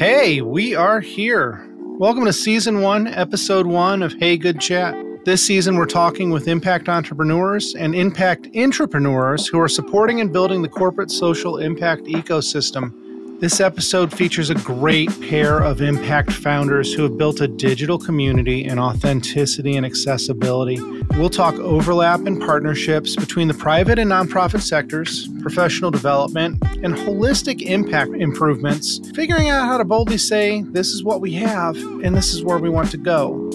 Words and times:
Hey, 0.00 0.40
we 0.40 0.74
are 0.74 1.00
here. 1.00 1.68
Welcome 1.98 2.24
to 2.24 2.32
season 2.32 2.80
one, 2.80 3.06
episode 3.06 3.66
one 3.66 4.02
of 4.02 4.14
Hey 4.14 4.38
Good 4.38 4.58
Chat. 4.58 4.94
This 5.26 5.44
season, 5.44 5.76
we're 5.76 5.84
talking 5.84 6.30
with 6.30 6.48
impact 6.48 6.88
entrepreneurs 6.88 7.74
and 7.74 7.94
impact 7.94 8.48
entrepreneurs 8.56 9.46
who 9.46 9.60
are 9.60 9.68
supporting 9.68 10.22
and 10.22 10.32
building 10.32 10.62
the 10.62 10.70
corporate 10.70 11.10
social 11.10 11.58
impact 11.58 12.04
ecosystem. 12.04 12.94
This 13.40 13.58
episode 13.58 14.12
features 14.12 14.50
a 14.50 14.54
great 14.54 15.08
pair 15.22 15.60
of 15.60 15.80
impact 15.80 16.30
founders 16.30 16.92
who 16.92 17.04
have 17.04 17.16
built 17.16 17.40
a 17.40 17.48
digital 17.48 17.98
community 17.98 18.66
in 18.66 18.78
authenticity 18.78 19.78
and 19.78 19.86
accessibility. 19.86 20.78
We'll 21.16 21.30
talk 21.30 21.54
overlap 21.54 22.26
and 22.26 22.38
partnerships 22.38 23.16
between 23.16 23.48
the 23.48 23.54
private 23.54 23.98
and 23.98 24.10
nonprofit 24.10 24.60
sectors, 24.60 25.26
professional 25.40 25.90
development, 25.90 26.62
and 26.84 26.94
holistic 26.94 27.62
impact 27.62 28.10
improvements, 28.10 29.00
figuring 29.14 29.48
out 29.48 29.64
how 29.64 29.78
to 29.78 29.84
boldly 29.86 30.18
say, 30.18 30.60
this 30.60 30.88
is 30.88 31.02
what 31.02 31.22
we 31.22 31.32
have 31.32 31.76
and 31.76 32.14
this 32.14 32.34
is 32.34 32.44
where 32.44 32.58
we 32.58 32.68
want 32.68 32.90
to 32.90 32.98
go. 32.98 33.48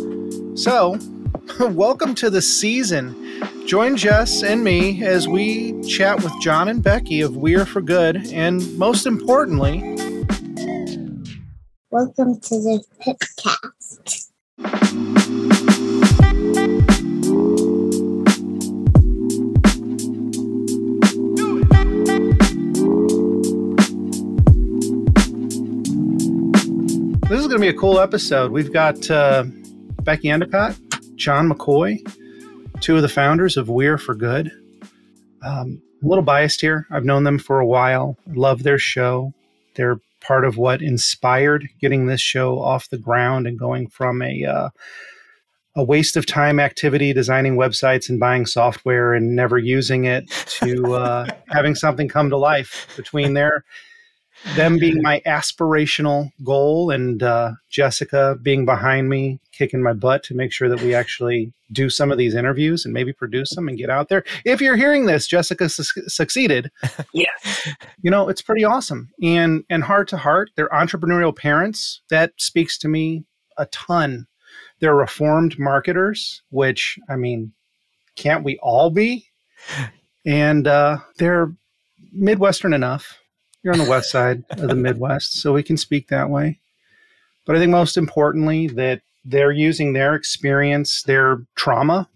So, 0.55 0.97
welcome 1.59 2.15
to 2.15 2.29
the 2.29 2.41
season. 2.41 3.15
Join 3.67 3.95
Jess 3.95 4.41
and 4.41 4.63
me 4.63 5.03
as 5.03 5.27
we 5.27 5.79
chat 5.83 6.23
with 6.23 6.33
Jon 6.41 6.67
and 6.69 6.81
Becky 6.81 7.21
of 7.21 7.37
We 7.37 7.55
Are 7.55 7.65
for 7.65 7.81
Good, 7.81 8.31
and 8.31 8.77
most 8.79 9.05
importantly, 9.05 9.81
welcome 11.91 12.39
to 12.39 12.49
the 12.49 12.83
Pipcast. 12.99 14.29
This 27.29 27.39
is 27.39 27.47
going 27.47 27.49
to 27.49 27.59
be 27.59 27.67
a 27.67 27.73
cool 27.73 27.99
episode. 27.99 28.51
We've 28.51 28.73
got 28.73 29.09
uh, 29.11 29.45
Becky 30.01 30.29
Endicott, 30.29 30.75
Jon 31.15 31.49
McCoy, 31.49 31.97
two 32.81 32.95
of 32.95 33.01
the 33.01 33.09
founders 33.09 33.57
of 33.57 33.69
We're 33.69 33.97
for 33.97 34.15
Good. 34.15 34.51
Um, 35.43 35.81
a 36.03 36.07
little 36.07 36.23
biased 36.23 36.61
here. 36.61 36.87
I've 36.91 37.05
known 37.05 37.23
them 37.23 37.39
for 37.39 37.59
a 37.59 37.65
while. 37.65 38.17
Love 38.27 38.63
their 38.63 38.77
show. 38.77 39.33
They're 39.75 39.99
part 40.21 40.45
of 40.45 40.57
what 40.57 40.81
inspired 40.81 41.67
getting 41.79 42.07
this 42.07 42.21
show 42.21 42.59
off 42.59 42.89
the 42.89 42.97
ground 42.97 43.47
and 43.47 43.59
going 43.59 43.87
from 43.87 44.21
a 44.21 44.43
uh, 44.43 44.69
a 45.77 45.83
waste 45.83 46.15
of 46.15 46.25
time 46.25 46.59
activity 46.59 47.11
designing 47.11 47.57
websites 47.57 48.09
and 48.09 48.19
buying 48.19 48.45
software 48.45 49.13
and 49.13 49.35
never 49.35 49.57
using 49.57 50.05
it 50.05 50.29
to 50.47 50.95
uh, 50.95 51.27
having 51.49 51.75
something 51.75 52.07
come 52.07 52.29
to 52.29 52.37
life 52.37 52.87
between 52.95 53.33
their 53.33 53.65
them 54.53 54.77
being 54.77 55.01
my 55.01 55.21
aspirational 55.25 56.31
goal 56.43 56.91
and 56.91 57.23
uh, 57.23 57.53
Jessica 57.69 58.37
being 58.41 58.65
behind 58.65 59.09
me, 59.09 59.39
kicking 59.51 59.81
my 59.81 59.93
butt 59.93 60.23
to 60.23 60.35
make 60.35 60.51
sure 60.51 60.69
that 60.69 60.81
we 60.81 60.93
actually 60.93 61.51
do 61.71 61.89
some 61.89 62.11
of 62.11 62.17
these 62.17 62.35
interviews 62.35 62.85
and 62.85 62.93
maybe 62.93 63.11
produce 63.11 63.55
them 63.55 63.67
and 63.67 63.77
get 63.77 63.89
out 63.89 64.09
there. 64.09 64.23
If 64.45 64.61
you're 64.61 64.75
hearing 64.75 65.07
this, 65.07 65.27
Jessica 65.27 65.67
su- 65.67 65.83
succeeded. 66.07 66.71
yeah, 67.13 67.25
you 68.01 68.11
know 68.11 68.29
it's 68.29 68.41
pretty 68.41 68.63
awesome. 68.63 69.09
And 69.21 69.63
and 69.69 69.83
heart 69.83 70.07
to 70.09 70.17
heart, 70.17 70.51
they're 70.55 70.69
entrepreneurial 70.69 71.35
parents. 71.35 72.01
That 72.09 72.33
speaks 72.37 72.77
to 72.79 72.87
me 72.87 73.25
a 73.57 73.65
ton. 73.67 74.27
They're 74.79 74.95
reformed 74.95 75.57
marketers, 75.57 76.43
which 76.49 76.99
I 77.09 77.15
mean, 77.15 77.53
can't 78.15 78.43
we 78.43 78.59
all 78.61 78.89
be? 78.89 79.27
And 80.25 80.67
uh, 80.67 80.97
they're 81.17 81.51
Midwestern 82.11 82.73
enough 82.73 83.17
you're 83.65 83.73
on 83.73 83.79
the 83.79 83.89
west 83.89 84.11
side 84.11 84.43
of 84.51 84.69
the 84.69 84.75
Midwest, 84.75 85.41
so 85.41 85.51
we 85.51 85.63
can 85.63 85.75
speak 85.75 86.07
that 86.07 86.29
way. 86.29 86.59
But 87.45 87.55
I 87.55 87.59
think 87.59 87.71
most 87.71 87.97
importantly, 87.97 88.67
that 88.67 89.01
they're 89.25 89.51
using 89.51 89.93
their 89.93 90.13
experience, 90.13 91.01
their 91.01 91.39
trauma, 91.55 92.07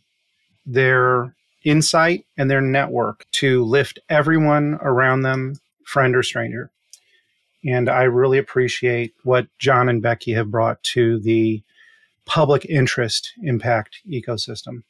their 0.67 1.33
insight, 1.63 2.25
and 2.37 2.51
their 2.51 2.61
network 2.61 3.25
to 3.31 3.65
lift 3.65 3.97
everyone 4.09 4.75
around 4.81 5.23
them, 5.23 5.55
friend 5.85 6.15
or 6.15 6.21
stranger. 6.21 6.69
And 7.65 7.89
I 7.89 8.03
really 8.03 8.37
appreciate 8.37 9.15
what 9.23 9.47
Jon 9.57 9.89
and 9.89 10.03
Becky 10.03 10.33
have 10.33 10.51
brought 10.51 10.81
to 10.83 11.19
the 11.19 11.63
public 12.25 12.63
interest 12.65 13.33
impact 13.41 14.01
ecosystem. 14.07 14.83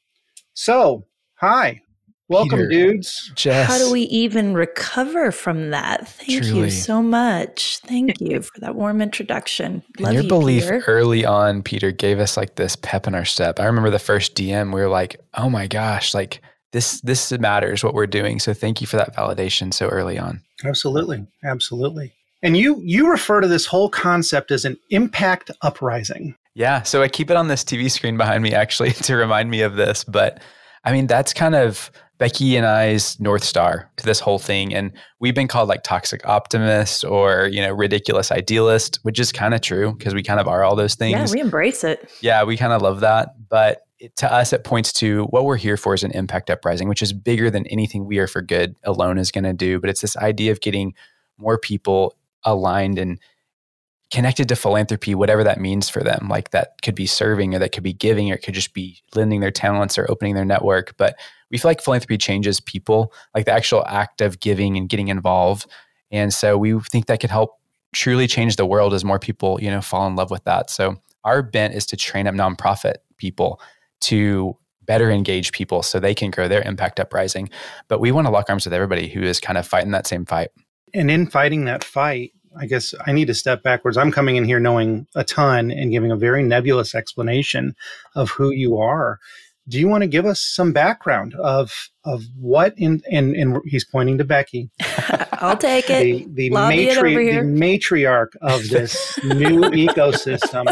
So, 0.53 1.05
hi, 1.35 1.83
Welcome, 2.29 2.59
Peter, 2.59 2.69
dudes. 2.69 3.31
Jess. 3.33 3.67
How 3.67 3.79
do 3.79 3.91
we 3.91 4.01
even 4.01 4.53
recover 4.53 5.31
from 5.31 5.71
that? 5.71 6.07
Thank 6.07 6.43
Truly. 6.43 6.65
you 6.65 6.69
so 6.69 7.01
much. 7.01 7.79
Thank 7.79 8.21
you 8.21 8.43
for 8.43 8.59
that 8.59 8.75
warm 8.75 9.01
introduction. 9.01 9.81
Love 9.99 10.13
your 10.13 10.23
you, 10.23 10.29
belief 10.29 10.63
Peter. 10.63 10.83
early 10.85 11.25
on, 11.25 11.63
Peter, 11.63 11.91
gave 11.91 12.19
us 12.19 12.37
like 12.37 12.55
this 12.55 12.75
pep 12.75 13.07
in 13.07 13.15
our 13.15 13.25
step. 13.25 13.59
I 13.59 13.65
remember 13.65 13.89
the 13.89 13.97
first 13.97 14.35
DM, 14.35 14.71
we 14.73 14.79
were 14.79 14.89
like, 14.89 15.19
"Oh 15.33 15.49
my 15.49 15.65
gosh, 15.65 16.13
like 16.13 16.39
this 16.71 17.01
this 17.01 17.31
matters 17.31 17.83
what 17.83 17.95
we're 17.95 18.05
doing." 18.05 18.39
So 18.39 18.53
thank 18.53 18.79
you 18.79 18.85
for 18.85 18.97
that 18.97 19.15
validation 19.15 19.73
so 19.73 19.87
early 19.87 20.19
on. 20.19 20.39
Absolutely, 20.63 21.25
absolutely. 21.43 22.13
And 22.43 22.55
you 22.55 22.79
you 22.83 23.09
refer 23.09 23.41
to 23.41 23.47
this 23.47 23.65
whole 23.65 23.89
concept 23.89 24.51
as 24.51 24.65
an 24.65 24.77
impact 24.91 25.49
uprising. 25.63 26.35
Yeah. 26.53 26.83
So 26.83 27.01
I 27.01 27.07
keep 27.07 27.31
it 27.31 27.37
on 27.37 27.47
this 27.47 27.63
TV 27.63 27.89
screen 27.89 28.17
behind 28.17 28.43
me 28.43 28.53
actually 28.53 28.91
to 29.07 29.15
remind 29.15 29.49
me 29.49 29.61
of 29.61 29.77
this, 29.77 30.03
but 30.03 30.43
I 30.83 30.91
mean 30.91 31.07
that's 31.07 31.33
kind 31.33 31.55
of 31.55 31.89
Becky 32.19 32.57
and 32.57 32.65
I's 32.65 33.17
North 33.19 33.45
Star 33.45 33.89
to 33.95 34.05
this 34.05 34.19
whole 34.19 34.39
thing. 34.39 34.73
And 34.73 34.91
we've 35.19 35.33
been 35.33 35.47
called 35.47 35.69
like 35.69 35.83
toxic 35.83 36.25
optimist 36.27 37.05
or, 37.05 37.47
you 37.47 37.61
know, 37.61 37.71
ridiculous 37.71 38.29
idealist, 38.29 38.99
which 39.03 39.19
is 39.19 39.31
kind 39.31 39.53
of 39.53 39.61
true 39.61 39.93
because 39.93 40.13
we 40.13 40.21
kind 40.21 40.39
of 40.39 40.47
are 40.47 40.63
all 40.63 40.75
those 40.75 40.95
things. 40.95 41.13
Yeah, 41.13 41.33
we 41.33 41.39
embrace 41.39 41.85
it. 41.85 42.11
Yeah, 42.21 42.43
we 42.43 42.57
kind 42.57 42.73
of 42.73 42.81
love 42.81 42.99
that. 42.99 43.35
But 43.47 43.83
it, 43.99 44.17
to 44.17 44.31
us, 44.31 44.51
it 44.51 44.65
points 44.65 44.91
to 44.93 45.23
what 45.25 45.45
we're 45.45 45.55
here 45.55 45.77
for 45.77 45.93
is 45.93 46.03
an 46.03 46.11
impact 46.11 46.49
uprising, 46.49 46.89
which 46.89 47.01
is 47.01 47.13
bigger 47.13 47.49
than 47.49 47.65
anything 47.67 48.05
we 48.05 48.19
are 48.19 48.27
for 48.27 48.41
good 48.41 48.75
alone 48.83 49.17
is 49.17 49.31
going 49.31 49.45
to 49.45 49.53
do. 49.53 49.79
But 49.79 49.89
it's 49.89 50.01
this 50.01 50.17
idea 50.17 50.51
of 50.51 50.59
getting 50.59 50.93
more 51.37 51.57
people 51.57 52.17
aligned 52.43 52.99
and 52.99 53.17
connected 54.11 54.49
to 54.49 54.55
philanthropy, 54.57 55.15
whatever 55.15 55.45
that 55.45 55.61
means 55.61 55.87
for 55.87 56.03
them. 56.03 56.27
Like 56.29 56.51
that 56.51 56.81
could 56.81 56.95
be 56.95 57.05
serving 57.05 57.55
or 57.55 57.59
that 57.59 57.71
could 57.71 57.83
be 57.83 57.93
giving 57.93 58.29
or 58.29 58.35
it 58.35 58.43
could 58.43 58.55
just 58.55 58.73
be 58.73 59.01
lending 59.15 59.39
their 59.39 59.51
talents 59.51 59.97
or 59.97 60.09
opening 60.11 60.35
their 60.35 60.45
network. 60.45 60.97
But 60.97 61.15
we 61.51 61.57
feel 61.57 61.69
like 61.69 61.81
philanthropy 61.81 62.17
changes 62.17 62.59
people, 62.59 63.13
like 63.33 63.45
the 63.45 63.53
actual 63.53 63.85
act 63.87 64.21
of 64.21 64.39
giving 64.39 64.77
and 64.77 64.89
getting 64.89 65.07
involved. 65.07 65.65
And 66.11 66.33
so 66.33 66.57
we 66.57 66.79
think 66.79 67.07
that 67.07 67.19
could 67.19 67.31
help 67.31 67.59
truly 67.93 68.27
change 68.27 68.55
the 68.55 68.65
world 68.65 68.93
as 68.93 69.03
more 69.03 69.19
people, 69.19 69.59
you 69.61 69.69
know, 69.69 69.81
fall 69.81 70.07
in 70.07 70.15
love 70.15 70.31
with 70.31 70.43
that. 70.43 70.69
So 70.69 70.97
our 71.23 71.41
bent 71.41 71.73
is 71.73 71.85
to 71.87 71.97
train 71.97 72.27
up 72.27 72.35
nonprofit 72.35 72.95
people 73.17 73.59
to 74.01 74.55
better 74.83 75.11
engage 75.11 75.51
people 75.51 75.83
so 75.83 75.99
they 75.99 76.15
can 76.15 76.31
grow 76.31 76.47
their 76.47 76.61
impact 76.63 76.99
uprising. 76.99 77.49
But 77.87 77.99
we 77.99 78.11
want 78.11 78.25
to 78.27 78.31
lock 78.31 78.49
arms 78.49 78.65
with 78.65 78.73
everybody 78.73 79.07
who 79.07 79.21
is 79.21 79.39
kind 79.39 79.57
of 79.57 79.67
fighting 79.67 79.91
that 79.91 80.07
same 80.07 80.25
fight. 80.25 80.49
And 80.93 81.11
in 81.11 81.27
fighting 81.27 81.65
that 81.65 81.83
fight, 81.83 82.33
I 82.59 82.65
guess 82.65 82.95
I 83.05 83.11
need 83.11 83.27
to 83.27 83.35
step 83.35 83.61
backwards. 83.61 83.97
I'm 83.97 84.11
coming 84.11 84.35
in 84.35 84.45
here 84.45 84.59
knowing 84.59 85.05
a 85.13 85.23
ton 85.23 85.69
and 85.69 85.91
giving 85.91 86.11
a 86.11 86.15
very 86.15 86.41
nebulous 86.41 86.95
explanation 86.95 87.75
of 88.15 88.31
who 88.31 88.49
you 88.49 88.79
are 88.79 89.19
do 89.69 89.79
you 89.79 89.87
want 89.87 90.01
to 90.01 90.07
give 90.07 90.25
us 90.25 90.41
some 90.41 90.73
background 90.73 91.35
of 91.35 91.89
of 92.03 92.23
what 92.35 92.73
in 92.77 93.01
and 93.11 93.35
and 93.35 93.61
he's 93.65 93.85
pointing 93.85 94.17
to 94.17 94.23
Becky. 94.23 94.69
I'll 95.33 95.57
take 95.57 95.89
it. 95.89 96.03
The, 96.35 96.49
the, 96.49 96.49
matri- 96.49 97.35
the 97.35 97.41
matriarch 97.41 98.35
of 98.41 98.67
this 98.69 99.17
new 99.23 99.61
ecosystem. 99.69 100.65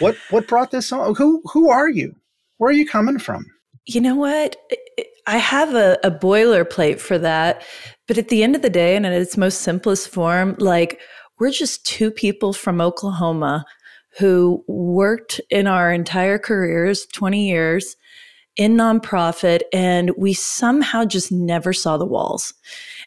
What 0.00 0.16
what 0.30 0.46
brought 0.46 0.70
this 0.70 0.92
on? 0.92 1.14
Who 1.16 1.42
who 1.52 1.68
are 1.68 1.90
you? 1.90 2.14
Where 2.58 2.70
are 2.70 2.74
you 2.74 2.86
coming 2.86 3.18
from? 3.18 3.44
You 3.86 4.00
know 4.00 4.14
what? 4.14 4.56
I 5.26 5.38
have 5.38 5.74
a, 5.74 5.98
a 6.04 6.10
boilerplate 6.10 7.00
for 7.00 7.18
that, 7.18 7.62
but 8.06 8.18
at 8.18 8.28
the 8.28 8.42
end 8.42 8.54
of 8.54 8.62
the 8.62 8.70
day, 8.70 8.94
and 8.94 9.04
in 9.04 9.12
its 9.12 9.36
most 9.36 9.62
simplest 9.62 10.08
form, 10.08 10.54
like 10.58 11.00
we're 11.38 11.50
just 11.50 11.84
two 11.84 12.10
people 12.10 12.52
from 12.52 12.80
Oklahoma 12.80 13.64
who 14.18 14.64
worked 14.66 15.40
in 15.50 15.66
our 15.66 15.92
entire 15.92 16.38
careers, 16.38 17.06
20 17.06 17.48
years, 17.48 17.96
in 18.56 18.76
nonprofit, 18.76 19.60
and 19.72 20.10
we 20.16 20.34
somehow 20.34 21.04
just 21.04 21.32
never 21.32 21.72
saw 21.72 21.96
the 21.96 22.04
walls. 22.04 22.52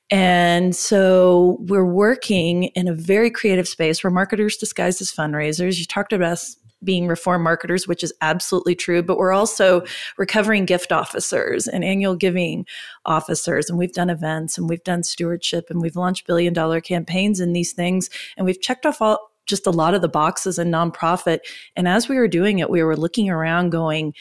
And 0.10 0.76
so 0.76 1.58
we're 1.62 1.86
working 1.86 2.66
in 2.76 2.88
a 2.88 2.94
very 2.94 3.30
creative 3.30 3.68
space. 3.68 4.04
We're 4.04 4.10
marketers 4.10 4.58
disguised 4.58 5.02
as 5.02 5.12
fundraisers. 5.12 5.78
You 5.78 5.86
talked 5.86 6.14
about 6.14 6.32
us 6.32 6.58
being 6.84 7.08
reform 7.08 7.42
marketers, 7.44 7.88
which 7.88 8.04
is 8.04 8.14
absolutely 8.22 8.76
true, 8.76 9.02
but 9.02 9.18
we're 9.18 9.32
also 9.32 9.84
recovering 10.18 10.66
gift 10.66 10.92
officers 10.92 11.68
and 11.68 11.84
annual 11.84 12.16
giving 12.16 12.66
officers. 13.06 13.70
And 13.70 13.78
we've 13.78 13.94
done 13.94 14.10
events 14.10 14.58
and 14.58 14.70
we've 14.70 14.84
done 14.84 15.04
stewardship 15.04 15.68
and 15.70 15.82
we've 15.82 15.96
launched 15.96 16.28
billion 16.28 16.54
dollar 16.54 16.82
campaigns 16.82 17.40
and 17.40 17.56
these 17.56 17.74
things. 17.74 18.10
And 18.38 18.46
we've 18.46 18.62
checked 18.62 18.86
off 18.86 19.02
all 19.02 19.32
just 19.46 19.68
a 19.68 19.72
lot 19.72 19.94
of 19.94 20.02
the 20.02 20.10
boxes 20.10 20.58
in 20.60 20.72
nonprofit. 20.72 21.40
And 21.76 21.88
as 21.88 22.10
we 22.10 22.18
were 22.18 22.28
doing 22.28 22.60
it, 22.60 22.70
we 22.70 22.84
were 22.84 22.98
looking 22.98 23.30
around 23.30 23.70
going, 23.70 24.14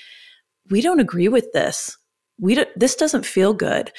we 0.71 0.81
don't 0.81 1.01
agree 1.01 1.29
with 1.29 1.53
this. 1.53 1.97
We 2.41 2.55
do, 2.55 2.67
this 2.77 2.97
doesn't 2.97 3.27
feel 3.27 3.55
good. 3.55 3.93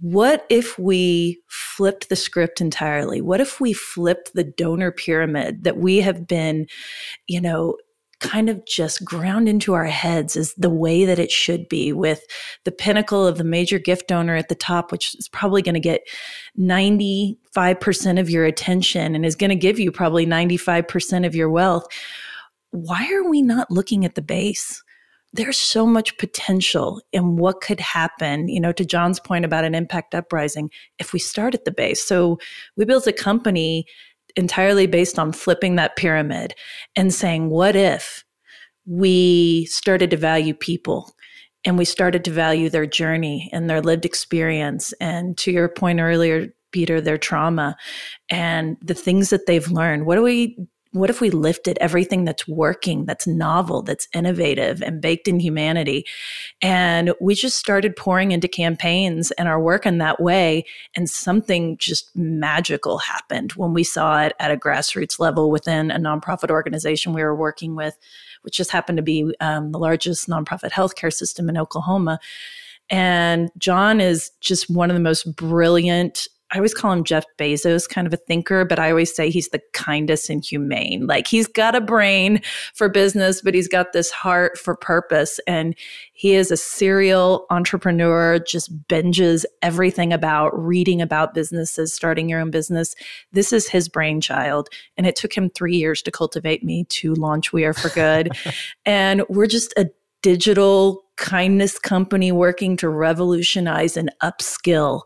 what 0.00 0.44
if 0.50 0.78
we 0.78 1.40
flipped 1.48 2.08
the 2.08 2.16
script 2.16 2.60
entirely? 2.60 3.20
What 3.20 3.40
if 3.40 3.60
we 3.60 3.72
flipped 3.72 4.34
the 4.34 4.44
donor 4.44 4.90
pyramid 4.90 5.64
that 5.64 5.76
we 5.76 5.98
have 5.98 6.26
been, 6.26 6.66
you 7.28 7.40
know, 7.40 7.76
kind 8.20 8.48
of 8.48 8.64
just 8.66 9.04
ground 9.04 9.48
into 9.48 9.74
our 9.74 9.84
heads 9.84 10.36
is 10.36 10.54
the 10.54 10.70
way 10.70 11.04
that 11.04 11.18
it 11.18 11.30
should 11.30 11.68
be 11.68 11.92
with 11.92 12.24
the 12.64 12.72
pinnacle 12.72 13.26
of 13.26 13.38
the 13.38 13.44
major 13.44 13.78
gift 13.78 14.08
donor 14.08 14.36
at 14.36 14.48
the 14.48 14.54
top 14.54 14.92
which 14.92 15.14
is 15.16 15.28
probably 15.28 15.62
going 15.62 15.74
to 15.74 15.80
get 15.80 16.06
95% 16.58 18.20
of 18.20 18.30
your 18.30 18.44
attention 18.44 19.14
and 19.14 19.26
is 19.26 19.36
going 19.36 19.50
to 19.50 19.56
give 19.56 19.78
you 19.78 19.90
probably 19.90 20.26
95% 20.26 21.26
of 21.26 21.34
your 21.34 21.50
wealth 21.50 21.86
why 22.70 23.08
are 23.12 23.28
we 23.28 23.42
not 23.42 23.70
looking 23.70 24.04
at 24.04 24.14
the 24.14 24.22
base 24.22 24.82
there's 25.34 25.58
so 25.58 25.84
much 25.84 26.16
potential 26.16 27.00
in 27.12 27.36
what 27.36 27.60
could 27.60 27.80
happen, 27.80 28.46
you 28.46 28.60
know, 28.60 28.70
to 28.70 28.84
Jon's 28.84 29.18
point 29.18 29.44
about 29.44 29.64
an 29.64 29.74
impact 29.74 30.14
uprising 30.14 30.70
if 31.00 31.12
we 31.12 31.18
start 31.18 31.54
at 31.54 31.64
the 31.64 31.72
base. 31.72 32.04
So 32.04 32.38
we 32.76 32.84
built 32.84 33.08
a 33.08 33.12
company 33.12 33.84
entirely 34.36 34.86
based 34.86 35.18
on 35.18 35.32
flipping 35.32 35.76
that 35.76 35.96
pyramid 35.96 36.54
and 36.96 37.12
saying, 37.12 37.50
what 37.50 37.76
if 37.76 38.24
we 38.86 39.66
started 39.66 40.10
to 40.10 40.16
value 40.16 40.54
people 40.54 41.14
and 41.64 41.78
we 41.78 41.84
started 41.84 42.24
to 42.24 42.30
value 42.30 42.68
their 42.68 42.86
journey 42.86 43.48
and 43.52 43.70
their 43.70 43.80
lived 43.80 44.04
experience? 44.04 44.92
And 45.00 45.36
to 45.38 45.50
your 45.50 45.68
point 45.68 46.00
earlier, 46.00 46.52
Peter, 46.72 47.00
their 47.00 47.16
trauma 47.16 47.76
and 48.30 48.76
the 48.82 48.94
things 48.94 49.30
that 49.30 49.46
they've 49.46 49.70
learned. 49.70 50.06
What 50.06 50.16
do 50.16 50.22
we 50.22 50.58
what 50.94 51.10
if 51.10 51.20
we 51.20 51.28
lifted 51.30 51.76
everything 51.80 52.24
that's 52.24 52.46
working, 52.46 53.04
that's 53.04 53.26
novel, 53.26 53.82
that's 53.82 54.06
innovative 54.14 54.80
and 54.80 55.00
baked 55.00 55.26
in 55.26 55.40
humanity? 55.40 56.06
And 56.62 57.12
we 57.20 57.34
just 57.34 57.58
started 57.58 57.96
pouring 57.96 58.30
into 58.30 58.46
campaigns 58.46 59.32
and 59.32 59.48
our 59.48 59.60
work 59.60 59.86
in 59.86 59.98
that 59.98 60.20
way. 60.20 60.64
And 60.94 61.10
something 61.10 61.76
just 61.78 62.14
magical 62.14 62.98
happened 62.98 63.52
when 63.52 63.74
we 63.74 63.82
saw 63.82 64.22
it 64.22 64.34
at 64.38 64.52
a 64.52 64.56
grassroots 64.56 65.18
level 65.18 65.50
within 65.50 65.90
a 65.90 65.98
nonprofit 65.98 66.50
organization 66.50 67.12
we 67.12 67.24
were 67.24 67.34
working 67.34 67.74
with, 67.74 67.98
which 68.42 68.56
just 68.56 68.70
happened 68.70 68.98
to 68.98 69.02
be 69.02 69.34
um, 69.40 69.72
the 69.72 69.80
largest 69.80 70.28
nonprofit 70.28 70.70
healthcare 70.70 71.12
system 71.12 71.48
in 71.48 71.58
Oklahoma. 71.58 72.20
And 72.88 73.50
Jon 73.58 74.00
is 74.00 74.30
just 74.40 74.70
one 74.70 74.90
of 74.90 74.94
the 74.94 75.00
most 75.00 75.34
brilliant 75.34 76.28
I 76.54 76.58
always 76.58 76.72
call 76.72 76.92
him 76.92 77.02
Jeff 77.02 77.24
Bezos, 77.36 77.88
kind 77.88 78.06
of 78.06 78.14
a 78.14 78.16
thinker, 78.16 78.64
but 78.64 78.78
I 78.78 78.90
always 78.90 79.14
say 79.14 79.28
he's 79.28 79.48
the 79.48 79.60
kindest 79.72 80.30
and 80.30 80.44
humane. 80.44 81.04
Like 81.08 81.26
he's 81.26 81.48
got 81.48 81.74
a 81.74 81.80
brain 81.80 82.40
for 82.74 82.88
business, 82.88 83.42
but 83.42 83.54
he's 83.54 83.66
got 83.66 83.92
this 83.92 84.12
heart 84.12 84.56
for 84.56 84.76
purpose. 84.76 85.40
And 85.48 85.74
he 86.12 86.34
is 86.34 86.52
a 86.52 86.56
serial 86.56 87.46
entrepreneur, 87.50 88.38
just 88.38 88.86
binges 88.86 89.44
everything 89.62 90.12
about 90.12 90.56
reading 90.56 91.02
about 91.02 91.34
businesses, 91.34 91.92
starting 91.92 92.28
your 92.28 92.38
own 92.40 92.52
business. 92.52 92.94
This 93.32 93.52
is 93.52 93.68
his 93.68 93.88
brainchild. 93.88 94.68
And 94.96 95.08
it 95.08 95.16
took 95.16 95.36
him 95.36 95.50
three 95.50 95.76
years 95.76 96.02
to 96.02 96.12
cultivate 96.12 96.62
me 96.62 96.84
to 96.90 97.14
launch 97.14 97.52
We 97.52 97.64
Are 97.64 97.74
for 97.74 97.88
Good. 97.88 98.30
and 98.86 99.24
we're 99.28 99.48
just 99.48 99.74
a 99.76 99.90
digital 100.22 101.03
kindness 101.16 101.78
company 101.78 102.32
working 102.32 102.76
to 102.78 102.88
revolutionize 102.88 103.96
and 103.96 104.10
upskill 104.22 105.02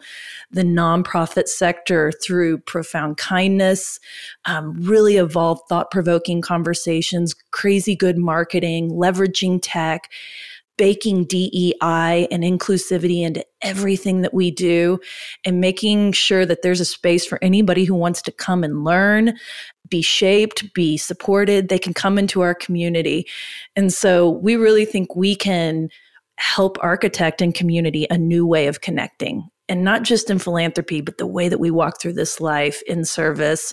the 0.51 0.63
nonprofit 0.63 1.49
sector 1.49 2.13
through 2.25 2.59
profound 2.59 3.17
kindness, 3.17 4.01
um, 4.47 4.75
really 4.81 5.17
evolved 5.17 5.63
thought 5.69 5.91
provoking 5.91 6.41
conversations, 6.41 7.35
crazy 7.51 7.95
good 7.95 8.17
marketing, 8.17 8.91
leveraging 8.91 9.61
tech, 9.63 10.11
baking 10.79 11.25
DEI 11.25 12.27
and 12.31 12.43
inclusivity 12.43 13.23
into 13.23 13.45
everything 13.61 14.23
that 14.23 14.33
we 14.33 14.51
do, 14.51 14.99
and 15.45 15.61
making 15.61 16.13
sure 16.13 16.47
that 16.47 16.63
there's 16.63 16.81
a 16.81 16.87
space 16.87 17.27
for 17.27 17.39
anybody 17.43 17.85
who 17.85 17.95
wants 17.95 18.23
to 18.23 18.33
come 18.33 18.65
and 18.65 18.85
learn, 18.85 19.37
be 19.91 20.01
shaped, 20.01 20.73
be 20.73 20.97
supported. 20.97 21.69
They 21.69 21.79
can 21.79 21.93
come 21.93 22.17
into 22.19 22.41
our 22.41 22.55
community. 22.55 23.27
And 23.77 23.93
so 23.93 24.31
we 24.31 24.57
really 24.57 24.87
think 24.87 25.15
we 25.15 25.35
can 25.35 25.91
help 26.37 26.79
architect 26.81 27.43
and 27.43 27.55
community 27.55 28.07
a 28.11 28.17
new 28.17 28.47
way 28.47 28.69
of 28.69 28.81
connecting 28.81 29.49
and 29.69 29.85
not 29.85 30.03
just 30.03 30.31
in 30.31 30.39
philanthropy, 30.39 31.01
but 31.01 31.19
the 31.19 31.27
way 31.27 31.49
that 31.49 31.61
we 31.61 31.71
walk 31.71 32.01
through 32.01 32.15
this 32.15 32.41
life 32.41 32.83
in 32.87 33.05
service. 33.05 33.73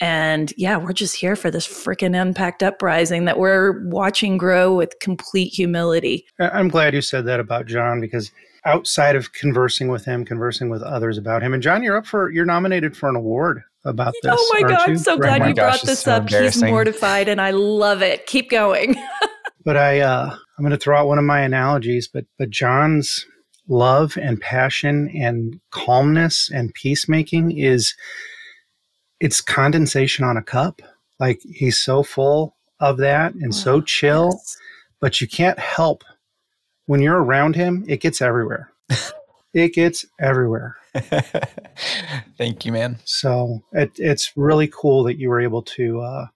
And 0.00 0.52
yeah, 0.56 0.76
we're 0.76 0.92
just 0.92 1.16
here 1.16 1.36
for 1.36 1.50
this 1.50 1.66
freaking 1.66 2.20
impact 2.20 2.62
uprising 2.62 3.24
that 3.26 3.38
we're 3.38 3.86
watching 3.86 4.36
grow 4.36 4.74
with 4.74 4.98
complete 5.00 5.52
humility. 5.52 6.26
I'm 6.40 6.68
glad 6.68 6.94
you 6.94 7.00
said 7.00 7.24
that 7.26 7.38
about 7.38 7.66
Jon 7.66 8.00
because 8.00 8.32
outside 8.64 9.16
of 9.16 9.32
conversing 9.32 9.88
with 9.88 10.04
him, 10.04 10.24
conversing 10.24 10.70
with 10.70 10.82
others 10.82 11.18
about 11.18 11.42
him, 11.42 11.54
and 11.54 11.62
Jon, 11.62 11.82
you're 11.82 11.96
up 11.96 12.06
for, 12.06 12.30
you're 12.30 12.44
nominated 12.44 12.96
for 12.96 13.08
an 13.08 13.16
award 13.16 13.62
about 13.84 14.14
this. 14.22 14.34
Oh 14.36 14.50
my 14.54 14.68
God, 14.68 14.86
you? 14.86 14.92
I'm 14.94 14.98
so 14.98 15.16
glad 15.16 15.42
oh 15.42 15.48
you 15.48 15.54
gosh, 15.54 15.80
brought 15.80 15.86
this 15.86 16.00
so 16.00 16.12
up. 16.12 16.28
He's 16.28 16.62
mortified 16.62 17.28
and 17.28 17.40
I 17.40 17.50
love 17.50 18.02
it. 18.02 18.26
Keep 18.26 18.50
going. 18.50 18.96
but 19.64 19.76
I, 19.76 20.00
uh, 20.00 20.34
I'm 20.58 20.64
going 20.64 20.70
to 20.70 20.76
throw 20.76 20.96
out 20.96 21.06
one 21.06 21.18
of 21.18 21.24
my 21.24 21.40
analogies, 21.40 22.08
but, 22.12 22.24
but 22.38 22.50
Jon's 22.50 23.24
love 23.68 24.16
and 24.20 24.40
passion 24.40 25.10
and 25.16 25.60
calmness 25.70 26.50
and 26.52 26.74
peacemaking 26.74 27.56
is 27.56 27.94
it's 29.22 29.40
condensation 29.40 30.24
on 30.24 30.36
a 30.36 30.42
cup. 30.42 30.82
Like 31.20 31.40
he's 31.42 31.80
so 31.80 32.02
full 32.02 32.56
of 32.80 32.96
that 32.98 33.34
and 33.34 33.54
so 33.54 33.80
chill, 33.80 34.30
Yes. 34.32 34.56
but 35.00 35.20
you 35.20 35.28
can't 35.28 35.58
help 35.58 36.02
when 36.86 37.00
you're 37.00 37.22
around 37.22 37.54
him, 37.56 37.84
it 37.88 38.00
gets 38.00 38.20
everywhere. 38.20 38.72
it 39.54 39.72
gets 39.74 40.04
everywhere. 40.20 40.76
Thank 42.36 42.64
you, 42.64 42.72
man. 42.72 42.98
So 43.04 43.62
it, 43.72 43.92
it's 43.96 44.32
really 44.36 44.66
cool 44.68 45.04
that 45.04 45.18
you 45.18 45.28
were 45.28 45.40
able 45.40 45.62
to 45.62 46.00
uh, 46.00 46.26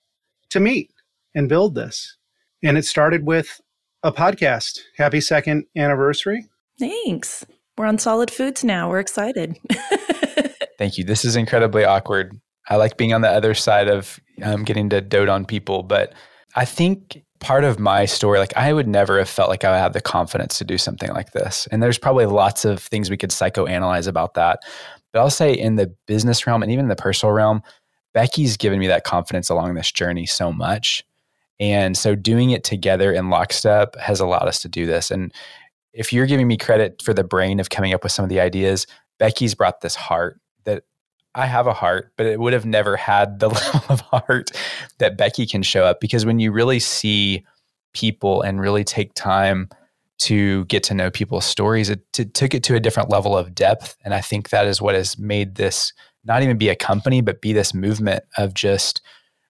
to 0.50 0.60
meet 0.60 0.92
and 1.34 1.48
build 1.48 1.74
this. 1.74 2.16
And 2.62 2.78
it 2.78 2.84
started 2.84 3.26
with 3.26 3.60
a 4.02 4.12
podcast. 4.12 4.78
Happy 4.96 5.20
second 5.20 5.66
anniversary. 5.76 6.46
Thanks. 6.78 7.44
We're 7.76 7.86
on 7.86 7.98
solid 7.98 8.30
foods 8.30 8.64
now. 8.64 8.88
We're 8.88 9.00
excited. 9.00 9.58
Thank 10.78 10.96
you. 10.96 11.04
This 11.04 11.24
is 11.24 11.36
incredibly 11.36 11.84
awkward. 11.84 12.40
I 12.68 12.76
like 12.76 12.96
being 12.96 13.12
on 13.12 13.20
the 13.20 13.30
other 13.30 13.54
side 13.54 13.88
of 13.88 14.20
um, 14.42 14.64
getting 14.64 14.90
to 14.90 15.00
dote 15.00 15.28
on 15.28 15.44
people, 15.44 15.82
but 15.82 16.12
I 16.54 16.64
think 16.64 17.22
part 17.38 17.64
of 17.64 17.78
my 17.78 18.06
story, 18.06 18.38
like 18.38 18.56
I 18.56 18.72
would 18.72 18.88
never 18.88 19.18
have 19.18 19.28
felt 19.28 19.50
like 19.50 19.64
I 19.64 19.78
had 19.78 19.92
the 19.92 20.00
confidence 20.00 20.58
to 20.58 20.64
do 20.64 20.78
something 20.78 21.10
like 21.10 21.32
this. 21.32 21.68
And 21.70 21.82
there's 21.82 21.98
probably 21.98 22.26
lots 22.26 22.64
of 22.64 22.80
things 22.80 23.10
we 23.10 23.16
could 23.16 23.30
psychoanalyze 23.30 24.08
about 24.08 24.34
that. 24.34 24.60
But 25.12 25.20
I'll 25.20 25.30
say 25.30 25.52
in 25.52 25.76
the 25.76 25.94
business 26.06 26.46
realm 26.46 26.62
and 26.62 26.72
even 26.72 26.88
the 26.88 26.96
personal 26.96 27.32
realm, 27.32 27.62
Becky's 28.14 28.56
given 28.56 28.78
me 28.78 28.86
that 28.86 29.04
confidence 29.04 29.50
along 29.50 29.74
this 29.74 29.92
journey 29.92 30.26
so 30.26 30.52
much. 30.52 31.04
And 31.60 31.96
so 31.96 32.14
doing 32.14 32.50
it 32.50 32.64
together 32.64 33.12
in 33.12 33.30
lockstep 33.30 33.96
has 33.96 34.20
allowed 34.20 34.48
us 34.48 34.60
to 34.62 34.68
do 34.68 34.86
this. 34.86 35.10
And 35.10 35.32
if 35.92 36.12
you're 36.12 36.26
giving 36.26 36.48
me 36.48 36.56
credit 36.56 37.02
for 37.02 37.14
the 37.14 37.24
brain 37.24 37.60
of 37.60 37.70
coming 37.70 37.94
up 37.94 38.02
with 38.02 38.12
some 38.12 38.24
of 38.24 38.28
the 38.28 38.40
ideas, 38.40 38.86
Becky's 39.18 39.54
brought 39.54 39.80
this 39.80 39.94
heart 39.94 40.40
I 41.36 41.44
have 41.44 41.66
a 41.66 41.74
heart, 41.74 42.12
but 42.16 42.24
it 42.24 42.40
would 42.40 42.54
have 42.54 42.64
never 42.64 42.96
had 42.96 43.38
the 43.38 43.48
level 43.50 43.82
of 43.90 44.00
heart 44.00 44.50
that 44.98 45.18
Becky 45.18 45.46
can 45.46 45.62
show 45.62 45.84
up 45.84 46.00
because 46.00 46.24
when 46.24 46.40
you 46.40 46.50
really 46.50 46.80
see 46.80 47.44
people 47.92 48.40
and 48.40 48.58
really 48.58 48.84
take 48.84 49.12
time 49.14 49.68
to 50.18 50.64
get 50.64 50.82
to 50.84 50.94
know 50.94 51.10
people's 51.10 51.44
stories, 51.44 51.90
it, 51.90 52.00
it 52.18 52.32
took 52.32 52.54
it 52.54 52.62
to 52.64 52.74
a 52.74 52.80
different 52.80 53.10
level 53.10 53.36
of 53.36 53.54
depth. 53.54 53.96
And 54.02 54.14
I 54.14 54.22
think 54.22 54.48
that 54.48 54.66
is 54.66 54.80
what 54.80 54.94
has 54.94 55.18
made 55.18 55.56
this 55.56 55.92
not 56.24 56.42
even 56.42 56.56
be 56.56 56.70
a 56.70 56.74
company, 56.74 57.20
but 57.20 57.42
be 57.42 57.52
this 57.52 57.74
movement 57.74 58.24
of 58.38 58.54
just 58.54 59.02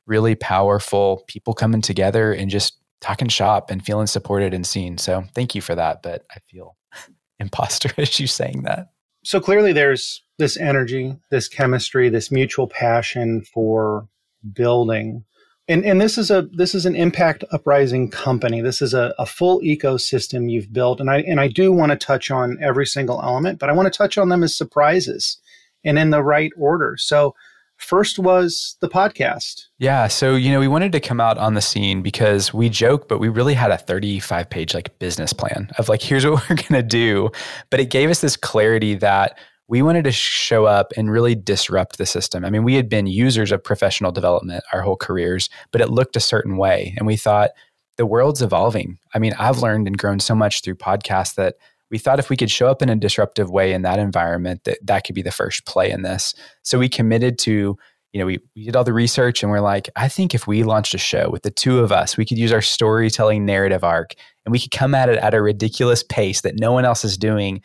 really 0.07 0.35
powerful 0.35 1.23
people 1.28 1.55
coming 1.55 1.81
together 1.81 2.33
and 2.33 2.50
just 2.50 2.78
talking 3.00 3.28
shop 3.28 3.71
and 3.71 3.85
feeling 3.85 4.09
supported 4.09 4.52
and 4.52 4.66
seen. 4.66 4.99
So 4.99 5.25
thank 5.35 5.55
you 5.55 5.62
for 5.62 5.76
that. 5.76 6.02
But 6.02 6.25
I 6.33 6.40
feel 6.50 6.76
imposter 7.38 7.90
as 7.97 8.19
you 8.19 8.26
saying 8.26 8.62
that. 8.64 8.88
So 9.26 9.40
clearly 9.40 9.73
there's 9.73 10.23
this 10.38 10.56
energy, 10.56 11.16
this 11.33 11.49
chemistry, 11.49 12.09
this 12.09 12.30
mutual 12.30 12.68
passion 12.68 13.42
for 13.42 14.06
building. 14.52 15.25
And, 15.66 15.85
and 15.85 16.00
this 16.00 16.16
is 16.16 16.30
a 16.30 16.42
this 16.52 16.76
is 16.76 16.87
an 16.87 16.95
impact 16.95 17.42
uprising 17.50 18.09
company. 18.09 18.61
This 18.61 18.80
is 18.80 18.95
a, 18.95 19.12
a 19.18 19.26
full 19.26 19.61
ecosystem 19.62 20.49
you've 20.49 20.73
built. 20.73 21.00
And 21.00 21.11
I 21.11 21.23
and 21.23 21.40
I 21.40 21.49
do 21.49 21.73
want 21.73 21.90
to 21.90 21.97
touch 21.97 22.30
on 22.30 22.56
every 22.62 22.87
single 22.87 23.21
element, 23.21 23.59
but 23.59 23.68
I 23.68 23.73
want 23.73 23.92
to 23.92 23.99
touch 23.99 24.16
on 24.16 24.28
them 24.28 24.45
as 24.45 24.56
surprises 24.56 25.38
and 25.85 25.99
in 25.99 26.11
the 26.11 26.23
right 26.23 26.52
order. 26.56 26.95
So 26.97 27.35
first 27.76 28.18
was 28.18 28.76
the 28.80 28.88
podcast. 28.88 29.66
Yeah. 29.78 30.09
So, 30.09 30.35
you 30.35 30.50
know, 30.50 30.61
we 30.61 30.68
wanted 30.68 30.92
to 30.92 31.00
come 31.00 31.21
out 31.21 31.38
on 31.38 31.54
the 31.54 31.61
scene 31.61 32.02
because 32.02 32.52
we 32.52 32.68
joke, 32.68 33.09
but 33.09 33.18
we 33.18 33.28
really 33.28 33.54
had 33.54 33.71
a 33.71 33.78
35 33.78 34.49
page 34.50 34.75
like 34.75 34.99
business 34.99 35.33
plan 35.33 35.71
of 35.78 35.88
like, 35.88 36.02
here's 36.02 36.26
what 36.26 36.49
we're 36.49 36.56
going 36.56 36.73
to 36.73 36.83
do. 36.83 37.30
But 37.71 37.80
it 37.80 37.90
gave 37.90 38.11
us 38.11 38.21
this 38.21 38.37
clarity 38.37 38.95
that 38.97 39.38
we 39.68 39.83
wanted 39.83 40.04
to 40.04 40.12
show 40.12 40.64
up 40.64 40.92
and 40.97 41.11
really 41.11 41.35
disrupt 41.35 41.99
the 41.99 42.06
system. 42.06 42.45
I 42.45 42.50
mean, 42.50 42.62
we 42.62 42.75
had 42.75 42.88
been 42.88 43.06
users 43.06 43.50
of 43.50 43.64
professional 43.64 44.12
development 44.12 44.62
our 44.73 44.80
whole 44.80 44.97
careers, 44.97 45.50
but 45.73 45.80
it 45.80 45.90
looked 45.90 46.16
a 46.16 46.21
certain 46.21 46.56
way. 46.56 46.95
And 46.97 47.06
we 47.06 47.16
thought 47.16 47.50
the 47.97 48.06
world's 48.06 48.42
evolving. 48.42 48.99
I 49.14 49.18
mean, 49.18 49.33
I've 49.38 49.59
learned 49.59 49.87
and 49.87 49.99
grown 49.99 50.21
so 50.21 50.35
much 50.35 50.62
through 50.62 50.76
podcasts 50.76 51.35
that 51.35 51.56
we 51.90 51.99
thought 51.99 52.19
if 52.19 52.31
we 52.31 52.37
could 52.37 52.50
show 52.50 52.69
up 52.69 52.83
in 52.83 52.88
a 52.88 52.97
disruptive 52.97 53.50
way 53.50 53.73
in 53.73 53.83
that 53.83 53.99
environment, 53.99 54.64
that 54.64 54.78
that 54.83 55.05
could 55.05 55.14
be 55.14 55.23
the 55.23 55.31
first 55.31 55.66
play 55.66 55.90
in 55.90 56.02
this. 56.02 56.35
So 56.62 56.78
we 56.78 56.88
committed 56.88 57.38
to, 57.40 57.76
you 58.12 58.21
know, 58.21 58.26
we, 58.26 58.38
we 58.55 58.64
did 58.64 58.76
all 58.76 58.85
the 58.85 58.93
research 58.93 59.43
and 59.43 59.52
we're 59.52 59.61
like, 59.61 59.88
I 59.97 60.09
think 60.09 60.35
if 60.35 60.47
we 60.47 60.62
launched 60.62 60.95
a 60.95 60.99
show 60.99 61.31
with 61.31 61.43
the 61.43 61.50
two 61.50 61.81
of 61.81 61.93
us, 61.93 62.16
we 62.16 62.25
could 62.25 62.38
use 62.38 62.52
our 62.52 62.62
storytelling 62.62 63.45
narrative 63.45 63.85
arc 63.85 64.14
and 64.45 64.52
we 64.52 64.59
could 64.59 64.71
come 64.71 64.95
at 64.95 65.09
it 65.09 65.19
at 65.19 65.35
a 65.35 65.43
ridiculous 65.43 66.02
pace 66.02 66.40
that 66.40 66.59
no 66.59 66.73
one 66.73 66.85
else 66.85 67.05
is 67.05 67.16
doing. 67.16 67.62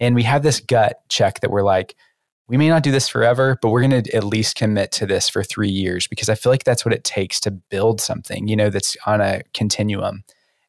And 0.00 0.14
we 0.14 0.22
have 0.24 0.42
this 0.42 0.60
gut 0.60 1.00
check 1.08 1.40
that 1.40 1.50
we're 1.50 1.62
like, 1.62 1.94
we 2.48 2.56
may 2.56 2.68
not 2.68 2.82
do 2.82 2.92
this 2.92 3.08
forever, 3.08 3.58
but 3.60 3.70
we're 3.70 3.86
going 3.86 4.02
to 4.02 4.14
at 4.14 4.22
least 4.22 4.54
commit 4.54 4.92
to 4.92 5.06
this 5.06 5.28
for 5.28 5.42
three 5.42 5.68
years 5.68 6.06
because 6.06 6.28
I 6.28 6.36
feel 6.36 6.52
like 6.52 6.64
that's 6.64 6.84
what 6.84 6.94
it 6.94 7.02
takes 7.02 7.40
to 7.40 7.50
build 7.50 8.00
something, 8.00 8.46
you 8.46 8.54
know, 8.54 8.70
that's 8.70 8.96
on 9.06 9.20
a 9.20 9.42
continuum. 9.52 10.22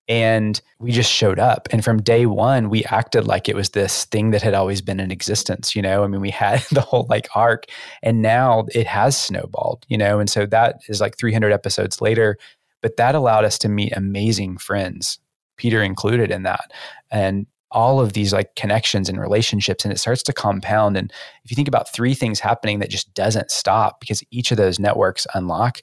And 0.07 0.61
we 0.79 0.91
just 0.91 1.11
showed 1.11 1.37
up. 1.37 1.67
And 1.71 1.83
from 1.83 2.01
day 2.01 2.25
one, 2.25 2.69
we 2.69 2.85
acted 2.85 3.27
like 3.27 3.49
it 3.49 3.55
was 3.55 3.69
this 3.69 4.05
thing 4.05 4.31
that 4.31 4.41
had 4.41 4.53
always 4.53 4.81
been 4.81 4.99
in 4.99 5.11
existence. 5.11 5.75
You 5.75 5.81
know, 5.81 6.03
I 6.03 6.07
mean, 6.07 6.21
we 6.21 6.29
had 6.29 6.61
the 6.71 6.81
whole 6.81 7.05
like 7.09 7.27
arc, 7.35 7.65
and 8.01 8.21
now 8.21 8.65
it 8.73 8.87
has 8.87 9.17
snowballed, 9.17 9.85
you 9.89 9.97
know, 9.97 10.19
and 10.19 10.29
so 10.29 10.45
that 10.45 10.79
is 10.87 11.01
like 11.01 11.17
300 11.17 11.51
episodes 11.51 12.01
later. 12.01 12.37
But 12.81 12.97
that 12.97 13.15
allowed 13.15 13.43
us 13.43 13.57
to 13.59 13.69
meet 13.69 13.91
amazing 13.97 14.57
friends, 14.57 15.19
Peter 15.57 15.81
included 15.81 16.31
in 16.31 16.43
that. 16.43 16.71
And 17.11 17.47
all 17.71 17.99
of 17.99 18.13
these 18.13 18.33
like 18.33 18.55
connections 18.55 19.09
and 19.09 19.19
relationships 19.19 19.83
and 19.83 19.91
it 19.91 19.97
starts 19.97 20.23
to 20.23 20.33
compound 20.33 20.95
and 20.95 21.11
if 21.43 21.51
you 21.51 21.55
think 21.55 21.67
about 21.67 21.91
three 21.91 22.13
things 22.13 22.39
happening 22.39 22.79
that 22.79 22.89
just 22.89 23.13
doesn't 23.13 23.51
stop 23.51 23.99
because 23.99 24.23
each 24.31 24.51
of 24.51 24.57
those 24.57 24.79
networks 24.79 25.27
unlock 25.33 25.79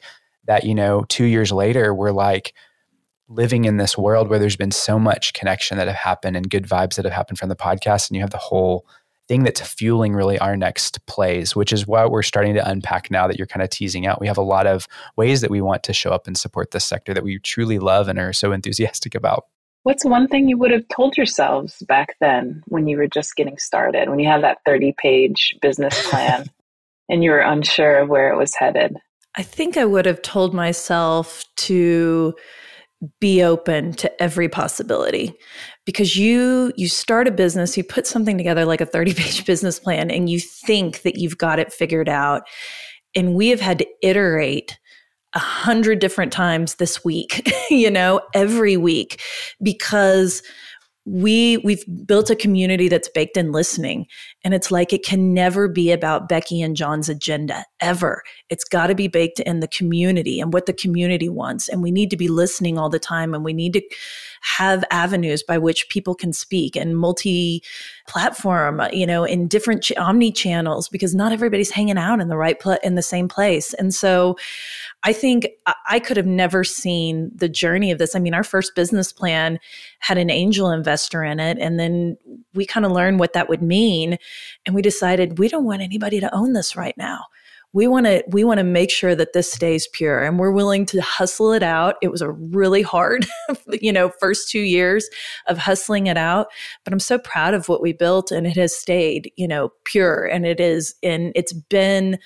that 0.47 0.65
you 0.65 0.75
know 0.75 1.05
2 1.09 1.25
years 1.25 1.53
later 1.53 1.95
we're 1.95 2.11
like 2.11 2.55
living 3.29 3.65
in 3.65 3.79
this 3.79 3.97
world 3.97 4.29
where 4.29 4.39
there's 4.39 4.57
been 4.57 4.71
so 4.71 4.99
much 4.99 5.33
connection 5.33 5.79
that 5.79 5.87
have 5.87 5.97
happened 5.97 6.37
and 6.37 6.51
good 6.51 6.65
vibes 6.65 6.97
that 6.97 7.05
have 7.05 7.15
happened 7.15 7.39
from 7.39 7.49
the 7.49 7.57
podcast 7.57 8.09
and 8.09 8.17
you 8.17 8.21
have 8.21 8.31
the 8.31 8.37
whole 8.37 8.87
thing 9.27 9.43
that's 9.43 9.61
fueling 9.61 10.13
really 10.13 10.39
our 10.39 10.57
next 10.57 11.05
plays 11.07 11.57
which 11.57 11.73
is 11.73 11.87
what 11.87 12.11
we're 12.11 12.23
starting 12.23 12.53
to 12.53 12.69
unpack 12.69 13.11
now 13.11 13.27
that 13.27 13.39
you're 13.39 13.47
kind 13.47 13.63
of 13.63 13.71
teasing 13.71 14.07
out. 14.07 14.21
We 14.21 14.27
have 14.27 14.37
a 14.37 14.43
lot 14.43 14.67
of 14.67 14.87
ways 15.17 15.41
that 15.41 15.51
we 15.51 15.63
want 15.63 15.83
to 15.85 15.95
show 15.95 16.11
up 16.11 16.27
and 16.27 16.37
support 16.37 16.73
this 16.73 16.85
sector 16.85 17.15
that 17.15 17.25
we 17.25 17.39
truly 17.39 17.79
love 17.79 18.09
and 18.09 18.19
are 18.19 18.35
so 18.35 18.53
enthusiastic 18.53 19.15
about. 19.15 19.47
What's 19.85 20.05
one 20.05 20.29
thing 20.29 20.49
you 20.49 20.59
would 20.59 20.71
have 20.71 20.89
told 20.89 21.17
yourselves 21.17 21.83
back 21.89 22.17
then 22.21 22.63
when 22.67 22.87
you 22.87 22.97
were 22.97 23.07
just 23.07 23.37
getting 23.37 23.59
started 23.59 24.09
when 24.09 24.19
you 24.19 24.29
had 24.29 24.43
that 24.43 24.59
30 24.67 24.95
page 24.99 25.57
business 25.63 26.09
plan 26.11 26.47
and 27.09 27.25
you 27.25 27.31
were 27.31 27.41
unsure 27.41 27.99
of 27.99 28.09
where 28.09 28.31
it 28.31 28.37
was 28.37 28.55
headed? 28.55 28.97
I 29.37 29.43
think 29.43 29.77
i 29.77 29.85
would 29.85 30.07
have 30.07 30.23
told 30.23 30.55
myself 30.55 31.45
to 31.57 32.35
be 33.21 33.43
open 33.43 33.93
to 33.95 34.23
every 34.23 34.49
possibility. 34.49 35.35
Because 35.85 36.17
you 36.17 36.73
you 36.77 36.89
start 36.89 37.29
a 37.29 37.31
business 37.31 37.77
you 37.77 37.85
put 37.85 38.07
something 38.07 38.39
together 38.39 38.65
like 38.65 38.81
a 38.81 38.87
30 38.87 39.15
page 39.15 39.45
business 39.47 39.79
plan 39.79 40.11
and 40.11 40.29
you 40.29 40.41
think 40.41 41.03
that 41.03 41.17
you've 41.17 41.39
got 41.39 41.59
it 41.59 41.73
figured 41.73 42.09
out. 42.09 42.43
And 43.15 43.35
we 43.35 43.49
have 43.49 43.61
had 43.61 43.79
to 43.79 43.87
iterate 44.03 44.79
a 45.35 45.41
hundred 45.41 45.99
different 45.99 46.33
times 46.33 46.77
this 46.77 47.05
week 47.05 47.51
you 47.71 47.91
know 47.91 48.21
every 48.35 48.77
week 48.77 49.21
because 49.63 50.43
we 51.07 51.59
we've 51.59 51.85
built 52.07 52.31
a 52.31 52.37
community 52.37 52.89
that's 52.89 53.09
baked 53.09 53.37
in 53.37 53.53
listening 53.53 54.07
and 54.43 54.55
it's 54.55 54.71
like 54.71 54.93
it 54.93 55.05
can 55.05 55.35
never 55.35 55.69
be 55.69 55.93
about 55.93 56.29
Becky 56.29 56.63
and 56.63 56.77
Jon's 56.77 57.09
agenda 57.11 57.65
ever. 57.81 58.23
It's 58.49 58.65
got 58.65 58.87
to 58.87 58.95
be 58.95 59.09
baked 59.09 59.41
in 59.41 59.61
the 59.61 59.69
community 59.69 60.41
and 60.41 60.53
what 60.53 60.67
the 60.67 60.73
community 60.73 61.29
wants 61.29 61.69
and 61.69 61.83
we 61.83 61.91
need 61.91 62.11
to 62.11 62.17
be 62.17 62.29
listening 62.29 62.79
all 62.79 62.89
the 62.89 62.99
time 62.99 63.35
and 63.35 63.45
we 63.45 63.53
need 63.53 63.75
to 63.75 63.83
have 64.41 64.85
avenues 64.91 65.43
by 65.43 65.59
which 65.59 65.89
people 65.89 66.15
can 66.15 66.33
speak 66.33 66.77
and 66.77 66.99
multi 66.99 67.63
platform 68.09 68.81
uh, 68.81 68.89
you 68.93 69.07
know 69.07 69.25
in 69.25 69.49
different 69.49 69.83
ch- 69.83 69.97
omni 69.97 70.33
channels 70.33 70.89
because 70.89 71.15
not 71.15 71.33
everybody's 71.33 71.71
hanging 71.71 71.99
out 71.99 72.21
in 72.21 72.29
the 72.29 72.37
right 72.37 72.61
pl- 72.61 72.79
in 72.83 72.95
the 72.95 73.03
same 73.03 73.29
place. 73.29 73.75
And 73.75 73.95
so 73.95 74.37
I 75.05 75.13
think 75.13 75.49
I 75.87 76.01
could 76.01 76.17
have 76.17 76.27
never 76.27 76.65
seen 76.65 77.31
the 77.35 77.49
journey 77.49 77.91
of 77.91 77.99
this. 77.99 78.17
I 78.17 78.19
mean, 78.19 78.33
our 78.33 78.43
first 78.43 78.75
business 78.75 79.13
plan 79.13 79.61
had 79.99 80.17
an 80.17 80.31
angel 80.31 80.71
investor 80.71 81.23
in 81.23 81.39
it. 81.39 81.59
And 81.61 81.79
then 81.79 82.17
we 82.55 82.65
kind 82.65 82.87
of 82.87 82.93
learned 82.93 83.21
what 83.21 83.35
that 83.35 83.51
would 83.51 83.63
mean. 83.63 84.17
And 84.65 84.75
we 84.75 84.81
decided 84.81 85.39
we 85.39 85.49
don't 85.49 85.67
want 85.67 85.83
anybody 85.83 86.21
to 86.21 86.35
own 86.35 86.55
this 86.55 86.75
right 86.75 86.97
now. 86.97 87.21
We 87.75 87.87
want 87.89 88.07
to 88.07 88.23
we 88.29 88.45
want 88.45 88.59
to 88.59 88.65
make 88.65 88.91
sure 88.91 89.17
that 89.17 89.33
this 89.33 89.53
stays 89.53 89.89
pure 89.89 90.23
and 90.23 90.39
we're 90.39 90.53
willing 90.53 90.87
to 90.87 91.03
hustle 91.03 91.53
it 91.53 91.63
out. 91.63 91.97
It 92.03 92.11
was 92.11 92.23
a 92.23 92.31
really 92.31 92.83
hard, 92.83 93.27
you 93.83 93.93
know, 93.93 94.11
first 94.21 94.49
2 94.49 94.61
years 94.61 95.11
of 95.49 95.59
hustling 95.59 96.07
it 96.07 96.17
out, 96.17 96.47
but 96.85 96.93
I'm 96.93 97.01
so 97.01 97.19
proud 97.19 97.53
of 97.53 97.69
what 97.69 97.83
we 97.83 97.93
built 97.93 98.31
and 98.31 98.47
it 98.47 98.57
has 98.57 98.77
stayed, 98.77 99.33
you 99.37 99.49
know, 99.49 99.73
pure 99.83 100.25
and 100.25 100.47
it 100.47 100.61
is 100.61 100.95
and 101.03 101.33
it's 101.35 101.53
been 101.53 102.21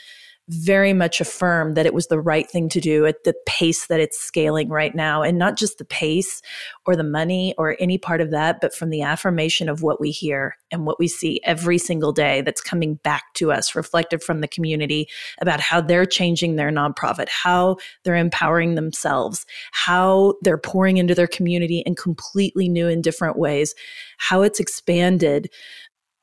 very 0.48 0.94
much 0.94 1.20
affirm 1.20 1.74
that 1.74 1.86
it 1.86 1.92
was 1.92 2.06
the 2.06 2.20
right 2.20 2.50
thing 2.50 2.68
to 2.70 2.80
do 2.80 3.04
at 3.04 3.24
the 3.24 3.34
pace 3.46 3.86
that 3.86 4.00
it's 4.00 4.18
scaling 4.18 4.68
right 4.68 4.94
now. 4.94 5.22
And 5.22 5.38
not 5.38 5.56
just 5.56 5.78
the 5.78 5.84
pace 5.84 6.40
or 6.86 6.96
the 6.96 7.04
money 7.04 7.54
or 7.58 7.76
any 7.78 7.98
part 7.98 8.20
of 8.20 8.30
that, 8.30 8.60
but 8.60 8.74
from 8.74 8.90
the 8.90 9.02
affirmation 9.02 9.68
of 9.68 9.82
what 9.82 10.00
we 10.00 10.10
hear 10.10 10.56
and 10.70 10.86
what 10.86 10.98
we 10.98 11.06
see 11.06 11.40
every 11.44 11.76
single 11.76 12.12
day 12.12 12.40
that's 12.40 12.60
coming 12.60 12.94
back 12.96 13.24
to 13.34 13.52
us, 13.52 13.74
reflected 13.74 14.22
from 14.22 14.40
the 14.40 14.48
community 14.48 15.08
about 15.40 15.60
how 15.60 15.80
they're 15.80 16.06
changing 16.06 16.56
their 16.56 16.70
nonprofit, 16.70 17.28
how 17.28 17.76
they're 18.04 18.16
empowering 18.16 18.74
themselves, 18.74 19.44
how 19.72 20.34
they're 20.42 20.58
pouring 20.58 20.96
into 20.96 21.14
their 21.14 21.26
community 21.26 21.80
in 21.80 21.94
completely 21.94 22.68
new 22.68 22.88
and 22.88 23.04
different 23.04 23.38
ways, 23.38 23.74
how 24.16 24.42
it's 24.42 24.60
expanded 24.60 25.50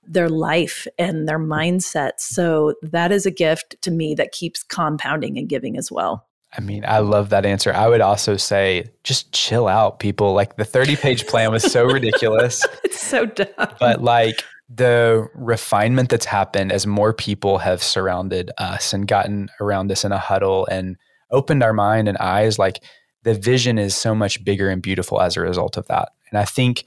their 0.07 0.29
life 0.29 0.87
and 0.97 1.27
their 1.27 1.39
mindset. 1.39 2.11
So 2.17 2.75
that 2.81 3.11
is 3.11 3.25
a 3.25 3.31
gift 3.31 3.75
to 3.81 3.91
me 3.91 4.15
that 4.15 4.31
keeps 4.31 4.63
compounding 4.63 5.37
and 5.37 5.49
giving 5.49 5.77
as 5.77 5.91
well. 5.91 6.27
I 6.57 6.61
mean, 6.61 6.85
I 6.87 6.99
love 6.99 7.29
that 7.29 7.45
answer. 7.45 7.73
I 7.73 7.87
would 7.87 8.01
also 8.01 8.37
say 8.37 8.89
just 9.03 9.31
chill 9.33 9.67
out, 9.67 9.99
people. 9.99 10.33
Like 10.33 10.55
the 10.55 10.63
30 10.63 10.95
page 10.95 11.27
plan 11.27 11.51
was 11.51 11.63
so 11.63 11.83
ridiculous. 11.85 12.65
it's 12.83 13.01
so 13.01 13.25
dumb. 13.25 13.47
But 13.79 14.01
like 14.01 14.43
the 14.69 15.27
refinement 15.35 16.09
that's 16.09 16.25
happened 16.25 16.71
as 16.71 16.87
more 16.87 17.13
people 17.13 17.57
have 17.57 17.83
surrounded 17.83 18.51
us 18.57 18.93
and 18.93 19.07
gotten 19.07 19.49
around 19.59 19.91
us 19.91 20.05
in 20.05 20.11
a 20.11 20.17
huddle 20.17 20.65
and 20.67 20.97
opened 21.29 21.61
our 21.61 21.73
mind 21.73 22.07
and 22.07 22.17
eyes, 22.19 22.57
like 22.57 22.83
the 23.23 23.33
vision 23.33 23.77
is 23.77 23.95
so 23.95 24.15
much 24.15 24.43
bigger 24.43 24.69
and 24.69 24.81
beautiful 24.81 25.21
as 25.21 25.35
a 25.35 25.41
result 25.41 25.77
of 25.77 25.87
that. 25.87 26.09
And 26.31 26.39
I 26.39 26.45
think 26.45 26.85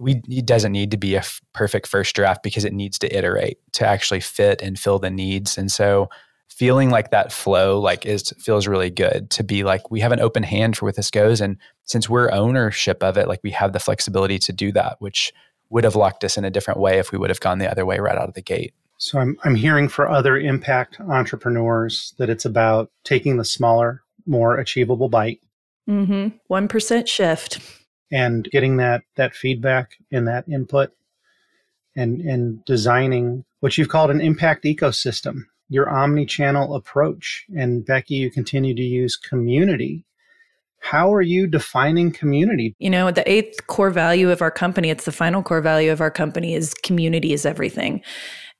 we 0.00 0.22
it 0.28 0.46
doesn't 0.46 0.72
need 0.72 0.90
to 0.90 0.96
be 0.96 1.14
a 1.14 1.18
f- 1.18 1.40
perfect 1.52 1.86
first 1.86 2.16
draft 2.16 2.42
because 2.42 2.64
it 2.64 2.72
needs 2.72 2.98
to 2.98 3.16
iterate 3.16 3.58
to 3.72 3.86
actually 3.86 4.20
fit 4.20 4.62
and 4.62 4.78
fill 4.78 4.98
the 4.98 5.10
needs. 5.10 5.58
And 5.58 5.70
so 5.70 6.08
feeling 6.48 6.90
like 6.90 7.10
that 7.10 7.32
flow 7.32 7.78
like 7.78 8.06
is 8.06 8.32
feels 8.38 8.66
really 8.66 8.90
good 8.90 9.30
to 9.30 9.44
be 9.44 9.62
like 9.62 9.90
we 9.90 10.00
have 10.00 10.12
an 10.12 10.20
open 10.20 10.42
hand 10.42 10.76
for 10.76 10.86
where 10.86 10.92
this 10.92 11.10
goes. 11.10 11.40
And 11.40 11.58
since 11.84 12.08
we're 12.08 12.32
ownership 12.32 13.02
of 13.02 13.18
it 13.18 13.28
like 13.28 13.40
we 13.42 13.50
have 13.50 13.72
the 13.72 13.78
flexibility 13.78 14.38
to 14.40 14.52
do 14.52 14.72
that 14.72 14.96
which 15.00 15.32
would 15.68 15.84
have 15.84 15.94
locked 15.94 16.24
us 16.24 16.36
in 16.36 16.44
a 16.44 16.50
different 16.50 16.80
way 16.80 16.98
if 16.98 17.12
we 17.12 17.18
would 17.18 17.30
have 17.30 17.40
gone 17.40 17.58
the 17.58 17.70
other 17.70 17.86
way 17.86 17.98
right 17.98 18.16
out 18.16 18.28
of 18.28 18.34
the 18.34 18.42
gate. 18.42 18.74
So 18.96 19.18
i'm, 19.18 19.38
I'm 19.44 19.54
hearing 19.54 19.88
for 19.88 20.08
other 20.08 20.38
impact 20.38 20.98
entrepreneurs 21.00 22.14
that 22.18 22.30
it's 22.30 22.44
about 22.44 22.90
taking 23.04 23.36
the 23.36 23.44
smaller 23.44 24.02
more 24.26 24.58
achievable 24.58 25.08
bite. 25.08 25.40
Mm-hmm. 25.88 26.36
1% 26.52 27.08
shift 27.08 27.79
and 28.12 28.44
getting 28.50 28.76
that 28.78 29.02
that 29.16 29.34
feedback 29.34 29.96
and 30.12 30.26
that 30.28 30.48
input 30.48 30.92
and 31.96 32.20
and 32.20 32.64
designing 32.64 33.44
what 33.60 33.76
you've 33.76 33.88
called 33.88 34.10
an 34.10 34.20
impact 34.20 34.64
ecosystem 34.64 35.44
your 35.70 35.88
omni-channel 35.88 36.74
approach. 36.74 37.46
And 37.56 37.86
becky 37.86 38.16
you 38.16 38.30
continue 38.30 38.74
to 38.74 38.82
use 38.82 39.16
community. 39.16 40.04
How 40.80 41.14
are 41.14 41.22
you 41.22 41.46
defining 41.46 42.10
community? 42.10 42.74
You 42.78 42.90
know 42.90 43.10
the 43.10 43.30
eighth 43.30 43.66
core 43.68 43.90
value 43.90 44.30
of 44.30 44.42
our 44.42 44.50
company 44.50 44.90
it's 44.90 45.04
the 45.04 45.12
final 45.12 45.42
core 45.42 45.60
value 45.60 45.92
of 45.92 46.00
our 46.00 46.10
company 46.10 46.54
is 46.54 46.74
community 46.74 47.32
is 47.32 47.46
everything 47.46 48.02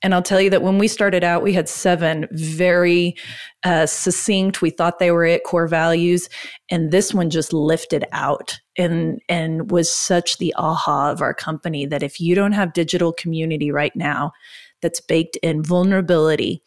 and 0.02 0.14
I'll 0.14 0.22
tell 0.22 0.40
you 0.40 0.50
that 0.50 0.62
when 0.62 0.78
we 0.78 0.88
started 0.88 1.22
out, 1.22 1.42
we 1.42 1.52
had 1.52 1.68
seven 1.68 2.26
very 2.32 3.16
uh, 3.64 3.86
succinct. 3.86 4.62
We 4.62 4.70
thought 4.70 4.98
they 4.98 5.10
were 5.10 5.26
at 5.26 5.44
core 5.44 5.68
values, 5.68 6.28
and 6.70 6.90
this 6.90 7.12
one 7.12 7.30
just 7.30 7.52
lifted 7.52 8.04
out 8.12 8.58
and 8.78 9.20
and 9.28 9.70
was 9.70 9.92
such 9.92 10.38
the 10.38 10.54
aha 10.56 11.10
of 11.10 11.20
our 11.20 11.34
company 11.34 11.84
that 11.86 12.02
if 12.02 12.20
you 12.20 12.34
don't 12.34 12.52
have 12.52 12.72
digital 12.72 13.12
community 13.12 13.70
right 13.70 13.94
now, 13.94 14.32
that's 14.80 15.00
baked 15.00 15.36
in 15.42 15.62
vulnerability, 15.62 16.62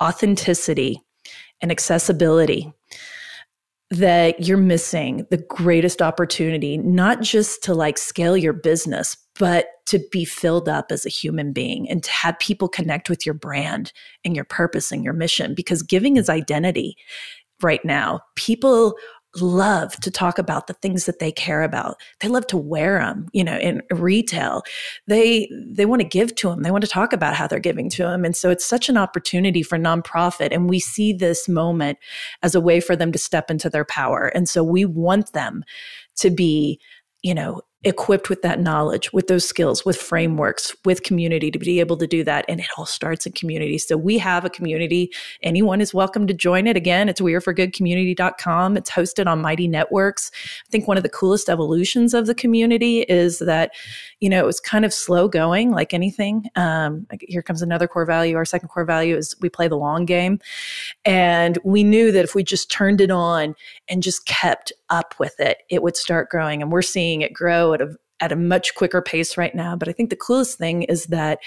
authenticity, 0.00 1.02
and 1.60 1.72
accessibility 1.72 2.72
that 3.90 4.46
you're 4.46 4.58
missing 4.58 5.26
the 5.30 5.38
greatest 5.48 6.02
opportunity, 6.02 6.76
not 6.76 7.22
just 7.22 7.62
to 7.64 7.74
like 7.74 7.96
scale 7.96 8.36
your 8.36 8.52
business, 8.52 9.16
but 9.38 9.66
to 9.88 10.00
be 10.10 10.24
filled 10.24 10.68
up 10.68 10.92
as 10.92 11.06
a 11.06 11.10
human 11.10 11.52
being 11.52 11.88
and 11.88 12.02
to 12.02 12.10
have 12.10 12.38
people 12.38 12.68
connect 12.68 13.08
with 13.08 13.24
your 13.24 13.34
brand 13.34 13.92
and 14.24 14.36
your 14.36 14.44
purpose 14.44 14.92
and 14.92 15.02
your 15.02 15.14
mission 15.14 15.54
because 15.54 15.82
giving 15.82 16.16
is 16.16 16.28
identity 16.28 16.96
right 17.62 17.84
now. 17.84 18.20
People 18.36 18.94
love 19.36 19.94
to 20.00 20.10
talk 20.10 20.38
about 20.38 20.66
the 20.66 20.74
things 20.74 21.04
that 21.06 21.18
they 21.18 21.30
care 21.30 21.62
about. 21.62 21.96
They 22.20 22.28
love 22.28 22.46
to 22.48 22.56
wear 22.56 22.98
them, 22.98 23.28
you 23.32 23.44
know, 23.44 23.58
in 23.58 23.82
retail. 23.90 24.62
They 25.06 25.50
they 25.66 25.86
want 25.86 26.00
to 26.00 26.08
give 26.08 26.34
to 26.36 26.48
them. 26.48 26.62
They 26.62 26.70
want 26.70 26.84
to 26.84 26.90
talk 26.90 27.12
about 27.12 27.34
how 27.34 27.46
they're 27.46 27.58
giving 27.58 27.90
to 27.90 28.04
them. 28.04 28.24
And 28.24 28.36
so 28.36 28.50
it's 28.50 28.66
such 28.66 28.88
an 28.88 28.96
opportunity 28.96 29.62
for 29.62 29.78
nonprofit 29.78 30.48
and 30.50 30.68
we 30.68 30.80
see 30.80 31.12
this 31.12 31.48
moment 31.48 31.98
as 32.42 32.54
a 32.54 32.60
way 32.60 32.80
for 32.80 32.96
them 32.96 33.12
to 33.12 33.18
step 33.18 33.50
into 33.50 33.70
their 33.70 33.84
power. 33.84 34.26
And 34.28 34.48
so 34.48 34.62
we 34.64 34.84
want 34.84 35.32
them 35.32 35.64
to 36.16 36.30
be 36.30 36.80
you 37.22 37.34
know 37.34 37.60
equipped 37.84 38.28
with 38.28 38.42
that 38.42 38.58
knowledge, 38.58 39.12
with 39.12 39.28
those 39.28 39.48
skills, 39.48 39.84
with 39.84 39.96
frameworks, 39.96 40.74
with 40.84 41.04
community 41.04 41.48
to 41.48 41.60
be 41.60 41.78
able 41.78 41.96
to 41.96 42.08
do 42.08 42.24
that. 42.24 42.44
And 42.48 42.58
it 42.58 42.66
all 42.76 42.86
starts 42.86 43.24
in 43.24 43.32
community. 43.32 43.78
So 43.78 43.96
we 43.96 44.18
have 44.18 44.44
a 44.44 44.50
community. 44.50 45.12
Anyone 45.42 45.80
is 45.80 45.94
welcome 45.94 46.26
to 46.26 46.34
join 46.34 46.66
it. 46.66 46.76
Again, 46.76 47.08
it's 47.08 47.20
weareforgoodcommunity.com. 47.20 48.76
It's 48.76 48.90
hosted 48.90 49.28
on 49.28 49.40
Mighty 49.40 49.68
Networks. 49.68 50.32
I 50.66 50.70
think 50.70 50.88
one 50.88 50.96
of 50.96 51.04
the 51.04 51.08
coolest 51.08 51.48
evolutions 51.48 52.14
of 52.14 52.26
the 52.26 52.34
community 52.34 53.02
is 53.02 53.38
that, 53.38 53.70
you 54.18 54.28
know, 54.28 54.40
it 54.40 54.46
was 54.46 54.58
kind 54.58 54.84
of 54.84 54.92
slow 54.92 55.28
going, 55.28 55.70
like 55.70 55.94
anything. 55.94 56.46
Um, 56.56 57.06
here 57.20 57.42
comes 57.42 57.62
another 57.62 57.86
core 57.86 58.06
value. 58.06 58.36
Our 58.36 58.44
second 58.44 58.70
core 58.70 58.84
value 58.84 59.16
is 59.16 59.36
we 59.40 59.48
play 59.48 59.68
the 59.68 59.76
long 59.76 60.04
game. 60.04 60.40
And 61.04 61.58
we 61.62 61.84
knew 61.84 62.10
that 62.10 62.24
if 62.24 62.34
we 62.34 62.42
just 62.42 62.72
turned 62.72 63.00
it 63.00 63.12
on 63.12 63.54
and 63.88 64.02
just 64.02 64.26
kept 64.26 64.72
up 64.90 65.14
with 65.20 65.38
it, 65.38 65.58
it 65.70 65.82
would 65.82 65.96
start 65.96 66.28
growing. 66.28 66.60
And 66.60 66.72
we're 66.72 66.82
seeing 66.82 67.22
it 67.22 67.32
grow 67.32 67.67
at 67.74 67.82
a 67.82 67.94
at 68.20 68.32
a 68.32 68.36
much 68.36 68.74
quicker 68.74 69.00
pace 69.00 69.36
right 69.36 69.54
now. 69.54 69.76
But 69.76 69.88
I 69.88 69.92
think 69.92 70.10
the 70.10 70.16
coolest 70.16 70.58
thing 70.58 70.82
is 70.82 71.06
that 71.06 71.38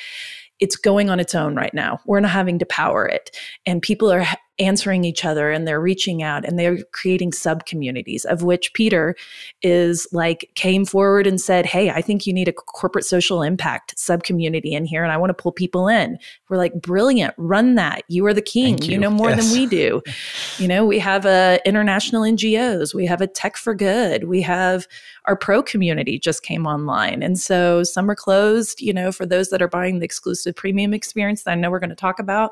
it's 0.59 0.75
going 0.75 1.09
on 1.09 1.19
its 1.19 1.35
own 1.35 1.55
right 1.55 1.73
now. 1.73 1.99
We're 2.05 2.19
not 2.19 2.31
having 2.31 2.59
to 2.59 2.65
power 2.65 3.05
it. 3.05 3.35
And 3.65 3.81
people 3.81 4.11
are 4.11 4.25
answering 4.61 5.03
each 5.03 5.25
other 5.25 5.49
and 5.49 5.67
they're 5.67 5.81
reaching 5.81 6.21
out 6.21 6.45
and 6.45 6.57
they're 6.57 6.83
creating 6.91 7.31
sub 7.31 7.65
communities 7.65 8.25
of 8.25 8.43
which 8.43 8.73
Peter 8.73 9.15
is 9.61 10.07
like 10.11 10.49
came 10.55 10.85
forward 10.85 11.25
and 11.25 11.41
said, 11.41 11.65
Hey, 11.65 11.89
I 11.89 12.01
think 12.01 12.27
you 12.27 12.33
need 12.33 12.47
a 12.47 12.53
corporate 12.53 13.05
social 13.05 13.41
impact 13.41 13.97
sub 13.97 14.23
community 14.23 14.73
in 14.73 14.85
here 14.85 15.03
and 15.03 15.11
I 15.11 15.17
want 15.17 15.31
to 15.31 15.41
pull 15.41 15.51
people 15.51 15.87
in. 15.87 16.17
We're 16.49 16.57
like, 16.57 16.73
brilliant, 16.81 17.33
run 17.37 17.75
that. 17.75 18.03
You 18.07 18.25
are 18.27 18.33
the 18.33 18.41
king. 18.41 18.81
You. 18.81 18.93
you. 18.93 18.99
know 18.99 19.09
more 19.09 19.29
yes. 19.29 19.49
than 19.49 19.59
we 19.59 19.65
do. 19.65 20.01
you 20.57 20.67
know, 20.67 20.85
we 20.85 20.99
have 20.99 21.25
a 21.25 21.59
international 21.65 22.21
NGOs, 22.21 22.93
we 22.93 23.05
have 23.05 23.21
a 23.21 23.27
tech 23.27 23.57
for 23.57 23.73
good, 23.73 24.25
we 24.25 24.41
have 24.41 24.87
our 25.25 25.35
pro 25.35 25.61
community 25.61 26.19
just 26.19 26.43
came 26.43 26.65
online. 26.65 27.23
And 27.23 27.39
so 27.39 27.83
some 27.83 28.09
are 28.09 28.15
closed, 28.15 28.81
you 28.81 28.93
know, 28.93 29.11
for 29.11 29.25
those 29.25 29.49
that 29.49 29.61
are 29.61 29.67
buying 29.67 29.99
the 29.99 30.05
exclusive 30.05 30.55
premium 30.55 30.93
experience 30.93 31.43
that 31.43 31.51
I 31.51 31.55
know 31.55 31.69
we're 31.69 31.79
going 31.79 31.89
to 31.89 31.95
talk 31.95 32.19
about. 32.19 32.51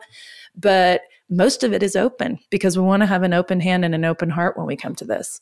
But 0.55 1.01
most 1.29 1.63
of 1.63 1.73
it 1.73 1.83
is 1.83 1.95
open 1.95 2.39
because 2.49 2.77
we 2.77 2.83
want 2.83 3.01
to 3.01 3.07
have 3.07 3.23
an 3.23 3.33
open 3.33 3.59
hand 3.59 3.85
and 3.85 3.93
an 3.93 4.05
open 4.05 4.31
heart 4.31 4.57
when 4.57 4.65
we 4.65 4.75
come 4.75 4.95
to 4.95 5.05
this. 5.05 5.41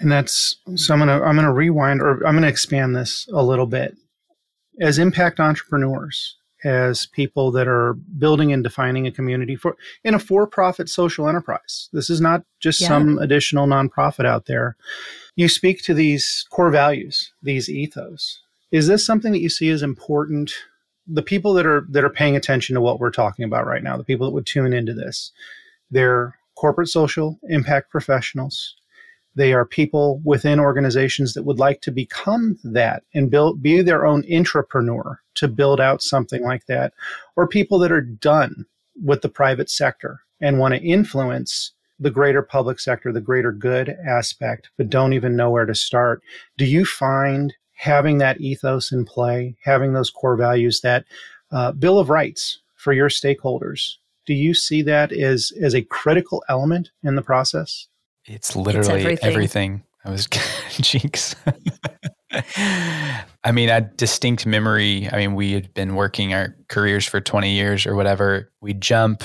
And 0.00 0.10
that's 0.10 0.56
so 0.74 0.94
I'm 0.94 1.00
gonna 1.00 1.22
I'm 1.22 1.36
gonna 1.36 1.52
rewind 1.52 2.02
or 2.02 2.26
I'm 2.26 2.34
gonna 2.34 2.48
expand 2.48 2.96
this 2.96 3.28
a 3.32 3.42
little 3.42 3.66
bit. 3.66 3.96
As 4.80 4.98
impact 4.98 5.38
entrepreneurs, 5.38 6.36
as 6.64 7.06
people 7.06 7.52
that 7.52 7.68
are 7.68 7.94
building 8.18 8.52
and 8.52 8.64
defining 8.64 9.06
a 9.06 9.12
community 9.12 9.54
for 9.54 9.76
in 10.02 10.14
a 10.14 10.18
for-profit 10.18 10.88
social 10.88 11.28
enterprise. 11.28 11.90
This 11.92 12.08
is 12.08 12.20
not 12.20 12.42
just 12.58 12.80
yeah. 12.80 12.88
some 12.88 13.18
additional 13.18 13.66
nonprofit 13.66 14.26
out 14.26 14.46
there. 14.46 14.76
You 15.36 15.48
speak 15.48 15.82
to 15.84 15.94
these 15.94 16.46
core 16.50 16.70
values, 16.70 17.32
these 17.42 17.68
ethos. 17.68 18.40
Is 18.72 18.88
this 18.88 19.04
something 19.04 19.32
that 19.32 19.40
you 19.40 19.50
see 19.50 19.68
as 19.68 19.82
important 19.82 20.52
the 21.06 21.22
people 21.22 21.52
that 21.54 21.66
are 21.66 21.86
that 21.90 22.04
are 22.04 22.10
paying 22.10 22.36
attention 22.36 22.74
to 22.74 22.80
what 22.80 22.98
we're 22.98 23.10
talking 23.10 23.44
about 23.44 23.66
right 23.66 23.82
now, 23.82 23.96
the 23.96 24.04
people 24.04 24.26
that 24.26 24.32
would 24.32 24.46
tune 24.46 24.72
into 24.72 24.94
this, 24.94 25.32
they're 25.90 26.36
corporate 26.56 26.88
social 26.88 27.38
impact 27.44 27.90
professionals. 27.90 28.76
They 29.36 29.52
are 29.52 29.66
people 29.66 30.20
within 30.24 30.60
organizations 30.60 31.34
that 31.34 31.42
would 31.42 31.58
like 31.58 31.80
to 31.82 31.90
become 31.90 32.56
that 32.62 33.02
and 33.14 33.30
build 33.30 33.62
be 33.62 33.82
their 33.82 34.06
own 34.06 34.22
intrapreneur 34.22 35.18
to 35.34 35.48
build 35.48 35.80
out 35.80 36.02
something 36.02 36.42
like 36.42 36.66
that, 36.66 36.92
or 37.36 37.48
people 37.48 37.78
that 37.80 37.92
are 37.92 38.00
done 38.00 38.66
with 39.02 39.22
the 39.22 39.28
private 39.28 39.68
sector 39.68 40.20
and 40.40 40.58
want 40.58 40.74
to 40.74 40.80
influence 40.80 41.72
the 41.98 42.10
greater 42.10 42.42
public 42.42 42.78
sector, 42.78 43.12
the 43.12 43.20
greater 43.20 43.52
good 43.52 43.96
aspect, 44.06 44.70
but 44.76 44.90
don't 44.90 45.12
even 45.12 45.36
know 45.36 45.50
where 45.50 45.66
to 45.66 45.74
start. 45.74 46.22
Do 46.56 46.64
you 46.64 46.84
find 46.84 47.54
having 47.84 48.16
that 48.16 48.40
ethos 48.40 48.92
in 48.92 49.04
play, 49.04 49.54
having 49.62 49.92
those 49.92 50.08
core 50.08 50.36
values, 50.36 50.80
that 50.80 51.04
uh, 51.52 51.70
Bill 51.72 51.98
of 51.98 52.08
Rights 52.08 52.60
for 52.74 52.94
your 52.94 53.10
stakeholders. 53.10 53.96
Do 54.24 54.32
you 54.32 54.54
see 54.54 54.80
that 54.82 55.12
as 55.12 55.52
as 55.60 55.74
a 55.74 55.82
critical 55.82 56.42
element 56.48 56.90
in 57.02 57.14
the 57.14 57.22
process? 57.22 57.88
It's 58.24 58.56
literally 58.56 58.88
it's 58.88 59.22
everything. 59.22 59.30
everything. 59.30 59.82
I 60.06 60.10
was 60.10 60.26
cheeks. 60.82 61.36
I 63.44 63.52
mean, 63.52 63.68
a 63.68 63.82
distinct 63.82 64.46
memory. 64.46 65.10
I 65.12 65.18
mean, 65.18 65.34
we 65.34 65.52
had 65.52 65.74
been 65.74 65.94
working 65.94 66.32
our 66.32 66.56
careers 66.68 67.06
for 67.06 67.20
20 67.20 67.52
years 67.52 67.86
or 67.86 67.94
whatever. 67.94 68.50
We 68.62 68.72
jump 68.72 69.24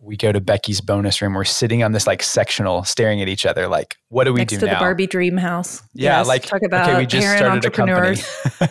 we 0.00 0.16
go 0.16 0.32
to 0.32 0.40
Becky's 0.40 0.80
bonus 0.80 1.20
room. 1.20 1.34
We're 1.34 1.44
sitting 1.44 1.82
on 1.82 1.92
this 1.92 2.06
like 2.06 2.22
sectional, 2.22 2.84
staring 2.84 3.20
at 3.20 3.28
each 3.28 3.44
other. 3.44 3.68
Like, 3.68 3.96
what 4.08 4.24
do 4.24 4.32
we 4.32 4.40
Next 4.40 4.54
do 4.54 4.60
to 4.60 4.66
now? 4.66 4.74
the 4.74 4.78
Barbie 4.78 5.06
Dream 5.06 5.36
House. 5.36 5.82
Yeah, 5.94 6.18
yes, 6.18 6.28
like 6.28 6.42
talk 6.44 6.62
about 6.62 6.88
okay, 6.88 6.98
we 6.98 7.06
just 7.06 7.36
started 7.36 7.64
a 7.64 7.70
company, 7.70 8.20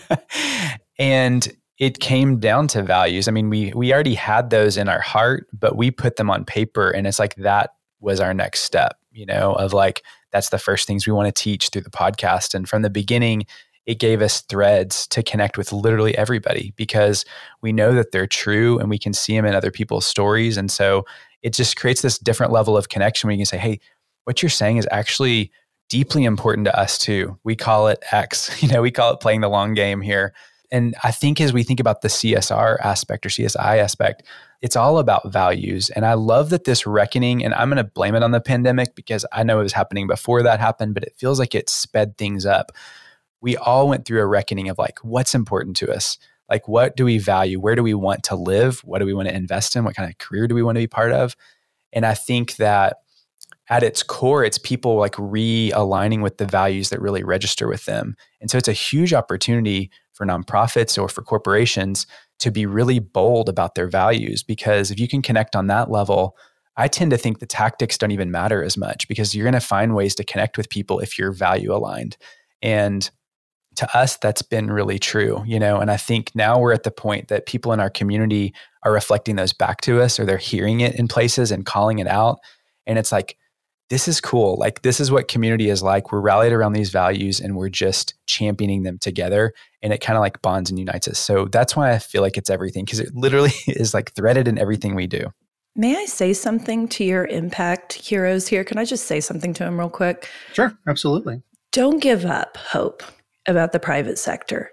and 1.00 1.48
it 1.78 2.00
came 2.00 2.40
down 2.40 2.68
to 2.70 2.84
values. 2.84 3.28
I 3.28 3.32
mean, 3.32 3.50
we 3.50 3.72
we 3.76 3.94
already 3.94 4.16
had 4.16 4.50
those 4.50 4.76
in 4.76 4.90
our 4.90 5.02
heart, 5.02 5.48
but 5.54 5.76
we 5.76 5.92
put 5.92 6.16
them 6.16 6.30
on 6.30 6.46
paper, 6.46 6.90
and 6.90 7.06
it's 7.06 7.20
like 7.20 7.36
that 7.36 7.72
was 8.00 8.20
our 8.20 8.34
next 8.34 8.62
step. 8.62 8.98
You 9.12 9.26
know, 9.26 9.54
of 9.54 9.72
like 9.72 10.04
that's 10.32 10.50
the 10.50 10.60
first 10.60 10.88
things 10.88 11.06
we 11.06 11.14
want 11.14 11.34
to 11.34 11.42
teach 11.42 11.70
through 11.70 11.84
the 11.84 11.92
podcast, 11.92 12.56
and 12.56 12.68
from 12.68 12.82
the 12.82 12.90
beginning, 12.90 13.46
it 13.90 13.98
gave 13.98 14.22
us 14.22 14.42
threads 14.42 15.08
to 15.08 15.24
connect 15.24 15.58
with 15.58 15.74
literally 15.74 16.16
everybody 16.16 16.74
because 16.76 17.26
we 17.64 17.72
know 17.72 17.92
that 17.96 18.12
they're 18.12 18.28
true 18.28 18.78
and 18.78 18.88
we 18.88 19.00
can 19.00 19.14
see 19.14 19.36
them 19.36 19.46
in 19.46 19.56
other 19.56 19.72
people's 19.72 20.06
stories. 20.06 20.58
And 20.58 20.70
so 20.70 21.08
it 21.42 21.56
just 21.56 21.76
creates 21.76 22.04
this 22.04 22.20
different 22.20 22.52
level 22.52 22.78
of 22.78 22.90
connection 22.90 23.28
where 23.28 23.34
you 23.34 23.40
can 23.40 23.48
say, 23.48 23.58
hey, 23.58 23.80
what 24.26 24.44
you're 24.44 24.50
saying 24.52 24.78
is 24.78 24.88
actually 24.92 25.52
deeply 25.90 26.24
important 26.24 26.66
to 26.66 26.80
us 26.80 27.00
too. 27.00 27.40
We 27.44 27.56
call 27.56 27.88
it 27.88 28.04
X, 28.12 28.62
you 28.62 28.70
know, 28.70 28.84
we 28.84 28.92
call 28.92 29.12
it 29.12 29.22
playing 29.22 29.42
the 29.42 29.50
long 29.50 29.74
game 29.74 30.02
here. 30.02 30.36
And 30.72 30.94
I 31.04 31.10
think 31.10 31.42
as 31.42 31.52
we 31.52 31.64
think 31.64 31.80
about 31.80 32.02
the 32.02 32.10
CSR 32.10 32.78
aspect 32.82 33.26
or 33.26 33.30
CSI 33.30 33.80
aspect, 33.80 34.22
it's 34.62 34.76
all 34.76 35.00
about 35.00 35.32
values. 35.32 35.90
And 35.90 36.06
I 36.06 36.14
love 36.14 36.52
that 36.52 36.66
this 36.66 36.86
reckoning, 36.86 37.44
and 37.44 37.56
I'm 37.56 37.70
going 37.70 37.84
to 37.84 37.92
blame 37.92 38.14
it 38.14 38.22
on 38.22 38.30
the 38.30 38.40
pandemic 38.40 38.94
because 38.94 39.26
I 39.32 39.42
know 39.42 39.60
it 39.60 39.64
was 39.64 39.74
happening 39.74 40.06
before 40.06 40.44
that 40.44 40.60
happened, 40.60 40.94
but 40.94 41.02
it 41.02 41.16
feels 41.18 41.40
like 41.40 41.56
it 41.56 41.70
sped 41.70 42.20
things 42.20 42.46
up 42.46 42.72
we 43.42 43.58
all 43.58 43.88
went 43.88 44.06
through 44.06 44.22
a 44.22 44.28
reckoning 44.28 44.70
of 44.70 44.78
like 44.78 45.00
what's 45.04 45.36
important 45.36 45.76
to 45.78 45.92
us? 45.92 46.18
Like 46.50 46.68
what 46.68 46.96
do 46.96 47.06
we 47.06 47.18
value? 47.18 47.60
Where 47.60 47.76
do 47.76 47.84
we 47.84 47.94
want 47.94 48.24
to 48.24 48.36
live? 48.36 48.80
What 48.80 49.00
do 49.00 49.06
we 49.06 49.14
want 49.14 49.30
to 49.30 49.36
invest 49.36 49.76
in? 49.76 49.84
What 49.84 49.96
kind 49.96 50.10
of 50.10 50.18
career 50.18 50.48
do 50.48 50.56
we 50.56 50.64
want 50.64 50.76
to 50.76 50.82
be 50.82 50.88
part 50.88 51.12
of? 51.12 51.36
And 51.92 52.06
i 52.06 52.14
think 52.14 52.58
that 52.58 52.98
at 53.70 53.84
its 53.84 54.04
core 54.04 54.44
it's 54.44 54.58
people 54.58 54.96
like 54.98 55.14
realigning 55.14 56.22
with 56.22 56.38
the 56.38 56.46
values 56.46 56.90
that 56.90 57.02
really 57.02 57.24
register 57.24 57.68
with 57.68 57.86
them. 57.86 58.16
And 58.42 58.50
so 58.50 58.58
it's 58.58 58.68
a 58.68 58.74
huge 58.74 59.14
opportunity 59.14 59.92
for 60.14 60.26
nonprofits 60.26 61.02
or 61.02 61.08
for 61.08 61.22
corporations 61.22 62.06
to 62.40 62.52
be 62.52 62.66
really 62.66 63.00
bold 63.00 63.50
about 63.50 63.76
their 63.76 63.88
values 63.88 64.44
because 64.44 64.92
if 64.92 65.00
you 65.00 65.08
can 65.08 65.22
connect 65.22 65.56
on 65.56 65.68
that 65.68 65.90
level 65.90 66.36
I 66.80 66.88
tend 66.88 67.12
to 67.12 67.18
think 67.18 67.40
the 67.40 67.46
tactics 67.46 67.98
don't 67.98 68.12
even 68.12 68.32
matter 68.32 68.64
as 68.64 68.78
much 68.78 69.10
because 69.10 69.36
you're 69.36 69.44
going 69.44 69.54
to 69.54 69.60
find 69.60 69.96
ways 69.96 70.16
to 70.16 70.24
connect 70.24 70.58
with 70.58 70.70
people 70.70 71.00
if 71.00 71.20
you're 71.20 71.34
value 71.34 71.74
aligned. 71.74 72.16
And 72.62 73.10
to 73.80 73.98
us 73.98 74.18
that's 74.18 74.42
been 74.42 74.70
really 74.70 75.00
true 75.00 75.42
you 75.46 75.58
know 75.58 75.80
and 75.80 75.90
i 75.90 75.96
think 75.96 76.32
now 76.36 76.60
we're 76.60 76.74
at 76.74 76.84
the 76.84 76.92
point 76.92 77.30
that 77.30 77.46
people 77.46 77.72
in 77.72 77.80
our 77.80 77.90
community 77.90 78.54
are 78.84 78.92
reflecting 78.92 79.38
those 79.38 79.54
back 79.54 79.80
to 79.80 80.02
us 80.02 80.20
or 80.20 80.26
they're 80.26 80.38
hearing 80.38 80.82
it 80.82 80.96
in 80.96 81.08
places 81.08 81.50
and 81.50 81.66
calling 81.66 82.00
it 82.00 82.08
out 82.08 82.40
and 82.86 83.00
it's 83.00 83.12
like 83.12 83.38
this 83.90 84.10
is 84.10 84.20
cool 84.20 84.58
like 84.60 84.82
this 84.82 85.00
is 85.00 85.12
what 85.12 85.30
community 85.30 85.70
is 85.70 85.82
like 85.82 86.12
we're 86.12 86.20
rallied 86.20 86.52
around 86.52 86.74
these 86.74 86.90
values 86.90 87.40
and 87.40 87.56
we're 87.56 87.70
just 87.70 88.16
championing 88.26 88.84
them 88.84 88.98
together 89.00 89.54
and 89.82 89.94
it 89.94 90.02
kind 90.02 90.18
of 90.18 90.22
like 90.22 90.42
bonds 90.42 90.70
and 90.70 90.78
unites 90.78 91.08
us 91.08 91.18
so 91.18 91.46
that's 91.46 91.74
why 91.74 91.92
i 91.94 92.00
feel 92.00 92.22
like 92.22 92.38
it's 92.38 92.50
everything 92.50 92.84
because 92.84 93.00
it 93.00 93.16
literally 93.16 93.54
is 93.68 93.94
like 93.94 94.12
threaded 94.12 94.46
in 94.46 94.58
everything 94.58 94.94
we 94.94 95.08
do 95.08 95.24
May 95.76 95.96
I 95.96 96.06
say 96.06 96.34
something 96.34 96.90
to 96.90 97.06
your 97.06 97.26
impact 97.28 97.94
heroes 97.94 98.48
here? 98.50 98.66
Can 98.66 98.80
I 98.80 98.84
just 98.84 99.06
say 99.06 99.22
something 99.22 99.54
to 99.54 99.64
them 99.64 99.80
real 99.80 99.90
quick? 99.90 100.28
Sure, 100.52 100.78
absolutely. 100.88 101.42
Don't 101.72 102.02
give 102.02 102.26
up 102.26 102.58
hope 102.58 103.04
about 103.50 103.72
the 103.72 103.80
private 103.80 104.18
sector. 104.18 104.72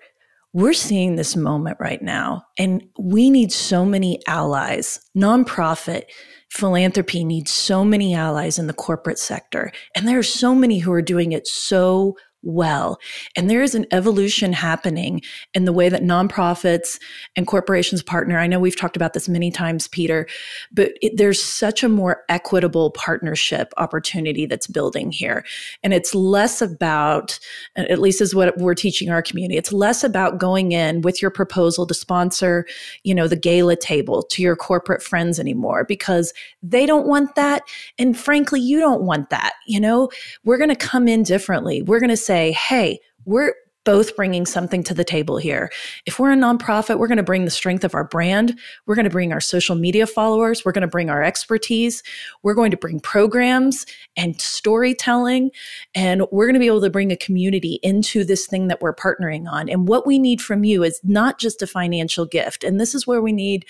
We're 0.53 0.73
seeing 0.73 1.17
this 1.17 1.37
moment 1.37 1.77
right 1.81 2.01
now, 2.01 2.45
and 2.59 2.83
we 2.99 3.29
need 3.29 3.53
so 3.53 3.85
many 3.85 4.21
allies. 4.27 5.01
Nonprofit 5.17 6.05
philanthropy 6.51 7.25
needs 7.25 7.53
so 7.53 7.85
many 7.85 8.15
allies 8.15 8.59
in 8.59 8.67
the 8.67 8.73
corporate 8.73 9.19
sector. 9.19 9.73
And 9.95 10.07
there 10.07 10.19
are 10.19 10.23
so 10.23 10.55
many 10.55 10.79
who 10.79 10.93
are 10.93 11.03
doing 11.03 11.33
it 11.33 11.47
so 11.47 12.17
well. 12.43 12.99
And 13.35 13.51
there 13.51 13.63
is 13.63 13.75
an 13.75 13.87
evolution 13.91 14.53
happening 14.53 15.21
in 15.53 15.65
the 15.65 15.73
way 15.73 15.89
that 15.89 16.03
nonprofits 16.03 17.01
and 17.35 17.47
corporations 17.47 18.03
partner. 18.03 18.39
I 18.39 18.47
know 18.47 18.61
we've 18.61 18.79
talked 18.79 18.97
about 18.97 19.15
this 19.15 19.29
many 19.29 19.51
times, 19.51 19.89
Peter, 19.89 20.29
but 20.71 20.93
it, 21.03 21.17
there's 21.17 21.43
such 21.43 21.83
a 21.83 21.89
more 21.89 22.23
equitable 22.29 22.93
partnership 22.93 23.73
opportunity 23.79 24.47
that's 24.47 24.69
building 24.69 25.11
here. 25.11 25.45
And 25.83 25.93
it's 25.93 26.15
less 26.15 26.63
about, 26.63 27.39
at 27.75 27.99
least 27.99 28.21
is 28.21 28.35
what 28.35 28.57
we're 28.59 28.75
teaching 28.75 29.11
our 29.11 29.23
community, 29.23 29.59
it's 29.59 29.73
less 29.73 30.05
about 30.05 30.39
going 30.39 30.73
in 30.73 31.01
with 31.01 31.21
your 31.21 31.33
proposal 31.33 31.87
to 31.87 31.95
sponsor, 31.95 32.65
you 33.03 33.15
know, 33.15 33.27
the 33.27 33.37
gala 33.37 33.77
table 33.77 34.23
to 34.23 34.43
your 34.43 34.57
corporate 34.57 35.03
friends 35.03 35.41
anymore 35.41 35.85
because 35.85 36.33
they 36.63 36.87
don't 36.87 37.09
want 37.09 37.35
that. 37.35 37.63
And 37.99 38.17
frankly, 38.17 38.61
you 38.61 38.79
don't 38.79 39.03
want 39.03 39.31
that. 39.31 39.55
You 39.67 39.81
know, 39.81 40.11
we're 40.45 40.59
going 40.59 40.71
to 40.71 40.77
come 40.77 41.09
in 41.09 41.25
differently. 41.25 41.83
We're 41.83 42.01
going 42.01 42.11
to 42.11 42.17
say, 42.17 42.36
hey, 42.37 43.01
we're 43.25 43.55
both 43.87 44.17
bringing 44.17 44.45
something 44.45 44.83
to 44.83 44.93
the 44.93 45.05
table 45.05 45.39
here. 45.39 45.71
If 46.07 46.19
we're 46.19 46.33
a 46.33 46.37
nonprofit, 46.37 46.99
we're 46.99 47.07
going 47.07 47.17
to 47.19 47.23
bring 47.23 47.45
the 47.45 47.51
strength 47.53 47.85
of 47.85 47.95
our 47.95 48.03
brand. 48.03 48.59
We're 48.85 48.97
going 48.97 49.05
to 49.05 49.11
bring 49.11 49.33
our 49.33 49.41
social 49.41 49.77
media 49.77 50.09
followers. 50.09 50.65
We're 50.65 50.73
going 50.73 50.83
to 50.83 50.89
bring 50.89 51.09
our 51.09 51.23
expertise. 51.23 52.03
We're 52.43 52.55
going 52.55 52.73
to 52.73 52.77
bring 52.77 52.99
programs 52.99 53.87
and 54.17 54.39
storytelling. 54.41 55.53
And 55.95 56.27
we're 56.33 56.47
going 56.47 56.55
to 56.55 56.61
be 56.61 56.67
able 56.67 56.81
to 56.81 56.91
bring 56.91 57.13
a 57.13 57.17
community 57.17 57.79
into 57.85 58.25
this 58.25 58.47
thing 58.47 58.67
that 58.67 58.83
we're 58.83 58.95
partnering 58.95 59.49
on. 59.49 59.69
And 59.69 59.89
what 59.89 60.05
we 60.05 60.19
need 60.19 60.43
from 60.43 60.65
you 60.65 60.83
is 60.83 61.01
not 61.05 61.39
just 61.39 61.63
a 61.63 61.67
financial 61.67 62.27
gift. 62.27 62.65
And 62.65 62.81
this 62.81 62.93
is 62.93 63.07
where 63.07 63.23
we 63.23 63.33
need 63.33 63.67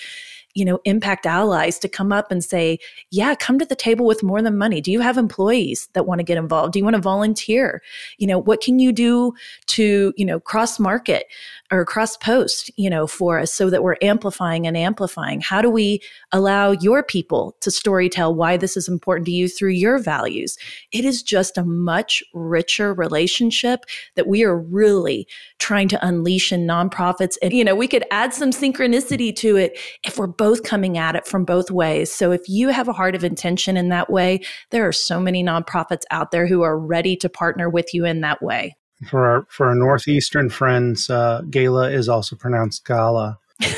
you 0.57 0.64
know, 0.64 0.81
impact 0.85 1.27
allies 1.27 1.79
to 1.79 1.88
come 1.88 2.12
up 2.12 2.31
and 2.31 2.42
say, 2.42 2.79
yeah, 3.11 3.35
come 3.35 3.59
to 3.59 3.66
the 3.66 3.77
table 3.77 4.07
with 4.07 4.23
more 4.23 4.40
than 4.40 4.57
money. 4.57 4.81
Do 4.81 4.90
you 4.90 5.01
have 5.01 5.19
employees 5.19 5.90
that 5.92 6.07
want 6.07 6.19
to 6.19 6.25
get 6.25 6.38
involved? 6.38 6.73
Do 6.73 6.79
you 6.79 6.85
want 6.85 6.97
to 6.97 7.03
volunteer? 7.03 7.83
You 8.16 8.27
know, 8.27 8.38
what 8.38 8.62
can 8.62 8.79
you 8.79 8.90
do 8.90 9.35
to, 9.66 10.14
you 10.16 10.25
know, 10.25 10.40
cross 10.40 10.81
market 10.81 11.27
or 11.70 11.85
cross 11.85 12.16
post, 12.16 12.70
you 12.76 12.88
know, 12.88 13.07
for 13.07 13.38
us 13.38 13.52
so 13.52 13.70
that 13.70 13.83
we're 13.83 13.96
amplifying 14.02 14.66
and 14.66 14.76
amplifying? 14.76 15.40
How 15.40 15.62
do 15.62 15.70
we 15.70 16.00
allow 16.33 16.72
your 16.72 17.02
people 17.02 17.57
to 17.61 17.70
storytell 17.70 18.35
why 18.35 18.57
this 18.57 18.76
is 18.76 18.88
important 18.88 19.26
to 19.26 19.33
you 19.33 19.48
through 19.48 19.70
your 19.70 19.98
values? 19.98 20.57
It 20.92 21.05
is 21.05 21.22
just 21.22 21.59
a 21.59 21.64
much 21.64 22.22
richer 22.35 22.94
relationship 22.94 23.85
that 24.14 24.26
we 24.26 24.44
are 24.44 24.59
really 24.59 25.26
trying 25.59 25.88
to 25.88 26.07
unleash 26.07 26.52
in 26.52 26.66
nonprofits. 26.66 27.37
And, 27.42 27.52
you 27.52 27.64
know, 27.64 27.74
we 27.74 27.88
could 27.88 28.05
add 28.11 28.35
some 28.35 28.50
synchronicity 28.50 29.35
to 29.37 29.57
it 29.57 29.79
if 30.05 30.18
we're 30.18 30.26
both 30.26 30.62
coming 30.62 30.98
at 30.98 31.16
it 31.16 31.26
from 31.26 31.44
both 31.44 31.70
ways. 31.70 32.12
So 32.12 32.33
if 32.33 32.48
you 32.48 32.68
have 32.68 32.88
a 32.88 32.92
heart 32.92 33.14
of 33.14 33.24
intention 33.24 33.76
in 33.76 33.88
that 33.90 34.11
way, 34.11 34.40
there 34.70 34.87
are 34.87 34.92
so 34.92 35.20
many 35.20 35.42
nonprofits 35.42 36.02
out 36.11 36.31
there 36.31 36.46
who 36.46 36.62
are 36.62 36.79
ready 36.79 37.16
to 37.16 37.29
partner 37.29 37.68
with 37.68 37.92
you 37.92 38.05
in 38.05 38.20
that 38.20 38.42
way. 38.42 38.76
For 39.11 39.26
our 39.26 39.46
for 39.50 39.66
our 39.66 39.74
northeastern 39.74 40.48
friends, 40.48 41.11
uh, 41.11 41.42
gala 41.50 41.90
is 41.90 42.09
also 42.09 42.35
pronounced 42.35 42.85
gala. 42.87 43.38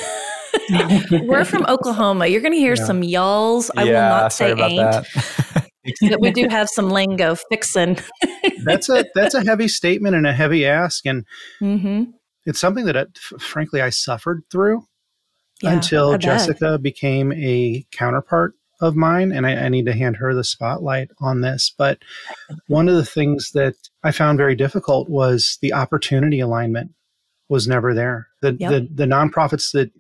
We're 1.11 1.45
from 1.45 1.67
Oklahoma. 1.67 2.27
You're 2.27 2.41
going 2.41 2.53
to 2.53 2.59
hear 2.59 2.75
yeah. 2.77 2.85
some 2.85 3.03
y'alls. 3.03 3.71
I 3.77 3.85
yeah, 3.85 3.91
will 3.91 4.23
not 4.23 4.33
say 4.33 4.51
ain't. 4.53 4.77
That. 4.77 5.69
but 6.03 6.21
we 6.21 6.31
do 6.31 6.47
have 6.49 6.69
some 6.69 6.91
lingo 6.91 7.35
fixing. 7.51 7.99
that's 8.65 8.89
a 8.89 9.05
that's 9.15 9.35
a 9.35 9.45
heavy 9.45 9.69
statement 9.69 10.15
and 10.15 10.27
a 10.27 10.33
heavy 10.33 10.65
ask, 10.67 11.05
and 11.07 11.25
mm-hmm. 11.61 12.05
it's 12.47 12.61
something 12.61 12.85
that, 12.85 12.97
it, 12.97 13.19
frankly, 13.19 13.81
I 13.81 13.91
suffered 13.91 14.45
through 14.51 14.85
yeah, 15.63 15.73
until 15.73 16.17
Jessica 16.19 16.79
became 16.79 17.33
a 17.33 17.85
counterpart 17.91 18.55
of 18.81 18.97
mine. 18.97 19.33
And 19.33 19.47
I, 19.47 19.55
I, 19.55 19.69
need 19.69 19.87
to 19.87 19.93
hand 19.93 20.17
her 20.17 20.35
the 20.35 20.45
spotlight 20.45 21.11
on 21.21 21.41
this. 21.41 21.73
But 21.77 21.99
one 22.69 22.89
of 22.89 22.95
the 22.95 23.05
things 23.05 23.51
that 23.53 23.75
I 24.05 24.13
found 24.13 24.39
very 24.39 24.55
difficult 24.55 25.09
was 25.09 25.59
the 25.61 25.73
opportunity 25.73 26.41
alignment 26.41 26.93
was 27.49 27.67
never 27.67 27.95
there. 27.95 28.29
The, 28.41 28.57
yep. 28.59 28.71
the, 28.71 28.89
the 28.93 29.07
nonprofits 29.07 29.73
that 29.73 29.91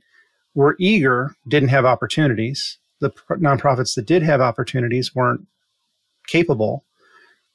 were 0.54 0.76
eager 0.78 1.34
didn't 1.48 1.70
have 1.70 1.84
opportunities. 1.84 2.78
The 3.00 3.10
pr- 3.10 3.34
nonprofits 3.36 3.94
that 3.94 4.06
did 4.06 4.22
have 4.22 4.40
opportunities 4.40 5.14
weren't 5.14 5.46
capable. 6.26 6.84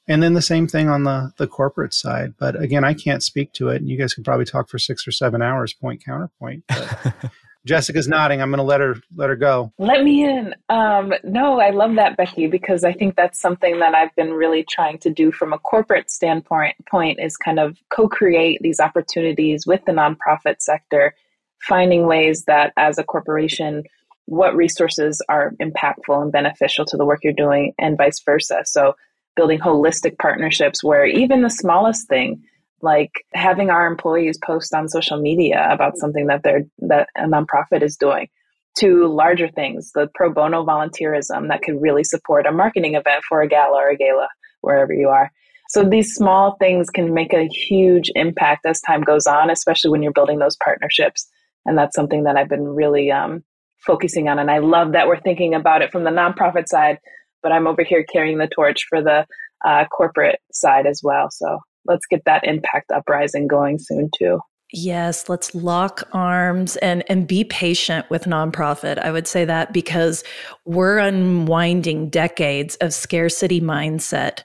And 0.06 0.22
then 0.22 0.34
the 0.34 0.42
same 0.42 0.66
thing 0.66 0.88
on 0.88 1.04
the, 1.04 1.32
the 1.38 1.46
corporate 1.46 1.94
side. 1.94 2.34
But 2.38 2.60
again, 2.60 2.84
I 2.84 2.92
can't 2.92 3.22
speak 3.22 3.52
to 3.54 3.68
it. 3.68 3.76
And 3.76 3.88
you 3.88 3.96
guys 3.96 4.12
could 4.12 4.24
probably 4.24 4.44
talk 4.44 4.68
for 4.68 4.78
six 4.78 5.08
or 5.08 5.12
seven 5.12 5.40
hours, 5.40 5.72
point 5.72 6.04
counterpoint. 6.04 6.64
But 6.68 7.14
Jessica's 7.66 8.06
nodding. 8.06 8.42
I'm 8.42 8.50
going 8.50 8.58
to 8.58 8.64
let 8.64 8.80
her 8.80 8.96
let 9.16 9.30
her 9.30 9.36
go. 9.36 9.72
Let 9.78 10.04
me 10.04 10.24
in. 10.24 10.54
Um, 10.68 11.14
no, 11.24 11.60
I 11.60 11.70
love 11.70 11.94
that, 11.94 12.16
Becky, 12.16 12.46
because 12.46 12.84
I 12.84 12.92
think 12.92 13.16
that's 13.16 13.40
something 13.40 13.78
that 13.80 13.94
I've 13.94 14.14
been 14.16 14.32
really 14.32 14.64
trying 14.68 14.98
to 14.98 15.10
do 15.10 15.32
from 15.32 15.52
a 15.52 15.58
corporate 15.58 16.10
standpoint. 16.10 16.76
Point 16.86 17.20
is 17.20 17.36
kind 17.36 17.58
of 17.58 17.78
co-create 17.90 18.60
these 18.60 18.80
opportunities 18.80 19.66
with 19.66 19.80
the 19.86 19.92
nonprofit 19.92 20.56
sector, 20.60 21.14
finding 21.60 22.06
ways 22.06 22.44
that 22.44 22.72
as 22.76 22.98
a 22.98 23.04
corporation, 23.04 23.84
what 24.26 24.54
resources 24.54 25.22
are 25.28 25.52
impactful 25.60 26.22
and 26.22 26.32
beneficial 26.32 26.84
to 26.86 26.96
the 26.98 27.06
work 27.06 27.20
you're 27.22 27.32
doing, 27.32 27.72
and 27.78 27.96
vice 27.96 28.20
versa. 28.20 28.62
So, 28.66 28.94
building 29.36 29.58
holistic 29.58 30.18
partnerships 30.18 30.84
where 30.84 31.06
even 31.06 31.42
the 31.42 31.50
smallest 31.50 32.06
thing 32.08 32.44
like 32.84 33.24
having 33.32 33.70
our 33.70 33.86
employees 33.86 34.38
post 34.44 34.74
on 34.74 34.88
social 34.88 35.18
media 35.18 35.66
about 35.70 35.96
something 35.96 36.26
that 36.26 36.42
they're 36.42 36.64
that 36.78 37.08
a 37.16 37.22
nonprofit 37.22 37.82
is 37.82 37.96
doing 37.96 38.28
to 38.76 39.06
larger 39.06 39.48
things 39.48 39.92
the 39.94 40.08
pro 40.14 40.32
bono 40.32 40.64
volunteerism 40.64 41.48
that 41.48 41.62
could 41.62 41.80
really 41.80 42.04
support 42.04 42.46
a 42.46 42.52
marketing 42.52 42.94
event 42.94 43.22
for 43.28 43.40
a 43.40 43.48
gala 43.48 43.76
or 43.76 43.88
a 43.88 43.96
gala 43.96 44.28
wherever 44.60 44.92
you 44.92 45.08
are. 45.08 45.32
So 45.70 45.82
these 45.82 46.14
small 46.14 46.56
things 46.60 46.90
can 46.90 47.14
make 47.14 47.32
a 47.32 47.48
huge 47.48 48.10
impact 48.14 48.66
as 48.66 48.80
time 48.80 49.02
goes 49.02 49.26
on 49.26 49.50
especially 49.50 49.90
when 49.90 50.02
you're 50.02 50.12
building 50.12 50.38
those 50.38 50.56
partnerships. 50.62 51.26
And 51.66 51.78
that's 51.78 51.96
something 51.96 52.24
that 52.24 52.36
i've 52.36 52.50
been 52.50 52.66
really 52.66 53.10
um, 53.10 53.42
focusing 53.78 54.28
on. 54.28 54.38
And 54.38 54.50
i 54.50 54.58
love 54.58 54.92
that 54.92 55.08
we're 55.08 55.20
thinking 55.20 55.54
about 55.54 55.82
it 55.82 55.90
from 55.90 56.04
the 56.04 56.10
nonprofit 56.10 56.68
side 56.68 56.98
but 57.42 57.52
i'm 57.52 57.66
over 57.66 57.84
here 57.84 58.04
carrying 58.04 58.38
the 58.38 58.48
torch 58.48 58.86
for 58.88 59.02
the 59.02 59.26
uh, 59.64 59.84
corporate 59.86 60.40
side 60.52 60.86
as 60.86 61.00
well. 61.02 61.30
So 61.30 61.60
let's 61.86 62.06
get 62.06 62.22
that 62.26 62.44
impact 62.44 62.90
uprising 62.90 63.46
going 63.46 63.78
soon 63.78 64.10
too. 64.16 64.40
Yes, 64.76 65.28
let's 65.28 65.54
lock 65.54 66.02
arms 66.12 66.74
and 66.78 67.04
and 67.08 67.28
be 67.28 67.44
patient 67.44 68.10
with 68.10 68.24
nonprofit. 68.24 68.98
I 68.98 69.12
would 69.12 69.28
say 69.28 69.44
that 69.44 69.72
because 69.72 70.24
we're 70.64 70.98
unwinding 70.98 72.08
decades 72.08 72.74
of 72.76 72.92
scarcity 72.92 73.60
mindset 73.60 74.42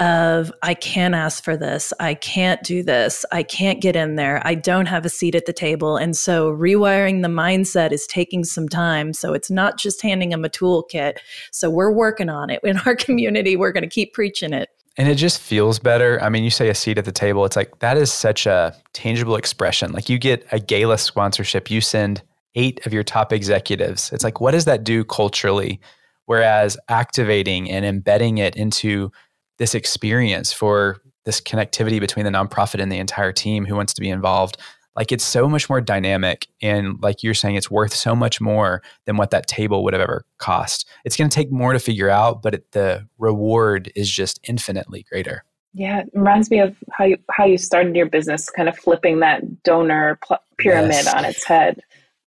of 0.00 0.50
I 0.62 0.74
can't 0.74 1.14
ask 1.14 1.44
for 1.44 1.56
this, 1.56 1.92
I 2.00 2.14
can't 2.14 2.62
do 2.62 2.82
this, 2.82 3.24
I 3.30 3.42
can't 3.42 3.82
get 3.82 3.94
in 3.94 4.16
there, 4.16 4.40
I 4.44 4.54
don't 4.54 4.86
have 4.86 5.04
a 5.04 5.10
seat 5.10 5.34
at 5.34 5.44
the 5.44 5.52
table. 5.52 5.96
And 5.96 6.16
so 6.16 6.50
rewiring 6.50 7.22
the 7.22 7.28
mindset 7.28 7.92
is 7.92 8.06
taking 8.06 8.42
some 8.42 8.68
time. 8.68 9.12
So 9.12 9.34
it's 9.34 9.50
not 9.50 9.78
just 9.78 10.00
handing 10.02 10.30
them 10.30 10.44
a 10.44 10.48
toolkit. 10.48 11.18
So 11.52 11.68
we're 11.70 11.92
working 11.92 12.30
on 12.30 12.50
it 12.50 12.60
in 12.64 12.78
our 12.78 12.96
community. 12.96 13.56
We're 13.56 13.72
going 13.72 13.84
to 13.84 13.88
keep 13.90 14.14
preaching 14.14 14.54
it. 14.54 14.70
And 14.96 15.08
it 15.08 15.14
just 15.14 15.40
feels 15.40 15.78
better. 15.78 16.20
I 16.22 16.28
mean, 16.28 16.44
you 16.44 16.50
say 16.50 16.68
a 16.68 16.74
seat 16.74 16.98
at 16.98 17.04
the 17.04 17.12
table. 17.12 17.44
It's 17.44 17.56
like 17.56 17.78
that 17.78 17.96
is 17.96 18.12
such 18.12 18.46
a 18.46 18.76
tangible 18.92 19.36
expression. 19.36 19.92
Like 19.92 20.08
you 20.08 20.18
get 20.18 20.46
a 20.52 20.58
gala 20.58 20.98
sponsorship, 20.98 21.70
you 21.70 21.80
send 21.80 22.22
eight 22.54 22.84
of 22.86 22.92
your 22.92 23.04
top 23.04 23.32
executives. 23.32 24.10
It's 24.12 24.24
like, 24.24 24.40
what 24.40 24.50
does 24.50 24.64
that 24.64 24.84
do 24.84 25.04
culturally? 25.04 25.80
Whereas 26.26 26.76
activating 26.88 27.70
and 27.70 27.84
embedding 27.84 28.38
it 28.38 28.56
into 28.56 29.10
this 29.58 29.74
experience 29.74 30.52
for 30.52 30.98
this 31.24 31.40
connectivity 31.40 32.00
between 32.00 32.24
the 32.24 32.30
nonprofit 32.30 32.80
and 32.82 32.90
the 32.90 32.98
entire 32.98 33.32
team 33.32 33.64
who 33.66 33.76
wants 33.76 33.92
to 33.94 34.00
be 34.00 34.10
involved, 34.10 34.56
like 34.96 35.12
it's 35.12 35.24
so 35.24 35.48
much 35.48 35.68
more 35.68 35.80
dynamic 35.80 36.48
and 36.60 37.00
like 37.02 37.22
you're 37.22 37.34
saying 37.34 37.54
it's 37.54 37.70
worth 37.70 37.94
so 37.94 38.14
much 38.14 38.40
more 38.40 38.82
than 39.06 39.16
what 39.16 39.30
that 39.30 39.46
table 39.46 39.84
would 39.84 39.92
have 39.92 40.02
ever 40.02 40.24
cost. 40.38 40.86
It's 41.04 41.16
going 41.16 41.30
to 41.30 41.34
take 41.34 41.50
more 41.50 41.72
to 41.72 41.78
figure 41.78 42.10
out 42.10 42.42
but 42.42 42.54
it, 42.54 42.72
the 42.72 43.06
reward 43.18 43.92
is 43.94 44.10
just 44.10 44.40
infinitely 44.48 45.04
greater. 45.10 45.44
Yeah 45.72 46.00
it 46.00 46.10
reminds 46.14 46.50
me 46.50 46.60
of 46.60 46.76
how 46.90 47.04
you 47.04 47.16
how 47.30 47.44
you 47.44 47.56
started 47.56 47.94
your 47.94 48.06
business 48.06 48.50
kind 48.50 48.68
of 48.68 48.76
flipping 48.76 49.20
that 49.20 49.62
donor 49.62 50.18
pl- 50.26 50.38
pyramid 50.58 50.92
yes. 50.92 51.14
on 51.14 51.24
its 51.24 51.44
head. 51.44 51.80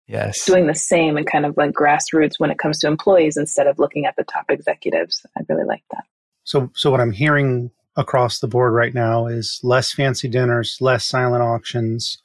Yes. 0.07 0.43
Doing 0.45 0.65
the 0.65 0.75
same 0.75 1.17
and 1.17 1.27
kind 1.27 1.45
of 1.45 1.55
like 1.55 1.71
grassroots 1.71 2.33
when 2.39 2.49
it 2.49 2.57
comes 2.57 2.79
to 2.79 2.87
employees 2.87 3.37
instead 3.37 3.67
of 3.67 3.77
looking 3.77 4.07
at 4.07 4.15
the 4.15 4.23
top 4.23 4.45
executives. 4.49 5.23
I 5.37 5.41
really 5.47 5.65
like 5.65 5.83
that. 5.91 6.03
So 6.43 6.71
so 6.73 6.91
what 6.91 6.99
i'm 6.99 7.11
hearing 7.11 7.71
across 7.95 8.39
the 8.39 8.47
board 8.47 8.73
right 8.73 8.93
now 8.93 9.27
is 9.27 9.59
less 9.63 9.91
fancy 9.91 10.27
dinners 10.27 10.77
less 10.79 11.05
silent 11.05 11.43
auctions 11.43 12.17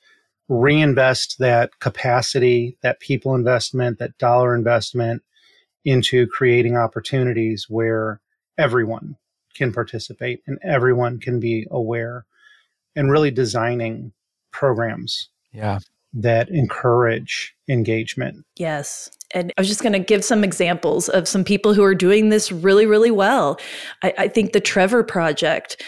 reinvest 0.48 1.38
that 1.38 1.78
capacity, 1.80 2.76
that 2.82 3.00
people 3.00 3.34
investment, 3.34 3.98
that 3.98 4.16
dollar 4.18 4.54
investment 4.54 5.22
into 5.84 6.26
creating 6.26 6.76
opportunities 6.76 7.66
where 7.68 8.20
everyone 8.58 9.16
can 9.54 9.72
participate 9.72 10.42
and 10.46 10.58
everyone 10.62 11.18
can 11.18 11.40
be 11.40 11.66
aware 11.70 12.24
and 12.96 13.10
really 13.10 13.30
designing 13.30 14.12
programs 14.50 15.28
yeah. 15.52 15.78
that 16.12 16.48
encourage 16.48 17.54
engagement. 17.68 18.44
Yes. 18.56 19.10
And 19.32 19.52
i 19.56 19.60
was 19.60 19.68
just 19.68 19.82
going 19.82 19.94
to 19.94 19.98
give 19.98 20.24
some 20.24 20.44
examples 20.44 21.08
of 21.08 21.26
some 21.26 21.42
people 21.42 21.74
who 21.74 21.82
are 21.82 21.94
doing 21.94 22.28
this 22.28 22.52
really 22.52 22.86
really 22.86 23.10
well. 23.10 23.58
I, 24.02 24.14
I 24.18 24.28
think 24.28 24.52
the 24.52 24.60
trevor 24.60 25.02
project 25.02 25.82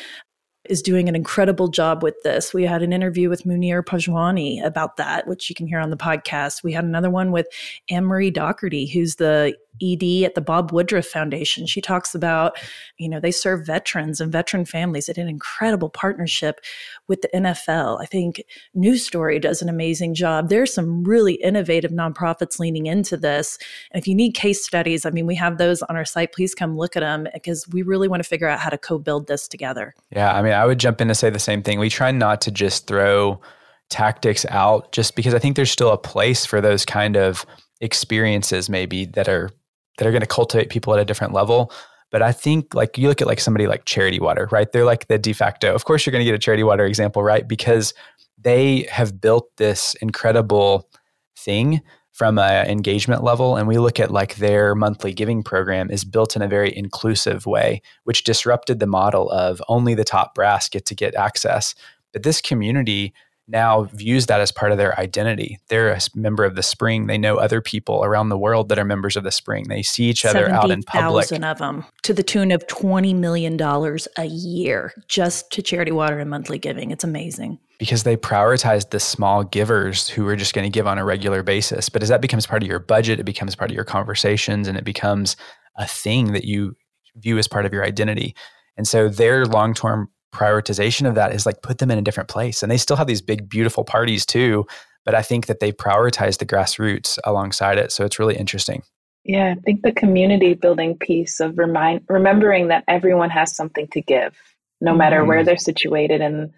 is 0.68 0.82
doing 0.82 1.08
an 1.08 1.16
incredible 1.16 1.68
job 1.68 2.02
with 2.02 2.22
this. 2.22 2.54
We 2.54 2.64
had 2.64 2.82
an 2.82 2.92
interview 2.92 3.28
with 3.28 3.44
Muneer 3.44 3.82
Panjwani 3.82 4.64
about 4.64 4.96
that, 4.96 5.26
which 5.26 5.48
you 5.48 5.54
can 5.54 5.66
hear 5.66 5.78
on 5.78 5.90
the 5.90 5.96
podcast. 5.96 6.62
We 6.62 6.72
had 6.72 6.84
another 6.84 7.10
one 7.10 7.32
with 7.32 7.46
Anne 7.90 8.04
Marie 8.04 8.30
Dougherty, 8.30 8.86
who's 8.86 9.16
the 9.16 9.56
ED 9.82 10.24
at 10.24 10.34
the 10.34 10.40
Bob 10.40 10.72
Woodruff 10.72 11.06
Foundation. 11.06 11.66
She 11.66 11.80
talks 11.80 12.14
about, 12.14 12.58
you 12.98 13.08
know, 13.08 13.20
they 13.20 13.30
serve 13.30 13.66
veterans 13.66 14.20
and 14.20 14.32
veteran 14.32 14.64
families. 14.64 15.08
It 15.08 15.18
an 15.18 15.28
incredible 15.28 15.88
partnership 15.88 16.60
with 17.08 17.22
the 17.22 17.28
NFL. 17.34 18.00
I 18.00 18.06
think 18.06 18.42
New 18.74 18.96
Story 18.96 19.38
does 19.38 19.62
an 19.62 19.68
amazing 19.68 20.14
job. 20.14 20.48
There's 20.48 20.72
some 20.72 21.04
really 21.04 21.34
innovative 21.34 21.90
nonprofits 21.90 22.58
leaning 22.58 22.86
into 22.86 23.16
this. 23.16 23.58
And 23.90 24.00
if 24.00 24.06
you 24.06 24.14
need 24.14 24.34
case 24.34 24.64
studies, 24.64 25.06
I 25.06 25.10
mean, 25.10 25.26
we 25.26 25.34
have 25.36 25.58
those 25.58 25.82
on 25.82 25.96
our 25.96 26.04
site. 26.04 26.32
Please 26.32 26.54
come 26.54 26.76
look 26.76 26.96
at 26.96 27.00
them 27.00 27.26
because 27.32 27.66
we 27.68 27.82
really 27.82 28.08
want 28.08 28.22
to 28.22 28.28
figure 28.28 28.48
out 28.48 28.60
how 28.60 28.70
to 28.70 28.78
co-build 28.78 29.26
this 29.26 29.48
together. 29.48 29.94
Yeah, 30.10 30.32
I 30.32 30.42
mean, 30.42 30.52
I 30.52 30.64
would 30.64 30.78
jump 30.78 31.00
in 31.00 31.08
to 31.08 31.14
say 31.14 31.30
the 31.30 31.38
same 31.38 31.62
thing. 31.62 31.78
We 31.78 31.90
try 31.90 32.10
not 32.10 32.40
to 32.42 32.50
just 32.50 32.86
throw 32.86 33.40
tactics 33.88 34.44
out 34.48 34.92
just 34.92 35.14
because 35.14 35.34
I 35.34 35.38
think 35.38 35.56
there's 35.56 35.70
still 35.70 35.92
a 35.92 35.98
place 35.98 36.44
for 36.44 36.60
those 36.60 36.84
kind 36.84 37.16
of 37.16 37.46
experiences 37.80 38.68
maybe 38.68 39.04
that 39.04 39.28
are 39.28 39.50
that 39.98 40.06
are 40.06 40.12
going 40.12 40.20
to 40.20 40.26
cultivate 40.26 40.70
people 40.70 40.94
at 40.94 41.00
a 41.00 41.04
different 41.04 41.32
level. 41.32 41.72
But 42.10 42.22
I 42.22 42.32
think 42.32 42.74
like 42.74 42.96
you 42.96 43.08
look 43.08 43.20
at 43.20 43.26
like 43.26 43.40
somebody 43.40 43.66
like 43.66 43.84
Charity 43.84 44.20
Water, 44.20 44.48
right? 44.52 44.70
They're 44.70 44.84
like 44.84 45.08
the 45.08 45.18
de 45.18 45.32
facto. 45.32 45.74
Of 45.74 45.84
course, 45.84 46.06
you're 46.06 46.12
going 46.12 46.24
to 46.24 46.24
get 46.24 46.34
a 46.34 46.38
Charity 46.38 46.62
Water 46.62 46.84
example, 46.84 47.22
right? 47.22 47.46
Because 47.46 47.94
they 48.38 48.86
have 48.90 49.20
built 49.20 49.48
this 49.56 49.94
incredible 50.00 50.88
thing 51.36 51.80
from 52.16 52.38
an 52.38 52.66
engagement 52.66 53.22
level 53.22 53.56
and 53.56 53.68
we 53.68 53.76
look 53.76 54.00
at 54.00 54.10
like 54.10 54.36
their 54.36 54.74
monthly 54.74 55.12
giving 55.12 55.42
program 55.42 55.90
is 55.90 56.02
built 56.02 56.34
in 56.34 56.40
a 56.40 56.48
very 56.48 56.74
inclusive 56.74 57.44
way 57.44 57.82
which 58.04 58.24
disrupted 58.24 58.80
the 58.80 58.86
model 58.86 59.30
of 59.30 59.60
only 59.68 59.94
the 59.94 60.04
top 60.04 60.34
brass 60.34 60.66
get 60.66 60.86
to 60.86 60.94
get 60.94 61.14
access 61.14 61.74
but 62.14 62.22
this 62.22 62.40
community 62.40 63.12
now 63.48 63.84
views 63.84 64.26
that 64.26 64.40
as 64.40 64.50
part 64.50 64.72
of 64.72 64.78
their 64.78 64.98
identity. 64.98 65.58
They're 65.68 65.90
a 65.90 66.00
member 66.14 66.44
of 66.44 66.56
the 66.56 66.62
spring. 66.62 67.06
They 67.06 67.18
know 67.18 67.36
other 67.36 67.60
people 67.60 68.04
around 68.04 68.28
the 68.28 68.38
world 68.38 68.68
that 68.68 68.78
are 68.78 68.84
members 68.84 69.16
of 69.16 69.22
the 69.24 69.30
spring. 69.30 69.68
They 69.68 69.82
see 69.82 70.04
each 70.04 70.24
other 70.24 70.50
out 70.50 70.70
in 70.70 70.82
public. 70.82 71.30
of 71.30 71.58
them 71.58 71.84
to 72.02 72.12
the 72.12 72.22
tune 72.22 72.50
of 72.50 72.66
$20 72.66 73.14
million 73.14 73.60
a 73.60 74.24
year 74.24 74.92
just 75.06 75.50
to 75.52 75.62
charity 75.62 75.92
water 75.92 76.18
and 76.18 76.28
monthly 76.28 76.58
giving. 76.58 76.90
It's 76.90 77.04
amazing. 77.04 77.58
Because 77.78 78.02
they 78.02 78.16
prioritize 78.16 78.90
the 78.90 79.00
small 79.00 79.44
givers 79.44 80.08
who 80.08 80.26
are 80.26 80.36
just 80.36 80.54
going 80.54 80.64
to 80.64 80.70
give 80.70 80.86
on 80.86 80.98
a 80.98 81.04
regular 81.04 81.42
basis. 81.42 81.88
But 81.88 82.02
as 82.02 82.08
that 82.08 82.22
becomes 82.22 82.46
part 82.46 82.62
of 82.62 82.68
your 82.68 82.78
budget, 82.78 83.20
it 83.20 83.24
becomes 83.24 83.54
part 83.54 83.70
of 83.70 83.74
your 83.74 83.84
conversations 83.84 84.66
and 84.66 84.76
it 84.76 84.84
becomes 84.84 85.36
a 85.76 85.86
thing 85.86 86.32
that 86.32 86.44
you 86.44 86.74
view 87.16 87.38
as 87.38 87.46
part 87.46 87.66
of 87.66 87.72
your 87.72 87.84
identity. 87.84 88.34
And 88.76 88.88
so 88.88 89.08
their 89.08 89.46
long 89.46 89.74
term 89.74 90.10
prioritization 90.36 91.08
of 91.08 91.14
that 91.14 91.34
is 91.34 91.46
like 91.46 91.62
put 91.62 91.78
them 91.78 91.90
in 91.90 91.98
a 91.98 92.02
different 92.02 92.28
place. 92.28 92.62
And 92.62 92.70
they 92.70 92.76
still 92.76 92.96
have 92.96 93.06
these 93.06 93.22
big, 93.22 93.48
beautiful 93.48 93.84
parties 93.84 94.26
too. 94.26 94.66
But 95.04 95.14
I 95.14 95.22
think 95.22 95.46
that 95.46 95.60
they 95.60 95.72
prioritize 95.72 96.38
the 96.38 96.46
grassroots 96.46 97.18
alongside 97.24 97.78
it. 97.78 97.92
So 97.92 98.04
it's 98.04 98.18
really 98.18 98.36
interesting. 98.36 98.82
Yeah, 99.24 99.54
I 99.56 99.60
think 99.60 99.82
the 99.82 99.92
community 99.92 100.54
building 100.54 100.96
piece 100.98 101.40
of 101.40 101.58
remind 101.58 102.02
remembering 102.08 102.68
that 102.68 102.84
everyone 102.86 103.30
has 103.30 103.56
something 103.56 103.88
to 103.88 104.00
give, 104.00 104.36
no 104.80 104.90
mm-hmm. 104.90 104.98
matter 104.98 105.24
where 105.24 105.42
they're 105.42 105.56
situated 105.56 106.20
and 106.20 106.52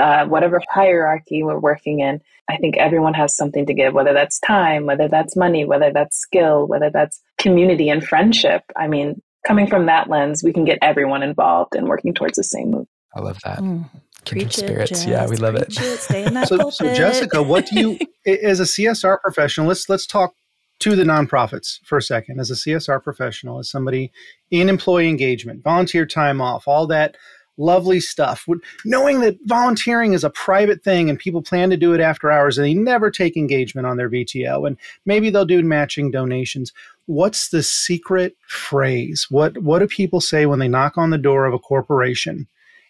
uh, 0.00 0.26
whatever 0.26 0.60
hierarchy 0.70 1.42
we're 1.42 1.58
working 1.58 2.00
in. 2.00 2.20
I 2.48 2.56
think 2.58 2.76
everyone 2.76 3.14
has 3.14 3.36
something 3.36 3.66
to 3.66 3.74
give, 3.74 3.94
whether 3.94 4.12
that's 4.12 4.38
time, 4.40 4.86
whether 4.86 5.08
that's 5.08 5.36
money, 5.36 5.64
whether 5.64 5.92
that's 5.92 6.16
skill, 6.16 6.66
whether 6.66 6.90
that's 6.90 7.20
community 7.38 7.88
and 7.88 8.04
friendship. 8.04 8.62
I 8.76 8.88
mean, 8.88 9.20
coming 9.46 9.66
from 9.66 9.86
that 9.86 10.08
lens, 10.08 10.42
we 10.44 10.52
can 10.52 10.64
get 10.64 10.78
everyone 10.82 11.22
involved 11.22 11.74
and 11.74 11.88
working 11.88 12.14
towards 12.14 12.36
the 12.36 12.44
same 12.44 12.70
move. 12.70 12.86
I 13.14 13.20
love 13.20 13.38
that. 13.44 13.58
Mm. 13.58 13.88
Kindred 14.24 14.52
spirits. 14.52 15.04
It, 15.04 15.10
yeah, 15.10 15.26
we 15.26 15.36
love 15.36 15.56
it. 15.56 15.68
it 15.78 16.48
so, 16.48 16.70
so, 16.70 16.94
Jessica, 16.94 17.42
what 17.42 17.66
do 17.66 17.80
you, 17.80 17.98
as 18.44 18.60
a 18.60 18.64
CSR 18.64 19.20
professional, 19.20 19.66
let's 19.66 19.88
let's 19.88 20.06
talk 20.06 20.34
to 20.78 20.96
the 20.96 21.04
nonprofits 21.04 21.80
for 21.84 21.98
a 21.98 22.02
second. 22.02 22.40
As 22.40 22.50
a 22.50 22.54
CSR 22.54 23.02
professional, 23.02 23.58
as 23.58 23.70
somebody 23.70 24.12
in 24.50 24.68
employee 24.68 25.08
engagement, 25.08 25.62
volunteer 25.62 26.06
time 26.06 26.40
off, 26.40 26.66
all 26.66 26.86
that 26.88 27.16
lovely 27.56 28.00
stuff. 28.00 28.46
Knowing 28.84 29.20
that 29.20 29.36
volunteering 29.44 30.12
is 30.12 30.24
a 30.24 30.30
private 30.30 30.82
thing 30.82 31.10
and 31.10 31.18
people 31.18 31.42
plan 31.42 31.70
to 31.70 31.76
do 31.76 31.92
it 31.92 32.00
after 32.00 32.30
hours 32.30 32.58
and 32.58 32.64
they 32.64 32.74
never 32.74 33.10
take 33.10 33.36
engagement 33.36 33.86
on 33.86 33.96
their 33.96 34.10
VTO 34.10 34.66
and 34.66 34.76
maybe 35.04 35.30
they'll 35.30 35.44
do 35.44 35.62
matching 35.62 36.10
donations. 36.10 36.72
What's 37.06 37.48
the 37.48 37.62
secret 37.62 38.36
phrase? 38.48 39.26
What 39.30 39.58
what 39.58 39.80
do 39.80 39.86
people 39.86 40.20
say 40.20 40.46
when 40.46 40.58
they 40.58 40.68
knock 40.68 40.96
on 40.96 41.10
the 41.10 41.18
door 41.18 41.44
of 41.44 41.54
a 41.54 41.58
corporation 41.58 42.48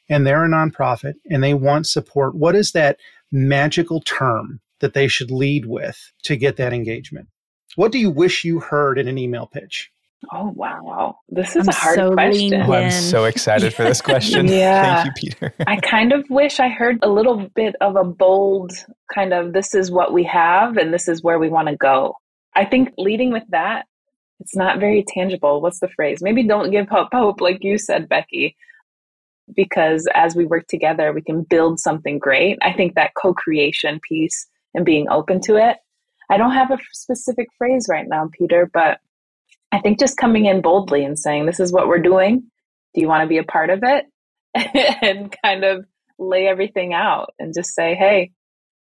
and 0.09 0.27
they're 0.27 0.45
a 0.45 0.49
nonprofit 0.49 1.15
and 1.31 1.43
they 1.43 1.55
want 1.55 1.87
support, 1.87 2.35
what 2.35 2.55
is 2.55 2.73
that 2.73 2.99
magical 3.31 4.01
term 4.01 4.61
that 4.81 4.95
they 4.95 5.09
should 5.09 5.31
lead 5.31 5.67
with 5.67 6.13
to 6.25 6.37
get 6.37 6.57
that 6.57 6.73
engagement? 6.73 7.29
What 7.77 7.93
do 7.93 7.99
you 7.99 8.11
wish 8.11 8.45
you 8.45 8.61
heard 8.61 8.99
in 8.99 9.09
an 9.09 9.19
email 9.19 9.47
pitch? 9.47 9.91
Oh 10.33 10.53
wow, 10.55 11.17
this 11.29 11.57
is 11.57 11.67
I'm 11.67 11.69
a 11.71 11.77
hard 11.77 11.97
so 11.97 12.13
question. 12.13 12.63
Oh, 12.63 12.73
I'm 12.73 12.91
so 12.93 13.25
excited 13.25 13.75
for 13.75 13.83
this 13.83 14.01
question. 14.11 14.47
yeah. 14.47 15.03
Thank 15.03 15.07
you, 15.07 15.31
Peter. 15.31 15.55
I 15.67 15.77
kind 15.79 16.13
of 16.13 16.25
wish 16.31 16.61
I 16.61 16.69
heard 16.69 16.99
a 17.03 17.09
little 17.09 17.49
bit 17.57 17.75
of 17.81 17.97
a 17.97 18.05
bold 18.05 18.73
kind 19.13 19.33
of 19.33 19.53
this 19.53 19.75
is 19.75 19.91
what 19.91 20.13
we 20.13 20.23
have 20.25 20.77
and 20.77 20.95
this 20.95 21.09
is 21.09 21.25
where 21.25 21.41
we 21.41 21.49
want 21.49 21.69
to 21.69 21.77
go. 21.77 22.15
I 22.55 22.65
think 22.67 22.93
leading 22.99 23.33
with 23.33 23.43
that, 23.49 23.87
it's 24.39 24.55
not 24.55 24.79
very 24.79 25.05
tangible. 25.09 25.61
What's 25.61 25.81
the 25.81 25.89
phrase? 25.89 26.23
Maybe 26.23 26.47
don't 26.47 26.71
give 26.71 26.87
up 26.93 27.09
hope, 27.13 27.41
like 27.41 27.65
you 27.65 27.77
said, 27.79 28.09
Becky 28.09 28.55
because 29.55 30.09
as 30.15 30.35
we 30.35 30.47
work 30.47 30.67
together, 30.69 31.13
we 31.13 31.23
can 31.23 31.43
build 31.43 31.81
something 31.81 32.19
great. 32.19 32.59
I 32.63 32.73
think 32.73 32.95
that 32.95 33.15
co 33.15 33.35
creation 33.35 34.01
piece 34.07 34.47
and 34.75 34.85
being 34.85 35.09
open 35.09 35.41
to 35.43 35.57
it. 35.57 35.79
I 36.31 36.37
don't 36.37 36.53
have 36.53 36.71
a 36.71 36.79
specific 36.93 37.49
phrase 37.59 37.87
right 37.91 38.09
now, 38.09 38.31
Peter, 38.33 38.71
but 38.73 38.99
I 39.71 39.81
think 39.81 39.99
just 39.99 40.17
coming 40.17 40.47
in 40.47 40.63
boldly 40.63 41.05
and 41.05 41.19
saying, 41.19 41.47
This 41.47 41.61
is 41.61 41.73
what 41.73 41.89
we're 41.89 41.99
doing. 41.99 42.45
Do 42.95 43.01
you 43.01 43.09
want 43.09 43.23
to 43.23 43.29
be 43.29 43.39
a 43.39 43.45
part 43.45 43.71
of 43.71 43.81
it? 43.83 44.07
and 45.03 45.35
kind 45.43 45.65
of 45.65 45.87
lay 46.19 46.47
everything 46.47 46.93
out 46.95 47.35
and 47.39 47.55
just 47.55 47.75
say, 47.75 47.95
Hey, 47.95 48.33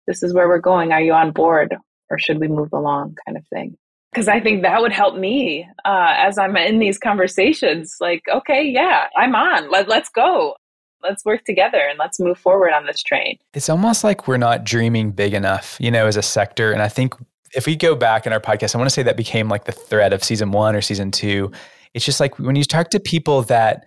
this 0.06 0.22
is 0.22 0.32
where 0.34 0.48
we're 0.48 0.58
going. 0.58 0.92
Are 0.92 1.00
you 1.00 1.12
on 1.12 1.32
board? 1.32 1.76
Or 2.08 2.18
should 2.18 2.38
we 2.38 2.48
move 2.48 2.72
along? 2.72 3.16
Kind 3.26 3.36
of 3.36 3.46
thing 3.48 3.76
because 4.16 4.28
I 4.28 4.40
think 4.40 4.62
that 4.62 4.80
would 4.80 4.92
help 4.92 5.16
me 5.18 5.68
uh, 5.84 6.14
as 6.16 6.38
I'm 6.38 6.56
in 6.56 6.78
these 6.78 6.96
conversations. 6.96 7.98
Like, 8.00 8.22
okay, 8.32 8.64
yeah, 8.64 9.08
I'm 9.14 9.34
on. 9.34 9.70
Let, 9.70 9.88
let's 9.88 10.08
go. 10.08 10.56
Let's 11.02 11.22
work 11.26 11.44
together 11.44 11.82
and 11.86 11.98
let's 11.98 12.18
move 12.18 12.38
forward 12.38 12.72
on 12.72 12.86
this 12.86 13.02
train. 13.02 13.36
It's 13.52 13.68
almost 13.68 14.04
like 14.04 14.26
we're 14.26 14.38
not 14.38 14.64
dreaming 14.64 15.10
big 15.10 15.34
enough, 15.34 15.76
you 15.78 15.90
know, 15.90 16.06
as 16.06 16.16
a 16.16 16.22
sector. 16.22 16.72
And 16.72 16.80
I 16.80 16.88
think 16.88 17.14
if 17.54 17.66
we 17.66 17.76
go 17.76 17.94
back 17.94 18.26
in 18.26 18.32
our 18.32 18.40
podcast, 18.40 18.74
I 18.74 18.78
want 18.78 18.88
to 18.88 18.94
say 18.94 19.02
that 19.02 19.18
became 19.18 19.50
like 19.50 19.64
the 19.64 19.72
thread 19.72 20.14
of 20.14 20.24
season 20.24 20.50
one 20.50 20.74
or 20.74 20.80
season 20.80 21.10
two. 21.10 21.52
It's 21.92 22.04
just 22.04 22.18
like 22.18 22.38
when 22.38 22.56
you 22.56 22.64
talk 22.64 22.88
to 22.90 23.00
people 23.00 23.42
that 23.42 23.86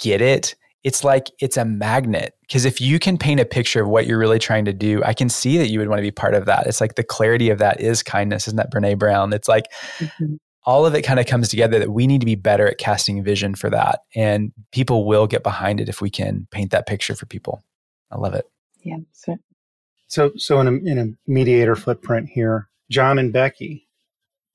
get 0.00 0.20
it 0.20 0.56
it's 0.84 1.04
like 1.04 1.30
it's 1.40 1.56
a 1.56 1.64
magnet. 1.64 2.34
Because 2.42 2.64
if 2.64 2.80
you 2.80 2.98
can 2.98 3.18
paint 3.18 3.40
a 3.40 3.44
picture 3.44 3.82
of 3.82 3.88
what 3.88 4.06
you're 4.06 4.18
really 4.18 4.38
trying 4.38 4.64
to 4.64 4.72
do 4.72 5.02
i 5.04 5.12
can 5.12 5.28
see 5.28 5.58
that 5.58 5.68
you 5.68 5.78
would 5.78 5.88
want 5.88 5.98
to 5.98 6.02
be 6.02 6.10
part 6.10 6.34
of 6.34 6.46
that. 6.46 6.66
It's 6.66 6.80
like 6.80 6.94
the 6.94 7.04
clarity 7.04 7.50
of 7.50 7.58
that 7.58 7.80
is 7.80 8.02
kindness 8.02 8.46
isn't 8.46 8.56
that 8.56 8.72
brené 8.72 8.98
brown? 8.98 9.32
It's 9.32 9.48
like 9.48 9.64
mm-hmm. 9.98 10.34
all 10.64 10.86
of 10.86 10.94
it 10.94 11.02
kind 11.02 11.20
of 11.20 11.26
comes 11.26 11.48
together 11.48 11.78
that 11.78 11.90
we 11.90 12.06
need 12.06 12.20
to 12.20 12.26
be 12.26 12.34
better 12.34 12.66
at 12.66 12.78
casting 12.78 13.22
vision 13.22 13.54
for 13.54 13.70
that 13.70 14.00
and 14.14 14.52
people 14.72 15.06
will 15.06 15.26
get 15.26 15.42
behind 15.42 15.80
it 15.80 15.88
if 15.88 16.00
we 16.00 16.10
can 16.10 16.46
paint 16.50 16.70
that 16.70 16.86
picture 16.86 17.14
for 17.14 17.26
people. 17.26 17.62
I 18.10 18.16
love 18.16 18.34
it. 18.34 18.46
Yeah 18.82 18.98
so 19.12 19.36
so, 20.10 20.32
so 20.36 20.58
in, 20.60 20.68
a, 20.68 20.72
in 20.90 20.98
a 20.98 21.30
mediator 21.30 21.76
footprint 21.76 22.30
here 22.30 22.68
jon 22.90 23.18
and 23.18 23.32
becky 23.32 23.86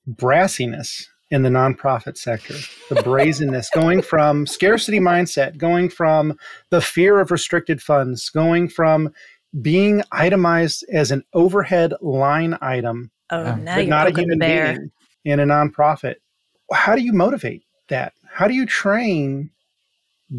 brassiness 0.09 1.05
in 1.33 1.41
the 1.41 1.49
nonprofit 1.49 2.15
sector. 2.15 2.53
The 2.93 3.01
brazenness 3.01 3.71
going 3.73 4.03
from 4.03 4.45
scarcity 4.45 4.99
mindset, 4.99 5.57
going 5.57 5.89
from 5.89 6.37
the 6.69 6.79
fear 6.79 7.19
of 7.19 7.31
restricted 7.31 7.81
funds, 7.81 8.29
going 8.29 8.69
from 8.69 9.11
being 9.59 10.03
itemized 10.11 10.85
as 10.93 11.09
an 11.09 11.23
overhead 11.33 11.95
line 12.01 12.55
item, 12.61 13.09
oh, 13.31 13.55
now 13.55 13.75
but 13.75 13.87
not 13.87 14.07
a 14.07 14.11
human 14.11 14.37
being 14.37 14.91
in 15.25 15.39
a 15.39 15.45
nonprofit. 15.45 16.17
How 16.71 16.95
do 16.95 17.01
you 17.01 17.13
motivate 17.13 17.63
that? 17.89 18.13
How 18.29 18.47
do 18.47 18.53
you 18.53 18.67
train 18.67 19.49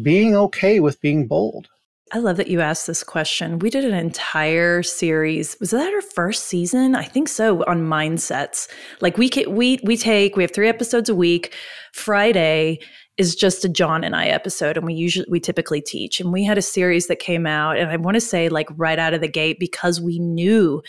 being 0.01 0.33
okay 0.33 0.79
with 0.79 1.01
being 1.01 1.27
bold? 1.27 1.67
I 2.11 2.19
love 2.19 2.37
that 2.37 2.49
you 2.49 2.61
asked 2.61 2.85
this 2.85 3.03
question. 3.03 3.57
We 3.57 3.71
did 3.71 3.83
an 3.83 3.95
entire 3.95 4.83
series. 4.83 5.57
Was 5.59 5.71
that 5.71 5.91
our 5.91 6.01
first 6.01 6.45
season? 6.45 6.93
I 6.93 7.03
think 7.03 7.27
so 7.27 7.63
on 7.65 7.81
mindsets. 7.81 8.67
Like 9.01 9.17
we 9.17 9.27
can, 9.27 9.55
we 9.55 9.79
we 9.83 9.97
take 9.97 10.35
we 10.35 10.43
have 10.43 10.53
3 10.53 10.69
episodes 10.69 11.09
a 11.09 11.15
week. 11.15 11.55
Friday 11.93 12.79
is 13.17 13.35
just 13.35 13.65
a 13.65 13.69
Jon 13.69 14.03
and 14.03 14.15
I 14.15 14.27
episode 14.27 14.77
and 14.77 14.85
we 14.85 14.93
usually 14.93 15.25
we 15.29 15.39
typically 15.39 15.81
teach. 15.81 16.19
And 16.19 16.31
we 16.31 16.43
had 16.43 16.59
a 16.59 16.61
series 16.61 17.07
that 17.07 17.19
came 17.19 17.47
out 17.47 17.77
and 17.77 17.89
I 17.89 17.97
want 17.97 18.15
to 18.15 18.21
say 18.21 18.49
like 18.49 18.67
right 18.77 18.99
out 18.99 19.15
of 19.15 19.21
the 19.21 19.27
gate 19.27 19.57
because 19.59 19.99
we 19.99 20.19
knew 20.19 20.83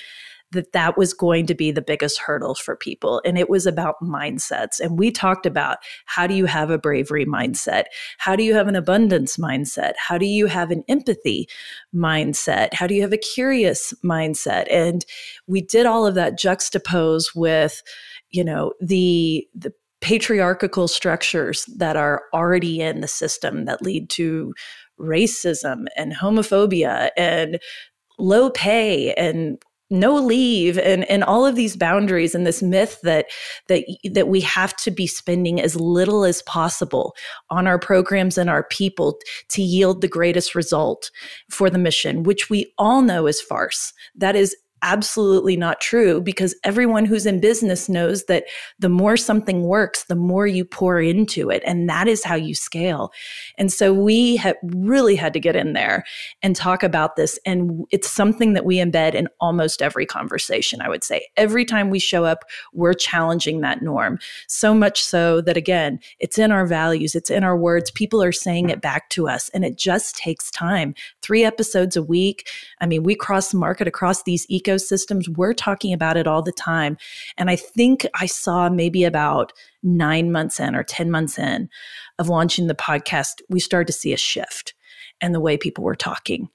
that 0.53 0.73
that 0.73 0.97
was 0.97 1.13
going 1.13 1.47
to 1.47 1.55
be 1.55 1.73
the 1.73 1.83
biggest 1.83 2.19
hurdle 2.19 2.55
for 2.55 2.77
people. 2.77 3.21
And 3.25 3.37
it 3.37 3.51
was 3.51 3.67
about 3.67 3.97
mindsets. 4.03 4.81
And 4.81 4.99
we 4.99 5.11
talked 5.11 5.47
about 5.47 5.79
how 6.07 6.27
do 6.27 6.35
you 6.35 6.47
have 6.47 6.71
a 6.71 6.79
bravery 6.79 7.27
mindset? 7.27 7.85
How 8.19 8.37
do 8.37 8.45
you 8.45 8.55
have 8.55 8.69
an 8.69 8.77
abundance 8.77 9.37
mindset? 9.37 9.95
How 9.99 10.19
do 10.19 10.27
you 10.27 10.47
have 10.47 10.71
an 10.71 10.85
empathy 10.89 11.49
mindset? 11.95 12.75
How 12.75 12.87
do 12.87 12.95
you 12.95 13.03
have 13.03 13.13
a 13.13 13.19
curious 13.19 13.93
mindset? 14.05 14.67
And 14.71 15.05
we 15.47 15.63
did 15.63 15.87
all 15.87 16.07
of 16.07 16.15
that 16.15 16.39
juxtapose 16.39 17.35
with, 17.35 17.83
you 18.31 18.45
know, 18.45 18.73
the, 18.81 19.47
the 19.55 19.73
patriarchal 20.01 20.87
structures 20.87 21.65
that 21.77 21.97
are 21.97 22.23
already 22.33 22.81
in 22.81 23.01
the 23.01 23.09
system 23.09 23.65
that 23.65 23.83
lead 23.83 24.09
to 24.11 24.55
racism 25.01 25.87
and 25.97 26.15
homophobia 26.15 27.11
and 27.17 27.59
low 28.19 28.51
pay 28.51 29.13
and 29.15 29.59
no 29.91 30.15
leave 30.15 30.79
and 30.79 31.05
and 31.11 31.23
all 31.25 31.47
of 31.47 31.55
these 31.55 31.77
boundaries 31.77 32.35
and 32.35 32.47
this 32.47 32.63
myth 32.63 32.99
that 33.03 33.27
that 33.69 33.85
that 34.05 34.29
we 34.29 34.41
have 34.41 34.75
to 34.77 34.91
be 34.91 35.07
spending 35.07 35.61
as 35.61 35.77
little 35.77 36.25
as 36.25 36.43
possible 36.43 37.15
on 37.51 37.67
our 37.67 37.79
programs 37.79 38.37
and 38.37 38.51
our 38.51 38.65
people 38.65 39.19
to 39.49 39.63
yield 39.63 40.01
the 40.01 40.09
greatest 40.09 40.55
result 40.55 41.11
for 41.51 41.71
the 41.71 41.79
mission 41.79 42.25
which 42.25 42.51
we 42.51 42.73
all 42.79 43.03
know 43.03 43.27
is 43.27 43.41
farce. 43.41 43.93
That 44.17 44.35
is 44.35 44.57
absolutely 44.87 45.57
not 45.57 45.81
true 45.81 46.21
because 46.21 46.55
everyone 46.63 47.05
who's 47.05 47.27
in 47.27 47.41
business 47.41 47.89
knows 47.89 48.25
that 48.27 48.45
the 48.79 48.89
more 48.89 49.17
something 49.17 49.65
works, 49.65 50.05
the 50.05 50.15
more 50.15 50.47
you 50.47 50.65
pour 50.65 51.01
into 51.01 51.51
it. 51.51 51.63
And 51.67 51.89
that 51.89 52.07
is 52.07 52.23
how 52.23 52.37
you 52.37 52.55
scale. 52.55 53.13
And 53.59 53.73
so 53.73 53.93
we 53.93 54.37
have 54.37 54.57
really 54.63 55.17
had 55.17 55.33
to 55.33 55.41
get 55.41 55.57
in 55.57 55.73
there 55.73 56.05
and 56.41 56.55
talk 56.55 56.85
about 56.85 57.17
this. 57.17 57.39
And 57.45 57.85
it's 57.91 58.09
something 58.09 58.53
that 58.53 58.65
we 58.65 58.77
embed 58.77 59.15
in 59.15 59.27
almost 59.41 59.83
every 59.83 60.07
conversation, 60.07 60.81
I 60.81 60.89
would 60.89 61.03
say. 61.03 61.27
Every 61.37 61.65
time 61.65 61.91
we 61.91 61.99
show 61.99 62.25
up, 62.25 62.45
we're 62.73 62.95
challenging 62.95 63.63
that 63.63 63.83
norm. 63.83 64.21
So 64.47 64.73
much 64.73 65.03
so 65.03 65.41
that, 65.41 65.57
again, 65.57 65.99
it's 66.21 66.39
in 66.39 66.53
our 66.53 66.65
values, 66.65 67.17
it's 67.17 67.31
in 67.31 67.43
our 67.43 67.57
words. 67.57 67.91
People 67.91 68.23
are 68.23 68.33
saying 68.33 68.71
it 68.71 68.81
back 68.81 69.11
to 69.11 69.29
us. 69.29 69.49
And 69.49 69.65
it 69.65 69.77
just 69.77 70.17
takes 70.17 70.49
time. 70.53 70.95
Three 71.23 71.43
episodes 71.43 71.97
a 71.97 72.03
week. 72.05 72.49
I 72.81 72.87
mean, 72.87 73.03
we 73.03 73.17
cross 73.17 73.53
market 73.53 73.89
across 73.89 74.23
these 74.23 74.47
ecosystems. 74.77 75.29
We're 75.37 75.55
talking 75.55 75.93
about 75.93 76.17
it 76.17 76.27
all 76.27 76.43
the 76.43 76.53
time. 76.53 76.97
And 77.37 77.51
I 77.51 77.57
think 77.57 78.07
I 78.15 78.27
saw 78.27 78.69
maybe 78.69 79.05
about 79.05 79.53
nine 79.83 80.33
months 80.33 80.61
in 80.61 80.75
or 80.75 80.83
10 80.83 81.11
months 81.11 81.39
in 81.39 81.69
of 82.19 82.29
launching 82.29 82.67
the 82.67 82.75
podcast, 82.75 83.41
we 83.49 83.61
started 83.61 83.87
to 83.87 83.99
see 83.99 84.13
a 84.13 84.19
shift 84.19 84.75
in 85.21 85.33
the 85.33 85.41
way 85.41 85.57
people 85.57 85.85
were 85.85 85.95
talking 85.95 86.49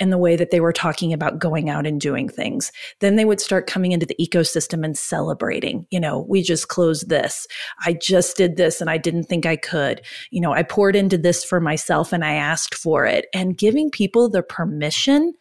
and 0.00 0.12
the 0.12 0.18
way 0.18 0.36
that 0.36 0.50
they 0.50 0.60
were 0.60 0.72
talking 0.72 1.12
about 1.12 1.38
going 1.38 1.68
out 1.68 1.86
and 1.86 2.00
doing 2.00 2.28
things. 2.28 2.72
Then 3.00 3.16
they 3.16 3.24
would 3.24 3.40
start 3.40 3.66
coming 3.66 3.92
into 3.92 4.06
the 4.06 4.16
ecosystem 4.20 4.84
and 4.84 4.96
celebrating. 4.96 5.86
You 5.90 6.00
know, 6.00 6.26
we 6.28 6.42
just 6.42 6.68
closed 6.68 7.08
this. 7.08 7.46
I 7.84 7.92
just 7.92 8.36
did 8.36 8.56
this 8.56 8.80
and 8.80 8.90
I 8.90 8.98
didn't 8.98 9.24
think 9.24 9.46
I 9.46 9.56
could. 9.56 10.00
You 10.30 10.40
know, 10.40 10.52
I 10.52 10.62
poured 10.62 10.96
into 10.96 11.18
this 11.18 11.44
for 11.44 11.60
myself 11.60 12.12
and 12.12 12.24
I 12.24 12.34
asked 12.34 12.74
for 12.74 13.06
it. 13.06 13.26
And 13.34 13.56
giving 13.56 13.90
people 13.90 14.28
the 14.28 14.42
permission 14.42 15.34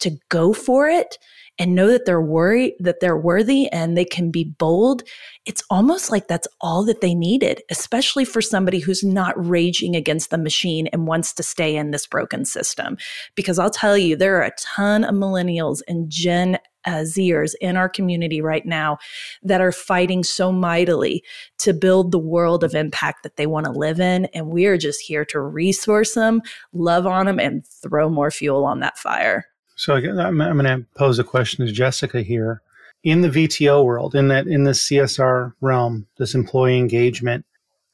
to 0.00 0.16
go 0.28 0.52
for 0.52 0.88
it 0.88 1.18
and 1.58 1.74
know 1.74 1.88
that 1.88 2.04
they're 2.04 2.20
worried 2.20 2.74
that 2.80 3.00
they're 3.00 3.16
worthy 3.16 3.70
and 3.70 3.96
they 3.96 4.04
can 4.04 4.30
be 4.30 4.44
bold 4.44 5.02
it's 5.46 5.62
almost 5.70 6.10
like 6.10 6.28
that's 6.28 6.48
all 6.60 6.84
that 6.84 7.00
they 7.00 7.14
needed 7.14 7.62
especially 7.70 8.24
for 8.24 8.40
somebody 8.40 8.78
who's 8.78 9.04
not 9.04 9.34
raging 9.36 9.94
against 9.94 10.30
the 10.30 10.38
machine 10.38 10.86
and 10.88 11.06
wants 11.06 11.32
to 11.32 11.42
stay 11.42 11.76
in 11.76 11.90
this 11.90 12.06
broken 12.06 12.44
system 12.44 12.96
because 13.34 13.58
i'll 13.58 13.70
tell 13.70 13.96
you 13.96 14.16
there 14.16 14.36
are 14.36 14.42
a 14.42 14.56
ton 14.58 15.04
of 15.04 15.14
millennials 15.14 15.80
and 15.88 16.10
gen 16.10 16.58
uh, 16.86 17.02
Zers 17.02 17.54
in 17.60 17.76
our 17.76 17.88
community 17.88 18.40
right 18.40 18.64
now 18.66 18.98
that 19.42 19.60
are 19.60 19.72
fighting 19.72 20.22
so 20.22 20.52
mightily 20.52 21.24
to 21.58 21.72
build 21.72 22.12
the 22.12 22.18
world 22.18 22.62
of 22.62 22.74
impact 22.74 23.22
that 23.22 23.36
they 23.36 23.46
want 23.46 23.66
to 23.66 23.72
live 23.72 24.00
in. 24.00 24.26
And 24.26 24.48
we 24.48 24.66
are 24.66 24.76
just 24.76 25.00
here 25.00 25.24
to 25.26 25.40
resource 25.40 26.14
them, 26.14 26.42
love 26.72 27.06
on 27.06 27.26
them, 27.26 27.40
and 27.40 27.66
throw 27.66 28.08
more 28.08 28.30
fuel 28.30 28.64
on 28.64 28.80
that 28.80 28.98
fire. 28.98 29.46
So 29.76 29.94
I'm, 29.94 30.40
I'm 30.40 30.58
going 30.58 30.64
to 30.64 30.86
pose 30.96 31.18
a 31.18 31.24
question 31.24 31.66
to 31.66 31.72
Jessica 31.72 32.22
here. 32.22 32.62
In 33.02 33.20
the 33.20 33.28
VTO 33.28 33.84
world, 33.84 34.14
in 34.14 34.28
that 34.28 34.46
in 34.46 34.64
the 34.64 34.70
CSR 34.70 35.52
realm, 35.60 36.06
this 36.16 36.34
employee 36.34 36.78
engagement, 36.78 37.44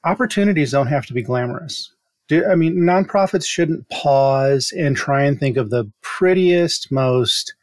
opportunities 0.04 0.70
don't 0.70 0.86
have 0.86 1.06
to 1.06 1.12
be 1.12 1.22
glamorous. 1.22 1.92
Do, 2.28 2.46
I 2.46 2.54
mean, 2.54 2.76
nonprofits 2.76 3.44
shouldn't 3.44 3.88
pause 3.88 4.72
and 4.76 4.96
try 4.96 5.24
and 5.24 5.38
think 5.38 5.56
of 5.56 5.70
the 5.70 5.90
prettiest, 6.00 6.92
most 6.92 7.54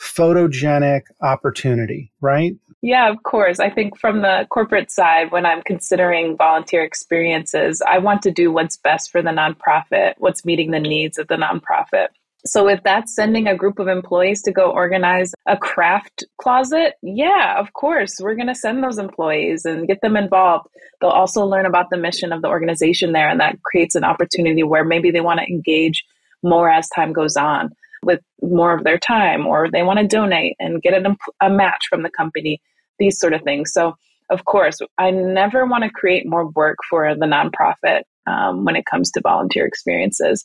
photogenic 0.00 1.02
opportunity, 1.20 2.12
right? 2.22 2.54
Yeah, 2.82 3.10
of 3.10 3.22
course. 3.24 3.60
I 3.60 3.68
think 3.68 3.98
from 3.98 4.22
the 4.22 4.46
corporate 4.50 4.90
side, 4.90 5.32
when 5.32 5.44
I'm 5.44 5.62
considering 5.62 6.36
volunteer 6.36 6.82
experiences, 6.82 7.82
I 7.86 7.98
want 7.98 8.22
to 8.22 8.30
do 8.30 8.50
what's 8.50 8.76
best 8.76 9.10
for 9.10 9.22
the 9.22 9.30
nonprofit, 9.30 10.14
what's 10.18 10.44
meeting 10.44 10.70
the 10.70 10.80
needs 10.80 11.18
of 11.18 11.28
the 11.28 11.36
nonprofit. 11.36 12.08
So 12.46 12.68
if 12.68 12.82
that's 12.82 13.14
sending 13.14 13.46
a 13.46 13.56
group 13.56 13.78
of 13.78 13.88
employees 13.88 14.42
to 14.42 14.52
go 14.52 14.70
organize 14.70 15.32
a 15.46 15.56
craft 15.56 16.24
closet, 16.38 16.94
yeah, 17.02 17.58
of 17.58 17.72
course, 17.72 18.16
we're 18.20 18.34
going 18.34 18.46
to 18.46 18.54
send 18.54 18.82
those 18.82 18.98
employees 18.98 19.64
and 19.64 19.86
get 19.86 20.00
them 20.00 20.16
involved. 20.16 20.68
They'll 21.00 21.10
also 21.10 21.44
learn 21.44 21.66
about 21.66 21.90
the 21.90 21.96
mission 21.96 22.32
of 22.32 22.42
the 22.42 22.48
organization 22.48 23.12
there, 23.12 23.28
and 23.28 23.40
that 23.40 23.62
creates 23.62 23.94
an 23.94 24.04
opportunity 24.04 24.62
where 24.62 24.84
maybe 24.84 25.10
they 25.10 25.20
want 25.20 25.40
to 25.40 25.46
engage 25.46 26.04
more 26.42 26.70
as 26.70 26.88
time 26.88 27.12
goes 27.12 27.36
on 27.36 27.70
with 28.02 28.20
more 28.40 28.74
of 28.74 28.84
their 28.84 28.98
time, 28.98 29.46
or 29.46 29.70
they 29.70 29.82
want 29.82 29.98
to 29.98 30.06
donate 30.06 30.56
and 30.58 30.82
get 30.82 30.94
a, 30.94 31.16
a 31.42 31.50
match 31.50 31.86
from 31.90 32.02
the 32.02 32.10
company, 32.10 32.60
these 32.98 33.18
sort 33.18 33.32
of 33.32 33.42
things. 33.42 33.72
So, 33.72 33.96
of 34.30 34.44
course, 34.44 34.78
I 34.98 35.10
never 35.10 35.66
want 35.66 35.84
to 35.84 35.90
create 35.90 36.26
more 36.26 36.48
work 36.50 36.78
for 36.88 37.14
the 37.14 37.26
nonprofit 37.26 38.02
um, 38.26 38.64
when 38.64 38.76
it 38.76 38.86
comes 38.86 39.10
to 39.12 39.20
volunteer 39.20 39.66
experiences. 39.66 40.44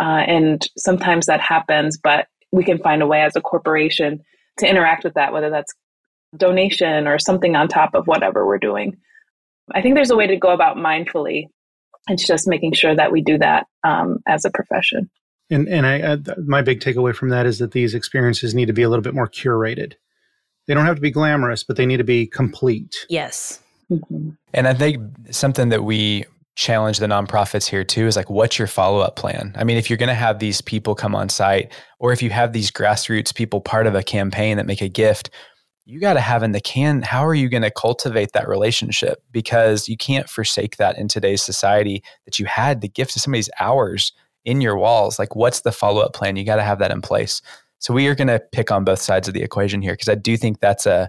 Uh, 0.00 0.24
and 0.26 0.66
sometimes 0.76 1.26
that 1.26 1.40
happens, 1.40 1.98
but 2.02 2.26
we 2.50 2.64
can 2.64 2.78
find 2.78 3.02
a 3.02 3.06
way 3.06 3.22
as 3.22 3.36
a 3.36 3.40
corporation 3.40 4.20
to 4.58 4.68
interact 4.68 5.04
with 5.04 5.14
that, 5.14 5.32
whether 5.32 5.50
that's 5.50 5.72
donation 6.36 7.06
or 7.06 7.18
something 7.18 7.56
on 7.56 7.68
top 7.68 7.94
of 7.94 8.06
whatever 8.06 8.46
we're 8.46 8.58
doing. 8.58 8.96
I 9.72 9.82
think 9.82 9.94
there's 9.94 10.10
a 10.10 10.16
way 10.16 10.26
to 10.26 10.36
go 10.36 10.50
about 10.50 10.76
mindfully. 10.76 11.46
It's 12.08 12.26
just 12.26 12.48
making 12.48 12.72
sure 12.72 12.94
that 12.94 13.12
we 13.12 13.22
do 13.22 13.38
that 13.38 13.66
um, 13.84 14.18
as 14.26 14.44
a 14.44 14.50
profession. 14.50 15.10
And 15.50 15.68
and 15.68 15.86
I, 15.86 16.00
uh, 16.00 16.16
my 16.46 16.62
big 16.62 16.80
takeaway 16.80 17.14
from 17.14 17.28
that 17.28 17.46
is 17.46 17.58
that 17.58 17.72
these 17.72 17.94
experiences 17.94 18.54
need 18.54 18.66
to 18.66 18.72
be 18.72 18.82
a 18.82 18.88
little 18.88 19.02
bit 19.02 19.14
more 19.14 19.28
curated. 19.28 19.94
They 20.66 20.74
don't 20.74 20.86
have 20.86 20.96
to 20.96 21.02
be 21.02 21.10
glamorous, 21.10 21.62
but 21.64 21.76
they 21.76 21.86
need 21.86 21.98
to 21.98 22.04
be 22.04 22.26
complete. 22.26 23.06
Yes. 23.08 23.60
Mm-hmm. 23.90 24.30
And 24.54 24.68
I 24.68 24.74
think 24.74 25.00
something 25.30 25.68
that 25.68 25.84
we 25.84 26.24
challenge 26.54 26.98
the 26.98 27.06
nonprofits 27.06 27.68
here 27.68 27.84
too 27.84 28.06
is 28.06 28.16
like 28.16 28.28
what's 28.28 28.58
your 28.58 28.68
follow-up 28.68 29.16
plan? 29.16 29.54
I 29.56 29.64
mean 29.64 29.76
if 29.76 29.88
you're 29.88 29.96
going 29.96 30.08
to 30.08 30.14
have 30.14 30.38
these 30.38 30.60
people 30.60 30.94
come 30.94 31.14
on 31.14 31.28
site 31.28 31.72
or 31.98 32.12
if 32.12 32.22
you 32.22 32.30
have 32.30 32.52
these 32.52 32.70
grassroots 32.70 33.34
people 33.34 33.60
part 33.60 33.86
of 33.86 33.94
a 33.94 34.02
campaign 34.02 34.56
that 34.58 34.66
make 34.66 34.82
a 34.82 34.88
gift 34.88 35.30
you 35.84 35.98
got 35.98 36.14
to 36.14 36.20
have 36.20 36.42
in 36.42 36.52
the 36.52 36.60
can 36.60 37.02
how 37.02 37.26
are 37.26 37.34
you 37.34 37.48
going 37.48 37.62
to 37.62 37.70
cultivate 37.70 38.32
that 38.32 38.48
relationship? 38.48 39.22
Because 39.32 39.88
you 39.88 39.96
can't 39.96 40.28
forsake 40.28 40.76
that 40.76 40.96
in 40.98 41.08
today's 41.08 41.42
society 41.42 42.02
that 42.24 42.38
you 42.38 42.46
had 42.46 42.80
the 42.80 42.88
gift 42.88 43.16
of 43.16 43.22
somebody's 43.22 43.50
hours 43.58 44.12
in 44.44 44.60
your 44.60 44.76
walls. 44.76 45.18
Like 45.18 45.34
what's 45.34 45.62
the 45.62 45.72
follow-up 45.72 46.12
plan? 46.12 46.36
You 46.36 46.44
got 46.44 46.56
to 46.56 46.62
have 46.62 46.78
that 46.78 46.90
in 46.90 47.02
place. 47.02 47.42
So 47.78 47.92
we 47.92 48.06
are 48.06 48.14
going 48.14 48.28
to 48.28 48.40
pick 48.52 48.70
on 48.70 48.84
both 48.84 49.00
sides 49.00 49.26
of 49.26 49.34
the 49.34 49.42
equation 49.42 49.82
here 49.82 49.94
because 49.94 50.08
i 50.08 50.14
do 50.14 50.36
think 50.36 50.60
that's 50.60 50.86
a 50.86 51.08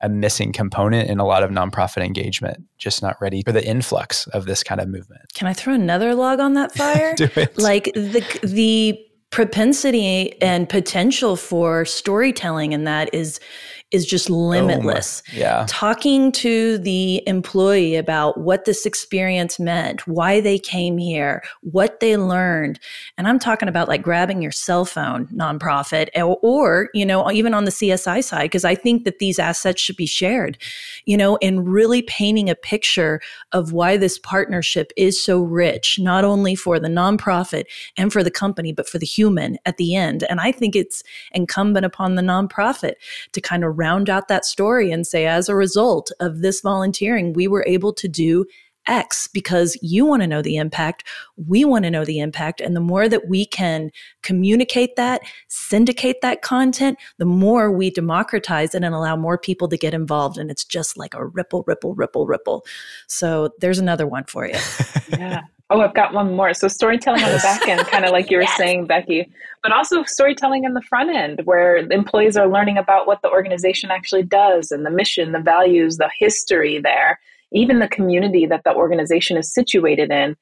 a 0.00 0.08
missing 0.08 0.52
component 0.52 1.10
in 1.10 1.18
a 1.18 1.26
lot 1.26 1.42
of 1.42 1.50
nonprofit 1.50 2.04
engagement, 2.04 2.64
just 2.78 3.02
not 3.02 3.16
ready 3.20 3.42
for 3.42 3.52
the 3.52 3.64
influx 3.66 4.26
of 4.28 4.46
this 4.46 4.62
kind 4.62 4.80
of 4.80 4.88
movement. 4.88 5.22
Can 5.34 5.48
I 5.48 5.52
throw 5.52 5.74
another 5.74 6.14
log 6.14 6.40
on 6.40 6.54
that 6.54 6.72
fire? 6.76 7.14
Do 7.14 7.28
it. 7.36 7.58
Like 7.58 7.84
the 7.94 8.24
the 8.42 9.04
propensity 9.30 10.40
and 10.40 10.68
potential 10.68 11.36
for 11.36 11.84
storytelling 11.84 12.72
in 12.72 12.84
that 12.84 13.12
is 13.12 13.40
is 13.90 14.04
just 14.04 14.30
oh 14.30 14.34
limitless. 14.34 15.22
Oh 15.28 15.36
yeah. 15.36 15.66
Talking 15.66 16.30
to 16.32 16.76
the 16.78 17.22
employee 17.26 17.96
about 17.96 18.38
what 18.38 18.66
this 18.66 18.84
experience 18.84 19.58
meant, 19.58 20.06
why 20.06 20.40
they 20.40 20.58
came 20.58 20.98
here, 20.98 21.42
what 21.62 22.00
they 22.00 22.16
learned. 22.16 22.78
And 23.16 23.26
I'm 23.26 23.38
talking 23.38 23.68
about 23.68 23.88
like 23.88 24.02
grabbing 24.02 24.42
your 24.42 24.52
cell 24.52 24.84
phone 24.84 25.26
nonprofit 25.28 26.08
or, 26.14 26.38
or 26.42 26.90
you 26.92 27.06
know, 27.06 27.30
even 27.30 27.54
on 27.54 27.64
the 27.64 27.70
CSI 27.70 28.22
side, 28.22 28.42
because 28.42 28.64
I 28.64 28.74
think 28.74 29.04
that 29.04 29.20
these 29.20 29.38
assets 29.38 29.80
should 29.80 29.96
be 29.96 30.06
shared, 30.06 30.58
you 31.06 31.16
know, 31.16 31.38
and 31.40 31.66
really 31.66 32.02
painting 32.02 32.50
a 32.50 32.54
picture 32.54 33.20
of 33.52 33.72
why 33.72 33.96
this 33.96 34.18
partnership 34.18 34.92
is 34.96 35.22
so 35.22 35.40
rich, 35.40 35.98
not 35.98 36.24
only 36.24 36.54
for 36.54 36.78
the 36.78 36.88
nonprofit 36.88 37.64
and 37.96 38.12
for 38.12 38.22
the 38.22 38.30
company, 38.30 38.72
but 38.72 38.88
for 38.88 38.98
the 38.98 39.06
human 39.06 39.56
at 39.64 39.78
the 39.78 39.94
end. 39.94 40.24
And 40.24 40.40
I 40.40 40.52
think 40.52 40.76
it's 40.76 41.02
incumbent 41.32 41.86
upon 41.86 42.16
the 42.16 42.22
nonprofit 42.22 42.94
to 43.32 43.40
kind 43.40 43.64
of 43.64 43.77
round 43.78 44.10
out 44.10 44.28
that 44.28 44.44
story 44.44 44.90
and 44.90 45.06
say, 45.06 45.26
as 45.26 45.48
a 45.48 45.54
result 45.54 46.10
of 46.20 46.40
this 46.40 46.60
volunteering, 46.60 47.32
we 47.32 47.46
were 47.46 47.64
able 47.66 47.92
to 47.94 48.08
do 48.08 48.44
X 48.88 49.28
because 49.28 49.76
you 49.82 50.04
want 50.04 50.22
to 50.22 50.26
know 50.26 50.42
the 50.42 50.56
impact. 50.56 51.04
We 51.36 51.64
want 51.64 51.84
to 51.84 51.90
know 51.90 52.04
the 52.04 52.18
impact. 52.18 52.60
And 52.60 52.74
the 52.74 52.80
more 52.80 53.08
that 53.08 53.28
we 53.28 53.44
can 53.44 53.90
communicate 54.22 54.96
that, 54.96 55.20
syndicate 55.48 56.22
that 56.22 56.42
content, 56.42 56.98
the 57.18 57.26
more 57.26 57.70
we 57.70 57.90
democratize 57.90 58.74
it 58.74 58.82
and 58.82 58.94
allow 58.94 59.14
more 59.14 59.38
people 59.38 59.68
to 59.68 59.76
get 59.76 59.94
involved. 59.94 60.38
And 60.38 60.50
it's 60.50 60.64
just 60.64 60.96
like 60.96 61.14
a 61.14 61.26
ripple, 61.26 61.64
ripple, 61.66 61.94
ripple, 61.94 62.26
ripple. 62.26 62.64
So 63.06 63.50
there's 63.60 63.78
another 63.78 64.06
one 64.06 64.24
for 64.24 64.46
you. 64.46 64.56
yeah. 65.10 65.42
Oh, 65.70 65.82
I've 65.82 65.94
got 65.94 66.14
one 66.14 66.34
more. 66.34 66.54
So 66.54 66.66
storytelling 66.66 67.22
on 67.22 67.30
the 67.30 67.38
back 67.38 67.68
end, 67.68 67.80
kind 67.88 68.06
of 68.06 68.10
like 68.10 68.30
you 68.30 68.38
were 68.38 68.44
yes. 68.44 68.56
saying, 68.56 68.86
Becky, 68.86 69.30
but 69.62 69.70
also 69.70 70.02
storytelling 70.04 70.64
in 70.64 70.72
the 70.72 70.80
front 70.80 71.10
end, 71.10 71.42
where 71.44 71.76
employees 71.76 72.38
are 72.38 72.48
learning 72.48 72.78
about 72.78 73.06
what 73.06 73.20
the 73.20 73.30
organization 73.30 73.90
actually 73.90 74.22
does 74.22 74.70
and 74.70 74.86
the 74.86 74.90
mission, 74.90 75.32
the 75.32 75.40
values, 75.40 75.98
the 75.98 76.10
history 76.18 76.80
there, 76.80 77.20
even 77.52 77.80
the 77.80 77.88
community 77.88 78.46
that 78.46 78.64
the 78.64 78.74
organization 78.74 79.36
is 79.36 79.52
situated 79.52 80.10
in. 80.10 80.36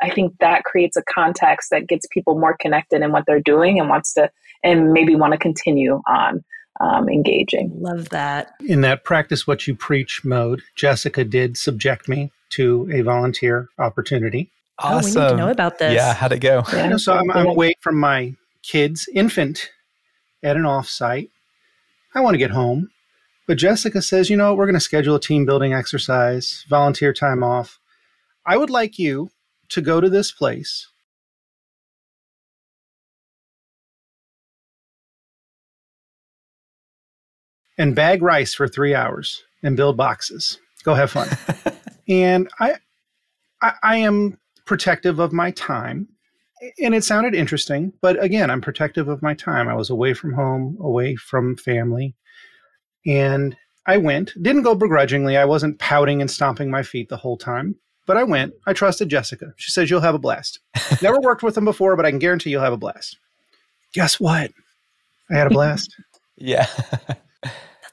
I 0.00 0.08
think 0.08 0.32
that 0.40 0.64
creates 0.64 0.96
a 0.96 1.02
context 1.02 1.68
that 1.70 1.86
gets 1.86 2.06
people 2.10 2.38
more 2.38 2.56
connected 2.58 3.02
in 3.02 3.12
what 3.12 3.24
they're 3.26 3.40
doing 3.40 3.78
and 3.78 3.90
wants 3.90 4.14
to, 4.14 4.30
and 4.64 4.92
maybe 4.92 5.14
want 5.16 5.32
to 5.32 5.38
continue 5.38 6.00
on. 6.06 6.44
Um, 6.80 7.10
engaging. 7.10 7.70
Love 7.78 8.08
that. 8.08 8.54
In 8.66 8.80
that 8.80 9.04
practice 9.04 9.46
what 9.46 9.66
you 9.66 9.74
preach 9.74 10.24
mode, 10.24 10.62
Jessica 10.76 11.24
did 11.24 11.58
subject 11.58 12.08
me 12.08 12.32
to 12.50 12.88
a 12.92 13.02
volunteer 13.02 13.68
opportunity. 13.78 14.50
Awesome. 14.78 15.20
Oh, 15.20 15.24
we 15.24 15.30
need 15.30 15.30
to 15.30 15.36
know 15.36 15.50
about 15.50 15.78
this. 15.78 15.94
Yeah, 15.94 16.14
how'd 16.14 16.32
it 16.32 16.38
go? 16.38 16.62
Yeah. 16.72 16.96
so 16.96 17.14
I'm, 17.14 17.30
I'm 17.30 17.46
away 17.46 17.74
from 17.80 17.96
my 17.96 18.34
kid's 18.62 19.08
infant 19.14 19.70
at 20.42 20.56
an 20.56 20.62
offsite. 20.62 21.30
I 22.14 22.20
want 22.20 22.34
to 22.34 22.38
get 22.38 22.50
home. 22.50 22.90
But 23.46 23.58
Jessica 23.58 24.00
says, 24.00 24.30
you 24.30 24.36
know, 24.36 24.54
we're 24.54 24.66
going 24.66 24.74
to 24.74 24.80
schedule 24.80 25.16
a 25.16 25.20
team 25.20 25.44
building 25.44 25.72
exercise, 25.72 26.64
volunteer 26.68 27.12
time 27.12 27.42
off. 27.42 27.78
I 28.46 28.56
would 28.56 28.70
like 28.70 28.98
you 28.98 29.30
to 29.70 29.80
go 29.80 30.00
to 30.00 30.08
this 30.08 30.30
place. 30.30 30.88
And 37.76 37.94
bag 37.94 38.22
rice 38.22 38.54
for 38.54 38.68
three 38.68 38.94
hours 38.94 39.42
and 39.62 39.76
build 39.76 39.96
boxes. 39.96 40.58
Go 40.84 40.94
have 40.94 41.10
fun. 41.10 41.28
and 42.10 42.50
I, 42.58 42.74
I, 43.62 43.72
I 43.82 43.96
am 43.96 44.38
protective 44.66 45.18
of 45.18 45.32
my 45.32 45.52
time. 45.52 46.08
And 46.82 46.94
it 46.94 47.04
sounded 47.04 47.34
interesting 47.34 47.94
but 48.02 48.22
again 48.22 48.50
i'm 48.50 48.60
protective 48.60 49.08
of 49.08 49.22
my 49.22 49.32
time. 49.32 49.66
I 49.68 49.74
was 49.74 49.88
away 49.88 50.12
from 50.12 50.34
home 50.34 50.76
away 50.78 51.16
from 51.16 51.56
family. 51.56 52.14
And 53.06 53.56
i 53.86 53.96
went 53.96 54.32
didn't 54.42 54.64
go 54.64 54.74
begrudgingly. 54.74 55.38
I 55.38 55.46
wasn't 55.46 55.78
pouting 55.78 56.20
and 56.20 56.30
stomping 56.30 56.70
my 56.70 56.82
feet 56.82 57.08
the 57.08 57.16
whole 57.16 57.38
time 57.38 57.76
but 58.06 58.18
i 58.18 58.24
went. 58.24 58.52
I 58.66 58.74
trusted 58.74 59.08
jessica. 59.08 59.54
She 59.56 59.70
says 59.70 59.88
you'll 59.88 60.00
have 60.00 60.14
a 60.14 60.18
blast. 60.18 60.58
Never 61.02 61.20
worked 61.20 61.42
with 61.42 61.54
them 61.54 61.64
before 61.64 61.96
but 61.96 62.04
i 62.04 62.10
can 62.10 62.18
guarantee 62.18 62.50
you'll 62.50 62.62
have 62.62 62.74
a 62.74 62.76
blast. 62.76 63.16
Guess 63.94 64.20
what? 64.20 64.52
I 65.30 65.34
had 65.34 65.46
a 65.46 65.50
blast. 65.50 65.96
Yeah 66.42 66.66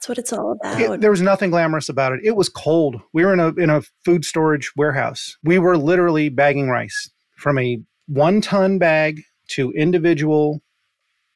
That's 0.08 0.16
what 0.16 0.22
it's 0.22 0.32
all 0.32 0.52
about. 0.52 0.80
It, 0.80 1.00
there 1.02 1.10
was 1.10 1.20
nothing 1.20 1.50
glamorous 1.50 1.90
about 1.90 2.12
it. 2.12 2.20
It 2.24 2.34
was 2.34 2.48
cold. 2.48 3.00
We 3.12 3.26
were 3.26 3.34
in 3.34 3.40
a 3.40 3.48
in 3.54 3.68
a 3.68 3.82
food 4.04 4.24
storage 4.24 4.72
warehouse. 4.74 5.36
We 5.44 5.58
were 5.58 5.76
literally 5.76 6.30
bagging 6.30 6.70
rice 6.70 7.10
from 7.36 7.58
a 7.58 7.80
one 8.06 8.40
ton 8.40 8.78
bag 8.78 9.22
to 9.48 9.70
individual 9.72 10.62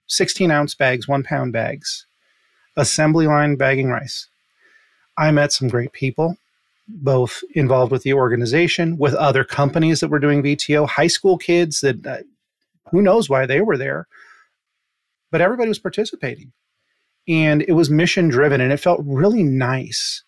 16 0.08 0.50
ounce 0.50 0.74
bags, 0.74 1.06
one 1.06 1.22
pound 1.22 1.52
bags, 1.52 2.06
assembly 2.76 3.26
line 3.26 3.56
bagging 3.56 3.88
rice. 3.88 4.26
I 5.18 5.30
met 5.32 5.52
some 5.52 5.68
great 5.68 5.92
people, 5.92 6.38
both 6.88 7.42
involved 7.54 7.92
with 7.92 8.04
the 8.04 8.14
organization, 8.14 8.96
with 8.96 9.12
other 9.14 9.44
companies 9.44 10.00
that 10.00 10.08
were 10.08 10.18
doing 10.18 10.42
VTO, 10.42 10.88
high 10.88 11.08
school 11.08 11.36
kids 11.36 11.82
that 11.82 12.06
uh, 12.06 12.18
who 12.90 13.02
knows 13.02 13.28
why 13.28 13.44
they 13.44 13.60
were 13.60 13.76
there, 13.76 14.06
but 15.30 15.42
everybody 15.42 15.68
was 15.68 15.78
participating 15.78 16.52
and 17.28 17.62
it 17.62 17.72
was 17.72 17.90
mission 17.90 18.28
driven 18.28 18.60
and 18.60 18.72
it 18.72 18.80
felt 18.80 19.00
really 19.04 19.42
nice 19.42 20.24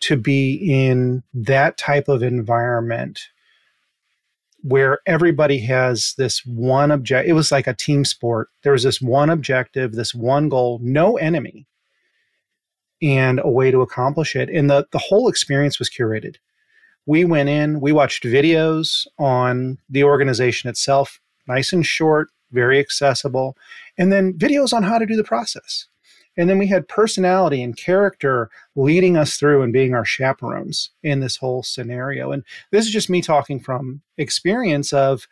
to 0.00 0.16
be 0.16 0.54
in 0.54 1.22
that 1.32 1.76
type 1.76 2.08
of 2.08 2.22
environment 2.22 3.20
where 4.62 5.00
everybody 5.06 5.58
has 5.58 6.14
this 6.18 6.44
one 6.46 6.90
object 6.90 7.28
it 7.28 7.32
was 7.32 7.52
like 7.52 7.66
a 7.66 7.74
team 7.74 8.04
sport. 8.04 8.48
There 8.62 8.72
was 8.72 8.84
this 8.84 9.00
one 9.00 9.30
objective 9.30 9.92
this 9.92 10.14
one 10.14 10.48
goal 10.48 10.80
no 10.82 11.16
enemy 11.16 11.66
and 13.00 13.40
a 13.42 13.50
way 13.50 13.70
to 13.70 13.82
accomplish 13.82 14.36
it 14.36 14.48
and 14.48 14.70
the, 14.70 14.86
the 14.92 14.98
whole 14.98 15.28
experience 15.28 15.78
was 15.78 15.90
curated. 15.90 16.36
We 17.06 17.24
went 17.24 17.48
in 17.48 17.80
we 17.80 17.92
watched 17.92 18.24
videos 18.24 19.06
on 19.18 19.78
the 19.90 20.04
organization 20.04 20.70
itself 20.70 21.20
nice 21.46 21.72
and 21.72 21.84
short 21.84 22.28
very 22.52 22.78
accessible 22.78 23.56
and 23.98 24.12
then 24.12 24.32
videos 24.32 24.72
on 24.72 24.82
how 24.82 24.98
to 24.98 25.06
do 25.06 25.16
the 25.16 25.24
process 25.24 25.86
and 26.36 26.48
then 26.48 26.58
we 26.58 26.66
had 26.66 26.88
personality 26.88 27.62
and 27.62 27.76
character 27.76 28.50
leading 28.74 29.16
us 29.16 29.36
through 29.36 29.62
and 29.62 29.72
being 29.72 29.94
our 29.94 30.04
chaperones 30.04 30.90
in 31.02 31.20
this 31.20 31.36
whole 31.36 31.62
scenario. 31.62 32.32
And 32.32 32.42
this 32.70 32.86
is 32.86 32.92
just 32.92 33.10
me 33.10 33.20
talking 33.20 33.60
from 33.60 34.00
experience 34.16 34.92
of 34.92 35.26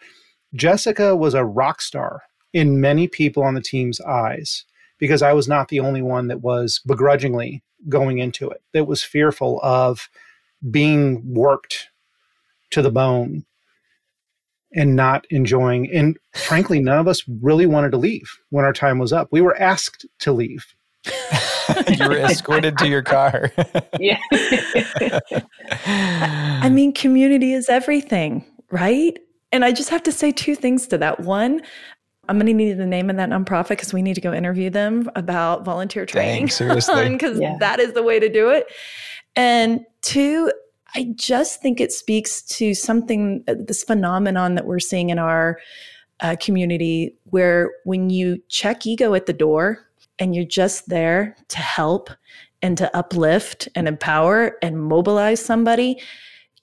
Jessica 0.55 1.17
was 1.17 1.35
a 1.35 1.45
rock 1.45 1.81
star 1.81 2.23
in 2.53 2.81
many 2.81 3.09
people 3.09 3.43
on 3.43 3.55
the 3.55 3.63
team's 3.63 4.01
eyes 4.01 4.65
because 4.99 5.23
I 5.23 5.33
was 5.33 5.49
not 5.49 5.69
the 5.69 5.81
only 5.81 6.03
one 6.03 6.29
that 6.29 6.43
was 6.43 6.81
begrudgingly 6.87 7.63
going 7.89 8.19
into 8.19 8.51
it, 8.51 8.63
that 8.75 8.87
was 8.87 9.03
fearful 9.03 9.61
of 9.63 10.11
being 10.71 11.23
worked 11.33 11.89
to 12.73 12.83
the 12.83 12.91
bone 12.91 13.47
and 14.75 14.95
not 14.95 15.27
enjoying. 15.31 15.91
And 15.91 16.19
frankly, 16.35 16.81
none 16.81 16.99
of 16.99 17.09
us 17.09 17.25
really 17.41 17.67
wanted 17.67 17.91
to 17.93 17.97
leave 17.97 18.31
when 18.51 18.65
our 18.65 18.73
time 18.73 18.99
was 18.99 19.13
up. 19.13 19.29
We 19.31 19.41
were 19.41 19.57
asked 19.57 20.05
to 20.21 20.33
leave 20.33 20.67
you 21.89 22.09
were 22.09 22.19
escorted 22.19 22.77
to 22.79 22.89
your 22.89 23.03
car. 23.03 23.51
yeah. 23.99 24.19
I 25.87 26.69
mean, 26.71 26.93
community 26.93 27.53
is 27.53 27.69
everything, 27.69 28.45
right? 28.71 29.19
And 29.53 29.65
I 29.65 29.73
just 29.73 29.89
have 29.91 30.03
to 30.05 30.13
say 30.13 30.31
two 30.31 30.55
things 30.55 30.87
to 30.89 30.99
that. 30.99 31.21
One, 31.21 31.63
I'm 32.29 32.37
going 32.37 32.47
to 32.47 32.53
need 32.53 32.75
the 32.75 32.87
name 32.87 33.11
of 33.11 33.17
that 33.17 33.31
nonprofit 33.31 33.71
because 33.71 33.93
we 33.93 34.03
need 34.03 34.15
to 34.15 34.21
go 34.21 34.33
interview 34.33 34.71
them 34.71 35.11
about 35.17 35.65
volunteer 35.65 36.07
training. 36.07 36.49
seriously. 36.51 37.09
Because 37.09 37.41
yeah. 37.41 37.57
that 37.59 37.81
is 37.81 37.93
the 37.93 38.03
way 38.03 38.21
to 38.21 38.29
do 38.29 38.51
it. 38.51 38.67
And 39.35 39.81
two, 40.03 40.53
I 40.95 41.13
just 41.17 41.61
think 41.63 41.81
it 41.81 41.93
speaks 41.93 42.43
to 42.43 42.75
something, 42.75 43.43
uh, 43.49 43.55
this 43.59 43.83
phenomenon 43.83 44.55
that 44.55 44.67
we're 44.67 44.81
seeing 44.81 45.11
in 45.11 45.19
our 45.19 45.59
uh, 46.21 46.37
community 46.41 47.17
where 47.25 47.73
when 47.85 48.11
you 48.11 48.41
check 48.49 48.87
ego 48.87 49.15
at 49.15 49.27
the 49.27 49.33
door, 49.33 49.79
and 50.21 50.35
you're 50.35 50.45
just 50.45 50.89
there 50.89 51.35
to 51.49 51.59
help 51.59 52.11
and 52.63 52.79
to 52.79 52.95
uplift 52.97 53.69
and 53.75 53.89
empower 53.89 54.57
and 54.63 54.81
mobilize 54.81 55.45
somebody 55.45 56.01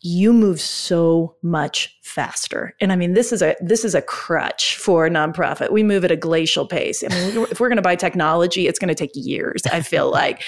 you 0.01 0.31
move 0.31 0.61
so 0.61 1.35
much 1.41 1.97
faster. 2.03 2.75
And 2.79 2.91
i 2.91 2.95
mean 2.95 3.13
this 3.13 3.33
is 3.33 3.41
a 3.41 3.55
this 3.59 3.83
is 3.83 3.95
a 3.95 4.01
crutch 4.01 4.77
for 4.77 5.05
a 5.05 5.09
nonprofit. 5.09 5.71
We 5.71 5.83
move 5.83 6.05
at 6.05 6.11
a 6.11 6.15
glacial 6.15 6.67
pace. 6.67 7.03
I 7.03 7.07
mean 7.09 7.45
if 7.49 7.59
we're 7.59 7.67
going 7.67 7.77
to 7.77 7.81
buy 7.81 7.95
technology 7.95 8.67
it's 8.67 8.79
going 8.79 8.89
to 8.89 8.95
take 8.95 9.11
years 9.15 9.63
i 9.71 9.81
feel 9.81 10.11
like. 10.11 10.43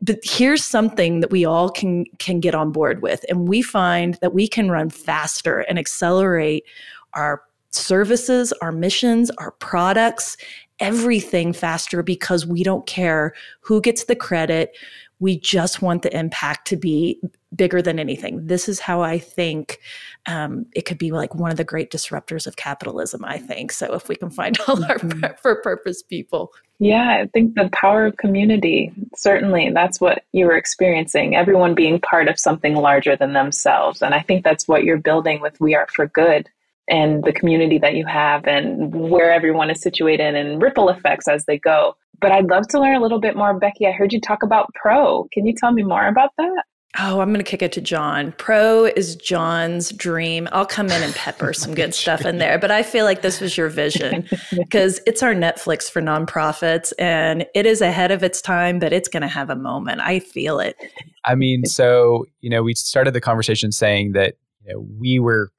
But 0.00 0.20
here's 0.22 0.64
something 0.64 1.20
that 1.20 1.30
we 1.30 1.44
all 1.44 1.68
can 1.68 2.06
can 2.18 2.40
get 2.40 2.54
on 2.54 2.70
board 2.70 3.02
with 3.02 3.24
and 3.28 3.48
we 3.48 3.60
find 3.60 4.14
that 4.20 4.32
we 4.32 4.46
can 4.46 4.70
run 4.70 4.88
faster 4.88 5.60
and 5.60 5.78
accelerate 5.78 6.64
our 7.14 7.42
services 7.70 8.52
our 8.60 8.70
missions 8.70 9.30
our 9.38 9.52
products 9.52 10.36
everything 10.82 11.52
faster 11.52 12.02
because 12.02 12.44
we 12.44 12.62
don't 12.62 12.86
care 12.86 13.32
who 13.60 13.80
gets 13.80 14.04
the 14.04 14.16
credit. 14.16 14.76
We 15.20 15.38
just 15.38 15.80
want 15.80 16.02
the 16.02 16.14
impact 16.14 16.66
to 16.68 16.76
be 16.76 17.20
bigger 17.54 17.80
than 17.80 18.00
anything. 18.00 18.44
This 18.46 18.68
is 18.68 18.80
how 18.80 19.02
I 19.02 19.20
think 19.20 19.78
um, 20.26 20.66
it 20.74 20.82
could 20.82 20.98
be 20.98 21.12
like 21.12 21.36
one 21.36 21.52
of 21.52 21.56
the 21.56 21.64
great 21.64 21.92
disruptors 21.92 22.48
of 22.48 22.56
capitalism, 22.56 23.24
I 23.24 23.38
think. 23.38 23.70
So 23.70 23.94
if 23.94 24.08
we 24.08 24.16
can 24.16 24.30
find 24.30 24.58
all 24.66 24.84
our 24.84 24.98
mm-hmm. 24.98 25.34
for 25.40 25.62
purpose 25.62 26.02
people. 26.02 26.52
Yeah, 26.80 27.20
I 27.22 27.28
think 27.28 27.54
the 27.54 27.70
power 27.72 28.06
of 28.06 28.16
community, 28.16 28.92
certainly 29.14 29.70
that's 29.70 30.00
what 30.00 30.24
you 30.32 30.46
were 30.46 30.56
experiencing, 30.56 31.36
everyone 31.36 31.76
being 31.76 32.00
part 32.00 32.26
of 32.26 32.40
something 32.40 32.74
larger 32.74 33.14
than 33.14 33.34
themselves. 33.34 34.02
And 34.02 34.14
I 34.14 34.20
think 34.20 34.42
that's 34.42 34.66
what 34.66 34.82
you're 34.82 34.98
building 34.98 35.40
with 35.40 35.60
We 35.60 35.76
Are 35.76 35.86
for 35.94 36.08
Good 36.08 36.50
and 36.88 37.24
the 37.24 37.32
community 37.32 37.78
that 37.78 37.94
you 37.94 38.06
have 38.06 38.46
and 38.46 38.94
where 38.94 39.32
everyone 39.32 39.70
is 39.70 39.80
situated 39.80 40.34
and 40.34 40.60
ripple 40.60 40.88
effects 40.88 41.28
as 41.28 41.44
they 41.46 41.58
go. 41.58 41.94
But 42.20 42.32
I'd 42.32 42.48
love 42.48 42.68
to 42.68 42.80
learn 42.80 42.96
a 42.96 43.00
little 43.00 43.20
bit 43.20 43.36
more. 43.36 43.58
Becky, 43.58 43.86
I 43.86 43.92
heard 43.92 44.12
you 44.12 44.20
talk 44.20 44.42
about 44.42 44.72
Pro. 44.74 45.28
Can 45.32 45.46
you 45.46 45.54
tell 45.54 45.72
me 45.72 45.82
more 45.82 46.06
about 46.06 46.30
that? 46.38 46.64
Oh, 46.98 47.20
I'm 47.20 47.32
going 47.32 47.42
to 47.42 47.50
kick 47.50 47.62
it 47.62 47.72
to 47.72 47.80
Jon. 47.80 48.34
Pro 48.36 48.84
is 48.84 49.16
Jon's 49.16 49.92
dream. 49.92 50.46
I'll 50.52 50.66
come 50.66 50.90
in 50.90 51.02
and 51.02 51.14
pepper 51.14 51.52
some 51.54 51.74
good 51.74 51.94
stuff 51.94 52.26
in 52.26 52.36
there, 52.36 52.58
but 52.58 52.70
I 52.70 52.82
feel 52.82 53.06
like 53.06 53.22
this 53.22 53.40
was 53.40 53.56
your 53.56 53.70
vision 53.70 54.28
because 54.56 55.00
it's 55.06 55.22
our 55.22 55.34
Netflix 55.34 55.90
for 55.90 56.02
nonprofits 56.02 56.92
and 56.98 57.46
it 57.54 57.64
is 57.64 57.80
ahead 57.80 58.10
of 58.10 58.22
its 58.22 58.42
time, 58.42 58.78
but 58.78 58.92
it's 58.92 59.08
going 59.08 59.22
to 59.22 59.28
have 59.28 59.48
a 59.48 59.56
moment. 59.56 60.02
I 60.02 60.18
feel 60.18 60.60
it. 60.60 60.76
I 61.24 61.34
mean, 61.34 61.64
so, 61.64 62.26
you 62.40 62.50
know, 62.50 62.62
we 62.62 62.74
started 62.74 63.14
the 63.14 63.22
conversation 63.22 63.72
saying 63.72 64.12
that 64.12 64.34
you 64.62 64.74
know, 64.74 64.86
we 65.00 65.18
were 65.18 65.50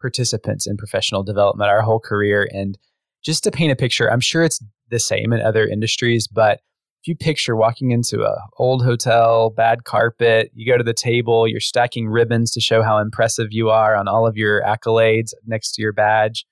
participants 0.00 0.66
in 0.66 0.76
professional 0.76 1.22
development 1.22 1.70
our 1.70 1.82
whole 1.82 2.00
career. 2.00 2.48
And 2.52 2.78
just 3.24 3.44
to 3.44 3.50
paint 3.50 3.72
a 3.72 3.76
picture, 3.76 4.10
I'm 4.10 4.20
sure 4.20 4.42
it's 4.42 4.62
the 4.88 4.98
same 4.98 5.32
in 5.32 5.40
other 5.40 5.66
industries, 5.66 6.26
but 6.26 6.60
if 7.02 7.08
you 7.08 7.16
picture 7.16 7.56
walking 7.56 7.92
into 7.92 8.24
a 8.24 8.36
old 8.58 8.84
hotel, 8.84 9.48
bad 9.50 9.84
carpet, 9.84 10.50
you 10.54 10.70
go 10.70 10.76
to 10.76 10.84
the 10.84 10.92
table, 10.92 11.48
you're 11.48 11.60
stacking 11.60 12.08
ribbons 12.08 12.50
to 12.52 12.60
show 12.60 12.82
how 12.82 12.98
impressive 12.98 13.48
you 13.50 13.70
are 13.70 13.96
on 13.96 14.06
all 14.06 14.26
of 14.26 14.36
your 14.36 14.62
accolades 14.62 15.30
next 15.46 15.72
to 15.72 15.82
your 15.82 15.94
badge. 15.94 16.44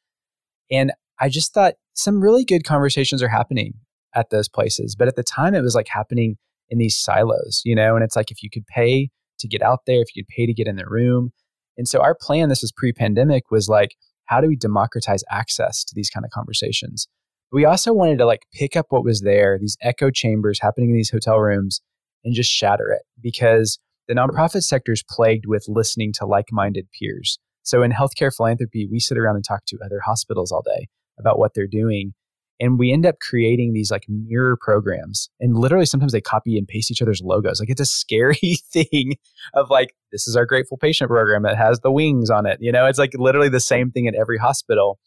And 0.70 0.92
I 1.20 1.28
just 1.28 1.52
thought 1.52 1.74
some 1.92 2.22
really 2.22 2.44
good 2.44 2.64
conversations 2.64 3.22
are 3.22 3.28
happening 3.28 3.74
at 4.14 4.30
those 4.30 4.48
places. 4.48 4.96
But 4.96 5.08
at 5.08 5.16
the 5.16 5.22
time 5.22 5.54
it 5.54 5.60
was 5.60 5.74
like 5.74 5.88
happening 5.88 6.36
in 6.70 6.78
these 6.78 6.96
silos, 6.96 7.60
you 7.64 7.74
know, 7.74 7.94
and 7.94 8.02
it's 8.02 8.16
like 8.16 8.30
if 8.30 8.42
you 8.42 8.48
could 8.50 8.66
pay 8.66 9.10
to 9.40 9.48
get 9.48 9.62
out 9.62 9.80
there, 9.86 10.00
if 10.00 10.14
you 10.14 10.22
could 10.24 10.34
pay 10.34 10.46
to 10.46 10.54
get 10.54 10.66
in 10.66 10.76
the 10.76 10.86
room. 10.86 11.30
And 11.78 11.88
so 11.88 12.00
our 12.00 12.14
plan, 12.14 12.50
this 12.50 12.60
was 12.62 12.72
pre-pandemic, 12.72 13.50
was 13.50 13.68
like, 13.68 13.96
how 14.26 14.42
do 14.42 14.48
we 14.48 14.56
democratize 14.56 15.24
access 15.30 15.84
to 15.84 15.94
these 15.94 16.10
kind 16.10 16.26
of 16.26 16.30
conversations? 16.30 17.08
we 17.50 17.64
also 17.64 17.92
wanted 17.92 18.18
to 18.18 18.26
like 18.26 18.42
pick 18.52 18.76
up 18.76 18.86
what 18.90 19.04
was 19.04 19.22
there, 19.22 19.58
these 19.58 19.76
echo 19.80 20.10
chambers 20.10 20.60
happening 20.60 20.90
in 20.90 20.96
these 20.96 21.10
hotel 21.10 21.38
rooms, 21.38 21.80
and 22.24 22.34
just 22.34 22.50
shatter 22.50 22.90
it 22.90 23.02
because 23.20 23.78
the 24.06 24.14
nonprofit 24.14 24.62
sector 24.62 24.92
is 24.92 25.02
plagued 25.08 25.46
with 25.46 25.64
listening 25.68 26.12
to 26.14 26.26
like 26.26 26.46
minded 26.50 26.88
peers. 26.98 27.38
So 27.62 27.82
in 27.82 27.92
healthcare 27.92 28.34
philanthropy, 28.34 28.88
we 28.90 29.00
sit 29.00 29.18
around 29.18 29.36
and 29.36 29.44
talk 29.44 29.64
to 29.66 29.78
other 29.84 30.00
hospitals 30.04 30.52
all 30.52 30.62
day 30.62 30.88
about 31.18 31.38
what 31.38 31.54
they're 31.54 31.66
doing. 31.66 32.14
And 32.60 32.78
we 32.78 32.92
end 32.92 33.06
up 33.06 33.20
creating 33.20 33.72
these 33.72 33.90
like 33.90 34.04
mirror 34.08 34.56
programs. 34.60 35.30
And 35.40 35.56
literally 35.56 35.86
sometimes 35.86 36.12
they 36.12 36.20
copy 36.20 36.58
and 36.58 36.66
paste 36.66 36.90
each 36.90 37.00
other's 37.00 37.22
logos. 37.22 37.60
Like 37.60 37.70
it's 37.70 37.80
a 37.80 37.86
scary 37.86 38.34
thing 38.72 39.16
of 39.54 39.70
like, 39.70 39.94
this 40.10 40.26
is 40.26 40.36
our 40.36 40.46
grateful 40.46 40.76
patient 40.76 41.08
program. 41.08 41.46
It 41.46 41.56
has 41.56 41.80
the 41.80 41.92
wings 41.92 42.30
on 42.30 42.46
it. 42.46 42.58
You 42.60 42.72
know, 42.72 42.86
it's 42.86 42.98
like 42.98 43.12
literally 43.14 43.48
the 43.48 43.60
same 43.60 43.90
thing 43.90 44.08
at 44.08 44.14
every 44.14 44.38
hospital. 44.38 44.98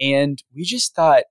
And 0.00 0.40
we 0.54 0.62
just 0.62 0.94
thought 0.94 1.24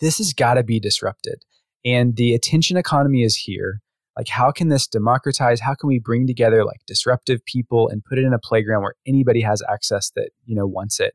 this 0.00 0.18
has 0.18 0.32
got 0.32 0.54
to 0.54 0.62
be 0.62 0.80
disrupted. 0.80 1.44
And 1.84 2.16
the 2.16 2.34
attention 2.34 2.76
economy 2.76 3.22
is 3.22 3.36
here. 3.36 3.80
Like, 4.16 4.28
how 4.28 4.50
can 4.50 4.68
this 4.68 4.86
democratize? 4.86 5.60
How 5.60 5.74
can 5.74 5.88
we 5.88 5.98
bring 5.98 6.26
together 6.26 6.64
like 6.64 6.80
disruptive 6.86 7.44
people 7.46 7.88
and 7.88 8.04
put 8.04 8.18
it 8.18 8.24
in 8.24 8.34
a 8.34 8.38
playground 8.38 8.82
where 8.82 8.94
anybody 9.06 9.40
has 9.40 9.62
access 9.70 10.10
that, 10.16 10.30
you 10.44 10.54
know, 10.54 10.66
wants 10.66 11.00
it? 11.00 11.14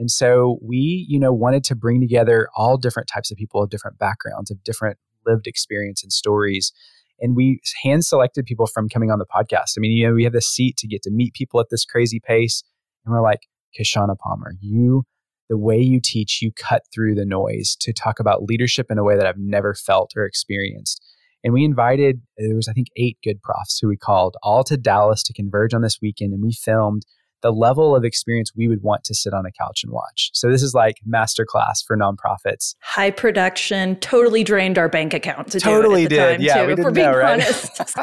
And 0.00 0.10
so 0.10 0.58
we, 0.62 1.04
you 1.10 1.20
know, 1.20 1.30
wanted 1.30 1.62
to 1.64 1.76
bring 1.76 2.00
together 2.00 2.48
all 2.56 2.78
different 2.78 3.06
types 3.06 3.30
of 3.30 3.36
people 3.36 3.62
of 3.62 3.68
different 3.68 3.98
backgrounds, 3.98 4.50
of 4.50 4.64
different 4.64 4.96
lived 5.26 5.46
experience 5.46 6.02
and 6.02 6.10
stories. 6.10 6.72
And 7.20 7.36
we 7.36 7.60
hand 7.82 8.06
selected 8.06 8.46
people 8.46 8.66
from 8.66 8.88
coming 8.88 9.10
on 9.10 9.18
the 9.18 9.26
podcast. 9.26 9.74
I 9.76 9.80
mean, 9.80 9.92
you 9.92 10.08
know, 10.08 10.14
we 10.14 10.24
have 10.24 10.32
the 10.32 10.40
seat 10.40 10.78
to 10.78 10.88
get 10.88 11.02
to 11.02 11.10
meet 11.10 11.34
people 11.34 11.60
at 11.60 11.66
this 11.70 11.84
crazy 11.84 12.18
pace. 12.18 12.62
And 13.04 13.12
we're 13.12 13.20
like, 13.20 13.40
Kishshana 13.78 14.16
Palmer, 14.18 14.54
you 14.58 15.04
the 15.50 15.58
way 15.58 15.78
you 15.78 16.00
teach, 16.02 16.40
you 16.40 16.50
cut 16.52 16.84
through 16.94 17.14
the 17.14 17.26
noise 17.26 17.76
to 17.80 17.92
talk 17.92 18.20
about 18.20 18.44
leadership 18.44 18.86
in 18.88 18.96
a 18.96 19.04
way 19.04 19.16
that 19.16 19.26
I've 19.26 19.36
never 19.36 19.74
felt 19.74 20.12
or 20.16 20.24
experienced. 20.24 21.04
And 21.44 21.52
we 21.52 21.62
invited, 21.64 22.22
there 22.38 22.56
was, 22.56 22.68
I 22.68 22.72
think, 22.72 22.86
eight 22.96 23.18
good 23.22 23.42
profs 23.42 23.78
who 23.78 23.88
we 23.88 23.98
called 23.98 24.36
all 24.42 24.64
to 24.64 24.78
Dallas 24.78 25.22
to 25.24 25.34
converge 25.34 25.74
on 25.74 25.82
this 25.82 25.98
weekend. 26.00 26.32
And 26.32 26.42
we 26.42 26.52
filmed 26.52 27.02
the 27.42 27.52
level 27.52 27.94
of 27.96 28.04
experience 28.04 28.52
we 28.54 28.68
would 28.68 28.82
want 28.82 29.04
to 29.04 29.14
sit 29.14 29.32
on 29.32 29.46
a 29.46 29.52
couch 29.52 29.82
and 29.82 29.92
watch. 29.92 30.30
So 30.32 30.50
this 30.50 30.62
is 30.62 30.74
like 30.74 30.96
masterclass 31.08 31.84
for 31.86 31.96
nonprofits. 31.96 32.74
High 32.80 33.10
production, 33.10 33.96
totally 33.96 34.44
drained 34.44 34.78
our 34.78 34.88
bank 34.88 35.14
account 35.14 35.50
to 35.52 35.60
totally 35.60 36.06
do 36.06 36.16
it 36.16 36.38
did. 36.38 36.42
yeah, 36.42 36.62
too, 36.62 36.68
we 36.68 36.74
didn't 36.74 36.94
know, 36.94 37.16
right? 37.16 37.32
honest. 37.34 37.70
So. 37.90 38.02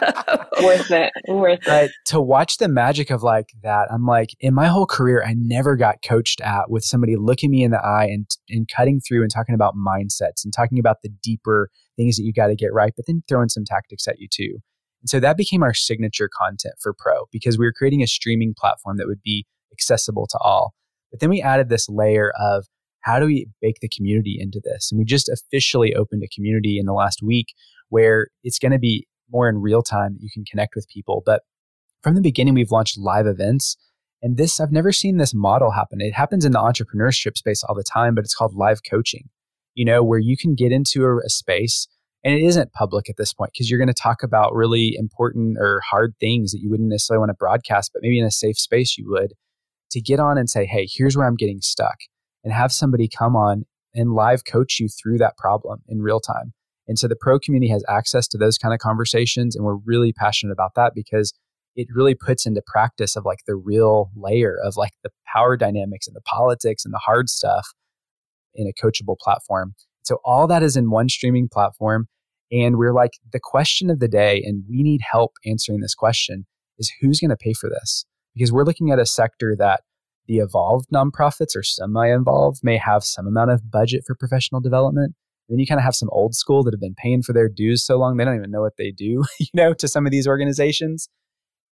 worth 0.64 0.92
it. 0.92 1.14
Worth 1.28 1.60
it. 1.60 1.66
But 1.66 1.92
to 2.08 2.20
watch 2.20 2.58
the 2.58 2.68
magic 2.68 3.10
of 3.10 3.24
like 3.24 3.50
that, 3.64 3.88
I'm 3.92 4.06
like, 4.06 4.32
in 4.40 4.54
my 4.54 4.68
whole 4.68 4.86
career, 4.86 5.24
I 5.26 5.34
never 5.38 5.76
got 5.76 6.02
coached 6.02 6.42
at 6.42 6.70
with 6.70 6.84
somebody 6.84 7.16
looking 7.16 7.52
me 7.52 7.64
in 7.64 7.72
the 7.72 7.84
eye 7.84 8.06
and 8.06 8.28
and 8.50 8.68
cutting 8.68 9.00
through 9.00 9.22
and 9.22 9.32
talking 9.32 9.56
about 9.56 9.76
mindsets 9.76 10.44
and 10.44 10.54
talking 10.54 10.80
about 10.80 10.98
the 11.04 11.10
deeper 11.24 11.70
things 11.96 12.18
that 12.18 12.24
you 12.24 12.34
got 12.34 12.48
to 12.48 12.56
get 12.56 12.74
right, 12.74 12.94
but 12.96 13.06
then 13.08 13.24
throwing 13.28 13.50
some 13.50 13.66
tactics 13.66 14.08
at 14.08 14.20
you 14.20 14.28
too. 14.32 14.60
And 15.02 15.10
so 15.10 15.20
that 15.20 15.38
became 15.38 15.64
our 15.64 15.74
signature 15.74 16.30
content 16.36 16.76
for 16.82 16.93
Pro 16.98 17.26
because 17.32 17.58
we 17.58 17.66
were 17.66 17.74
creating 17.74 18.02
a 18.02 18.08
streaming 18.08 18.54
platform 18.58 18.98
that 18.98 19.08
would 19.08 19.22
be 19.22 19.45
accessible 19.72 20.28
to 20.28 20.38
all. 20.39 20.74
But 21.12 21.20
then 21.20 21.30
we 21.30 21.41
added 21.41 21.70
this 21.70 21.88
layer 21.88 22.32
of 22.39 22.66
how 23.02 23.20
do 23.20 23.26
we 23.26 23.48
bake 23.62 23.80
the 23.82 23.89
community 23.89 24.38
into 24.39 24.60
this? 24.64 24.91
And 24.91 25.00
we 25.00 25.06
just 25.06 25.30
officially 25.30 25.95
opened 25.95 26.24
a 26.24 26.36
community 26.36 26.78
in 26.78 26.86
the 26.86 26.93
last 26.93 27.22
week 27.24 27.54
where 27.89 28.28
it's 28.43 28.60
going 28.60 28.74
to 28.74 28.80
be 28.80 29.08
more 29.32 29.48
in 29.48 29.62
real 29.62 29.82
time 29.82 30.14
that 30.14 30.22
you 30.22 30.30
can 30.34 30.43
connect 30.43 30.76
with 30.76 30.88
people. 30.89 31.24
But 31.26 31.43
from 32.02 32.16
the 32.16 32.22
beginning, 32.22 32.54
we've 32.54 32.72
launched 32.72 32.98
live 32.98 33.28
events. 33.28 33.78
And 34.22 34.36
this, 34.36 34.60
I've 34.60 34.72
never 34.72 34.91
seen 34.91 35.18
this 35.18 35.34
model 35.34 35.72
happen. 35.72 36.02
It 36.02 36.14
happens 36.14 36.43
in 36.43 36.52
the 36.52 36.60
entrepreneurship 36.60 37.38
space 37.38 37.64
all 37.64 37.76
the 37.76 37.84
time, 37.84 38.16
but 38.16 38.26
it's 38.26 38.36
called 38.36 38.56
live 38.56 38.82
coaching, 38.89 39.30
you 39.74 39.86
know, 39.86 40.04
where 40.04 40.20
you 40.20 40.36
can 40.36 40.56
get 40.56 40.72
into 40.72 41.06
a, 41.06 41.18
a 41.18 41.30
space 41.30 41.88
and 42.28 42.38
it 42.38 42.44
isn't 42.44 42.74
public 42.74 43.10
at 43.10 43.16
this 43.16 43.34
point 43.34 43.52
because 43.54 43.70
you're 43.70 43.80
going 43.80 43.88
to 43.88 43.94
talk 43.94 44.22
about 44.22 44.54
really 44.54 44.98
important 44.98 45.58
or 45.58 45.82
hard 45.90 46.14
things 46.20 46.52
that 46.52 46.60
you 46.60 46.70
wouldn't 46.70 46.90
necessarily 46.90 47.22
want 47.22 47.30
to 47.30 47.36
broadcast, 47.36 47.92
but 47.94 48.02
maybe 48.02 48.20
in 48.20 48.26
a 48.26 48.32
safe 48.32 48.60
space 48.60 48.98
you 48.98 49.10
would 49.10 49.34
to 49.92 50.02
get 50.02 50.20
on 50.20 50.38
and 50.38 50.50
say, 50.50 50.66
hey, 50.66 50.86
here's 50.92 51.16
where 51.16 51.26
I'm 51.26 51.38
getting 51.38 51.62
stuck, 51.62 51.96
and 52.44 52.52
have 52.52 52.74
somebody 52.74 53.08
come 53.08 53.38
on 53.38 53.64
and 53.94 54.12
live 54.12 54.44
coach 54.44 54.78
you 54.78 54.90
through 54.90 55.18
that 55.20 55.38
problem 55.38 55.80
in 55.88 56.02
real 56.02 56.20
time. 56.20 56.52
And 56.86 57.00
so 57.00 57.08
the 57.08 57.16
pro 57.16 57.40
community 57.40 57.72
has 57.72 57.86
access 57.88 58.28
to 58.28 58.38
those 58.38 58.58
kind 58.58 58.74
of 58.74 58.82
conversations. 58.82 59.56
And 59.56 59.64
we're 59.64 59.78
really 59.86 60.12
passionate 60.12 60.52
about 60.52 60.72
that 60.76 60.92
because 60.94 61.34
it 61.78 61.88
really 61.96 62.14
puts 62.14 62.46
into 62.46 62.62
practice 62.68 63.16
of 63.16 63.24
like 63.24 63.40
the 63.48 63.56
real 63.56 64.10
layer 64.18 64.58
of 64.62 64.76
like 64.76 64.92
the 65.02 65.12
power 65.34 65.56
dynamics 65.56 66.08
and 66.08 66.16
the 66.16 66.22
politics 66.22 66.84
and 66.84 66.94
the 66.94 67.02
hard 67.06 67.30
stuff 67.30 67.70
in 68.54 68.68
a 68.68 68.86
coachable 68.86 69.16
platform. 69.18 69.76
So 70.04 70.20
all 70.26 70.46
that 70.48 70.62
is 70.62 70.76
in 70.76 70.90
one 70.90 71.08
streaming 71.08 71.48
platform. 71.50 72.08
And 72.52 72.78
we're 72.78 72.93
like, 72.93 73.12
the 73.32 73.39
question 73.41 73.89
of 73.89 74.00
the 74.00 74.08
day, 74.08 74.41
and 74.45 74.64
we 74.70 74.84
need 74.84 75.02
help 75.10 75.34
answering 75.45 75.82
this 75.82 75.95
question 75.95 76.45
is 76.78 76.91
who's 77.02 77.20
going 77.20 77.30
to 77.30 77.38
pay 77.38 77.54
for 77.54 77.70
this? 77.70 78.06
Because 78.34 78.52
we're 78.52 78.64
looking 78.64 78.91
at 78.91 79.00
a 79.00 79.06
sector 79.06 79.56
that 79.58 79.82
the 80.28 80.38
evolved 80.38 80.88
nonprofits 80.93 81.56
or 81.56 81.64
semi 81.64 82.08
involved 82.08 82.60
may 82.64 82.78
have 82.78 83.04
some 83.04 83.28
amount 83.28 83.52
of 83.52 83.72
budget 83.72 84.04
for 84.06 84.16
professional 84.16 84.62
development. 84.62 85.16
Then 85.50 85.60
you 85.60 85.66
kind 85.66 85.80
of 85.80 85.86
have 85.86 85.95
some 85.95 86.10
old 86.12 86.36
school 86.36 86.64
that 86.64 86.74
have 86.74 86.82
been 86.82 86.95
paying 86.95 87.24
for 87.24 87.32
their 87.32 87.48
dues 87.48 87.86
so 87.86 87.98
long 87.98 88.18
they 88.18 88.26
don't 88.26 88.36
even 88.36 88.52
know 88.52 88.62
what 88.62 88.76
they 88.78 88.91
do, 88.91 89.24
you 89.39 89.48
know, 89.54 89.74
to 89.76 89.88
some 89.88 90.06
of 90.06 90.12
these 90.12 90.28
organizations. 90.28 91.10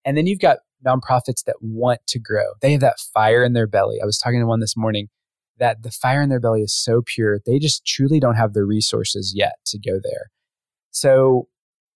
And 0.05 0.15
then 0.15 0.27
you've 0.27 0.39
got 0.39 0.59
nonprofits 0.85 1.43
that 1.45 1.55
want 1.61 1.99
to 2.07 2.19
grow. 2.19 2.45
They 2.61 2.71
have 2.71 2.81
that 2.81 2.99
fire 3.13 3.43
in 3.43 3.53
their 3.53 3.67
belly. 3.67 3.97
I 4.01 4.05
was 4.05 4.19
talking 4.19 4.39
to 4.39 4.45
one 4.45 4.59
this 4.59 4.77
morning 4.77 5.09
that 5.57 5.83
the 5.83 5.91
fire 5.91 6.21
in 6.21 6.29
their 6.29 6.39
belly 6.39 6.61
is 6.61 6.75
so 6.75 7.01
pure, 7.05 7.39
they 7.45 7.59
just 7.59 7.85
truly 7.85 8.19
don't 8.19 8.35
have 8.35 8.53
the 8.53 8.65
resources 8.65 9.33
yet 9.35 9.53
to 9.67 9.79
go 9.79 9.99
there. 10.03 10.29
So 10.95 11.49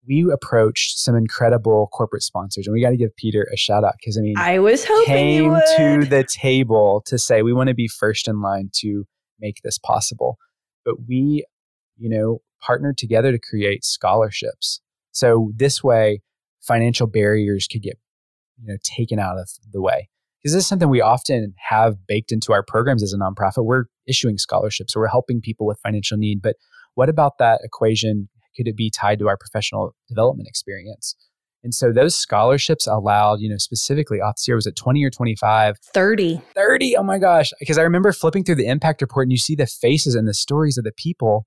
we 0.05 0.29
approached 0.29 0.99
some 0.99 1.15
incredible 1.15 1.87
corporate 1.93 2.21
sponsors, 2.21 2.67
and 2.67 2.73
we 2.73 2.81
got 2.81 2.89
to 2.89 2.97
give 2.97 3.15
Peter 3.15 3.47
a 3.53 3.55
shout 3.55 3.85
out 3.85 3.93
because 3.97 4.17
I 4.17 4.21
mean, 4.21 4.37
I 4.37 4.59
was 4.59 4.83
hoping 4.85 5.05
came 5.05 5.53
to 5.77 6.05
the 6.05 6.25
table 6.29 7.01
to 7.05 7.17
say 7.17 7.41
we 7.41 7.53
want 7.53 7.69
to 7.69 7.73
be 7.73 7.87
first 7.87 8.27
in 8.27 8.41
line 8.41 8.69
to 8.81 9.05
make 9.39 9.61
this 9.63 9.77
possible. 9.77 10.37
But 10.83 10.95
we, 11.07 11.45
you 11.97 12.09
know, 12.09 12.39
partnered 12.61 12.97
together 12.97 13.31
to 13.31 13.39
create 13.39 13.85
scholarships. 13.85 14.81
So 15.11 15.51
this 15.55 15.81
way, 15.81 16.21
financial 16.59 17.07
barriers 17.07 17.67
could 17.71 17.81
get, 17.81 17.97
you 18.61 18.67
know, 18.67 18.77
taken 18.83 19.17
out 19.17 19.37
of 19.37 19.49
the 19.71 19.81
way. 19.81 20.09
Because 20.41 20.53
this 20.53 20.63
is 20.63 20.67
something 20.67 20.89
we 20.89 21.01
often 21.01 21.53
have 21.69 22.05
baked 22.05 22.33
into 22.33 22.51
our 22.51 22.63
programs 22.63 23.01
as 23.01 23.13
a 23.13 23.17
nonprofit. 23.17 23.63
We're 23.63 23.85
issuing 24.07 24.37
scholarships, 24.37 24.93
so 24.93 24.99
we're 24.99 25.07
helping 25.07 25.39
people 25.39 25.65
with 25.65 25.79
financial 25.79 26.17
need. 26.17 26.41
But 26.41 26.57
what 26.95 27.07
about 27.07 27.37
that 27.39 27.61
equation 27.63 28.27
could 28.55 28.67
it 28.67 28.75
be 28.75 28.89
tied 28.89 29.19
to 29.19 29.27
our 29.27 29.37
professional 29.37 29.95
development 30.07 30.47
experience? 30.47 31.15
And 31.63 31.73
so 31.73 31.91
those 31.91 32.15
scholarships 32.15 32.87
allowed, 32.87 33.41
you 33.41 33.49
know, 33.49 33.57
specifically 33.57 34.21
off 34.21 34.35
this 34.37 34.47
year, 34.47 34.55
was 34.55 34.65
it 34.65 34.75
20 34.75 35.03
or 35.03 35.09
25? 35.09 35.77
30. 35.93 36.41
30. 36.55 36.95
Oh 36.95 37.03
my 37.03 37.17
gosh. 37.17 37.51
Because 37.59 37.77
I 37.77 37.81
remember 37.81 38.13
flipping 38.13 38.43
through 38.43 38.55
the 38.55 38.67
impact 38.67 39.01
report 39.01 39.25
and 39.25 39.31
you 39.31 39.37
see 39.37 39.55
the 39.55 39.67
faces 39.67 40.15
and 40.15 40.27
the 40.27 40.33
stories 40.33 40.77
of 40.77 40.85
the 40.85 40.93
people 40.95 41.45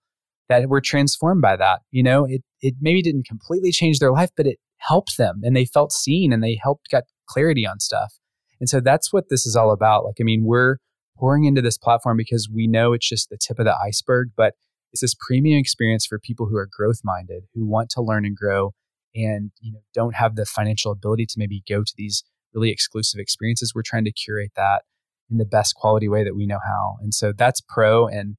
that 0.49 0.69
were 0.69 0.83
transformed 0.83 1.41
by 1.41 1.57
that. 1.57 1.81
You 1.91 2.03
know, 2.03 2.27
it, 2.27 2.43
it 2.61 2.75
maybe 2.81 3.01
didn't 3.01 3.27
completely 3.27 3.73
change 3.73 4.01
their 4.01 4.13
life, 4.13 4.31
but 4.37 4.47
it 4.47 4.59
helped 4.79 5.17
them 5.17 5.41
and 5.45 5.57
they 5.57 5.65
felt 5.65 5.93
seen 5.93 6.33
and 6.33 6.43
they 6.43 6.59
helped 6.63 6.91
got 6.91 7.05
clarity 7.27 7.67
on 7.67 7.81
stuff. 7.81 8.15
And 8.61 8.69
so 8.69 8.81
that's 8.81 9.13
what 9.13 9.29
this 9.31 9.47
is 9.47 9.57
all 9.57 9.73
about. 9.73 10.05
Like, 10.05 10.17
I 10.21 10.25
mean, 10.25 10.45
we're 10.45 10.77
pouring 11.17 11.45
into 11.45 11.63
this 11.63 11.79
platform 11.79 12.17
because 12.17 12.49
we 12.53 12.67
know 12.67 12.93
it's 12.93 13.09
just 13.09 13.31
the 13.31 13.39
tip 13.39 13.59
of 13.59 13.65
the 13.65 13.77
iceberg, 13.83 14.29
but 14.37 14.55
it's 14.93 15.01
this 15.01 15.15
premium 15.15 15.59
experience 15.59 16.07
for 16.07 16.19
people 16.19 16.47
who 16.47 16.57
are 16.57 16.69
growth 16.71 17.01
minded, 17.03 17.45
who 17.55 17.67
want 17.67 17.91
to 17.91 18.03
learn 18.03 18.25
and 18.25 18.37
grow 18.37 18.73
and 19.15 19.51
you 19.61 19.73
know 19.73 19.81
don't 19.93 20.15
have 20.15 20.37
the 20.37 20.47
financial 20.47 20.91
ability 20.91 21.27
to 21.27 21.35
maybe 21.37 21.63
go 21.69 21.83
to 21.83 21.93
these 21.97 22.25
really 22.55 22.71
exclusive 22.71 23.19
experiences. 23.19 23.73
We're 23.75 23.83
trying 23.83 24.05
to 24.05 24.13
curate 24.13 24.53
that 24.57 24.83
in 25.31 25.39
the 25.39 25.45
best 25.45 25.75
quality 25.75 26.09
way 26.09 26.25
that 26.25 26.37
we 26.37 26.47
know 26.47 26.59
how. 26.65 26.97
And 27.01 27.15
so 27.15 27.33
that's 27.37 27.61
pro 27.61 28.07
and 28.07 28.37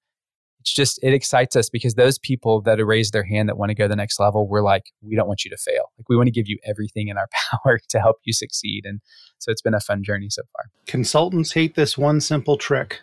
it's 0.64 0.74
just 0.74 0.98
it 1.04 1.14
excites 1.14 1.58
us 1.58 1.70
because 1.70 1.96
those 1.96 2.18
people 2.18 2.62
that 2.62 2.80
have 2.80 2.88
raised 2.88 3.12
their 3.12 3.26
hand 3.26 3.50
that 3.50 3.58
want 3.58 3.70
to 3.70 3.76
go 3.76 3.84
to 3.84 3.90
the 3.90 3.98
next 3.98 4.18
level 4.18 4.48
we're 4.48 4.62
like 4.62 4.84
we 5.02 5.14
don't 5.14 5.28
want 5.28 5.44
you 5.44 5.52
to 5.52 5.58
fail 5.58 5.92
like 5.98 6.08
we 6.08 6.16
want 6.16 6.28
to 6.28 6.32
give 6.32 6.48
you 6.48 6.58
everything 6.66 7.10
in 7.10 7.18
our 7.18 7.28
power 7.52 7.82
to 7.90 8.00
help 8.00 8.16
you 8.24 8.32
succeed 8.32 8.86
and 8.86 9.02
so 9.40 9.52
it's 9.52 9.62
been 9.62 9.74
a 9.74 9.82
fun 9.82 10.04
journey 10.04 10.30
so 10.30 10.42
far 10.56 10.72
consultants 10.88 11.52
hate 11.52 11.76
this 11.76 11.98
one 11.98 12.22
simple 12.22 12.56
trick 12.56 13.02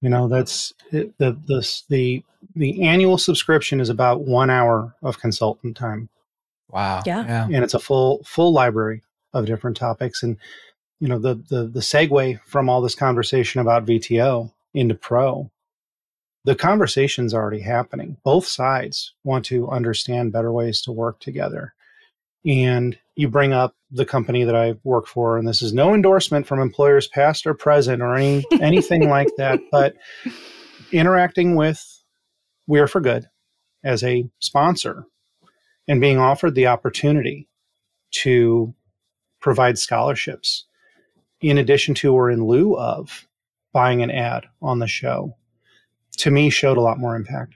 you 0.00 0.08
know 0.08 0.28
that's 0.28 0.72
the 0.90 1.12
the 1.18 1.32
the 1.88 2.22
the 2.54 2.82
annual 2.82 3.18
subscription 3.18 3.80
is 3.80 3.88
about 3.88 4.22
one 4.22 4.50
hour 4.50 4.94
of 5.02 5.20
consultant 5.20 5.76
time 5.76 6.08
wow 6.70 7.02
yeah, 7.06 7.24
yeah. 7.26 7.44
and 7.44 7.64
it's 7.64 7.74
a 7.74 7.80
full 7.80 8.22
full 8.24 8.52
library 8.52 9.02
of 9.32 9.46
different 9.46 9.76
topics 9.76 10.22
and 10.22 10.36
you 11.00 11.08
know 11.08 11.18
the 11.18 11.34
the 11.48 11.66
the 11.66 11.80
segue 11.80 12.40
from 12.46 12.68
all 12.68 12.80
this 12.80 12.94
conversation 12.94 13.60
about 13.60 13.86
vto 13.86 14.52
into 14.74 14.94
pro 14.94 15.50
the 16.48 16.54
conversation's 16.54 17.34
already 17.34 17.60
happening. 17.60 18.16
Both 18.24 18.46
sides 18.46 19.12
want 19.22 19.44
to 19.46 19.68
understand 19.68 20.32
better 20.32 20.50
ways 20.50 20.80
to 20.82 20.92
work 20.92 21.20
together. 21.20 21.74
And 22.46 22.98
you 23.18 23.28
bring 23.28 23.52
up 23.52 23.74
the 23.90 24.06
company 24.06 24.44
that 24.44 24.54
I 24.54 24.74
work 24.84 25.08
for, 25.08 25.36
and 25.36 25.48
this 25.48 25.60
is 25.60 25.72
no 25.72 25.92
endorsement 25.92 26.46
from 26.46 26.60
employers 26.60 27.08
past 27.08 27.48
or 27.48 27.52
present 27.52 28.00
or 28.00 28.14
any 28.14 28.44
anything 28.60 29.08
like 29.08 29.28
that, 29.38 29.58
but 29.72 29.96
interacting 30.92 31.56
with 31.56 31.82
We're 32.68 32.86
for 32.86 33.00
Good 33.00 33.26
as 33.82 34.04
a 34.04 34.30
sponsor 34.38 35.04
and 35.88 36.00
being 36.00 36.18
offered 36.18 36.54
the 36.54 36.68
opportunity 36.68 37.48
to 38.22 38.72
provide 39.40 39.78
scholarships 39.78 40.66
in 41.40 41.58
addition 41.58 41.96
to 41.96 42.14
or 42.14 42.30
in 42.30 42.46
lieu 42.46 42.76
of 42.76 43.26
buying 43.72 44.00
an 44.00 44.12
ad 44.12 44.46
on 44.62 44.78
the 44.78 44.86
show 44.86 45.34
to 46.18 46.30
me 46.30 46.50
showed 46.50 46.76
a 46.76 46.82
lot 46.82 47.00
more 47.00 47.16
impact. 47.16 47.54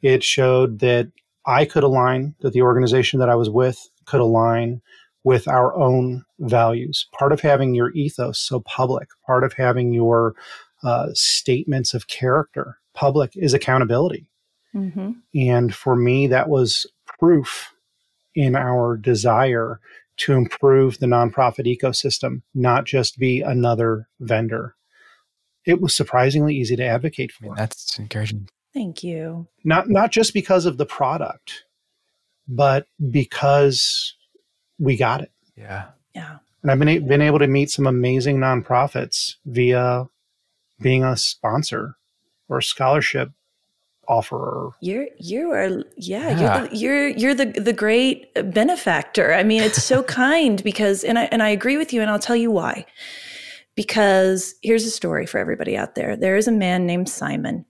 It 0.00 0.24
showed 0.24 0.78
that 0.78 1.10
I 1.44 1.66
could 1.66 1.84
align, 1.84 2.36
that 2.40 2.54
the 2.54 2.62
organization 2.62 3.20
that 3.20 3.28
I 3.28 3.34
was 3.34 3.50
with 3.50 3.88
could 4.08 4.20
align 4.20 4.80
with 5.24 5.48
our 5.48 5.74
own 5.76 6.24
values. 6.38 7.06
Part 7.18 7.32
of 7.32 7.40
having 7.40 7.74
your 7.74 7.90
ethos 7.92 8.38
so 8.38 8.60
public, 8.60 9.08
part 9.26 9.44
of 9.44 9.52
having 9.52 9.92
your 9.92 10.34
uh, 10.82 11.08
statements 11.12 11.94
of 11.94 12.06
character 12.06 12.78
public 12.94 13.32
is 13.34 13.54
accountability. 13.54 14.30
Mm-hmm. 14.74 15.12
And 15.34 15.74
for 15.74 15.96
me, 15.96 16.26
that 16.28 16.48
was 16.48 16.86
proof 17.18 17.74
in 18.34 18.54
our 18.54 18.96
desire 18.96 19.80
to 20.18 20.32
improve 20.32 20.98
the 20.98 21.06
nonprofit 21.06 21.66
ecosystem, 21.66 22.42
not 22.54 22.84
just 22.84 23.18
be 23.18 23.40
another 23.40 24.08
vendor 24.20 24.74
it 25.68 25.82
was 25.82 25.94
surprisingly 25.94 26.56
easy 26.56 26.76
to 26.76 26.84
advocate 26.84 27.30
for. 27.30 27.44
I 27.44 27.48
mean, 27.48 27.56
that's 27.56 27.98
encouraging. 27.98 28.48
Thank 28.72 29.04
you. 29.04 29.46
Not 29.64 29.88
not 29.88 30.10
just 30.10 30.32
because 30.32 30.64
of 30.64 30.78
the 30.78 30.86
product, 30.86 31.64
but 32.48 32.86
because 33.10 34.14
we 34.78 34.96
got 34.96 35.20
it. 35.20 35.30
Yeah. 35.56 35.86
Yeah. 36.14 36.38
And 36.62 36.70
I've 36.70 36.78
been 36.78 37.06
been 37.06 37.22
able 37.22 37.38
to 37.38 37.46
meet 37.46 37.70
some 37.70 37.86
amazing 37.86 38.38
nonprofits 38.38 39.36
via 39.46 40.06
being 40.80 41.04
a 41.04 41.16
sponsor 41.16 41.96
or 42.48 42.58
a 42.58 42.62
scholarship 42.62 43.30
offerer. 44.08 44.70
You're 44.80 45.06
you 45.18 45.52
are 45.52 45.84
yeah, 45.96 46.30
yeah. 46.30 46.38
You're, 46.40 46.68
the, 46.68 46.76
you're 46.76 47.08
you're 47.08 47.34
the 47.34 47.46
the 47.60 47.72
great 47.72 48.32
benefactor. 48.52 49.34
I 49.34 49.44
mean, 49.44 49.62
it's 49.62 49.84
so 49.84 50.02
kind 50.24 50.62
because 50.64 51.04
and 51.04 51.18
I 51.18 51.24
and 51.24 51.42
I 51.42 51.50
agree 51.50 51.76
with 51.76 51.92
you 51.92 52.00
and 52.00 52.10
I'll 52.10 52.18
tell 52.18 52.36
you 52.36 52.50
why 52.50 52.86
because 53.76 54.56
here's 54.62 54.84
a 54.84 54.90
story 54.90 55.24
for 55.26 55.38
everybody 55.38 55.76
out 55.76 55.94
there. 55.94 56.16
There 56.16 56.36
is 56.36 56.48
a 56.48 56.52
man 56.52 56.84
named 56.86 57.08
Simon 57.08 57.64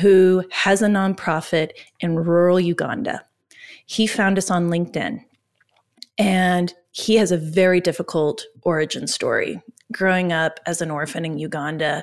who 0.00 0.44
has 0.50 0.82
a 0.82 0.86
nonprofit 0.86 1.70
in 1.98 2.14
rural 2.14 2.60
Uganda. 2.60 3.24
He 3.86 4.06
found 4.06 4.36
us 4.36 4.50
on 4.50 4.68
LinkedIn 4.68 5.24
and 6.18 6.74
he 6.92 7.16
has 7.16 7.30
a 7.30 7.36
very 7.36 7.80
difficult 7.80 8.44
origin 8.62 9.06
story. 9.06 9.62
Growing 9.92 10.32
up 10.32 10.58
as 10.66 10.80
an 10.80 10.90
orphan 10.90 11.24
in 11.24 11.38
Uganda, 11.38 12.02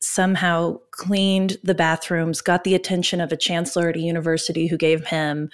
somehow 0.00 0.78
cleaned 0.92 1.58
the 1.62 1.74
bathrooms, 1.74 2.40
got 2.40 2.64
the 2.64 2.74
attention 2.74 3.20
of 3.20 3.32
a 3.32 3.36
chancellor 3.36 3.90
at 3.90 3.96
a 3.96 4.00
university 4.00 4.66
who 4.66 4.76
gave 4.76 5.06
him 5.06 5.50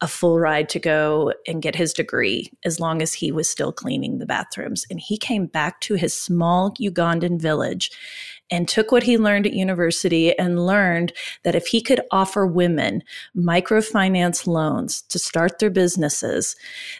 a 0.00 0.08
full 0.08 0.40
ride 0.40 0.68
to 0.70 0.78
go 0.78 1.34
and 1.46 1.62
get 1.62 1.76
his 1.76 1.92
degree 1.92 2.50
as 2.64 2.80
long 2.80 3.02
as 3.02 3.12
he 3.12 3.30
was 3.30 3.48
still 3.48 3.72
cleaning 3.72 4.18
the 4.18 4.26
bathrooms. 4.26 4.86
And 4.90 4.98
he 4.98 5.18
came 5.18 5.46
back 5.46 5.80
to 5.82 5.94
his 5.94 6.18
small 6.18 6.72
Ugandan 6.80 7.38
village 7.38 7.90
and 8.50 8.68
took 8.68 8.90
what 8.92 9.02
he 9.02 9.16
learned 9.16 9.46
at 9.46 9.52
university 9.52 10.36
and 10.38 10.66
learned 10.66 11.12
that 11.42 11.54
if 11.54 11.66
he 11.66 11.80
could 11.80 12.00
offer 12.10 12.46
women 12.46 13.02
microfinance 13.36 14.46
loans 14.46 15.02
to 15.02 15.18
start 15.18 15.58
their 15.58 15.70
businesses, 15.70 16.56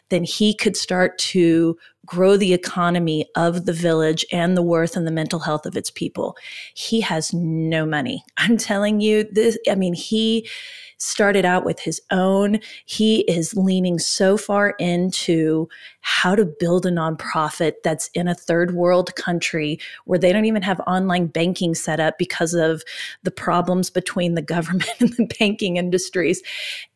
then 0.09 0.25
he 0.25 0.55
could 0.55 0.77
start 0.77 1.19
to 1.19 1.77
grow 2.11 2.37
the 2.37 2.53
economy 2.53 3.25
of 3.37 3.67
the 3.67 3.73
village 3.73 4.27
and 4.33 4.57
the 4.57 4.63
worth 4.63 4.97
and 4.97 5.07
the 5.07 5.13
mental 5.13 5.39
health 5.39 5.65
of 5.65 5.77
its 5.77 5.93
people. 5.93 6.37
He 6.75 7.01
has 7.01 7.33
no 7.33 7.87
money. 7.87 8.25
I'm 8.37 8.57
telling 8.57 9.01
you 9.01 9.25
this, 9.31 9.57
I 9.71 9.77
mean, 9.77 9.95
he 9.95 10.49
started 10.97 11.45
out 11.45 11.65
with 11.65 11.79
his 11.79 12.03
own. 12.11 12.59
He 12.85 13.21
is 13.21 13.57
leaning 13.57 14.01
so 14.01 14.37
far 14.37 14.71
into 14.81 15.69
how 16.01 16.35
to 16.35 16.45
build 16.45 16.85
a 16.85 16.91
nonprofit 16.91 17.75
that's 17.85 18.09
in 18.09 18.27
a 18.27 18.35
third 18.35 18.75
world 18.75 19.15
country 19.15 19.79
where 20.05 20.19
they 20.19 20.33
don't 20.33 20.45
even 20.45 20.63
have 20.63 20.81
online 20.81 21.27
banking 21.27 21.77
set 21.77 22.01
up 22.01 22.19
because 22.19 22.55
of 22.55 22.83
the 23.23 23.31
problems 23.31 23.89
between 23.89 24.35
the 24.35 24.43
government 24.51 24.91
and 24.99 25.13
the 25.13 25.31
banking 25.39 25.77
industries. 25.77 26.43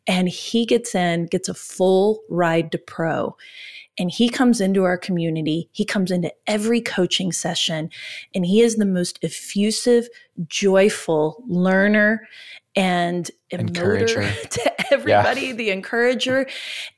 And 0.07 0.27
he 0.27 0.65
gets 0.65 0.93
in, 0.93 1.27
gets 1.27 1.47
a 1.47 1.53
full 1.53 2.21
ride 2.29 2.73
to 2.73 2.77
pro 2.77 3.35
and 3.97 4.11
he 4.11 4.29
comes 4.29 4.61
into 4.61 4.83
our 4.83 4.97
community. 4.97 5.69
He 5.71 5.85
comes 5.85 6.11
into 6.11 6.33
every 6.47 6.81
coaching 6.81 7.31
session, 7.31 7.89
and 8.33 8.45
he 8.45 8.61
is 8.61 8.75
the 8.75 8.85
most 8.85 9.19
effusive, 9.23 10.07
joyful 10.47 11.43
learner 11.47 12.27
and 12.75 13.31
encourager 13.51 14.29
to 14.49 14.93
everybody, 14.93 15.47
yeah. 15.47 15.53
the 15.53 15.69
encourager. 15.69 16.45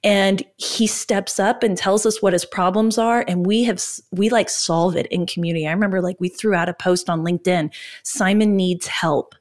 And 0.04 0.44
he 0.58 0.88
steps 0.88 1.40
up 1.40 1.62
and 1.62 1.78
tells 1.78 2.06
us 2.06 2.22
what 2.22 2.34
his 2.34 2.46
problems 2.46 2.98
are. 2.98 3.24
And 3.28 3.46
we 3.46 3.64
have, 3.66 3.84
we 4.12 4.30
like 4.30 4.50
solve 4.50 4.96
it 4.96 5.06
in 5.08 5.28
community. 5.28 5.68
I 5.68 5.72
remember 5.72 6.02
like 6.02 6.18
we 6.20 6.30
threw 6.30 6.56
out 6.56 6.70
a 6.70 6.74
post 6.74 7.10
on 7.10 7.22
LinkedIn 7.24 7.72
Simon 8.04 8.56
needs 8.56 8.88
help 8.88 9.36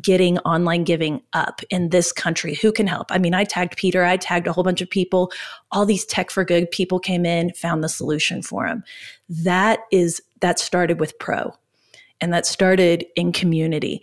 getting 0.00 0.38
online 0.40 0.84
giving 0.84 1.22
up 1.32 1.60
in 1.70 1.90
this 1.90 2.12
country. 2.12 2.54
Who 2.54 2.72
can 2.72 2.86
help? 2.86 3.10
I 3.10 3.18
mean, 3.18 3.34
I 3.34 3.44
tagged 3.44 3.76
Peter, 3.76 4.04
I 4.04 4.16
tagged 4.16 4.46
a 4.46 4.52
whole 4.52 4.64
bunch 4.64 4.80
of 4.80 4.88
people. 4.88 5.32
All 5.70 5.84
these 5.84 6.04
tech 6.04 6.30
for 6.30 6.44
good 6.44 6.70
people 6.70 6.98
came 6.98 7.26
in, 7.26 7.52
found 7.52 7.84
the 7.84 7.88
solution 7.88 8.42
for 8.42 8.66
him. 8.66 8.82
That 9.28 9.80
is, 9.90 10.22
that 10.40 10.58
started 10.58 10.98
with 10.98 11.18
Pro 11.18 11.52
and 12.20 12.32
that 12.32 12.46
started 12.46 13.04
in 13.16 13.32
community. 13.32 14.02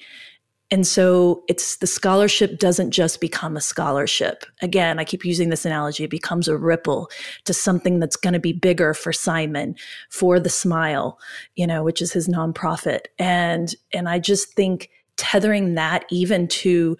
And 0.71 0.85
so 0.85 1.43
it's 1.47 1.77
the 1.77 1.87
scholarship 1.87 2.59
doesn't 2.59 2.91
just 2.91 3.19
become 3.19 3.57
a 3.57 3.61
scholarship. 3.61 4.45
Again, 4.61 4.99
I 4.99 5.03
keep 5.03 5.25
using 5.25 5.49
this 5.49 5.65
analogy. 5.65 6.03
It 6.03 6.11
becomes 6.11 6.47
a 6.47 6.57
ripple 6.57 7.09
to 7.45 7.53
something 7.53 7.99
that's 7.99 8.15
going 8.15 8.33
to 8.33 8.39
be 8.39 8.53
bigger 8.53 8.93
for 8.93 9.11
Simon, 9.11 9.75
for 10.09 10.39
the 10.39 10.49
Smile, 10.49 11.17
you 11.55 11.65
know, 11.65 11.83
which 11.83 12.03
is 12.03 12.13
his 12.13 12.27
nonprofit. 12.27 13.05
And 13.17 13.73
and 13.93 14.07
I 14.07 14.19
just 14.19 14.53
think 14.53 14.91
tethering 15.19 15.75
that 15.75 16.05
even 16.09 16.47
to 16.47 16.97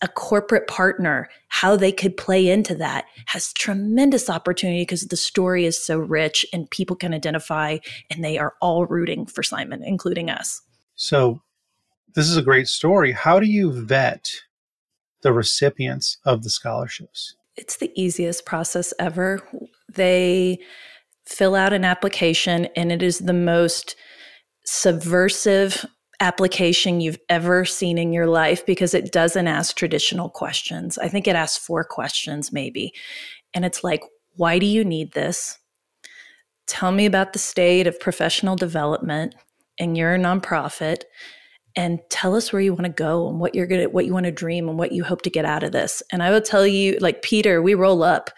a 0.00 0.08
corporate 0.08 0.68
partner, 0.68 1.28
how 1.48 1.76
they 1.76 1.92
could 1.92 2.16
play 2.16 2.48
into 2.48 2.74
that 2.76 3.04
has 3.26 3.52
tremendous 3.52 4.30
opportunity 4.30 4.82
because 4.82 5.02
the 5.02 5.16
story 5.16 5.66
is 5.66 5.84
so 5.84 5.98
rich 5.98 6.46
and 6.52 6.70
people 6.70 6.96
can 6.96 7.12
identify 7.12 7.76
and 8.10 8.24
they 8.24 8.38
are 8.38 8.54
all 8.62 8.86
rooting 8.86 9.26
for 9.26 9.42
Simon, 9.42 9.82
including 9.84 10.30
us. 10.30 10.62
So 10.94 11.42
this 12.14 12.30
is 12.30 12.36
a 12.36 12.42
great 12.42 12.68
story. 12.68 13.12
How 13.12 13.38
do 13.38 13.46
you 13.46 13.84
vet 13.84 14.30
the 15.22 15.32
recipients 15.32 16.18
of 16.24 16.42
the 16.42 16.50
scholarships? 16.50 17.34
It's 17.56 17.76
the 17.76 17.92
easiest 18.00 18.46
process 18.46 18.94
ever. 18.98 19.42
They 19.92 20.58
fill 21.26 21.54
out 21.54 21.72
an 21.72 21.84
application, 21.84 22.66
and 22.76 22.92
it 22.92 23.02
is 23.02 23.18
the 23.18 23.32
most 23.32 23.96
subversive 24.64 25.84
application 26.20 27.00
you've 27.00 27.18
ever 27.28 27.64
seen 27.64 27.98
in 27.98 28.12
your 28.12 28.26
life 28.26 28.64
because 28.64 28.94
it 28.94 29.12
doesn't 29.12 29.48
ask 29.48 29.76
traditional 29.76 30.28
questions. 30.28 30.98
I 30.98 31.08
think 31.08 31.26
it 31.26 31.36
asks 31.36 31.64
four 31.64 31.84
questions, 31.84 32.52
maybe. 32.52 32.92
And 33.54 33.64
it's 33.64 33.84
like, 33.84 34.02
why 34.36 34.58
do 34.58 34.66
you 34.66 34.84
need 34.84 35.12
this? 35.12 35.58
Tell 36.66 36.92
me 36.92 37.06
about 37.06 37.32
the 37.32 37.38
state 37.38 37.86
of 37.86 38.00
professional 38.00 38.56
development 38.56 39.34
in 39.78 39.94
your 39.94 40.18
nonprofit 40.18 41.02
and 41.76 42.00
tell 42.08 42.34
us 42.34 42.52
where 42.52 42.62
you 42.62 42.72
want 42.72 42.84
to 42.84 42.90
go 42.90 43.28
and 43.28 43.38
what 43.38 43.54
you're 43.54 43.66
going 43.66 43.82
to 43.82 43.88
what 43.88 44.06
you 44.06 44.12
want 44.12 44.24
to 44.24 44.32
dream 44.32 44.68
and 44.68 44.78
what 44.78 44.92
you 44.92 45.04
hope 45.04 45.22
to 45.22 45.30
get 45.30 45.44
out 45.44 45.62
of 45.62 45.72
this 45.72 46.02
and 46.10 46.22
i 46.22 46.30
will 46.30 46.40
tell 46.40 46.66
you 46.66 46.96
like 47.00 47.22
peter 47.22 47.60
we 47.60 47.74
roll 47.74 48.02
up 48.02 48.30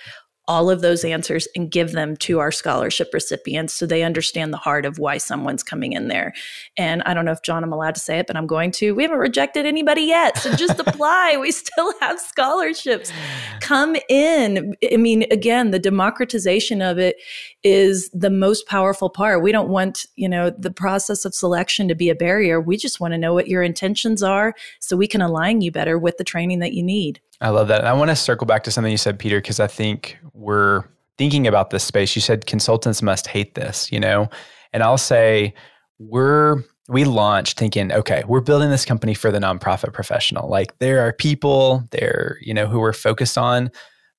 all 0.48 0.70
of 0.70 0.80
those 0.80 1.04
answers 1.04 1.46
and 1.54 1.70
give 1.70 1.92
them 1.92 2.16
to 2.16 2.38
our 2.38 2.50
scholarship 2.50 3.10
recipients 3.12 3.74
so 3.74 3.84
they 3.84 4.02
understand 4.02 4.50
the 4.50 4.56
heart 4.56 4.86
of 4.86 4.98
why 4.98 5.18
someone's 5.18 5.62
coming 5.62 5.92
in 5.92 6.08
there. 6.08 6.32
And 6.78 7.02
I 7.02 7.12
don't 7.12 7.26
know 7.26 7.32
if 7.32 7.42
Jon, 7.42 7.62
I'm 7.62 7.72
allowed 7.72 7.94
to 7.96 8.00
say 8.00 8.18
it, 8.18 8.26
but 8.26 8.34
I'm 8.34 8.46
going 8.46 8.70
to. 8.72 8.94
We 8.94 9.02
haven't 9.02 9.18
rejected 9.18 9.66
anybody 9.66 10.02
yet. 10.02 10.38
So 10.38 10.54
just 10.54 10.80
apply. 10.86 11.36
We 11.38 11.52
still 11.52 11.92
have 12.00 12.18
scholarships. 12.18 13.12
Come 13.60 13.96
in. 14.08 14.74
I 14.90 14.96
mean, 14.96 15.26
again, 15.30 15.70
the 15.70 15.78
democratization 15.78 16.80
of 16.80 16.98
it 16.98 17.16
is 17.62 18.08
the 18.14 18.30
most 18.30 18.66
powerful 18.66 19.10
part. 19.10 19.42
We 19.42 19.52
don't 19.52 19.68
want, 19.68 20.06
you 20.16 20.30
know, 20.30 20.48
the 20.48 20.70
process 20.70 21.26
of 21.26 21.34
selection 21.34 21.88
to 21.88 21.94
be 21.94 22.08
a 22.08 22.14
barrier. 22.14 22.58
We 22.58 22.78
just 22.78 23.00
want 23.00 23.12
to 23.12 23.18
know 23.18 23.34
what 23.34 23.48
your 23.48 23.62
intentions 23.62 24.22
are 24.22 24.54
so 24.80 24.96
we 24.96 25.06
can 25.06 25.20
align 25.20 25.60
you 25.60 25.70
better 25.70 25.98
with 25.98 26.16
the 26.16 26.24
training 26.24 26.60
that 26.60 26.72
you 26.72 26.82
need. 26.82 27.20
I 27.40 27.50
love 27.50 27.68
that. 27.68 27.80
And 27.80 27.88
I 27.88 27.92
want 27.92 28.10
to 28.10 28.16
circle 28.16 28.46
back 28.46 28.64
to 28.64 28.70
something 28.70 28.90
you 28.90 28.98
said, 28.98 29.18
Peter, 29.18 29.38
because 29.38 29.60
I 29.60 29.68
think 29.68 30.18
we're 30.32 30.84
thinking 31.18 31.46
about 31.46 31.70
this 31.70 31.84
space. 31.84 32.16
You 32.16 32.22
said 32.22 32.46
consultants 32.46 33.02
must 33.02 33.26
hate 33.26 33.54
this, 33.54 33.92
you 33.92 34.00
know? 34.00 34.28
And 34.72 34.82
I'll 34.82 34.98
say 34.98 35.54
we're 35.98 36.62
we 36.88 37.04
launched 37.04 37.58
thinking, 37.58 37.92
okay, 37.92 38.24
we're 38.26 38.40
building 38.40 38.70
this 38.70 38.86
company 38.86 39.12
for 39.12 39.30
the 39.30 39.38
nonprofit 39.38 39.92
professional. 39.92 40.48
Like 40.48 40.78
there 40.78 41.06
are 41.06 41.12
people 41.12 41.86
there, 41.90 42.38
you 42.40 42.54
know, 42.54 42.66
who 42.66 42.80
we're 42.80 42.94
focused 42.94 43.36
on, 43.36 43.70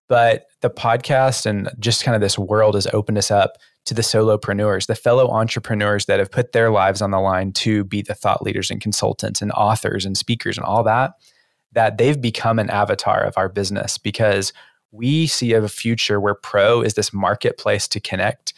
but 0.08 0.46
the 0.62 0.70
podcast 0.70 1.48
and 1.48 1.70
just 1.80 2.04
kind 2.04 2.14
of 2.14 2.22
this 2.22 2.38
world 2.38 2.76
has 2.76 2.86
opened 2.94 3.18
us 3.18 3.32
up 3.32 3.54
to 3.86 3.96
the 3.96 4.04
solopreneurs, 4.04 4.86
the 4.86 4.94
fellow 4.94 5.30
entrepreneurs 5.30 6.06
that 6.06 6.20
have 6.20 6.32
put 6.32 6.52
their 6.52 6.70
lives 6.70 7.02
on 7.02 7.10
the 7.10 7.20
line 7.20 7.54
to 7.54 7.84
be 7.86 8.04
the 8.04 8.14
thought 8.14 8.44
leaders 8.44 8.70
and 8.70 8.82
consultants 8.82 9.42
and 9.42 9.52
authors 9.54 10.06
and 10.06 10.16
speakers 10.16 10.56
and 10.56 10.66
all 10.66 10.84
that 10.84 11.14
that 11.74 11.98
they've 11.98 12.20
become 12.20 12.60
an 12.60 12.70
avatar 12.70 13.24
of 13.24 13.38
our 13.38 13.50
business 13.50 13.98
because 13.98 14.54
we 14.92 15.28
see 15.28 15.54
a 15.54 15.68
future 15.68 16.20
where 16.20 16.36
pro 16.36 16.82
is 16.82 16.96
this 16.96 17.14
marketplace 17.14 17.88
to 17.88 18.00
connect 18.00 18.54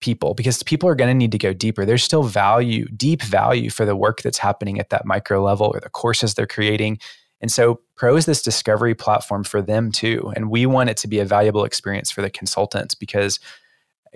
people 0.00 0.34
because 0.34 0.62
people 0.62 0.88
are 0.88 0.94
going 0.94 1.08
to 1.08 1.14
need 1.14 1.32
to 1.32 1.38
go 1.38 1.52
deeper. 1.52 1.84
There's 1.84 2.04
still 2.04 2.24
value, 2.24 2.86
deep 2.96 3.22
value 3.22 3.70
for 3.70 3.84
the 3.84 3.96
work 3.96 4.22
that's 4.22 4.38
happening 4.38 4.78
at 4.78 4.90
that 4.90 5.06
micro 5.06 5.42
level 5.42 5.70
or 5.72 5.80
the 5.80 5.90
courses 5.90 6.34
they're 6.34 6.46
creating. 6.46 6.98
And 7.40 7.50
so 7.50 7.80
Pro 7.96 8.16
is 8.16 8.26
this 8.26 8.42
discovery 8.42 8.94
platform 8.94 9.44
for 9.44 9.62
them 9.62 9.92
too. 9.92 10.32
And 10.34 10.50
we 10.50 10.66
want 10.66 10.90
it 10.90 10.96
to 10.98 11.08
be 11.08 11.18
a 11.18 11.24
valuable 11.24 11.64
experience 11.64 12.10
for 12.10 12.22
the 12.22 12.30
consultants 12.30 12.94
because 12.94 13.40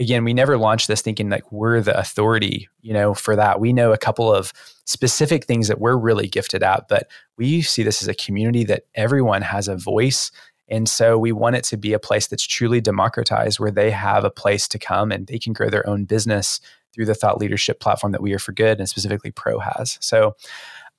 again, 0.01 0.25
we 0.25 0.33
never 0.33 0.57
launched 0.57 0.89
this 0.89 1.03
thinking 1.03 1.29
like 1.29 1.53
we're 1.53 1.81
the 1.83 1.97
authority, 1.97 2.69
you 2.81 2.93
know, 2.93 3.13
for 3.13 3.37
that. 3.37 3.61
We 3.61 3.73
know 3.73 3.93
a 3.93 3.99
couple 3.99 4.35
of 4.35 4.53
specific 4.87 5.45
things 5.45 5.69
that 5.69 5.79
we're 5.79 5.97
really 5.97 6.27
gifted 6.27 6.63
at, 6.63 6.89
but 6.89 7.09
we 7.37 7.61
see 7.61 7.83
this 7.83 8.03
as 8.03 8.09
a 8.09 8.15
community 8.15 8.65
that 8.65 8.85
everyone 8.95 9.43
has 9.43 9.69
a 9.69 9.77
voice. 9.77 10.33
And 10.69 10.89
so 10.89 11.19
we 11.19 11.33
want 11.33 11.57
it 11.57 11.65
to 11.65 11.77
be 11.77 11.93
a 11.93 11.99
place 11.99 12.27
that's 12.27 12.47
truly 12.47 12.81
democratized 12.81 13.61
where 13.61 13.71
they 13.71 13.91
have 13.91 14.25
a 14.25 14.31
place 14.31 14.67
to 14.69 14.79
come 14.79 15.13
and 15.13 15.27
they 15.27 15.39
can 15.39 15.53
grow 15.53 15.69
their 15.69 15.87
own 15.87 16.07
business 16.07 16.61
through 16.95 17.05
the 17.05 17.15
thought 17.15 17.39
leadership 17.39 17.79
platform 17.79 18.13
that 18.13 18.23
we 18.23 18.33
are 18.33 18.39
for 18.39 18.53
good 18.53 18.79
and 18.79 18.89
specifically 18.89 19.31
pro 19.31 19.59
has. 19.59 19.99
So 20.01 20.35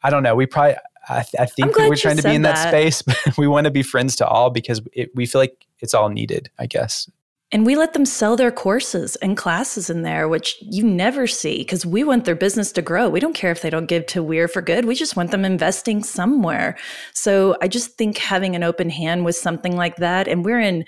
I 0.03 0.09
don't 0.09 0.23
know. 0.23 0.35
We 0.35 0.45
probably, 0.45 0.75
I, 1.09 1.23
th- 1.23 1.39
I 1.39 1.45
think 1.47 1.75
we're 1.75 1.95
trying 1.95 2.17
to 2.17 2.23
be 2.23 2.35
in 2.35 2.43
that, 2.43 2.55
that 2.55 2.69
space, 2.69 3.01
but 3.25 3.37
we 3.37 3.47
want 3.47 3.65
to 3.65 3.71
be 3.71 3.81
friends 3.81 4.15
to 4.17 4.27
all 4.27 4.51
because 4.51 4.81
it, 4.93 5.09
we 5.15 5.25
feel 5.25 5.41
like 5.41 5.65
it's 5.79 5.95
all 5.95 6.09
needed, 6.09 6.51
I 6.59 6.67
guess. 6.67 7.09
And 7.51 7.65
we 7.65 7.75
let 7.75 7.93
them 7.93 8.05
sell 8.05 8.37
their 8.37 8.51
courses 8.51 9.17
and 9.17 9.35
classes 9.35 9.89
in 9.89 10.03
there, 10.03 10.29
which 10.29 10.55
you 10.61 10.83
never 10.83 11.27
see 11.27 11.57
because 11.57 11.85
we 11.85 12.03
want 12.03 12.23
their 12.23 12.35
business 12.35 12.71
to 12.73 12.81
grow. 12.81 13.09
We 13.09 13.19
don't 13.19 13.35
care 13.35 13.51
if 13.51 13.61
they 13.61 13.69
don't 13.69 13.87
give 13.87 14.05
to 14.07 14.23
We're 14.23 14.47
for 14.47 14.61
good. 14.61 14.85
We 14.85 14.95
just 14.95 15.17
want 15.17 15.31
them 15.31 15.43
investing 15.43 16.01
somewhere. 16.01 16.77
So 17.13 17.57
I 17.61 17.67
just 17.67 17.97
think 17.97 18.17
having 18.17 18.55
an 18.55 18.63
open 18.63 18.89
hand 18.89 19.25
with 19.25 19.35
something 19.35 19.75
like 19.75 19.97
that, 19.97 20.29
and 20.29 20.45
we're 20.45 20.61
in, 20.61 20.85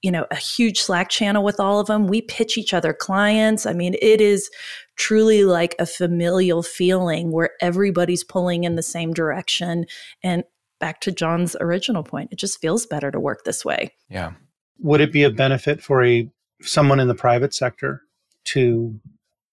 you 0.00 0.10
know, 0.10 0.26
a 0.30 0.36
huge 0.36 0.80
Slack 0.80 1.10
channel 1.10 1.44
with 1.44 1.60
all 1.60 1.80
of 1.80 1.86
them. 1.86 2.06
We 2.06 2.22
pitch 2.22 2.56
each 2.56 2.72
other 2.72 2.94
clients. 2.94 3.66
I 3.66 3.74
mean, 3.74 3.94
it 4.00 4.22
is 4.22 4.48
truly 4.96 5.44
like 5.44 5.74
a 5.78 5.84
familial 5.84 6.62
feeling 6.62 7.30
where 7.30 7.50
everybody's 7.60 8.24
pulling 8.24 8.64
in 8.64 8.76
the 8.76 8.82
same 8.82 9.12
direction. 9.12 9.84
And 10.22 10.44
back 10.80 11.02
to 11.02 11.12
Jon's 11.12 11.56
original 11.60 12.02
point, 12.02 12.30
it 12.32 12.38
just 12.38 12.58
feels 12.58 12.86
better 12.86 13.10
to 13.10 13.20
work 13.20 13.44
this 13.44 13.66
way. 13.66 13.92
Yeah 14.08 14.32
would 14.80 15.00
it 15.00 15.12
be 15.12 15.22
a 15.22 15.30
benefit 15.30 15.82
for 15.82 16.04
a 16.04 16.28
someone 16.62 17.00
in 17.00 17.08
the 17.08 17.14
private 17.14 17.54
sector 17.54 18.02
to 18.44 18.98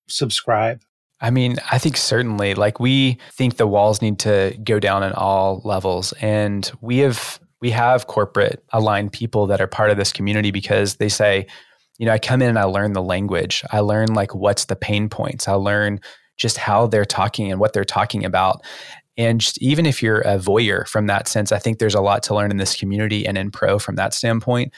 subscribe? 0.08 0.82
I 1.22 1.30
mean, 1.30 1.58
I 1.72 1.78
think 1.78 1.96
certainly 1.96 2.54
like 2.54 2.80
we 2.80 3.18
think 3.32 3.56
the 3.56 3.68
walls 3.68 4.02
need 4.02 4.20
to 4.20 4.58
go 4.64 4.80
down 4.80 5.04
in 5.04 5.14
all 5.14 5.62
levels 5.64 6.14
and 6.22 6.70
we 6.82 6.98
have 7.00 7.40
we 7.62 7.72
have 7.72 8.08
corporate 8.08 8.62
aligned 8.74 9.14
people 9.14 9.48
that 9.48 9.62
are 9.62 9.68
part 9.68 9.90
of 9.90 9.96
this 9.96 10.12
community 10.12 10.52
because 10.52 10.98
they 10.98 11.08
say, 11.08 11.48
you 11.98 12.06
know, 12.06 12.12
I 12.12 12.20
come 12.20 12.42
in 12.42 12.50
and 12.50 12.60
I 12.60 12.66
learn 12.66 12.92
the 12.92 13.02
language. 13.02 13.64
I 13.72 13.80
learn 13.80 14.14
like 14.14 14.36
what's 14.36 14.66
the 14.66 14.76
pain 14.76 15.08
points. 15.08 15.48
I 15.48 15.54
learn 15.54 16.02
just 16.36 16.58
how 16.58 16.88
they're 16.88 17.06
talking 17.06 17.50
and 17.50 17.62
what 17.62 17.72
they're 17.72 17.86
talking 17.86 18.26
about. 18.26 18.66
And 19.16 19.40
just, 19.40 19.62
even 19.62 19.86
if 19.86 20.04
you're 20.04 20.22
a 20.22 20.38
voyeur 20.38 20.86
from 20.88 21.08
that 21.08 21.30
sense, 21.30 21.54
I 21.54 21.60
think 21.60 21.80
there's 21.80 21.96
a 21.96 22.02
lot 22.02 22.24
to 22.24 22.36
learn 22.36 22.52
in 22.52 22.58
this 22.58 22.76
community 22.76 23.26
and 23.26 23.38
in 23.38 23.50
pro 23.50 23.80
from 23.80 23.96
that 23.96 24.14
standpoint. 24.14 24.74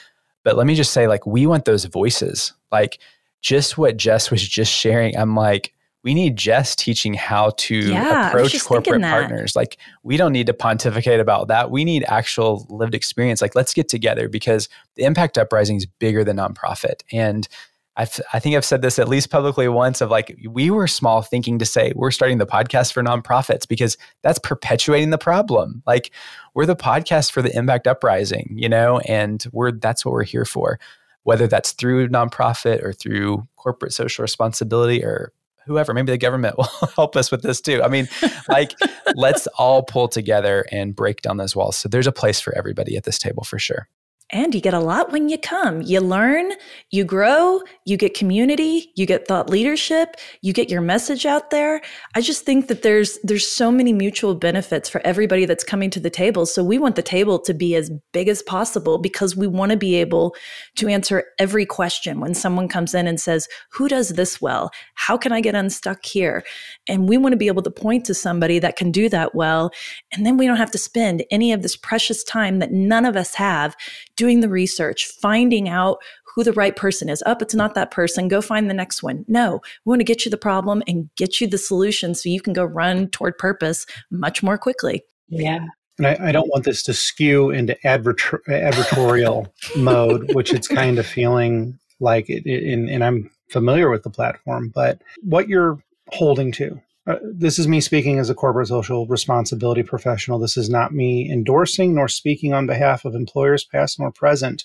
But 0.46 0.56
let 0.56 0.68
me 0.68 0.76
just 0.76 0.92
say, 0.92 1.08
like, 1.08 1.26
we 1.26 1.44
want 1.44 1.64
those 1.64 1.86
voices. 1.86 2.52
Like, 2.70 3.00
just 3.42 3.76
what 3.76 3.96
Jess 3.96 4.30
was 4.30 4.46
just 4.46 4.72
sharing, 4.72 5.18
I'm 5.18 5.34
like, 5.34 5.72
we 6.04 6.14
need 6.14 6.36
Jess 6.36 6.76
teaching 6.76 7.14
how 7.14 7.50
to 7.56 7.74
yeah, 7.74 8.28
approach 8.28 8.62
corporate 8.62 9.02
partners. 9.02 9.56
Like, 9.56 9.76
we 10.04 10.16
don't 10.16 10.30
need 10.30 10.46
to 10.46 10.54
pontificate 10.54 11.18
about 11.18 11.48
that. 11.48 11.72
We 11.72 11.84
need 11.84 12.04
actual 12.06 12.64
lived 12.70 12.94
experience. 12.94 13.42
Like, 13.42 13.56
let's 13.56 13.74
get 13.74 13.88
together 13.88 14.28
because 14.28 14.68
the 14.94 15.02
impact 15.02 15.36
uprising 15.36 15.78
is 15.78 15.86
bigger 15.86 16.22
than 16.22 16.36
nonprofit. 16.36 17.02
And 17.12 17.48
I've, 17.96 18.20
I 18.32 18.38
think 18.38 18.56
I've 18.56 18.64
said 18.64 18.82
this 18.82 18.98
at 18.98 19.08
least 19.08 19.30
publicly 19.30 19.68
once 19.68 20.00
of 20.00 20.10
like, 20.10 20.38
we 20.50 20.70
were 20.70 20.86
small 20.86 21.22
thinking 21.22 21.58
to 21.58 21.64
say 21.64 21.92
we're 21.96 22.10
starting 22.10 22.38
the 22.38 22.46
podcast 22.46 22.92
for 22.92 23.02
nonprofits 23.02 23.66
because 23.66 23.96
that's 24.22 24.38
perpetuating 24.38 25.10
the 25.10 25.18
problem. 25.18 25.82
Like, 25.86 26.10
we're 26.54 26.66
the 26.66 26.76
podcast 26.76 27.30
for 27.32 27.42
the 27.42 27.56
impact 27.56 27.86
uprising, 27.86 28.54
you 28.54 28.68
know, 28.68 28.98
and 29.00 29.44
we're 29.52 29.72
that's 29.72 30.04
what 30.04 30.12
we're 30.12 30.24
here 30.24 30.44
for, 30.44 30.78
whether 31.22 31.46
that's 31.46 31.72
through 31.72 32.08
nonprofit 32.08 32.82
or 32.82 32.92
through 32.92 33.46
corporate 33.56 33.92
social 33.92 34.22
responsibility 34.22 35.02
or 35.02 35.32
whoever, 35.66 35.92
maybe 35.92 36.12
the 36.12 36.18
government 36.18 36.56
will 36.58 36.88
help 36.94 37.16
us 37.16 37.30
with 37.30 37.42
this 37.42 37.60
too. 37.60 37.82
I 37.82 37.88
mean, 37.88 38.08
like, 38.48 38.74
let's 39.14 39.46
all 39.58 39.82
pull 39.82 40.08
together 40.08 40.64
and 40.70 40.94
break 40.94 41.22
down 41.22 41.36
those 41.36 41.56
walls. 41.56 41.76
So 41.76 41.88
there's 41.88 42.06
a 42.06 42.12
place 42.12 42.40
for 42.40 42.56
everybody 42.56 42.96
at 42.96 43.04
this 43.04 43.18
table 43.18 43.44
for 43.44 43.58
sure. 43.58 43.88
And 44.30 44.56
you 44.56 44.60
get 44.60 44.74
a 44.74 44.80
lot 44.80 45.12
when 45.12 45.28
you 45.28 45.38
come. 45.38 45.82
You 45.82 46.00
learn, 46.00 46.50
you 46.90 47.04
grow, 47.04 47.60
you 47.84 47.96
get 47.96 48.14
community, 48.14 48.90
you 48.96 49.06
get 49.06 49.28
thought 49.28 49.48
leadership, 49.48 50.16
you 50.42 50.52
get 50.52 50.68
your 50.68 50.80
message 50.80 51.24
out 51.24 51.50
there. 51.50 51.80
I 52.16 52.20
just 52.20 52.44
think 52.44 52.66
that 52.66 52.82
there's 52.82 53.20
there's 53.22 53.46
so 53.46 53.70
many 53.70 53.92
mutual 53.92 54.34
benefits 54.34 54.88
for 54.88 55.00
everybody 55.04 55.44
that's 55.44 55.62
coming 55.62 55.90
to 55.90 56.00
the 56.00 56.10
table. 56.10 56.44
So 56.44 56.64
we 56.64 56.76
want 56.76 56.96
the 56.96 57.02
table 57.02 57.38
to 57.38 57.54
be 57.54 57.76
as 57.76 57.92
big 58.12 58.26
as 58.26 58.42
possible 58.42 58.98
because 58.98 59.36
we 59.36 59.46
want 59.46 59.70
to 59.70 59.78
be 59.78 59.94
able 59.94 60.34
to 60.74 60.88
answer 60.88 61.26
every 61.38 61.64
question 61.64 62.18
when 62.18 62.34
someone 62.34 62.66
comes 62.66 62.94
in 62.94 63.06
and 63.06 63.20
says, 63.20 63.46
"Who 63.74 63.86
does 63.86 64.08
this 64.08 64.40
well? 64.40 64.72
How 64.96 65.16
can 65.16 65.30
I 65.30 65.40
get 65.40 65.54
unstuck 65.54 66.04
here?" 66.04 66.42
And 66.88 67.08
we 67.08 67.16
want 67.16 67.32
to 67.32 67.38
be 67.38 67.46
able 67.46 67.62
to 67.62 67.70
point 67.70 68.04
to 68.06 68.14
somebody 68.14 68.58
that 68.58 68.74
can 68.74 68.90
do 68.90 69.08
that 69.08 69.36
well, 69.36 69.70
and 70.12 70.26
then 70.26 70.36
we 70.36 70.48
don't 70.48 70.56
have 70.56 70.72
to 70.72 70.78
spend 70.78 71.22
any 71.30 71.52
of 71.52 71.62
this 71.62 71.76
precious 71.76 72.24
time 72.24 72.58
that 72.58 72.72
none 72.72 73.04
of 73.04 73.14
us 73.14 73.34
have 73.34 73.76
doing 74.16 74.40
the 74.40 74.48
research, 74.48 75.06
finding 75.06 75.68
out 75.68 75.98
who 76.34 76.44
the 76.44 76.52
right 76.52 76.76
person 76.76 77.08
is. 77.08 77.22
Up, 77.24 77.38
oh, 77.40 77.42
it's 77.42 77.54
not 77.54 77.74
that 77.74 77.90
person. 77.90 78.28
Go 78.28 78.42
find 78.42 78.68
the 78.68 78.74
next 78.74 79.02
one. 79.02 79.24
No, 79.26 79.60
we 79.84 79.90
want 79.90 80.00
to 80.00 80.04
get 80.04 80.24
you 80.24 80.30
the 80.30 80.36
problem 80.36 80.82
and 80.86 81.08
get 81.16 81.40
you 81.40 81.46
the 81.46 81.58
solution 81.58 82.14
so 82.14 82.28
you 82.28 82.40
can 82.40 82.52
go 82.52 82.64
run 82.64 83.08
toward 83.08 83.38
purpose 83.38 83.86
much 84.10 84.42
more 84.42 84.58
quickly. 84.58 85.02
Yeah. 85.28 85.66
And 85.98 86.06
I, 86.06 86.16
I 86.20 86.32
don't 86.32 86.48
want 86.48 86.64
this 86.64 86.82
to 86.84 86.94
skew 86.94 87.50
into 87.50 87.74
adver- 87.86 88.14
advertorial 88.48 89.48
mode, 89.76 90.34
which 90.34 90.52
it's 90.52 90.68
kind 90.68 90.98
of 90.98 91.06
feeling 91.06 91.78
like 92.00 92.28
it, 92.28 92.44
it 92.44 92.70
and, 92.70 92.90
and 92.90 93.02
I'm 93.02 93.30
familiar 93.50 93.88
with 93.88 94.02
the 94.02 94.10
platform, 94.10 94.70
but 94.74 95.00
what 95.22 95.48
you're 95.48 95.78
holding 96.08 96.52
to 96.52 96.80
uh, 97.06 97.16
this 97.22 97.58
is 97.58 97.68
me 97.68 97.80
speaking 97.80 98.18
as 98.18 98.30
a 98.30 98.34
corporate 98.34 98.68
social 98.68 99.06
responsibility 99.06 99.82
professional. 99.82 100.38
This 100.38 100.56
is 100.56 100.68
not 100.68 100.92
me 100.92 101.30
endorsing 101.30 101.94
nor 101.94 102.08
speaking 102.08 102.52
on 102.52 102.66
behalf 102.66 103.04
of 103.04 103.14
employers, 103.14 103.64
past 103.64 104.00
nor 104.00 104.10
present. 104.10 104.64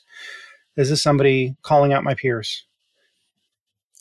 This 0.75 0.89
is 0.89 1.03
somebody 1.03 1.55
calling 1.61 1.93
out 1.93 2.03
my 2.03 2.15
peers. 2.15 2.65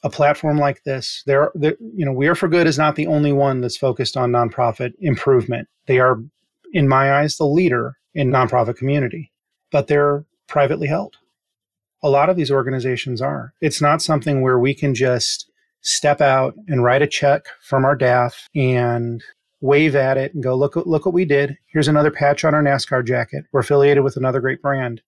A 0.03 0.09
platform 0.09 0.59
like 0.59 0.85
this, 0.85 1.23
there, 1.27 1.53
there, 1.55 1.77
you 1.81 2.07
know, 2.07 2.13
We 2.13 2.29
Are 2.29 2.35
for 2.35 2.49
Good 2.49 2.67
is 2.67 2.79
not 2.79 2.97
the 2.97 3.07
only 3.07 3.33
one 3.33 3.61
that's 3.61 3.77
focused 3.77 4.17
on 4.17 4.33
nonprofit 4.33 4.95
improvement. 5.01 5.69
They 5.87 5.99
are, 5.99 6.17
in 6.73 6.89
my 6.89 7.21
eyes, 7.21 7.37
the 7.37 7.45
leader 7.45 7.99
in 8.15 8.31
nonprofit 8.31 8.77
community, 8.77 9.31
but 9.71 9.89
they're 9.89 10.25
privately 10.47 10.87
held. 10.87 11.17
A 12.03 12.09
lot 12.09 12.31
of 12.31 12.37
these 12.37 12.51
organizations 12.51 13.21
are. 13.21 13.53
It's 13.61 13.83
not 13.83 14.01
something 14.01 14.41
where 14.41 14.59
we 14.59 14.73
can 14.73 14.95
just 14.95 15.50
step 15.83 16.21
out 16.21 16.55
and 16.69 16.85
write 16.85 17.03
a 17.03 17.07
check 17.07 17.47
from 17.63 17.85
our 17.85 17.97
DAF 17.97 18.47
and 18.55 19.23
wave 19.61 19.95
at 19.95 20.17
it 20.17 20.35
and 20.35 20.43
go, 20.43 20.55
look, 20.55 20.77
look 20.77 21.05
what 21.05 21.15
we 21.15 21.25
did. 21.25 21.57
Here's 21.67 21.89
another 21.89 22.11
patch 22.11 22.45
on 22.45 22.55
our 22.55 22.63
NASCAR 22.63 23.07
jacket. 23.07 23.45
We're 23.53 23.61
affiliated 23.61 24.05
with 24.05 24.17
another 24.17 24.41
great 24.41 24.63
brand. 24.63 25.03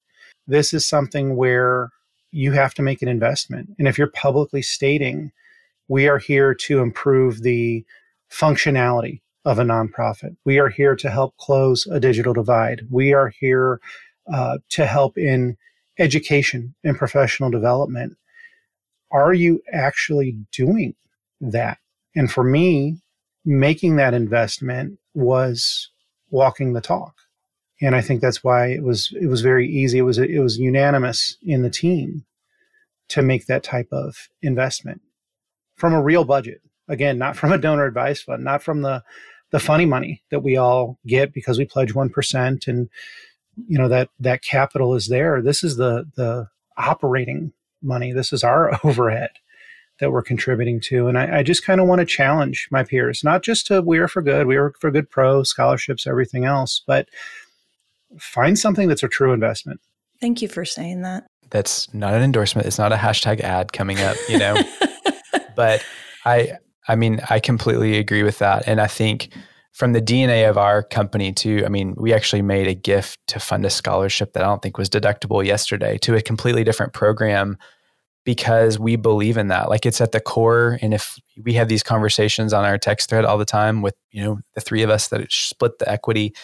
This 0.46 0.72
is 0.72 0.86
something 0.86 1.36
where 1.36 1.90
you 2.32 2.52
have 2.52 2.74
to 2.74 2.82
make 2.82 3.02
an 3.02 3.08
investment. 3.08 3.70
And 3.78 3.86
if 3.86 3.98
you're 3.98 4.08
publicly 4.08 4.62
stating, 4.62 5.32
we 5.88 6.08
are 6.08 6.18
here 6.18 6.54
to 6.54 6.80
improve 6.80 7.42
the 7.42 7.84
functionality 8.30 9.20
of 9.44 9.58
a 9.58 9.64
nonprofit, 9.64 10.36
we 10.44 10.58
are 10.58 10.68
here 10.68 10.94
to 10.94 11.10
help 11.10 11.36
close 11.36 11.86
a 11.88 11.98
digital 11.98 12.32
divide, 12.32 12.86
we 12.90 13.12
are 13.12 13.28
here 13.28 13.80
uh, 14.32 14.58
to 14.68 14.86
help 14.86 15.18
in 15.18 15.56
education 15.98 16.74
and 16.84 16.96
professional 16.96 17.50
development. 17.50 18.16
Are 19.12 19.32
you 19.32 19.62
actually 19.72 20.36
doing 20.50 20.94
that? 21.40 21.78
And 22.16 22.30
for 22.30 22.42
me, 22.42 22.98
making 23.44 23.96
that 23.96 24.14
investment 24.14 24.98
was 25.14 25.90
walking 26.30 26.72
the 26.72 26.80
talk. 26.80 27.14
And 27.80 27.94
I 27.96 28.00
think 28.00 28.20
that's 28.20 28.44
why 28.44 28.68
it 28.68 28.82
was 28.82 29.12
it 29.20 29.26
was 29.26 29.40
very 29.40 29.68
easy. 29.68 29.98
It 29.98 30.02
was 30.02 30.18
it 30.18 30.38
was 30.38 30.58
unanimous 30.58 31.36
in 31.42 31.62
the 31.62 31.70
team 31.70 32.24
to 33.08 33.22
make 33.22 33.46
that 33.46 33.64
type 33.64 33.88
of 33.92 34.28
investment 34.40 35.02
from 35.74 35.92
a 35.92 36.02
real 36.02 36.24
budget. 36.24 36.60
Again, 36.88 37.18
not 37.18 37.36
from 37.36 37.52
a 37.52 37.58
donor 37.58 37.84
advised 37.84 38.24
fund, 38.24 38.44
not 38.44 38.62
from 38.62 38.82
the 38.82 39.02
the 39.50 39.60
funny 39.60 39.84
money 39.84 40.22
that 40.30 40.42
we 40.42 40.56
all 40.56 40.98
get 41.06 41.32
because 41.32 41.58
we 41.58 41.64
pledge 41.64 41.94
one 41.94 42.08
percent 42.08 42.66
and 42.68 42.88
you 43.66 43.78
know 43.78 43.88
that 43.88 44.10
that 44.20 44.42
capital 44.42 44.94
is 44.94 45.08
there. 45.08 45.42
This 45.42 45.64
is 45.64 45.76
the 45.76 46.04
the 46.16 46.48
operating 46.76 47.52
money. 47.82 48.12
This 48.12 48.32
is 48.32 48.44
our 48.44 48.78
overhead 48.84 49.30
that 50.00 50.10
we're 50.10 50.22
contributing 50.22 50.80
to. 50.80 51.06
And 51.08 51.18
I, 51.18 51.38
I 51.38 51.42
just 51.42 51.64
kind 51.64 51.80
of 51.80 51.86
want 51.86 52.00
to 52.00 52.04
challenge 52.04 52.68
my 52.70 52.82
peers, 52.82 53.22
not 53.22 53.42
just 53.42 53.66
to 53.68 53.82
We 53.82 53.98
Are 53.98 54.08
for 54.08 54.22
Good, 54.22 54.46
We 54.46 54.56
Are 54.56 54.72
for 54.80 54.90
Good 54.90 55.10
Pro, 55.10 55.42
scholarships, 55.42 56.06
everything 56.06 56.44
else, 56.44 56.82
but 56.86 57.08
find 58.18 58.58
something 58.58 58.88
that's 58.88 59.02
a 59.02 59.08
true 59.08 59.32
investment. 59.32 59.80
Thank 60.20 60.42
you 60.42 60.48
for 60.48 60.64
saying 60.64 61.02
that. 61.02 61.26
That's 61.50 61.92
not 61.92 62.14
an 62.14 62.22
endorsement. 62.22 62.66
It's 62.66 62.78
not 62.78 62.92
a 62.92 62.96
hashtag 62.96 63.40
ad 63.40 63.72
coming 63.72 64.00
up, 64.00 64.16
you 64.28 64.38
know. 64.38 64.56
but 65.56 65.84
I 66.24 66.52
I 66.88 66.96
mean, 66.96 67.20
I 67.30 67.38
completely 67.38 67.98
agree 67.98 68.22
with 68.22 68.38
that. 68.38 68.66
And 68.66 68.80
I 68.80 68.86
think 68.86 69.28
from 69.72 69.92
the 69.92 70.02
DNA 70.02 70.48
of 70.48 70.58
our 70.58 70.82
company 70.82 71.32
too, 71.32 71.62
I 71.64 71.68
mean, 71.68 71.94
we 71.96 72.12
actually 72.12 72.42
made 72.42 72.66
a 72.66 72.74
gift 72.74 73.18
to 73.28 73.40
fund 73.40 73.64
a 73.64 73.70
scholarship 73.70 74.34
that 74.34 74.42
I 74.42 74.46
don't 74.46 74.60
think 74.60 74.76
was 74.76 74.90
deductible 74.90 75.44
yesterday 75.44 75.96
to 75.98 76.14
a 76.14 76.22
completely 76.22 76.62
different 76.62 76.92
program 76.92 77.56
because 78.24 78.78
we 78.78 78.96
believe 78.96 79.36
in 79.36 79.48
that. 79.48 79.68
Like 79.68 79.86
it's 79.86 80.00
at 80.00 80.12
the 80.12 80.20
core. 80.20 80.78
And 80.82 80.92
if 80.94 81.18
we 81.42 81.54
have 81.54 81.68
these 81.68 81.82
conversations 81.82 82.52
on 82.52 82.64
our 82.64 82.78
text 82.78 83.08
thread 83.08 83.24
all 83.24 83.38
the 83.38 83.44
time 83.44 83.82
with, 83.82 83.94
you 84.10 84.22
know, 84.22 84.40
the 84.54 84.60
three 84.60 84.82
of 84.82 84.90
us 84.90 85.08
that 85.08 85.32
split 85.32 85.78
the 85.78 85.90
equity, 85.90 86.34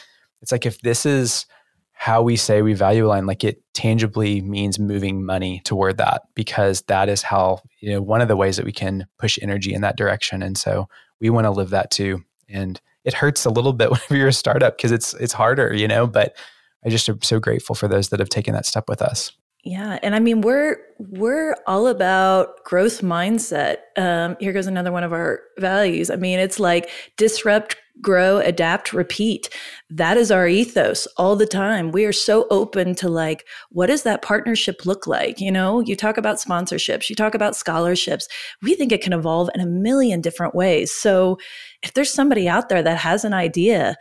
it's 0.41 0.51
like 0.51 0.67
if 0.67 0.81
this 0.81 1.05
is 1.05 1.47
how 1.93 2.23
we 2.23 2.37
say 2.37 2.63
we 2.63 2.75
value 2.75 3.07
align, 3.07 3.27
like 3.27 3.45
it 3.45 3.63
tangibly 3.75 4.41
means 4.41 4.79
moving 4.79 5.25
money 5.25 5.61
toward 5.65 5.99
that 5.99 6.23
because 6.35 6.83
that 6.83 7.09
is 7.09 7.23
how, 7.23 7.61
you 7.81 7.91
know, 7.91 8.01
one 8.01 8.21
of 8.21 8.29
the 8.29 8.37
ways 8.37 8.57
that 8.57 8.65
we 8.65 8.73
can 8.73 9.07
push 9.19 9.39
energy 9.43 9.75
in 9.75 9.83
that 9.83 9.97
direction. 9.97 10.43
And 10.43 10.57
so 10.57 10.89
we 11.21 11.29
want 11.29 11.45
to 11.45 11.51
live 11.51 11.71
that 11.71 11.91
too. 11.91 12.25
And 12.49 12.81
it 13.09 13.15
hurts 13.15 13.47
a 13.47 13.51
little 13.51 13.73
bit 13.73 13.91
whenever 13.91 14.17
you're 14.17 14.29
a 14.29 14.33
startup 14.33 14.77
because 14.77 14.93
it's 14.93 15.15
it's 15.15 15.33
harder, 15.33 15.75
you 15.75 15.89
know, 15.89 16.07
but 16.07 16.37
I 16.85 16.91
just 16.91 17.09
am 17.09 17.23
so 17.23 17.41
grateful 17.41 17.75
for 17.75 17.89
those 17.89 18.11
that 18.11 18.21
have 18.21 18.29
taken 18.29 18.55
that 18.55 18.67
step 18.67 18.85
with 18.89 19.03
us. 19.03 19.33
Yeah, 19.65 19.99
and 20.03 20.15
I 20.15 20.21
mean 20.21 20.43
we're 20.43 20.77
we're 20.99 21.57
all 21.67 21.89
about 21.89 22.63
growth 22.65 23.01
mindset. 23.01 23.79
Um, 23.97 24.37
here 24.39 24.53
goes 24.53 24.67
another 24.67 24.93
one 24.93 25.03
of 25.03 25.13
our 25.13 25.41
values. 25.59 26.11
I 26.11 26.17
mean, 26.17 26.39
it's 26.39 26.61
like 26.61 26.91
disrupt, 27.17 27.77
grow, 28.01 28.39
adapt, 28.39 28.93
repeat. 28.93 29.49
That 29.91 30.17
is 30.17 30.31
our 30.31 30.47
ethos 30.47 31.07
all 31.17 31.37
the 31.37 31.47
time. 31.47 31.93
We 31.93 32.05
are 32.05 32.13
so 32.13 32.47
open 32.51 32.95
to 32.97 33.09
like, 33.09 33.47
what 33.71 33.87
does 33.87 34.03
that 34.05 34.23
partnership 34.23 34.87
look 34.87 35.07
like? 35.07 35.41
You 35.41 35.51
know, 35.53 35.81
you 35.81 35.97
talk 35.97 36.17
about 36.17 36.37
sponsorships, 36.37 37.11
you 37.11 37.17
talk 37.17 37.35
about 37.35 37.57
scholarships. 37.57 38.29
We 38.63 38.75
think 38.75 38.93
it 38.93 39.03
can 39.03 39.13
evolve 39.13 39.51
in 39.55 39.61
a 39.61 39.67
million 39.67 40.21
different 40.21 40.55
ways. 40.55 40.93
So, 40.93 41.39
if 41.83 41.95
there's 41.95 42.13
somebody 42.13 42.49
out 42.49 42.69
there 42.69 42.83
that 42.83 42.99
has 42.99 43.25
an 43.25 43.35
idea 43.35 43.97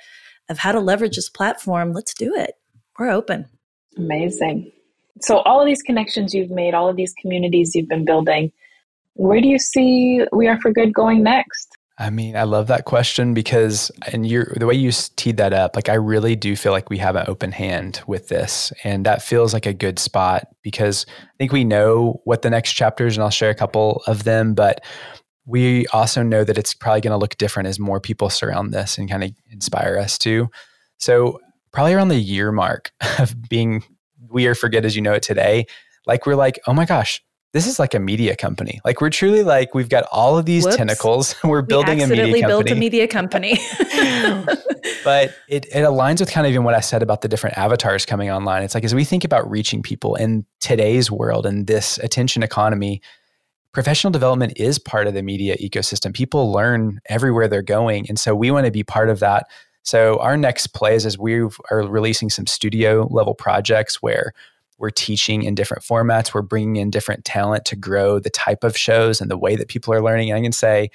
of 0.50 0.58
how 0.58 0.72
to 0.72 0.80
leverage 0.80 1.16
this 1.16 1.30
platform, 1.30 1.94
let's 1.94 2.14
do 2.14 2.34
it. 2.36 2.54
We're 2.98 3.12
open. 3.12 3.46
Amazing 3.98 4.72
so 5.22 5.40
all 5.40 5.60
of 5.60 5.66
these 5.66 5.82
connections 5.82 6.34
you've 6.34 6.52
made, 6.52 6.74
all 6.74 6.90
of 6.90 6.96
these 6.96 7.14
communities 7.22 7.76
you've 7.76 7.88
been 7.88 8.06
building, 8.06 8.52
where 9.14 9.42
do 9.42 9.48
you 9.48 9.60
see 9.60 10.22
We 10.32 10.48
Are 10.48 10.60
for 10.62 10.72
Good 10.72 10.94
going 10.94 11.24
next? 11.24 11.67
I 12.00 12.12
mean, 12.12 12.36
I 12.36 12.44
love 12.44 12.68
that 12.68 12.86
question 12.86 13.34
because, 13.34 13.92
and 14.12 14.28
you're 14.28 14.54
the 14.56 14.68
way 14.68 14.76
you 14.76 14.92
teed 15.16 15.38
that 15.38 15.52
up, 15.52 15.76
like 15.76 15.90
I 15.90 15.96
really 15.96 16.36
do 16.36 16.56
feel 16.56 16.72
like 16.72 16.92
we 16.92 17.00
have 17.00 17.16
an 17.16 17.26
open 17.28 17.52
hand 17.52 18.02
with 18.06 18.28
this. 18.28 18.72
And 18.84 19.04
that 19.08 19.24
feels 19.24 19.52
like 19.52 19.66
a 19.66 19.74
good 19.74 19.98
spot 19.98 20.48
because 20.62 21.08
I 21.10 21.38
think 21.40 21.52
we 21.52 21.64
know 21.64 22.22
what 22.24 22.44
the 22.44 22.52
next 22.52 22.74
chapters, 22.74 23.18
and 23.18 23.24
I'll 23.24 23.32
share 23.32 23.50
a 23.50 23.56
couple 23.56 24.04
of 24.06 24.26
them, 24.26 24.54
but 24.54 24.84
we 25.48 25.88
also 25.88 26.22
know 26.22 26.44
that 26.44 26.58
it's 26.58 26.74
probably 26.74 27.02
going 27.02 27.14
to 27.14 27.18
look 27.18 27.38
different 27.38 27.68
as 27.68 27.80
more 27.80 28.00
people 28.00 28.30
surround 28.30 28.74
this 28.74 28.98
and 29.00 29.10
kind 29.10 29.24
of 29.24 29.32
inspire 29.50 29.98
us 29.98 30.20
to. 30.20 30.50
So, 31.00 31.40
probably 31.72 31.94
around 31.94 32.10
the 32.10 32.20
year 32.20 32.52
mark 32.52 32.92
of 33.20 33.50
being 33.50 33.84
We 34.30 34.46
Are 34.46 34.56
for 34.56 34.70
Good 34.70 34.86
as 34.86 34.96
you 34.96 35.02
know 35.02 35.14
it 35.14 35.24
today, 35.24 35.66
like 36.06 36.26
we're 36.26 36.36
like, 36.36 36.60
oh 36.68 36.74
my 36.74 36.86
gosh, 36.86 37.24
this 37.54 37.66
is 37.66 37.80
like 37.80 37.94
a 37.94 38.00
media 38.00 38.36
company. 38.36 38.80
Like 38.84 39.02
we're 39.02 39.10
truly 39.10 39.44
like 39.44 39.74
we've 39.74 39.90
got 39.90 40.06
all 40.12 40.38
of 40.38 40.46
these 40.46 40.66
Whoops. 40.66 40.78
tentacles. 40.78 41.36
we're 41.44 41.62
building 41.62 41.98
we 41.98 42.04
a 42.04 42.08
media 42.08 42.26
company. 42.26 42.42
built 42.42 42.72
a 42.72 42.76
media 42.76 43.08
company. 43.08 43.58
but 45.04 45.34
it 45.48 45.66
it 45.68 45.84
aligns 45.84 46.20
with 46.20 46.32
kind 46.32 46.46
of 46.46 46.52
even 46.52 46.64
what 46.64 46.74
I 46.74 46.82
said 46.82 47.02
about 47.02 47.22
the 47.22 47.28
different 47.28 47.58
avatars 47.58 48.06
coming 48.06 48.30
online. 48.30 48.64
It's 48.64 48.76
like 48.76 48.84
as 48.84 48.94
we 48.94 49.04
think 49.04 49.24
about 49.24 49.50
reaching 49.50 49.82
people 49.82 50.16
in 50.16 50.46
today's 50.60 51.10
world 51.10 51.46
and 51.46 51.68
this 51.68 51.98
attention 52.00 52.44
economy, 52.44 53.02
professional 53.72 54.12
development 54.12 54.54
is 54.58 54.78
part 54.78 55.08
of 55.08 55.14
the 55.14 55.24
media 55.24 55.56
ecosystem. 55.58 56.14
People 56.14 56.52
learn 56.52 57.00
everywhere 57.08 57.48
they're 57.48 57.62
going, 57.62 58.08
and 58.10 58.20
so 58.20 58.36
we 58.36 58.52
want 58.52 58.66
to 58.66 58.72
be 58.72 58.84
part 58.84 59.10
of 59.10 59.20
that 59.20 59.48
so 59.88 60.20
our 60.20 60.36
next 60.36 60.68
plays 60.74 61.06
is 61.06 61.14
as 61.14 61.18
we 61.18 61.40
are 61.40 61.88
releasing 61.88 62.30
some 62.30 62.46
studio 62.46 63.08
level 63.10 63.34
projects 63.34 64.02
where 64.02 64.34
we're 64.78 64.90
teaching 64.90 65.44
in 65.44 65.56
different 65.56 65.84
formats. 65.84 66.34
We're 66.34 66.42
bringing 66.42 66.78
in 66.78 66.90
different 66.90 67.26
talent 67.26 67.66
to 67.66 67.76
grow 67.76 68.20
the 68.20 68.30
type 68.30 68.64
of 68.64 68.78
shows 68.78 69.22
and 69.22 69.30
the 69.30 69.38
way 69.38 69.56
that 69.56 69.68
people 69.68 69.94
are 69.94 70.02
learning. 70.02 70.30
And 70.30 70.40
I 70.40 70.42
can 70.42 70.52
say 70.52 70.92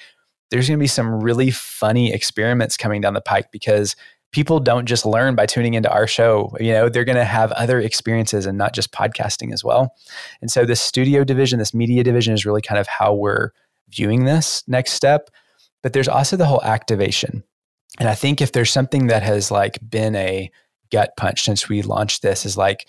there's 0.50 0.68
going 0.68 0.78
to 0.78 0.82
be 0.82 0.86
some 0.86 1.20
really 1.20 1.50
funny 1.50 2.12
experiments 2.12 2.76
coming 2.76 3.00
down 3.00 3.14
the 3.14 3.20
pike 3.20 3.50
because 3.50 3.96
people 4.32 4.60
don't 4.60 4.86
just 4.86 5.04
learn 5.04 5.34
by 5.34 5.46
tuning 5.46 5.74
into 5.74 5.90
our 5.90 6.06
show. 6.06 6.54
You 6.58 6.72
know, 6.72 6.88
they're 6.88 7.04
going 7.04 7.16
to 7.16 7.24
have 7.24 7.52
other 7.52 7.80
experiences 7.80 8.46
and 8.46 8.56
not 8.56 8.72
just 8.72 8.92
podcasting 8.92 9.52
as 9.52 9.62
well. 9.62 9.94
And 10.40 10.50
so 10.50 10.64
this 10.64 10.80
studio 10.80 11.24
division, 11.24 11.58
this 11.58 11.74
media 11.74 12.02
division 12.02 12.34
is 12.34 12.46
really 12.46 12.62
kind 12.62 12.78
of 12.78 12.86
how 12.86 13.14
we're 13.14 13.50
viewing 13.90 14.24
this 14.24 14.62
next 14.66 14.92
step. 14.92 15.30
But 15.82 15.92
there's 15.92 16.08
also 16.08 16.36
the 16.36 16.46
whole 16.46 16.62
activation. 16.62 17.42
And 17.98 18.08
I 18.08 18.14
think 18.14 18.40
if 18.40 18.52
there's 18.52 18.70
something 18.70 19.08
that 19.08 19.22
has 19.22 19.50
like 19.50 19.78
been 19.88 20.16
a 20.16 20.50
gut 20.90 21.12
punch 21.16 21.42
since 21.42 21.68
we 21.68 21.82
launched 21.82 22.22
this 22.22 22.44
is 22.44 22.56
like 22.56 22.86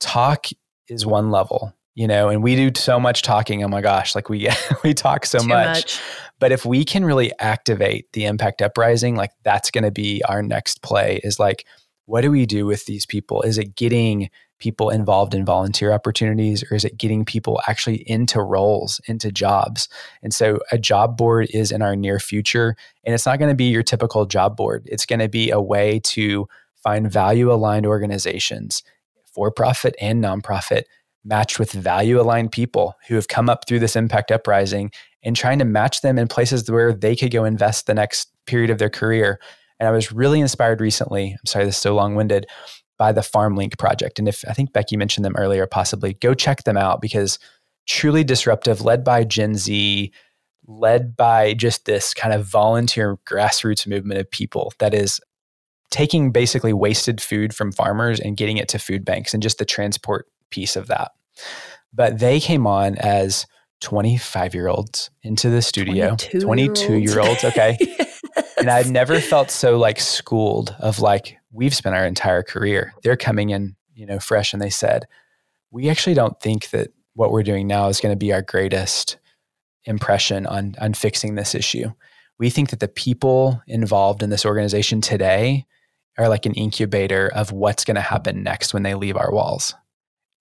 talk 0.00 0.46
is 0.88 1.04
one 1.04 1.30
level, 1.30 1.74
you 1.94 2.06
know, 2.06 2.28
and 2.28 2.42
we 2.42 2.56
do 2.56 2.70
so 2.78 2.98
much 2.98 3.22
talking. 3.22 3.62
Oh 3.62 3.68
my 3.68 3.80
gosh, 3.80 4.14
like 4.14 4.28
we 4.28 4.48
we 4.82 4.94
talk 4.94 5.26
so 5.26 5.38
much. 5.38 5.48
much. 5.48 6.00
But 6.38 6.52
if 6.52 6.64
we 6.64 6.84
can 6.84 7.04
really 7.04 7.32
activate 7.40 8.12
the 8.12 8.24
impact 8.24 8.62
uprising, 8.62 9.16
like 9.16 9.32
that's 9.42 9.70
going 9.70 9.84
to 9.84 9.90
be 9.90 10.22
our 10.28 10.42
next 10.42 10.82
play 10.82 11.20
is 11.24 11.38
like 11.38 11.64
what 12.06 12.22
do 12.22 12.30
we 12.30 12.46
do 12.46 12.64
with 12.64 12.86
these 12.86 13.04
people? 13.04 13.42
Is 13.42 13.58
it 13.58 13.76
getting 13.76 14.30
people 14.58 14.90
involved 14.90 15.34
in 15.34 15.44
volunteer 15.44 15.92
opportunities 15.92 16.64
or 16.70 16.74
is 16.74 16.84
it 16.84 16.96
getting 16.96 17.24
people 17.24 17.60
actually 17.66 18.08
into 18.08 18.40
roles 18.40 19.00
into 19.06 19.30
jobs 19.30 19.88
and 20.22 20.34
so 20.34 20.58
a 20.72 20.78
job 20.78 21.16
board 21.16 21.48
is 21.50 21.70
in 21.70 21.82
our 21.82 21.94
near 21.94 22.18
future 22.18 22.74
and 23.04 23.14
it's 23.14 23.26
not 23.26 23.38
going 23.38 23.50
to 23.50 23.54
be 23.54 23.68
your 23.68 23.82
typical 23.82 24.26
job 24.26 24.56
board 24.56 24.82
it's 24.86 25.06
going 25.06 25.20
to 25.20 25.28
be 25.28 25.50
a 25.50 25.60
way 25.60 26.00
to 26.00 26.48
find 26.82 27.10
value 27.10 27.52
aligned 27.52 27.86
organizations 27.86 28.82
for 29.38 29.52
profit 29.52 29.94
and 30.00 30.22
nonprofit 30.22 30.82
matched 31.24 31.60
with 31.60 31.70
value 31.70 32.20
aligned 32.20 32.50
people 32.50 32.94
who 33.06 33.14
have 33.14 33.28
come 33.28 33.48
up 33.48 33.68
through 33.68 33.78
this 33.78 33.94
impact 33.94 34.32
uprising 34.32 34.90
and 35.22 35.36
trying 35.36 35.60
to 35.60 35.64
match 35.64 36.00
them 36.00 36.18
in 36.18 36.26
places 36.26 36.68
where 36.68 36.92
they 36.92 37.14
could 37.14 37.30
go 37.30 37.44
invest 37.44 37.86
the 37.86 37.94
next 37.94 38.32
period 38.46 38.68
of 38.68 38.78
their 38.78 38.90
career 38.90 39.38
and 39.78 39.88
i 39.88 39.92
was 39.92 40.10
really 40.10 40.40
inspired 40.40 40.80
recently 40.80 41.30
i'm 41.30 41.46
sorry 41.46 41.64
this 41.64 41.76
is 41.76 41.80
so 41.80 41.94
long 41.94 42.16
winded 42.16 42.46
by 42.98 43.12
the 43.12 43.20
FarmLink 43.20 43.78
project. 43.78 44.18
And 44.18 44.26
if 44.26 44.44
I 44.48 44.52
think 44.54 44.72
Becky 44.72 44.96
mentioned 44.96 45.24
them 45.24 45.36
earlier, 45.36 45.68
possibly 45.68 46.14
go 46.14 46.34
check 46.34 46.64
them 46.64 46.76
out 46.76 47.00
because 47.00 47.38
truly 47.86 48.24
disruptive, 48.24 48.80
led 48.80 49.04
by 49.04 49.22
Gen 49.22 49.54
Z, 49.54 50.12
led 50.66 51.16
by 51.16 51.54
just 51.54 51.84
this 51.84 52.12
kind 52.12 52.34
of 52.34 52.44
volunteer 52.44 53.16
grassroots 53.24 53.86
movement 53.86 54.18
of 54.18 54.28
people 54.28 54.72
that 54.80 54.94
is 54.94 55.20
taking 55.90 56.30
basically 56.30 56.72
wasted 56.72 57.20
food 57.20 57.54
from 57.54 57.72
farmers 57.72 58.20
and 58.20 58.36
getting 58.36 58.56
it 58.56 58.68
to 58.68 58.78
food 58.78 59.04
banks 59.04 59.32
and 59.32 59.42
just 59.42 59.58
the 59.58 59.64
transport 59.64 60.26
piece 60.50 60.76
of 60.76 60.86
that. 60.88 61.12
But 61.92 62.18
they 62.18 62.40
came 62.40 62.66
on 62.66 62.96
as 62.96 63.46
25 63.80 64.54
year 64.54 64.68
olds 64.68 65.10
into 65.22 65.48
the 65.50 65.62
studio, 65.62 66.16
22 66.16 66.94
year 66.96 67.20
olds. 67.20 67.44
Okay. 67.44 67.76
yes. 67.80 68.20
And 68.58 68.68
I've 68.68 68.90
never 68.90 69.20
felt 69.20 69.50
so 69.50 69.78
like 69.78 70.00
schooled 70.00 70.74
of 70.80 71.00
like, 71.00 71.38
we've 71.52 71.74
spent 71.74 71.94
our 71.94 72.04
entire 72.04 72.42
career. 72.42 72.92
They're 73.02 73.16
coming 73.16 73.50
in, 73.50 73.76
you 73.94 74.04
know, 74.04 74.18
fresh 74.18 74.52
and 74.52 74.60
they 74.60 74.70
said, 74.70 75.06
we 75.70 75.88
actually 75.88 76.14
don't 76.14 76.38
think 76.40 76.70
that 76.70 76.88
what 77.14 77.30
we're 77.30 77.42
doing 77.42 77.66
now 77.66 77.88
is 77.88 78.00
going 78.00 78.12
to 78.12 78.16
be 78.16 78.32
our 78.32 78.42
greatest 78.42 79.16
impression 79.84 80.46
on 80.46 80.74
on 80.80 80.94
fixing 80.94 81.34
this 81.34 81.54
issue. 81.54 81.90
We 82.38 82.50
think 82.50 82.70
that 82.70 82.80
the 82.80 82.88
people 82.88 83.62
involved 83.66 84.22
in 84.22 84.30
this 84.30 84.44
organization 84.44 85.00
today 85.00 85.66
are 86.18 86.28
like 86.28 86.44
an 86.44 86.54
incubator 86.54 87.28
of 87.28 87.52
what's 87.52 87.84
going 87.84 87.94
to 87.94 88.00
happen 88.00 88.42
next 88.42 88.74
when 88.74 88.82
they 88.82 88.94
leave 88.94 89.16
our 89.16 89.32
walls. 89.32 89.74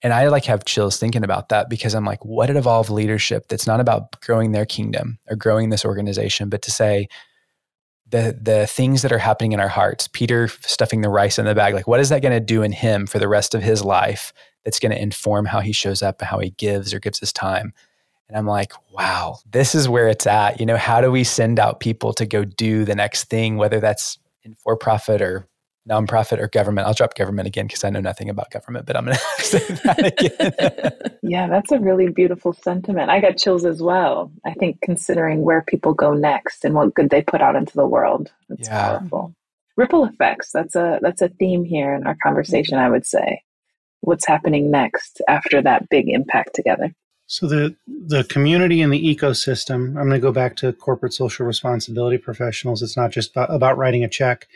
And 0.02 0.14
I 0.14 0.28
like 0.28 0.46
have 0.46 0.66
chills 0.66 0.98
thinking 0.98 1.24
about 1.24 1.50
that 1.50 1.70
because 1.70 1.96
I'm 1.96 2.06
like, 2.06 2.24
what 2.26 2.48
did 2.48 2.56
evolve 2.56 2.90
leadership 2.90 3.48
that's 3.48 3.66
not 3.66 3.80
about 3.80 4.20
growing 4.22 4.52
their 4.52 4.66
kingdom 4.66 5.20
or 5.30 5.36
growing 5.36 5.70
this 5.70 5.86
organization, 5.86 6.50
but 6.50 6.62
to 6.64 6.72
say 6.72 7.08
the 8.10 8.38
the 8.40 8.68
things 8.68 9.02
that 9.02 9.12
are 9.12 9.18
happening 9.18 9.52
in 9.52 9.60
our 9.60 9.68
hearts, 9.68 10.08
Peter 10.08 10.48
stuffing 10.48 11.02
the 11.02 11.10
rice 11.10 11.40
in 11.40 11.46
the 11.46 11.56
bag, 11.56 11.74
like 11.74 11.88
what 11.88 12.00
is 12.00 12.10
that 12.10 12.22
going 12.22 12.34
to 12.34 12.40
do 12.40 12.64
in 12.64 12.72
him 12.72 13.08
for 13.08 13.20
the 13.20 13.28
rest 13.28 13.56
of 13.56 13.64
his 13.64 13.84
life 13.84 14.34
that's 14.64 14.80
going 14.80 14.92
to 14.92 15.02
inform 15.02 15.46
how 15.46 15.60
he 15.60 15.74
shows 15.74 16.02
up 16.02 16.22
and 16.22 16.28
how 16.28 16.40
he 16.40 16.52
gives 16.52 16.94
or 16.94 17.00
gives 17.00 17.20
his 17.20 17.34
time? 17.34 17.74
And 18.30 18.38
I'm 18.38 18.46
like, 18.46 18.74
wow, 18.92 19.40
this 19.50 19.74
is 19.74 19.90
where 19.90 20.08
it's 20.08 20.28
at. 20.28 20.60
You 20.60 20.66
know, 20.66 20.78
how 20.78 21.02
do 21.02 21.12
we 21.12 21.24
send 21.24 21.60
out 21.60 21.80
people 21.80 22.14
to 22.14 22.26
go 22.26 22.44
do 22.44 22.86
the 22.86 22.96
next 22.96 23.26
thing, 23.26 23.58
whether 23.58 23.80
that's 23.80 24.20
in 24.44 24.54
for 24.56 24.76
profit 24.76 25.22
or 25.22 25.48
nonprofit 25.88 26.40
or 26.40 26.48
government. 26.48 26.88
I'll 26.88 26.94
drop 26.94 27.16
government 27.16 27.48
again 27.48 27.68
because 27.68 27.84
I 27.84 27.90
know 27.90 28.00
nothing 28.00 28.30
about 28.30 28.52
government, 28.52 28.86
but 28.86 28.96
I'm 28.96 29.06
going 29.06 29.18
to 29.38 29.44
say 29.44 29.60
that 29.60 30.06
again. 30.06 31.18
yeah, 31.24 31.48
that's 31.48 31.72
a 31.72 31.80
really 31.80 32.10
beautiful 32.10 32.54
sentiment. 32.54 33.10
I 33.10 33.20
got 33.20 33.38
chills 33.38 33.66
as 33.66 33.82
well. 33.82 34.32
I 34.46 34.54
think 34.54 34.82
considering 34.82 35.42
where 35.42 35.62
people 35.62 35.94
go 35.94 36.14
next 36.14 36.66
and 36.66 36.76
what 36.76 36.94
good 36.94 37.10
they 37.10 37.22
put 37.22 37.42
out 37.42 37.56
into 37.56 37.76
the 37.76 37.88
world, 37.88 38.32
that's 38.50 38.68
yeah. 38.68 39.00
powerful. 39.00 39.34
Ripple 39.76 40.06
effects. 40.06 40.52
That's 40.52 40.76
a 40.76 41.00
that's 41.02 41.22
a 41.22 41.30
theme 41.30 41.64
here 41.64 41.94
in 41.94 42.08
our 42.08 42.18
conversation. 42.24 42.80
I 42.80 42.90
would 42.90 43.06
say, 43.06 43.44
what's 44.02 44.26
happening 44.26 44.72
next 44.72 45.22
after 45.28 45.62
that 45.62 45.88
big 45.90 46.10
impact 46.10 46.56
together. 46.56 46.92
So 47.28 47.46
the 47.46 47.76
the 47.86 48.24
community 48.24 48.82
and 48.82 48.92
the 48.92 49.16
ecosystem. 49.16 49.90
I'm 49.90 50.08
going 50.08 50.12
to 50.12 50.20
go 50.20 50.32
back 50.32 50.56
to 50.58 50.72
corporate 50.72 51.14
social 51.14 51.46
responsibility 51.46 52.18
professionals. 52.18 52.82
It's 52.82 52.96
not 52.96 53.12
just 53.12 53.32
about 53.36 53.78
writing 53.78 54.06
a 54.06 54.08
check 54.08 54.48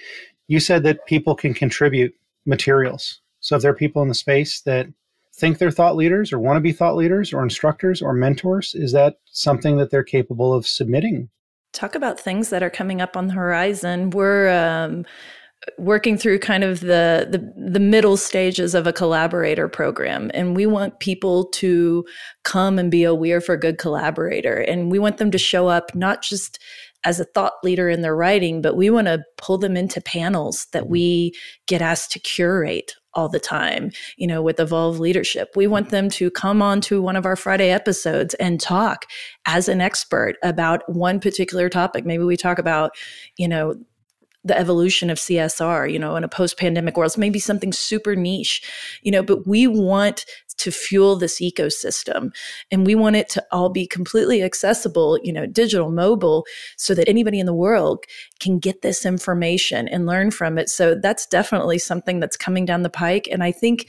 you 0.47 0.59
said 0.59 0.83
that 0.83 1.05
people 1.05 1.35
can 1.35 1.53
contribute 1.53 2.13
materials. 2.45 3.21
So 3.39 3.55
if 3.55 3.61
there 3.61 3.71
are 3.71 3.75
people 3.75 4.01
in 4.01 4.07
the 4.07 4.13
space 4.13 4.61
that 4.61 4.87
think 5.35 5.57
they're 5.57 5.71
thought 5.71 5.95
leaders 5.95 6.31
or 6.31 6.39
want 6.39 6.57
to 6.57 6.61
be 6.61 6.71
thought 6.71 6.95
leaders 6.95 7.33
or 7.33 7.41
instructors 7.41 8.01
or 8.01 8.13
mentors, 8.13 8.75
is 8.75 8.91
that 8.91 9.17
something 9.25 9.77
that 9.77 9.89
they're 9.89 10.03
capable 10.03 10.53
of 10.53 10.67
submitting? 10.67 11.29
Talk 11.73 11.95
about 11.95 12.19
things 12.19 12.49
that 12.49 12.61
are 12.61 12.69
coming 12.69 13.01
up 13.01 13.15
on 13.15 13.27
the 13.27 13.33
horizon. 13.33 14.09
We're 14.09 14.49
um, 14.49 15.05
working 15.77 16.17
through 16.17 16.39
kind 16.39 16.63
of 16.63 16.79
the, 16.79 17.27
the 17.29 17.53
the 17.55 17.79
middle 17.79 18.17
stages 18.17 18.73
of 18.73 18.87
a 18.87 18.93
collaborator 18.93 19.67
program 19.67 20.31
and 20.33 20.55
we 20.55 20.65
want 20.65 20.99
people 20.99 21.45
to 21.45 22.03
come 22.43 22.79
and 22.79 22.89
be 22.89 23.03
a 23.03 23.13
we're 23.13 23.41
for 23.41 23.55
good 23.55 23.77
collaborator 23.77 24.57
and 24.57 24.91
we 24.91 24.97
want 24.97 25.17
them 25.17 25.29
to 25.29 25.37
show 25.37 25.67
up 25.67 25.93
not 25.93 26.23
just 26.23 26.59
as 27.03 27.19
a 27.19 27.25
thought 27.25 27.53
leader 27.63 27.89
in 27.89 28.01
their 28.01 28.15
writing, 28.15 28.61
but 28.61 28.75
we 28.75 28.89
want 28.89 29.07
to 29.07 29.23
pull 29.37 29.57
them 29.57 29.75
into 29.75 30.01
panels 30.01 30.67
that 30.71 30.83
mm-hmm. 30.83 30.91
we 30.91 31.33
get 31.67 31.81
asked 31.81 32.11
to 32.11 32.19
curate 32.19 32.93
all 33.13 33.27
the 33.27 33.39
time, 33.39 33.91
you 34.15 34.25
know, 34.25 34.41
with 34.41 34.59
Evolve 34.59 34.99
Leadership. 34.99 35.49
We 35.55 35.67
want 35.67 35.89
them 35.89 36.09
to 36.11 36.31
come 36.31 36.61
on 36.61 36.79
to 36.81 37.01
one 37.01 37.15
of 37.15 37.25
our 37.25 37.35
Friday 37.35 37.69
episodes 37.69 38.33
and 38.35 38.59
talk 38.59 39.05
as 39.45 39.67
an 39.67 39.81
expert 39.81 40.37
about 40.43 40.87
one 40.89 41.19
particular 41.19 41.67
topic. 41.67 42.05
Maybe 42.05 42.23
we 42.23 42.37
talk 42.37 42.57
about, 42.57 42.95
you 43.37 43.47
know, 43.47 43.75
the 44.43 44.57
evolution 44.57 45.09
of 45.09 45.19
CSR, 45.19 45.91
you 45.91 45.99
know, 45.99 46.15
in 46.15 46.23
a 46.23 46.27
post 46.27 46.57
pandemic 46.57 46.97
world. 46.97 47.09
It's 47.09 47.17
maybe 47.17 47.37
something 47.37 47.71
super 47.71 48.15
niche, 48.15 48.63
you 49.03 49.11
know, 49.11 49.21
but 49.21 49.45
we 49.45 49.67
want 49.67 50.25
to 50.61 50.71
fuel 50.71 51.15
this 51.15 51.39
ecosystem 51.39 52.29
and 52.71 52.85
we 52.85 52.93
want 52.93 53.15
it 53.15 53.27
to 53.29 53.43
all 53.51 53.69
be 53.69 53.87
completely 53.87 54.43
accessible, 54.43 55.19
you 55.23 55.33
know, 55.33 55.47
digital, 55.47 55.91
mobile, 55.91 56.45
so 56.77 56.93
that 56.93 57.09
anybody 57.09 57.39
in 57.39 57.47
the 57.47 57.53
world 57.53 58.05
can 58.39 58.59
get 58.59 58.83
this 58.83 59.05
information 59.05 59.87
and 59.87 60.05
learn 60.05 60.29
from 60.29 60.57
it. 60.59 60.69
So 60.69 60.95
that's 60.95 61.25
definitely 61.25 61.79
something 61.79 62.19
that's 62.19 62.37
coming 62.37 62.65
down 62.65 62.83
the 62.83 62.89
pike. 62.89 63.27
And 63.31 63.43
I 63.43 63.51
think 63.51 63.87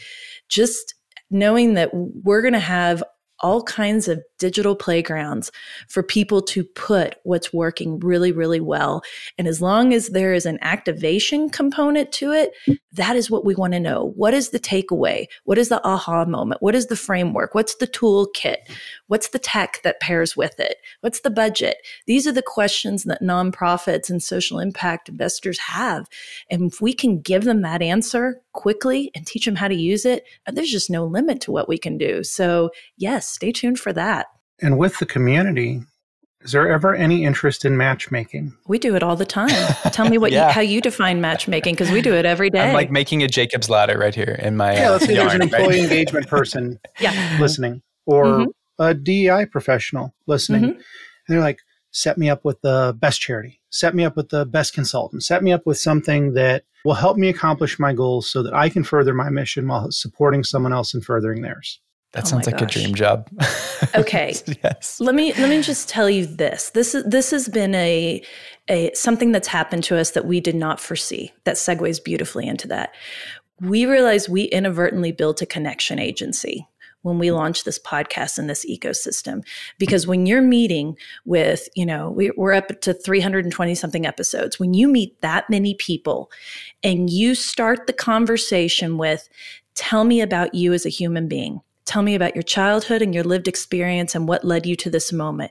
just 0.49 0.95
knowing 1.31 1.75
that 1.75 1.91
we're 1.93 2.43
going 2.43 2.53
to 2.53 2.59
have 2.59 3.03
all 3.43 3.63
kinds 3.63 4.09
of 4.09 4.23
digital 4.39 4.75
playgrounds 4.75 5.53
for 5.89 6.03
people 6.03 6.43
to 6.43 6.65
put 6.65 7.17
what's 7.23 7.53
working 7.53 7.99
really, 8.01 8.33
really 8.33 8.61
well. 8.61 9.03
And 9.39 9.47
as 9.47 9.61
long 9.61 9.93
as 9.93 10.09
there 10.09 10.35
is 10.35 10.47
an 10.47 10.59
activation 10.63 11.49
component 11.49 12.13
to 12.13 12.33
it, 12.33 12.53
that 12.93 13.17
is 13.17 13.31
what 13.31 13.45
we 13.45 13.55
want 13.55 13.73
to 13.73 13.81
know. 13.81 14.13
What 14.17 14.35
is 14.35 14.51
the 14.51 14.59
takeaway? 14.59 15.27
What 15.45 15.59
is 15.59 15.69
the 15.69 15.85
aha 15.87 16.25
moment? 16.25 16.63
What 16.63 16.75
is 16.75 16.87
the 16.87 16.97
framework? 16.97 17.55
What's 17.55 17.77
the 17.77 17.87
toolkit? 17.87 18.57
What's 19.07 19.29
the 19.29 19.39
tech 19.39 19.81
that 19.83 20.01
pairs 20.01 20.37
with 20.37 20.59
it? 20.61 20.77
What's 21.01 21.21
the 21.21 21.31
budget? 21.31 21.77
These 22.07 22.27
are 22.27 22.33
the 22.33 22.43
questions 22.43 23.05
that 23.05 23.23
nonprofits 23.23 24.11
and 24.11 24.23
social 24.23 24.59
impact 24.59 25.09
investors 25.09 25.59
have. 25.59 26.09
And 26.51 26.73
if 26.73 26.81
we 26.81 26.93
can 26.93 27.21
give 27.21 27.45
them 27.45 27.63
that 27.63 27.83
answer 27.83 28.42
quickly 28.53 29.11
and 29.15 29.27
teach 29.27 29.45
them 29.45 29.57
how 29.57 29.69
to 29.69 29.75
use 29.75 30.05
it, 30.05 30.25
And 30.47 30.57
there's 30.57 30.71
just 30.71 30.91
no 30.91 31.05
limit 31.05 31.41
to 31.43 31.51
what 31.51 31.69
we 31.69 31.79
can 31.79 31.99
do. 31.99 32.23
So, 32.25 32.71
yes, 32.97 33.29
stay 33.29 33.53
tuned 33.53 33.79
for 33.79 33.93
that. 33.93 34.27
And 34.61 34.79
with 34.79 34.99
the 34.99 35.07
community, 35.07 35.83
is 36.43 36.53
there 36.53 36.71
ever 36.71 36.95
any 36.95 37.25
interest 37.25 37.65
in 37.65 37.77
matchmaking? 37.77 38.53
We 38.67 38.79
do 38.79 38.97
it 38.97 39.03
all 39.03 39.17
the 39.17 39.27
time. 39.27 39.49
Tell 39.93 40.09
me 40.09 40.19
what 40.19 40.33
yeah. 40.33 40.49
you, 40.49 40.53
how 40.53 40.61
you 40.61 40.81
define 40.81 41.21
matchmaking 41.21 41.75
because 41.75 41.91
we 41.91 42.03
do 42.03 42.15
it 42.15 42.25
every 42.25 42.51
day. 42.51 42.69
I'm 42.69 42.75
like 42.75 42.91
making 42.91 43.23
a 43.23 43.29
Jacob's 43.29 43.71
ladder 43.71 43.97
right 43.97 44.15
here 44.15 44.37
in 44.41 44.57
my 44.57 44.75
yeah. 44.75 44.91
Let's 44.91 45.07
say 45.07 45.15
yarn, 45.15 45.29
there's 45.29 45.35
an 45.37 45.43
employee 45.43 45.67
right? 45.67 45.79
engagement 45.79 46.29
person 46.29 46.81
yeah. 47.01 47.39
listening, 47.41 47.83
or 48.07 48.25
mm-hmm. 48.25 48.51
a 48.83 48.95
DEI 48.95 49.47
professional 49.47 50.15
listening, 50.27 50.63
mm-hmm. 50.63 50.73
and 50.73 50.83
they're 51.29 51.41
like, 51.41 51.61
"Set 51.93 52.19
me 52.19 52.29
up 52.29 52.45
with 52.45 52.61
the 52.63 52.97
best 52.99 53.21
charity. 53.21 53.61
Set 53.73 53.95
me 53.95 54.05
up 54.05 54.17
with 54.17 54.29
the 54.29 54.47
best 54.47 54.75
consultant. 54.75 55.25
Set 55.25 55.43
me 55.43 55.53
up 55.53 55.67
with 55.67 55.79
something 55.79 56.35
that 56.35 56.65
will 56.85 56.95
help 56.95 57.17
me 57.17 57.29
accomplish 57.29 57.79
my 57.79 57.93
goals, 57.93 58.31
so 58.31 58.43
that 58.43 58.55
I 58.55 58.69
can 58.69 58.85
further 58.85 59.15
my 59.15 59.31
mission 59.31 59.67
while 59.67 59.91
supporting 59.91 60.45
someone 60.45 60.73
else 60.73 60.95
and 60.95 61.05
furthering 61.05 61.43
theirs." 61.43 61.81
That 62.13 62.25
oh 62.25 62.29
sounds 62.29 62.47
like 62.47 62.59
gosh. 62.59 62.77
a 62.77 62.81
dream 62.81 62.95
job. 62.95 63.31
okay. 63.95 64.35
yes. 64.63 65.01
Let 65.01 65.15
me 65.15 65.33
let 65.35 65.49
me 65.49 65.63
just 65.63 65.89
tell 65.89 66.11
you 66.11 66.27
this. 66.27 66.71
This 66.71 66.95
is 66.95 67.05
this 67.05 67.31
has 67.31 67.49
been 67.49 67.75
a 67.75 68.23
a 68.69 68.93
something 68.95 69.33
that's 69.33 69.49
happened 69.49 69.85
to 69.85 69.99
us 69.99 70.11
that 70.11 70.27
we 70.27 70.41
did 70.41 70.55
not 70.55 70.79
foresee. 70.79 71.33
That 71.45 71.57
segues 71.57 72.03
beautifully 72.03 72.47
into 72.47 72.69
that. 72.69 72.95
We 73.61 73.87
realized 73.87 74.29
we 74.29 74.45
inadvertently 74.45 75.13
built 75.13 75.41
a 75.41 75.47
connection 75.47 75.99
agency 75.99 76.67
when 77.03 77.19
we 77.19 77.31
launch 77.31 77.65
this 77.65 77.79
podcast 77.79 78.39
and 78.39 78.49
this 78.49 78.65
ecosystem 78.65 79.45
because 79.79 80.07
when 80.07 80.27
you're 80.27 80.43
meeting 80.43 80.97
with 81.25 81.69
you 81.75 81.85
know 81.87 82.11
we, 82.11 82.31
we're 82.37 82.53
up 82.53 82.81
to 82.81 82.95
320 82.95 83.75
something 83.75 84.07
episodes 84.07 84.59
when 84.59 84.75
you 84.75 84.89
meet 84.89 85.21
that 85.21 85.49
many 85.51 85.75
people 85.75 86.31
and 86.83 87.11
you 87.11 87.35
start 87.35 87.87
the 87.87 87.93
conversation 87.93 88.99
with 88.99 89.29
tell 89.75 90.05
me 90.05 90.21
about 90.21 90.55
you 90.55 90.73
as 90.73 90.87
a 90.87 90.91
human 90.91 91.29
being 91.29 91.61
Tell 91.85 92.03
me 92.03 92.15
about 92.15 92.35
your 92.35 92.43
childhood 92.43 93.03
and 93.03 93.15
your 93.15 93.25
lived 93.25 93.49
experience 93.49 94.15
and 94.15 94.29
what 94.29 94.45
led 94.45 94.67
you 94.67 94.77
to 94.77 94.91
this 94.91 95.13
moment. 95.13 95.51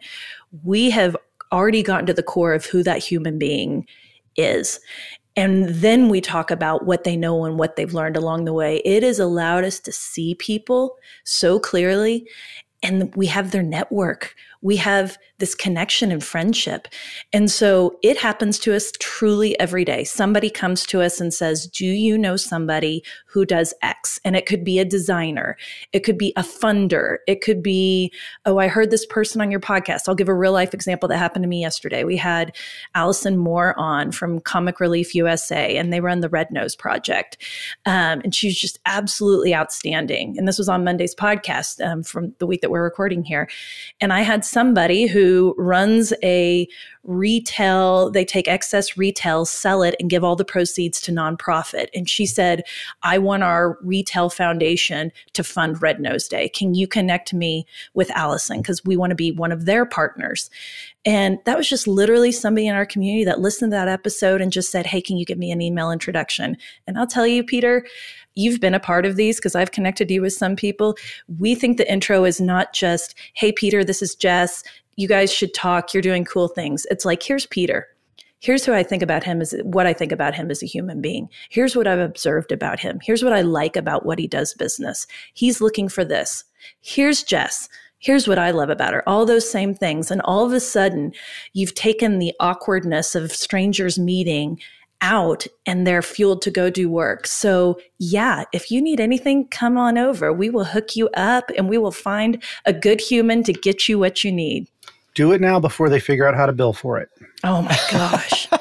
We 0.64 0.90
have 0.90 1.16
already 1.52 1.84
gotten 1.84 2.06
to 2.06 2.14
the 2.14 2.24
core 2.24 2.54
of 2.54 2.66
who 2.66 2.84
that 2.84 3.04
human 3.04 3.38
being 3.38 3.86
is. 4.38 4.80
And 5.36 5.70
then 5.70 6.10
we 6.10 6.20
talk 6.20 6.52
about 6.52 6.86
what 6.86 7.04
they 7.04 7.16
know 7.16 7.46
and 7.46 7.58
what 7.58 7.76
they've 7.76 7.94
learned 7.94 8.18
along 8.18 8.46
the 8.46 8.54
way. 8.54 8.78
It 8.80 9.04
has 9.04 9.20
allowed 9.20 9.64
us 9.64 9.80
to 9.82 9.92
see 9.92 10.36
people 10.36 10.98
so 11.24 11.60
clearly, 11.60 12.28
and 12.84 13.16
we 13.16 13.28
have 13.28 13.52
their 13.52 13.64
network 13.64 14.36
we 14.62 14.76
have 14.78 15.18
this 15.40 15.56
connection 15.56 16.12
and 16.12 16.24
friendship. 16.24 16.88
And 17.34 17.50
so 17.50 17.98
it 18.04 18.18
happens 18.18 18.60
to 18.60 18.76
us 18.76 18.92
truly 19.00 19.60
every 19.60 19.84
day. 19.84 20.04
Somebody 20.04 20.50
comes 20.50 20.86
to 20.86 21.02
us 21.02 21.20
and 21.20 21.34
says, 21.34 21.66
Do 21.68 21.86
you 21.86 22.18
know 22.18 22.38
somebody 22.38 23.04
who 23.26 23.44
does 23.44 23.74
X? 23.82 24.20
And 24.24 24.36
it 24.36 24.46
could 24.46 24.64
be 24.64 24.78
a 24.78 24.86
designer, 24.86 25.58
it 25.94 26.02
could 26.02 26.18
be 26.18 26.32
a 26.38 26.44
funder, 26.44 27.18
it 27.28 27.42
could 27.42 27.64
be, 27.64 28.14
Oh, 28.46 28.60
I 28.60 28.68
heard 28.68 28.92
this 28.92 29.06
person 29.06 29.42
on 29.42 29.50
your 29.50 29.60
podcast. 29.60 30.08
I'll 30.08 30.16
give 30.16 30.30
a 30.30 30.34
real 30.34 30.54
life 30.54 30.74
example 30.74 31.10
that 31.10 31.18
happened 31.18 31.44
to 31.44 31.50
me 31.50 31.60
yesterday. 31.60 32.04
We 32.04 32.18
had 32.18 32.56
Allison 32.94 33.38
Moore 33.38 33.78
on 33.80 34.12
from 34.12 34.40
Comic 34.40 34.80
Relief 34.80 35.16
USA, 35.16 35.76
and 35.76 35.92
they 35.92 36.02
run 36.02 36.20
the 36.20 36.30
Red 36.30 36.52
Nose 36.52 36.76
Project. 36.76 37.38
Um, 37.88 38.22
and 38.24 38.36
she's 38.36 38.58
just 38.58 38.80
absolutely 38.86 39.56
outstanding. 39.56 40.38
And 40.38 40.48
this 40.48 40.60
was 40.60 40.70
on 40.70 40.84
Monday's 40.84 41.16
podcast 41.16 41.84
um, 41.84 42.04
from 42.04 42.36
the 42.38 42.46
week 42.46 42.62
that 42.62 42.70
we're 42.70 42.84
recording 42.84 43.24
here. 43.24 43.50
And 44.00 44.14
I 44.14 44.22
had 44.22 44.46
somebody 44.52 45.08
who 45.08 45.56
runs 45.58 46.14
a 46.24 46.68
retail, 47.04 48.12
they 48.12 48.24
take 48.24 48.48
excess 48.48 48.96
retail, 48.98 49.46
sell 49.46 49.82
it, 49.82 49.96
and 50.00 50.10
give 50.10 50.24
all 50.24 50.36
the 50.36 50.46
proceeds 50.46 51.02
to 51.02 51.12
nonprofit. 51.12 51.88
And 51.96 52.08
she 52.08 52.26
said, 52.26 52.64
I 53.02 53.18
want 53.18 53.44
our 53.44 53.78
retail 53.82 54.30
foundation 54.30 55.12
to 55.34 55.44
fund 55.44 55.82
Red 55.82 56.00
Nose 56.00 56.28
Day. 56.28 56.50
Can 56.50 56.76
you 56.76 56.88
connect 56.88 57.34
me 57.34 57.66
with 57.94 58.12
Allison? 58.12 58.62
Because 58.62 58.86
we 58.86 58.98
want 58.98 59.10
to 59.12 59.16
be 59.16 59.32
one 59.32 59.52
of 59.52 59.66
their 59.66 59.86
partners. 59.86 60.50
And 61.04 61.40
that 61.46 61.58
was 61.58 61.68
just 61.68 61.88
literally 61.88 62.32
somebody 62.32 62.68
in 62.68 62.76
our 62.76 62.86
community 62.86 63.24
that 63.24 63.40
listened 63.40 63.72
to 63.72 63.76
that 63.76 63.88
episode 63.88 64.40
and 64.40 64.52
just 64.52 64.70
said, 64.70 64.86
Hey, 64.86 65.02
can 65.02 65.18
you 65.18 65.26
give 65.26 65.40
me 65.40 65.52
an 65.52 65.62
email 65.62 65.92
introduction? 65.92 66.58
And 66.86 67.00
I'll 67.00 67.08
tell 67.08 67.26
you, 67.26 67.44
Peter, 67.44 67.86
you've 68.36 68.60
been 68.60 68.74
a 68.74 68.80
part 68.80 69.06
of 69.06 69.16
these 69.16 69.38
because 69.38 69.56
I've 69.56 69.72
connected 69.72 70.10
you 70.10 70.22
with 70.22 70.34
some 70.34 70.56
people. 70.56 70.96
We 71.40 71.56
think 71.56 71.78
the 71.78 71.92
intro 71.92 72.24
is 72.24 72.40
not 72.40 72.74
just, 72.74 73.16
hey, 73.34 73.52
Peter, 73.52 73.84
this 73.84 74.02
is 74.02 74.16
Jess. 74.16 74.64
You 74.96 75.08
guys 75.08 75.32
should 75.34 75.54
talk. 75.54 75.94
You're 75.94 76.02
doing 76.02 76.26
cool 76.26 76.48
things. 76.48 76.86
It's 76.92 77.06
like, 77.06 77.24
here's 77.24 77.46
Peter. 77.46 77.88
Here's 78.40 78.66
who 78.66 78.74
I 78.74 78.82
think 78.82 79.04
about 79.04 79.24
him 79.24 79.40
as 79.40 79.54
what 79.64 79.86
I 79.86 79.94
think 79.94 80.12
about 80.12 80.34
him 80.34 80.50
as 80.50 80.64
a 80.64 80.68
human 80.68 81.00
being. 81.00 81.30
Here's 81.50 81.76
what 81.76 81.86
I've 81.86 82.00
observed 82.00 82.52
about 82.52 82.80
him. 82.80 83.00
Here's 83.04 83.24
what 83.24 83.34
I 83.34 83.42
like 83.42 83.76
about 83.76 84.06
what 84.06 84.18
he 84.18 84.28
does 84.28 84.56
business. 84.56 85.06
He's 85.34 85.62
looking 85.62 85.88
for 85.88 86.04
this. 86.04 86.44
Here's 86.82 87.24
Jess 87.24 87.70
here's 88.02 88.28
what 88.28 88.40
I 88.40 88.52
love 88.52 88.70
about 88.70 88.94
her, 88.94 89.08
all 89.08 89.26
those 89.26 89.50
same 89.50 89.74
things. 89.74 90.12
And 90.12 90.22
all 90.24 90.46
of 90.46 90.52
a 90.52 90.60
sudden, 90.60 91.14
you've 91.54 91.76
taken 91.76 92.20
the 92.20 92.34
awkwardness 92.40 93.16
of 93.16 93.32
strangers 93.32 93.98
meeting 93.98 94.60
out 95.02 95.48
and 95.66 95.86
they're 95.86 96.02
fueled 96.02 96.42
to 96.44 96.52
go 96.52 96.70
do 96.70 96.90
work. 96.90 97.28
So, 97.28 97.80
yeah, 98.00 98.46
if 98.54 98.72
you 98.72 98.82
need 98.82 99.00
anything, 99.00 99.48
come 99.48 99.78
on 99.78 99.98
over. 99.98 100.32
We 100.32 100.50
will 100.50 100.66
hook 100.66 100.96
you 100.96 101.10
up 101.16 101.52
and 101.58 101.70
we 101.70 101.78
will 101.78 101.92
find 101.92 102.42
a 102.66 102.74
good 102.74 103.02
human 103.02 103.44
to 103.44 103.54
get 103.54 103.90
you 103.90 104.00
what 104.00 104.24
you 104.24 104.32
need. 104.32 104.68
Do 105.14 105.32
it 105.34 105.42
now 105.42 105.60
before 105.60 105.90
they 105.90 106.00
figure 106.00 106.26
out 106.26 106.36
how 106.36 106.46
to 106.46 106.54
bill 106.54 106.74
for 106.74 107.00
it. 107.00 107.10
Oh 107.44 107.62
my 107.62 107.78
gosh. 107.92 108.48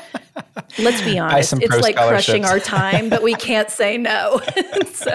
Let's 0.79 1.03
be 1.03 1.19
honest. 1.19 1.55
It's 1.55 1.81
like 1.81 1.97
crushing 1.97 2.45
our 2.45 2.59
time, 2.61 3.09
but 3.09 3.23
we 3.23 3.35
can't 3.35 3.71
say 3.71 3.97
no. 3.97 4.41
so 4.93 5.11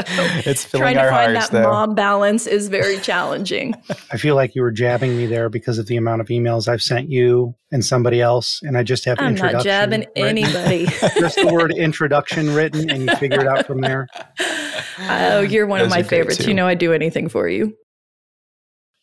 it's 0.46 0.70
trying 0.70 0.96
to 0.96 1.10
find 1.10 1.36
hearts, 1.36 1.50
that 1.50 1.52
though. 1.52 1.70
mom 1.70 1.96
balance 1.96 2.48
is 2.48 2.68
very 2.68 2.98
challenging. 3.00 3.74
I 4.12 4.18
feel 4.18 4.36
like 4.36 4.56
you 4.56 4.62
were 4.62 4.72
jabbing 4.72 5.18
me 5.18 5.26
there 5.26 5.50
because 5.50 5.78
of 5.78 5.88
the 5.88 5.98
amount 5.98 6.22
of 6.22 6.28
emails 6.28 6.68
I've 6.68 6.82
sent 6.82 7.10
you 7.10 7.56
and 7.72 7.84
somebody 7.84 8.22
else, 8.22 8.62
and 8.64 8.78
I 8.78 8.84
just 8.84 9.06
have 9.06 9.20
I'm 9.20 9.30
introduction. 9.30 9.58
not 9.58 9.64
jabbing 9.64 10.00
written. 10.02 10.26
anybody. 10.26 10.86
just 11.20 11.36
the 11.36 11.50
word 11.52 11.72
introduction 11.72 12.54
written, 12.54 12.90
and 12.90 13.10
you 13.10 13.16
figure 13.16 13.42
it 13.42 13.48
out 13.48 13.66
from 13.66 13.82
there. 13.82 14.08
Oh, 15.00 15.42
you're 15.42 15.68
one 15.68 15.80
Those 15.80 15.88
of 15.88 15.92
my 15.92 16.04
favorites. 16.04 16.46
You 16.48 16.54
know, 16.54 16.68
I'd 16.68 16.80
do 16.80 16.94
anything 16.94 17.30
for 17.30 17.48
you. 17.48 17.76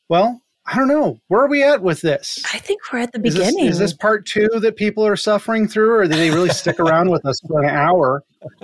Well, 0.09 0.42
I 0.67 0.77
don't 0.77 0.89
know. 0.89 1.19
Where 1.29 1.41
are 1.41 1.49
we 1.49 1.65
at 1.65 1.83
with 1.83 2.03
this? 2.03 2.43
I 2.53 2.59
think 2.59 2.81
we're 2.93 3.01
at 3.01 3.13
the 3.13 3.21
is 3.25 3.35
beginning. 3.35 3.65
This, 3.67 3.75
is 3.75 3.79
this 3.79 3.93
part 3.93 4.27
two 4.27 4.49
that 4.61 4.77
people 4.77 5.05
are 5.05 5.17
suffering 5.17 5.67
through, 5.67 5.93
or 5.93 6.03
do 6.05 6.11
they 6.11 6.31
really 6.31 6.51
stick 6.51 6.79
around 6.79 7.11
with 7.11 7.27
us 7.27 7.41
for 7.41 7.63
an 7.63 7.69
hour? 7.69 8.23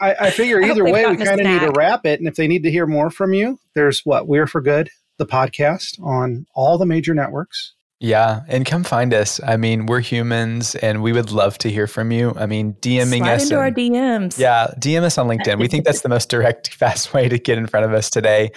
I, 0.00 0.14
I 0.20 0.30
figure 0.30 0.60
either 0.60 0.86
I 0.86 0.90
way, 0.90 1.06
we 1.06 1.16
kind 1.16 1.40
of 1.40 1.46
need 1.46 1.60
to 1.60 1.72
wrap 1.76 2.04
it. 2.06 2.18
And 2.18 2.28
if 2.28 2.34
they 2.34 2.48
need 2.48 2.64
to 2.64 2.70
hear 2.70 2.86
more 2.86 3.10
from 3.10 3.34
you, 3.34 3.58
there's 3.74 4.00
what 4.04 4.26
We're 4.26 4.48
for 4.48 4.60
Good, 4.60 4.90
the 5.18 5.26
podcast 5.26 6.02
on 6.02 6.46
all 6.54 6.76
the 6.76 6.86
major 6.86 7.14
networks. 7.14 7.74
Yeah, 7.98 8.42
and 8.48 8.66
come 8.66 8.84
find 8.84 9.14
us. 9.14 9.40
I 9.42 9.56
mean, 9.56 9.86
we're 9.86 10.00
humans, 10.00 10.74
and 10.74 11.02
we 11.02 11.12
would 11.12 11.30
love 11.30 11.56
to 11.58 11.70
hear 11.70 11.86
from 11.86 12.10
you. 12.10 12.34
I 12.36 12.44
mean, 12.44 12.74
DMing 12.82 13.18
Slide 13.18 13.34
us 13.34 13.42
into 13.44 13.54
and, 13.54 13.62
our 13.62 13.70
DMs. 13.70 14.38
Yeah, 14.38 14.66
DM 14.78 15.02
us 15.02 15.16
on 15.16 15.28
LinkedIn. 15.28 15.58
We 15.58 15.66
think 15.66 15.86
that's 15.86 16.02
the 16.02 16.10
most 16.10 16.28
direct, 16.28 16.68
fast 16.74 17.14
way 17.14 17.28
to 17.28 17.38
get 17.38 17.56
in 17.56 17.66
front 17.66 17.86
of 17.86 17.94
us 17.94 18.10
today. 18.10 18.50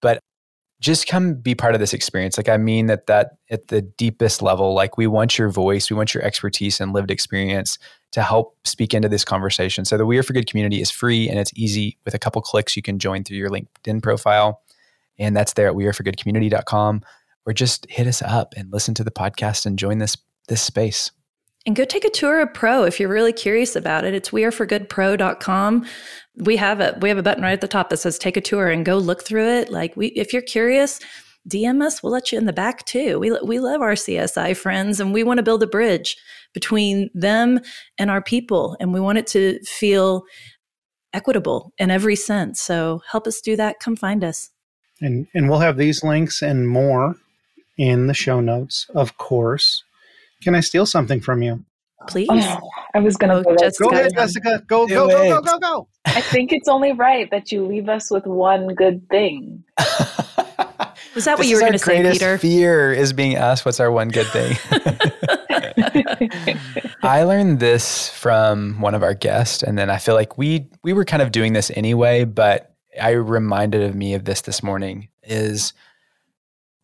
But 0.00 0.20
just 0.80 1.08
come 1.08 1.34
be 1.34 1.54
part 1.54 1.74
of 1.74 1.80
this 1.80 1.94
experience. 1.94 2.36
Like 2.36 2.48
I 2.48 2.56
mean 2.56 2.86
that 2.86 3.06
that 3.06 3.38
at 3.50 3.68
the 3.68 3.82
deepest 3.82 4.42
level, 4.42 4.74
like 4.74 4.98
we 4.98 5.06
want 5.06 5.38
your 5.38 5.48
voice, 5.48 5.90
we 5.90 5.96
want 5.96 6.12
your 6.12 6.22
expertise 6.22 6.80
and 6.80 6.92
lived 6.92 7.10
experience 7.10 7.78
to 8.12 8.22
help 8.22 8.56
speak 8.64 8.92
into 8.92 9.08
this 9.08 9.24
conversation. 9.24 9.84
So 9.84 9.96
the 9.96 10.06
We 10.06 10.18
Are 10.18 10.22
for 10.22 10.32
Good 10.32 10.48
community 10.48 10.80
is 10.80 10.90
free 10.90 11.28
and 11.28 11.38
it's 11.38 11.52
easy. 11.56 11.96
With 12.04 12.14
a 12.14 12.18
couple 12.18 12.42
clicks, 12.42 12.76
you 12.76 12.82
can 12.82 12.98
join 12.98 13.24
through 13.24 13.38
your 13.38 13.50
LinkedIn 13.50 14.02
profile. 14.02 14.62
And 15.18 15.34
that's 15.34 15.54
there 15.54 15.68
at 15.68 15.74
weareforgoodcommunity.com. 15.74 17.02
Or 17.46 17.52
just 17.52 17.86
hit 17.88 18.06
us 18.06 18.22
up 18.22 18.54
and 18.56 18.72
listen 18.72 18.92
to 18.94 19.04
the 19.04 19.10
podcast 19.10 19.66
and 19.66 19.78
join 19.78 19.98
this 19.98 20.16
this 20.48 20.62
space. 20.62 21.10
And 21.66 21.74
go 21.74 21.84
take 21.84 22.04
a 22.04 22.10
tour 22.10 22.40
of 22.40 22.54
Pro 22.54 22.84
if 22.84 23.00
you're 23.00 23.08
really 23.08 23.32
curious 23.32 23.74
about 23.74 24.04
it. 24.04 24.14
It's 24.14 24.30
weareforgoodpro.com. 24.30 25.84
We 26.36 26.56
have 26.56 26.80
a 26.80 26.96
we 27.00 27.08
have 27.08 27.18
a 27.18 27.22
button 27.22 27.42
right 27.42 27.52
at 27.52 27.60
the 27.60 27.68
top 27.68 27.90
that 27.90 27.96
says 27.96 28.18
take 28.18 28.36
a 28.36 28.40
tour 28.40 28.68
and 28.68 28.84
go 28.84 28.98
look 28.98 29.24
through 29.24 29.48
it. 29.48 29.70
Like 29.70 29.96
we 29.96 30.08
if 30.08 30.32
you're 30.32 30.42
curious, 30.42 31.00
DM 31.48 31.82
us, 31.82 32.02
we'll 32.02 32.12
let 32.12 32.30
you 32.30 32.38
in 32.38 32.46
the 32.46 32.52
back 32.52 32.84
too. 32.86 33.18
We 33.18 33.36
we 33.42 33.58
love 33.58 33.80
our 33.80 33.92
CSI 33.94 34.56
friends 34.56 35.00
and 35.00 35.12
we 35.12 35.24
want 35.24 35.38
to 35.38 35.42
build 35.42 35.62
a 35.62 35.66
bridge 35.66 36.16
between 36.54 37.10
them 37.14 37.60
and 37.98 38.10
our 38.10 38.22
people 38.22 38.76
and 38.78 38.92
we 38.92 39.00
want 39.00 39.18
it 39.18 39.26
to 39.28 39.58
feel 39.64 40.24
equitable 41.12 41.72
in 41.78 41.90
every 41.90 42.16
sense. 42.16 42.60
So 42.60 43.02
help 43.10 43.26
us 43.26 43.40
do 43.40 43.56
that. 43.56 43.80
Come 43.80 43.96
find 43.96 44.22
us. 44.22 44.50
And 45.00 45.26
and 45.34 45.48
we'll 45.48 45.58
have 45.58 45.78
these 45.78 46.04
links 46.04 46.42
and 46.42 46.68
more 46.68 47.16
in 47.76 48.06
the 48.06 48.14
show 48.14 48.40
notes, 48.40 48.86
of 48.94 49.18
course. 49.18 49.82
Can 50.42 50.54
I 50.54 50.60
steal 50.60 50.86
something 50.86 51.20
from 51.20 51.42
you? 51.42 51.64
Please. 52.08 52.28
Oh, 52.30 52.60
I 52.94 53.00
was 53.00 53.16
going 53.16 53.30
to 53.30 53.38
oh, 53.38 53.56
go. 53.56 53.70
Go 53.80 53.90
ahead, 53.90 54.12
Jessica. 54.14 54.62
Go, 54.66 54.86
go, 54.86 55.08
go, 55.08 55.28
go, 55.28 55.40
go, 55.40 55.58
go. 55.58 55.88
I 56.04 56.20
think 56.20 56.52
it's 56.52 56.68
only 56.68 56.92
right 56.92 57.30
that 57.30 57.50
you 57.50 57.66
leave 57.66 57.88
us 57.88 58.10
with 58.10 58.26
one 58.26 58.68
good 58.68 59.08
thing. 59.08 59.64
Was 61.14 61.24
that 61.24 61.38
what 61.38 61.46
you 61.46 61.56
were 61.56 61.60
going 61.60 61.72
to 61.72 61.78
say, 61.78 62.02
Peter? 62.02 62.36
Fear 62.36 62.92
is 62.92 63.14
being 63.14 63.36
asked, 63.36 63.64
"What's 63.64 63.80
our 63.80 63.90
one 63.90 64.08
good 64.08 64.26
thing?" 64.26 64.54
I 67.02 67.22
learned 67.22 67.58
this 67.58 68.10
from 68.10 68.82
one 68.82 68.94
of 68.94 69.02
our 69.02 69.14
guests, 69.14 69.62
and 69.62 69.78
then 69.78 69.88
I 69.88 69.96
feel 69.96 70.14
like 70.14 70.36
we 70.36 70.68
we 70.84 70.92
were 70.92 71.06
kind 71.06 71.22
of 71.22 71.32
doing 71.32 71.54
this 71.54 71.70
anyway, 71.74 72.24
but 72.24 72.74
I 73.00 73.10
reminded 73.10 73.82
of 73.82 73.94
me 73.94 74.12
of 74.12 74.26
this 74.26 74.42
this 74.42 74.62
morning. 74.62 75.08
Is 75.22 75.72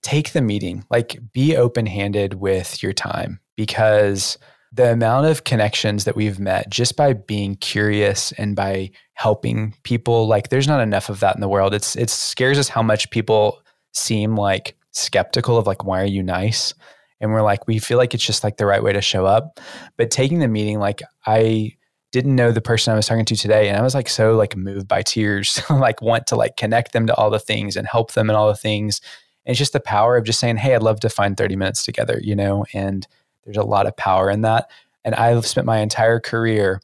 take 0.03 0.33
the 0.33 0.41
meeting, 0.41 0.85
like 0.91 1.19
be 1.33 1.55
open 1.55 1.85
handed 1.85 2.35
with 2.35 2.83
your 2.83 2.95
time 2.95 3.39
because 3.57 4.39
the 4.73 4.91
amount 4.91 5.27
of 5.27 5.45
connections 5.45 6.05
that 6.05 6.17
we've 6.17 6.41
met 6.41 6.71
just 6.71 6.97
by 6.97 7.13
being 7.13 7.57
curious 7.57 8.33
and 8.33 8.57
by 8.57 8.91
helping 9.15 9.75
people 9.83 10.27
like 10.27 10.49
there's 10.49 10.67
not 10.67 10.81
enough 10.81 11.09
of 11.11 11.21
that 11.21 11.35
in 11.35 11.41
the 11.41 11.49
world. 11.49 11.75
It's 11.75 11.95
it 11.95 12.09
scares 12.09 12.59
us 12.59 12.69
how 12.69 12.83
much 12.83 13.11
people 13.11 13.61
seem 13.93 14.35
like 14.35 14.77
skeptical 14.93 15.59
of 15.59 15.67
like 15.67 15.85
why 15.85 16.01
are 16.01 16.07
you 16.07 16.23
nice? 16.23 16.73
And 17.21 17.33
we're 17.33 17.43
like 17.43 17.67
we 17.69 17.79
feel 17.79 17.99
like 17.99 18.15
it's 18.15 18.25
just 18.25 18.43
like 18.43 18.57
the 18.57 18.67
right 18.67 18.83
way 18.83 18.95
to 18.95 19.03
show 19.03 19.27
up. 19.27 19.61
But 19.99 20.11
taking 20.11 20.39
the 20.39 20.49
meeting 20.49 20.79
like 20.79 21.03
i 21.27 21.73
didn't 22.11 22.37
know 22.37 22.53
the 22.53 22.61
person 22.61 22.93
i 22.93 22.97
was 22.97 23.07
talking 23.07 23.25
to 23.25 23.37
today 23.37 23.69
and 23.69 23.79
i 23.79 23.81
was 23.81 23.95
like 23.95 24.07
so 24.09 24.37
like 24.37 24.55
moved 24.55 24.87
by 24.87 25.01
tears 25.01 25.63
like 25.71 26.03
want 26.03 26.27
to 26.27 26.37
like 26.37 26.59
connect 26.59 26.93
them 26.93 27.07
to 27.07 27.15
all 27.15 27.31
the 27.31 27.39
things 27.39 27.75
and 27.75 27.87
help 27.87 28.13
them 28.13 28.29
in 28.29 28.37
all 28.37 28.49
the 28.49 28.57
things. 28.57 29.01
And 29.45 29.53
it's 29.53 29.59
just 29.59 29.73
the 29.73 29.81
power 29.81 30.17
of 30.17 30.25
just 30.25 30.41
saying 30.41 30.57
hey 30.57 30.75
i'd 30.75 30.83
love 30.83 31.01
to 31.01 31.11
find 31.11 31.37
30 31.37 31.57
minutes 31.57 31.85
together 31.85 32.19
you 32.23 32.35
know? 32.35 32.65
And 32.73 33.07
there's 33.45 33.57
a 33.57 33.63
lot 33.63 33.87
of 33.87 33.97
power 33.97 34.31
in 34.31 34.43
that. 34.43 34.71
And 35.05 35.15
I've 35.15 35.47
spent 35.47 35.67
my 35.67 35.79
entire 35.79 36.21
career, 36.21 36.81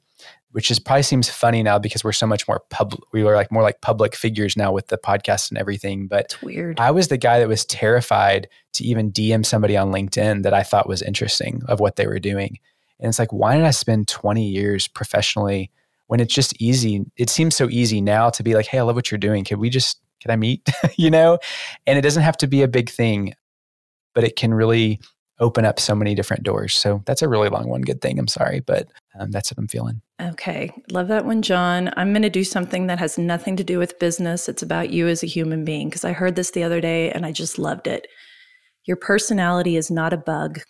which 0.52 0.70
is 0.70 0.78
probably 0.78 1.02
seems 1.02 1.28
funny 1.28 1.62
now 1.62 1.78
because 1.78 2.02
we're 2.02 2.12
so 2.12 2.26
much 2.26 2.48
more 2.48 2.62
public. 2.70 3.00
We 3.12 3.22
were 3.22 3.34
like 3.34 3.52
more 3.52 3.62
like 3.62 3.80
public 3.80 4.16
figures 4.16 4.56
now 4.56 4.72
with 4.72 4.88
the 4.88 4.98
podcast 4.98 5.50
and 5.50 5.58
everything. 5.58 6.08
But 6.08 6.26
it's 6.26 6.42
weird. 6.42 6.80
I 6.80 6.90
was 6.90 7.08
the 7.08 7.16
guy 7.16 7.38
that 7.38 7.48
was 7.48 7.64
terrified 7.64 8.48
to 8.74 8.84
even 8.84 9.12
DM 9.12 9.46
somebody 9.46 9.76
on 9.76 9.92
LinkedIn 9.92 10.42
that 10.42 10.54
I 10.54 10.62
thought 10.62 10.88
was 10.88 11.02
interesting 11.02 11.62
of 11.68 11.80
what 11.80 11.96
they 11.96 12.06
were 12.06 12.18
doing. 12.18 12.58
And 13.00 13.08
it's 13.08 13.18
like, 13.18 13.32
why 13.32 13.56
did 13.56 13.64
I 13.64 13.70
spend 13.70 14.08
20 14.08 14.44
years 14.44 14.88
professionally 14.88 15.70
when 16.08 16.20
it's 16.20 16.34
just 16.34 16.60
easy? 16.60 17.04
It 17.16 17.30
seems 17.30 17.54
so 17.54 17.68
easy 17.70 18.00
now 18.00 18.30
to 18.30 18.42
be 18.42 18.54
like, 18.54 18.66
hey, 18.66 18.78
I 18.78 18.82
love 18.82 18.96
what 18.96 19.10
you're 19.10 19.18
doing. 19.18 19.44
Can 19.44 19.60
we 19.60 19.70
just, 19.70 20.00
can 20.20 20.32
I 20.32 20.36
meet? 20.36 20.68
you 20.96 21.10
know? 21.10 21.38
And 21.86 21.96
it 21.96 22.02
doesn't 22.02 22.24
have 22.24 22.36
to 22.38 22.48
be 22.48 22.62
a 22.62 22.68
big 22.68 22.90
thing, 22.90 23.34
but 24.14 24.24
it 24.24 24.34
can 24.34 24.52
really 24.52 25.00
open 25.40 25.64
up 25.64 25.78
so 25.78 25.94
many 25.94 26.14
different 26.14 26.42
doors. 26.42 26.74
So 26.74 27.02
that's 27.06 27.22
a 27.22 27.28
really 27.28 27.48
long 27.48 27.68
one. 27.68 27.82
Good 27.82 28.00
thing. 28.00 28.18
I'm 28.18 28.28
sorry, 28.28 28.60
but 28.60 28.88
um, 29.18 29.30
that's 29.30 29.50
what 29.50 29.58
I'm 29.58 29.68
feeling. 29.68 30.00
Okay. 30.20 30.72
Love 30.90 31.08
that 31.08 31.24
one, 31.24 31.42
Jon. 31.42 31.92
I'm 31.96 32.12
going 32.12 32.22
to 32.22 32.30
do 32.30 32.44
something 32.44 32.88
that 32.88 32.98
has 32.98 33.18
nothing 33.18 33.56
to 33.56 33.64
do 33.64 33.78
with 33.78 33.98
business. 33.98 34.48
It's 34.48 34.62
about 34.62 34.90
you 34.90 35.06
as 35.06 35.22
a 35.22 35.26
human 35.26 35.64
being 35.64 35.88
because 35.88 36.04
I 36.04 36.12
heard 36.12 36.34
this 36.34 36.50
the 36.50 36.64
other 36.64 36.80
day 36.80 37.12
and 37.12 37.24
I 37.24 37.32
just 37.32 37.58
loved 37.58 37.86
it. 37.86 38.08
Your 38.84 38.96
personality 38.96 39.76
is 39.76 39.90
not 39.90 40.12
a 40.12 40.16
bug, 40.16 40.60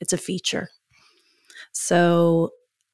it's 0.00 0.12
a 0.12 0.18
feature. 0.18 0.68
So 1.72 2.50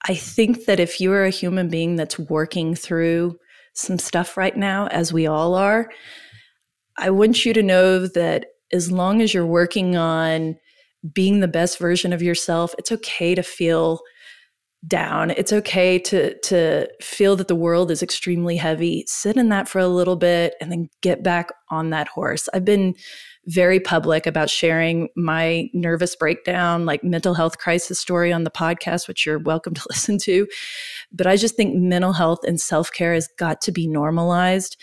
I 0.07 0.15
think 0.15 0.65
that 0.67 0.81
if 0.81 1.01
you're 1.01 1.25
a 1.25 1.31
human 1.31 1.69
being 1.69 1.97
that's 1.97 2.19
working 2.19 2.75
through 2.75 3.39
some 3.75 3.99
stuff 3.99 4.37
right 4.37 4.57
now, 4.57 4.89
as 4.89 5.13
we 5.13 5.27
all 5.27 5.55
are, 5.55 5.91
I 6.97 7.11
want 7.11 7.45
you 7.45 7.53
to 7.55 7.63
know 7.63 8.07
that 8.07 8.47
as 8.73 8.91
long 8.91 9.23
as 9.23 9.33
you're 9.33 9.47
working 9.47 9.97
on 9.97 10.57
being 11.13 11.41
the 11.41 11.49
best 11.49 11.79
version 11.79 12.13
of 12.13 12.23
yourself. 12.23 12.75
It's 12.79 12.93
okay 12.93 13.35
to 13.35 13.43
feel 13.43 14.01
down. 14.87 15.31
It's 15.31 15.53
okay 15.53 15.99
to 15.99 16.39
to 16.41 16.89
feel 17.01 17.37
that 17.37 17.49
the 17.49 17.55
world 17.55 17.91
is 17.91 18.03
extremely 18.03 18.57
heavy. 18.57 19.05
Sit 19.07 19.37
in 19.37 19.49
that 19.49 19.69
for 19.69 19.79
a 19.79 19.89
little 19.89 20.17
bit 20.17 20.55
and 20.61 20.71
then 20.71 20.89
get 21.01 21.23
back 21.23 21.51
on 21.71 21.91
that 21.91 22.09
horse. 22.09 22.49
I've 22.53 22.65
been 22.65 22.95
very 23.47 23.79
public 23.81 24.27
about 24.27 24.51
sharing 24.51 25.09
my 25.17 25.69
nervous 25.75 26.17
breakdown, 26.17 26.87
like 26.87 27.05
mental 27.05 27.35
health 27.35 27.59
crisis 27.59 28.01
story 28.01 28.33
on 28.33 28.45
the 28.45 28.51
podcast, 28.51 29.07
which 29.07 29.27
you're 29.27 29.39
welcome 29.39 29.75
to 29.75 29.87
listen 29.91 30.19
to. 30.19 30.47
But 31.13 31.27
I 31.27 31.37
just 31.37 31.57
think 31.57 31.75
mental 31.75 32.13
health 32.13 32.41
and 32.47 32.61
self 32.61 32.93
care 32.93 33.15
has 33.15 33.29
got 33.39 33.61
to 33.63 33.73
be 33.73 33.87
normalized. 33.87 34.77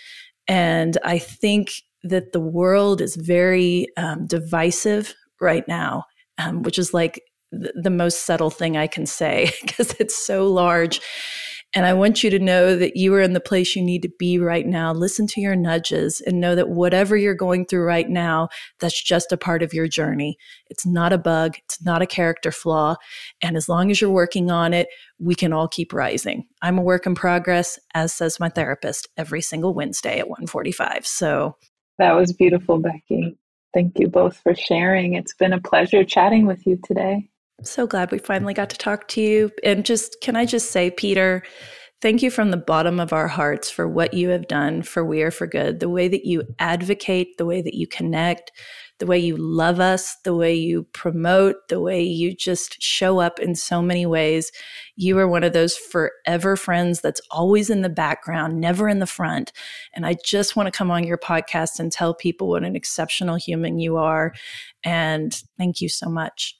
And 0.48 0.98
I 1.04 1.18
think 1.18 1.70
that 2.04 2.32
the 2.32 2.40
world 2.40 3.00
is 3.00 3.14
very 3.14 3.86
um, 3.96 4.26
divisive 4.26 5.14
right 5.40 5.66
now 5.68 6.04
um, 6.38 6.62
which 6.62 6.78
is 6.78 6.94
like 6.94 7.20
th- 7.52 7.74
the 7.74 7.90
most 7.90 8.24
subtle 8.24 8.50
thing 8.50 8.76
I 8.76 8.86
can 8.86 9.06
say 9.06 9.52
because 9.62 9.94
it's 9.98 10.16
so 10.16 10.46
large. 10.46 11.00
And 11.74 11.86
I 11.86 11.94
want 11.94 12.22
you 12.22 12.28
to 12.28 12.38
know 12.38 12.76
that 12.76 12.96
you 12.96 13.14
are 13.14 13.22
in 13.22 13.32
the 13.32 13.40
place 13.40 13.74
you 13.74 13.82
need 13.82 14.02
to 14.02 14.12
be 14.18 14.38
right 14.38 14.66
now. 14.66 14.92
Listen 14.92 15.26
to 15.28 15.40
your 15.40 15.56
nudges 15.56 16.20
and 16.20 16.38
know 16.38 16.54
that 16.54 16.68
whatever 16.68 17.16
you're 17.16 17.34
going 17.34 17.64
through 17.64 17.84
right 17.84 18.08
now, 18.10 18.50
that's 18.78 19.02
just 19.02 19.32
a 19.32 19.38
part 19.38 19.62
of 19.62 19.72
your 19.72 19.88
journey. 19.88 20.36
It's 20.68 20.84
not 20.84 21.14
a 21.14 21.18
bug, 21.18 21.56
it's 21.64 21.82
not 21.82 22.02
a 22.02 22.06
character 22.06 22.52
flaw. 22.52 22.96
And 23.40 23.56
as 23.56 23.70
long 23.70 23.90
as 23.90 24.02
you're 24.02 24.10
working 24.10 24.50
on 24.50 24.74
it, 24.74 24.88
we 25.18 25.34
can 25.34 25.54
all 25.54 25.66
keep 25.66 25.94
rising. 25.94 26.46
I'm 26.60 26.76
a 26.76 26.82
work 26.82 27.06
in 27.06 27.14
progress, 27.14 27.78
as 27.94 28.12
says 28.12 28.38
my 28.38 28.50
therapist, 28.50 29.08
every 29.16 29.40
single 29.40 29.72
Wednesday 29.72 30.18
at 30.18 30.28
145. 30.28 31.06
So 31.06 31.56
that 31.98 32.12
was 32.12 32.34
beautiful, 32.34 32.78
Becky. 32.80 33.38
Thank 33.74 33.98
you 33.98 34.08
both 34.08 34.36
for 34.38 34.54
sharing. 34.54 35.14
It's 35.14 35.34
been 35.34 35.52
a 35.52 35.60
pleasure 35.60 36.04
chatting 36.04 36.46
with 36.46 36.66
you 36.66 36.78
today. 36.84 37.28
I'm 37.58 37.64
so 37.64 37.86
glad 37.86 38.10
we 38.10 38.18
finally 38.18 38.54
got 38.54 38.70
to 38.70 38.78
talk 38.78 39.08
to 39.08 39.20
you. 39.20 39.50
And 39.64 39.84
just, 39.84 40.16
can 40.20 40.36
I 40.36 40.44
just 40.44 40.70
say, 40.70 40.90
Peter, 40.90 41.42
Thank 42.02 42.20
you 42.20 42.32
from 42.32 42.50
the 42.50 42.56
bottom 42.56 42.98
of 42.98 43.12
our 43.12 43.28
hearts 43.28 43.70
for 43.70 43.86
what 43.86 44.12
you 44.12 44.30
have 44.30 44.48
done 44.48 44.82
for 44.82 45.04
We 45.04 45.22
Are 45.22 45.30
for 45.30 45.46
Good, 45.46 45.78
the 45.78 45.88
way 45.88 46.08
that 46.08 46.24
you 46.24 46.42
advocate, 46.58 47.38
the 47.38 47.46
way 47.46 47.62
that 47.62 47.74
you 47.74 47.86
connect, 47.86 48.50
the 49.02 49.06
way 49.06 49.18
you 49.18 49.36
love 49.36 49.80
us, 49.80 50.14
the 50.22 50.32
way 50.32 50.54
you 50.54 50.84
promote, 50.92 51.56
the 51.68 51.80
way 51.80 52.00
you 52.00 52.32
just 52.32 52.80
show 52.80 53.18
up 53.18 53.40
in 53.40 53.56
so 53.56 53.82
many 53.82 54.06
ways. 54.06 54.52
You 54.94 55.18
are 55.18 55.26
one 55.26 55.42
of 55.42 55.52
those 55.52 55.76
forever 55.76 56.54
friends 56.54 57.00
that's 57.00 57.20
always 57.28 57.68
in 57.68 57.82
the 57.82 57.88
background, 57.88 58.60
never 58.60 58.88
in 58.88 59.00
the 59.00 59.06
front. 59.08 59.52
And 59.92 60.06
I 60.06 60.14
just 60.24 60.54
want 60.54 60.68
to 60.68 60.70
come 60.70 60.88
on 60.92 61.02
your 61.02 61.18
podcast 61.18 61.80
and 61.80 61.90
tell 61.90 62.14
people 62.14 62.46
what 62.46 62.62
an 62.62 62.76
exceptional 62.76 63.34
human 63.34 63.80
you 63.80 63.96
are. 63.96 64.34
And 64.84 65.34
thank 65.58 65.80
you 65.80 65.88
so 65.88 66.08
much. 66.08 66.56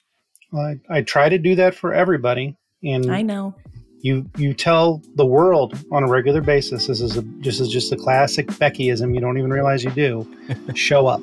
Well, 0.50 0.74
I, 0.90 0.98
I 0.98 1.02
try 1.02 1.28
to 1.28 1.38
do 1.38 1.54
that 1.54 1.76
for 1.76 1.94
everybody. 1.94 2.56
And 2.82 3.08
I 3.08 3.22
know 3.22 3.54
you 4.00 4.28
you 4.36 4.52
tell 4.52 5.00
the 5.14 5.24
world 5.24 5.78
on 5.92 6.02
a 6.02 6.08
regular 6.08 6.40
basis 6.40 6.88
this 6.88 7.00
is 7.00 7.16
a 7.16 7.20
this 7.38 7.60
is 7.60 7.68
just 7.68 7.92
a 7.92 7.96
classic 7.96 8.48
beckyism 8.48 9.14
you 9.14 9.20
don't 9.20 9.38
even 9.38 9.52
realize 9.52 9.84
you 9.84 9.92
do 9.92 10.26
show 10.74 11.06
up 11.06 11.22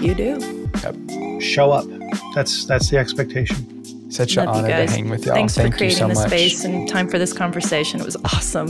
you 0.00 0.14
do. 0.14 0.68
Yep. 0.82 1.40
show 1.40 1.70
up. 1.70 1.86
That's 2.34 2.64
that's 2.66 2.90
the 2.90 2.98
expectation. 2.98 4.10
Such 4.10 4.36
Love 4.36 4.48
an 4.48 4.54
honor 4.54 4.68
to 4.68 4.92
hang 4.92 5.08
with 5.08 5.24
y'all. 5.26 5.34
Thanks 5.34 5.54
thank 5.54 5.72
for 5.74 5.78
creating 5.78 5.98
so 5.98 6.08
the 6.08 6.14
much. 6.14 6.28
space 6.28 6.64
and 6.64 6.88
time 6.88 7.08
for 7.08 7.18
this 7.18 7.32
conversation. 7.32 8.00
It 8.00 8.06
was 8.06 8.16
awesome. 8.24 8.68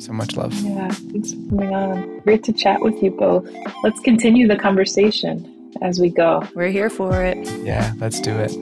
So 0.00 0.12
much 0.12 0.36
love. 0.36 0.52
Yeah 0.54 0.88
thanks 0.90 1.32
for 1.32 1.48
coming 1.50 1.74
on. 1.74 2.20
Great 2.20 2.44
to 2.44 2.52
chat 2.52 2.80
with 2.80 3.02
you 3.02 3.10
both. 3.10 3.48
Let's 3.82 4.00
continue 4.00 4.46
the 4.48 4.56
conversation 4.56 5.72
as 5.82 5.98
we 6.00 6.08
go. 6.10 6.46
We're 6.54 6.68
here 6.68 6.90
for 6.90 7.22
it. 7.22 7.38
Yeah 7.64 7.92
let's 7.98 8.20
do 8.20 8.36
it. 8.38 8.52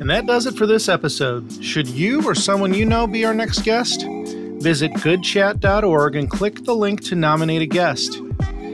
And 0.00 0.08
that 0.08 0.26
does 0.26 0.46
it 0.46 0.54
for 0.56 0.66
this 0.66 0.88
episode. 0.88 1.62
Should 1.62 1.88
you 1.88 2.22
or 2.26 2.34
someone 2.34 2.72
you 2.72 2.86
know 2.86 3.06
be 3.06 3.24
our 3.24 3.34
next 3.34 3.64
guest? 3.64 4.04
Visit 4.06 4.92
goodchat.org 4.92 6.16
and 6.16 6.30
click 6.30 6.64
the 6.64 6.74
link 6.74 7.02
to 7.04 7.14
nominate 7.14 7.62
a 7.62 7.66
guest. 7.66 8.18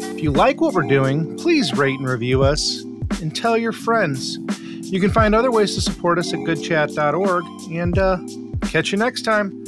If 0.02 0.22
you 0.22 0.30
like 0.30 0.60
what 0.60 0.74
we're 0.74 0.82
doing, 0.82 1.36
please 1.36 1.74
rate 1.74 1.98
and 1.98 2.08
review 2.08 2.42
us 2.42 2.82
and 3.20 3.34
tell 3.34 3.56
your 3.56 3.72
friends. 3.72 4.38
You 4.82 5.00
can 5.00 5.10
find 5.10 5.34
other 5.34 5.50
ways 5.50 5.74
to 5.74 5.80
support 5.80 6.18
us 6.18 6.32
at 6.32 6.40
goodchat.org 6.40 7.44
and 7.72 7.98
uh, 7.98 8.18
catch 8.68 8.92
you 8.92 8.98
next 8.98 9.22
time. 9.22 9.64